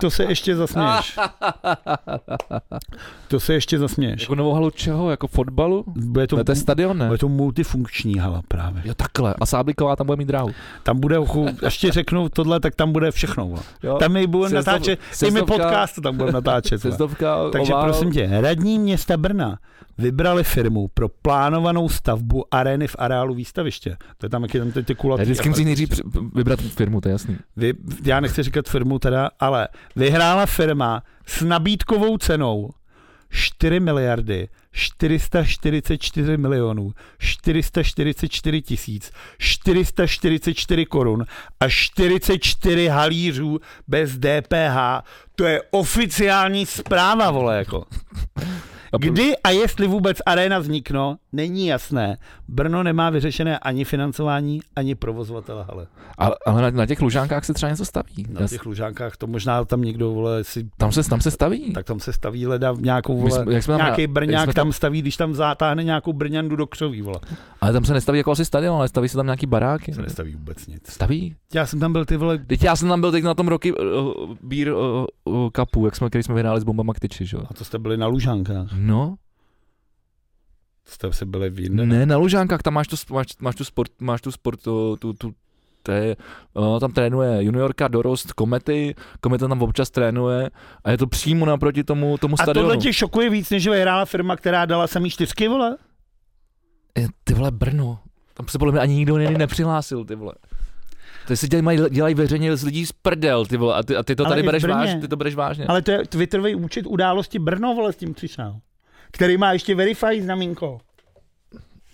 to 0.01 0.11
se 0.11 0.24
ještě 0.24 0.57
zasměješ. 0.57 1.18
To 3.28 3.41
se 3.41 3.55
ještě 3.55 3.78
zasměješ. 3.78 4.20
Jako 4.20 4.34
novou 4.34 4.53
halu 4.53 4.70
čeho? 4.70 5.11
Jako 5.11 5.26
fotbalu? 5.26 5.84
Bude 5.86 6.26
to, 6.26 6.45
To, 6.45 6.55
stadion, 6.55 6.99
ne? 6.99 7.07
bude 7.07 7.18
to 7.18 7.28
multifunkční 7.28 8.18
hala 8.18 8.43
právě. 8.49 8.82
Jo, 8.84 8.95
takhle. 8.95 9.34
A 9.41 9.47
Sáblíková 9.47 9.97
tam 9.97 10.07
bude 10.07 10.16
mít 10.16 10.28
dráhu. 10.28 10.51
Tam 10.82 11.01
bude, 11.01 11.16
ještě 11.62 11.93
řeknu 11.93 12.28
tohle, 12.28 12.61
tak 12.61 12.74
tam 12.74 12.93
bude 12.93 13.11
všechno. 13.11 13.55
Jo? 13.82 13.97
Tam 13.99 14.12
my 14.12 14.26
budeme 14.26 14.55
natáčet, 14.55 15.01
ty 15.20 15.30
mi 15.30 15.43
podcast 15.43 16.03
tam 16.03 16.16
budeme 16.16 16.32
natáčet. 16.32 16.82
Takže 17.53 17.72
ovál. 17.72 17.84
prosím 17.84 18.12
tě, 18.12 18.28
radní 18.41 18.78
města 18.78 19.16
Brna 19.16 19.59
vybrali 20.01 20.44
firmu 20.44 20.88
pro 20.88 21.09
plánovanou 21.09 21.88
stavbu 21.88 22.55
arény 22.55 22.86
v 22.86 22.96
areálu 22.98 23.34
výstaviště. 23.34 23.96
To 24.18 24.26
je 24.26 24.30
tam, 24.30 24.42
jak 24.42 24.55
je 24.55 24.61
tam 24.61 24.72
ty, 24.72 24.82
ty 24.82 24.94
kulatý. 24.94 25.20
Já 25.20 25.24
vždycky 25.24 25.48
musím 25.48 25.64
nejdřív 25.64 26.01
vybrat 26.34 26.61
firmu, 26.61 27.01
to 27.01 27.09
je 27.09 27.12
jasný. 27.12 27.36
Vy, 27.57 27.74
já 28.05 28.20
nechci 28.20 28.42
říkat 28.42 28.68
firmu 28.68 28.98
teda, 28.98 29.30
ale 29.40 29.68
vyhrála 29.96 30.46
firma 30.46 31.03
s 31.26 31.42
nabídkovou 31.42 32.18
cenou 32.18 32.70
4 33.30 33.80
miliardy 33.80 34.48
444 34.72 36.36
milionů 36.36 36.92
444 37.18 38.62
tisíc 38.62 39.12
444 39.38 40.86
korun 40.86 41.24
a 41.61 41.68
44 41.68 42.88
halířů 42.88 43.61
bez 43.88 44.18
DPH. 44.18 45.07
To 45.34 45.44
je 45.44 45.62
oficiální 45.70 46.66
zpráva, 46.66 47.30
vole, 47.30 47.59
jako. 47.59 47.84
Kdy 48.99 49.36
a 49.45 49.51
jestli 49.51 49.86
vůbec 49.86 50.18
arena 50.26 50.59
vznikno, 50.59 51.16
není 51.32 51.66
jasné. 51.66 52.16
Brno 52.49 52.82
nemá 52.82 53.11
vyřešené 53.11 53.59
ani 53.59 53.84
financování, 53.84 54.61
ani 54.76 54.95
provozovatele 54.95 55.64
hale. 55.64 55.86
Ale, 56.18 56.36
ale 56.47 56.62
na, 56.62 56.70
na, 56.70 56.86
těch 56.86 57.03
lužánkách 57.03 57.45
se 57.45 57.55
třeba 57.55 57.70
něco 57.70 57.84
staví. 57.84 58.26
Na 58.28 58.49
těch 58.49 58.66
lužánkách 58.66 59.16
to 59.16 59.26
možná 59.26 59.64
tam 59.64 59.82
někdo, 59.82 60.11
vole, 60.11 60.45
si... 60.45 60.68
Tam 60.76 60.93
se, 60.93 61.09
tam 61.09 61.20
se 61.20 61.30
staví. 61.30 61.72
Tak 61.72 61.86
tam 61.86 62.01
se 62.01 62.12
staví 62.12 62.47
leda 62.47 62.72
v 62.72 62.82
nějakou, 62.82 63.18
vole, 63.18 63.45
My, 63.45 63.55
jak 63.55 63.62
jsme 63.62 63.72
tam, 63.72 63.86
nějaký 63.86 64.07
brňák 64.07 64.45
jsme 64.45 64.55
tam 64.55 64.72
staví, 64.72 65.03
když 65.03 65.16
tam 65.16 65.34
zatáhne 65.34 65.84
nějakou 65.84 66.12
brňandu 66.12 66.57
do 66.57 66.66
křoví, 66.66 67.03
vole. 67.03 67.20
Ale 67.61 67.72
tam 67.72 67.84
se 67.84 67.95
nestaví 67.95 68.18
jako 68.18 68.30
asi 68.30 68.45
stadion, 68.45 68.76
ale 68.76 68.88
staví 68.88 69.09
se 69.09 69.16
tam 69.16 69.26
nějaký 69.26 69.47
baráky. 69.47 69.95
Se 69.95 70.03
nestaví 70.03 70.34
vůbec 70.34 70.66
nic. 70.66 70.91
Staví? 70.91 71.36
Já 71.55 71.66
jsem 71.66 71.80
tam 71.80 71.93
byl 71.93 72.05
ty 72.05 72.16
vole, 72.16 72.38
Teď 72.38 72.62
já 72.62 72.76
jsem 72.76 72.88
tam 72.88 73.01
byl 73.01 73.12
teď 73.12 73.24
na 73.24 73.34
tom 73.34 73.49
roky 73.49 73.72
uh, 73.72 74.34
Beer 74.43 74.72
uh, 74.72 75.05
uh, 75.24 75.49
Cupu, 75.57 75.84
jak 75.84 75.97
jsme, 75.97 76.09
který 76.09 76.22
jsme 76.22 76.34
vyhráli 76.34 76.61
s 76.61 76.64
bombama 76.64 76.95
k 76.95 77.01
tyči, 77.01 77.26
že 77.26 77.36
jo? 77.36 77.43
a 77.51 77.55
to 77.55 77.64
jste 77.64 77.78
byli 77.78 77.97
na 77.97 78.07
lužánkách. 78.07 78.72
No, 78.87 79.16
To 80.85 80.91
jste 80.91 81.12
si 81.12 81.24
byli 81.24 81.51
v 81.51 81.61
jinde. 81.61 81.87
ne, 81.87 82.07
na 82.07 82.16
Lužánkách, 82.16 82.62
tam 82.62 82.74
máš 82.74 82.89
tu, 82.89 82.97
máš, 83.14 83.26
máš 83.41 83.55
tu 83.55 83.64
sport, 83.64 83.91
máš 84.01 84.20
tu 84.20 84.33
sport, 84.33 84.62
tu, 84.62 84.97
tu, 84.97 85.12
tu 85.12 85.33
to 85.83 85.93
je, 85.93 86.16
uh, 86.55 86.78
tam 86.81 86.93
trénuje 86.93 87.43
juniorka 87.45 87.89
dorost 87.89 88.33
Komety, 88.33 88.95
Kometa 89.20 89.49
tam 89.49 89.62
občas 89.62 89.91
trénuje 89.91 90.51
a 90.85 90.91
je 90.91 90.99
to 90.99 91.07
přímo 91.07 91.47
naproti 91.47 91.85
tomu, 91.85 92.18
tomu 92.18 92.35
A 92.35 92.43
stadionu. 92.43 92.68
tohle 92.68 92.83
tě 92.83 92.93
šokuje 92.93 93.31
víc, 93.31 93.51
než 93.51 93.66
vyhrála 93.66 94.05
firma, 94.05 94.37
která 94.37 94.66
dala 94.66 94.87
samý 94.87 95.11
čtyřky, 95.11 95.49
vole? 95.49 95.76
Je, 96.99 97.09
ty 97.24 97.35
vole 97.35 97.51
Brno, 97.51 97.99
tam 98.35 98.49
se 98.49 98.59
podle 98.59 98.72
mě 98.72 98.81
ani 98.81 98.95
nikdo 98.95 99.18
jiný 99.18 99.35
nepřihlásil, 99.39 100.05
ty 100.05 100.14
vole. 100.14 100.33
Ty 101.26 101.37
si 101.37 101.49
dělají, 101.49 101.81
dělají 101.91 102.14
veřejně 102.14 102.57
z 102.57 102.64
lidí 102.64 102.87
z 102.87 102.93
prdel, 102.93 103.47
ty 103.47 103.57
vole, 103.57 103.74
a 103.74 103.83
ty, 103.83 103.97
a 103.97 104.03
ty 104.03 104.16
to 104.16 104.26
Ale 104.26 104.33
tady 104.37 104.43
bereš 104.43 104.64
vážně, 104.64 105.01
ty 105.01 105.09
to 105.09 105.16
bereš 105.16 105.35
vážně. 105.35 105.66
Ale 105.66 105.83
to 105.83 105.91
je 105.91 106.07
Twitterový 106.07 106.55
účet 106.55 106.87
události 106.87 107.39
Brno, 107.39 107.74
vole, 107.74 107.93
s 107.93 107.97
tím 107.97 108.14
přišel. 108.14 108.61
Který 109.13 109.37
má 109.37 109.53
ještě 109.53 109.75
verify 109.75 110.23
znamínko. 110.23 110.79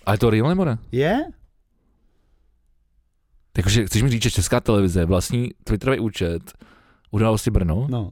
A 0.07 0.13
je 0.13 0.19
to 0.19 0.31
real 0.31 0.49
nebo 0.49 0.65
ne? 0.65 0.79
Je? 0.93 1.25
Takže 3.53 3.87
chceš 3.87 4.03
mi 4.03 4.11
říct, 4.11 4.23
že 4.23 4.31
Česká 4.31 4.61
televize 4.61 5.05
vlastní 5.05 5.51
Twitterový 5.65 5.99
účet 6.01 6.43
události 7.11 7.51
Brno 7.51 7.87
No, 7.91 8.11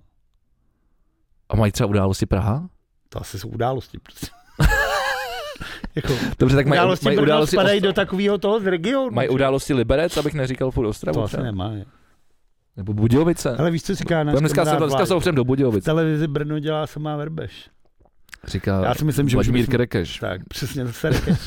a 1.48 1.56
mají 1.56 1.72
třeba 1.72 1.86
události 1.88 2.26
Praha? 2.26 2.68
to 3.08 3.20
asi 3.20 3.38
jsou 3.38 3.48
události. 3.48 3.98
Prostě. 3.98 4.26
jako, 5.94 6.12
Dobře, 6.38 6.56
tak 6.56 6.66
mají, 6.66 6.78
události 6.80 7.04
mají 7.04 7.16
Brno 7.16 7.26
události, 7.26 7.56
spadají 7.56 7.80
do 7.80 7.92
takového 7.92 8.38
toho 8.38 8.60
z 8.60 8.66
regionu. 8.66 9.10
mají 9.10 9.28
události 9.28 9.74
Liberec, 9.74 10.16
abych 10.16 10.34
neříkal 10.34 10.70
furt 10.70 10.86
Ostravu. 10.86 11.14
To 11.18 11.22
asi 11.24 11.36
nemá. 11.36 11.72
Nebo 12.76 12.92
Budějovice. 12.94 13.56
Ale 13.56 13.70
víš, 13.70 13.82
co 13.82 13.94
říká 13.94 14.24
náš 14.24 14.38
dneska, 14.38 14.64
se, 14.64 14.76
dneska 14.76 15.06
se 15.06 15.14
opřem 15.14 15.34
do 15.34 15.44
V 15.44 15.46
Budějovic. 15.46 15.84
televizi 15.84 16.26
Brno 16.26 16.58
dělá 16.58 16.86
samá 16.86 17.16
Verbeš. 17.16 17.70
Říká 18.46 18.84
Já 18.84 18.94
si 18.94 19.04
myslím, 19.04 19.28
že 19.28 19.36
už 19.36 19.46
Vladimír 19.46 19.66
Kerekeš. 19.70 20.18
Tak, 20.18 20.40
přesně 20.48 20.86
zase 20.86 21.10
rekeš. 21.10 21.38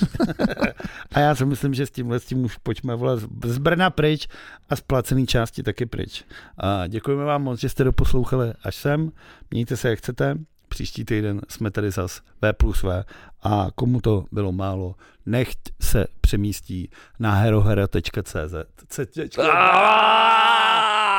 A 1.12 1.20
já 1.20 1.36
si 1.36 1.46
myslím, 1.46 1.74
že 1.74 1.86
s 1.86 1.92
tímhle 1.92 2.20
s 2.20 2.26
tím 2.26 2.44
už 2.46 2.58
pojďme 2.58 2.96
vole, 2.96 3.18
z- 3.18 3.28
z 3.46 3.58
Brna 3.58 3.90
pryč 3.90 4.28
a 4.70 4.76
z 4.76 4.82
placený 4.82 5.28
části 5.28 5.64
taky 5.64 5.86
pryč. 5.86 6.24
A 6.58 6.88
děkujeme 6.88 7.24
vám 7.24 7.44
moc, 7.44 7.60
že 7.60 7.70
jste 7.70 7.84
doposlouchali 7.84 8.54
až 8.64 8.76
sem. 8.76 9.12
Mějte 9.52 9.78
se, 9.78 9.90
jak 9.90 10.00
chcete. 10.00 10.36
Příští 10.70 11.06
týden 11.06 11.42
jsme 11.50 11.72
tady 11.72 11.92
zas 11.92 12.22
V 12.42 12.54
plus 12.54 12.84
V 12.84 13.04
a 13.44 13.68
komu 13.76 14.02
to 14.02 14.26
bylo 14.32 14.52
málo, 14.52 14.96
nechť 15.26 15.60
se 15.82 16.06
přemístí 16.22 16.90
na 17.20 17.34
herohera.cz 17.36 18.54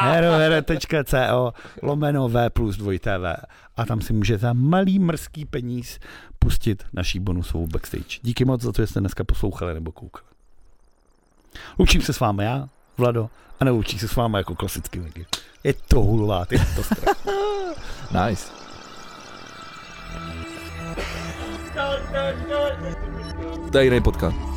herohera.co 0.01 1.53
lomeno 1.83 2.29
V 2.29 2.51
plus 2.51 2.77
2 2.77 2.99
TV 2.99 3.45
a 3.77 3.87
tam 3.87 4.01
si 4.01 4.13
můžete 4.13 4.39
za 4.39 4.53
malý 4.53 4.99
mrzký 4.99 5.45
peníz 5.45 5.99
pustit 6.39 6.85
naší 6.93 7.21
bonusovou 7.21 7.67
backstage. 7.67 8.19
Díky 8.23 8.45
moc 8.45 8.63
za 8.63 8.73
to, 8.73 8.83
že 8.83 8.87
jste 8.87 9.01
dneska 9.01 9.25
poslouchali 9.25 9.75
nebo 9.75 9.93
koukali. 9.93 10.25
Loučím 11.79 12.03
se 12.03 12.13
s 12.13 12.21
vámi 12.21 12.45
já, 12.45 12.69
Vlado, 12.99 13.31
a 13.61 13.65
neloučí 13.65 13.99
se 13.99 14.09
s 14.09 14.17
vámi 14.17 14.37
jako 14.37 14.55
klasický 14.55 14.99
vegy. 14.99 15.27
Je 15.65 15.75
to 15.75 16.01
hulvát, 16.01 16.53
je 16.53 16.59
to. 16.59 16.83
Nice. 18.27 18.53
To 23.73 23.79
je 23.79 24.01
podcast. 24.01 24.48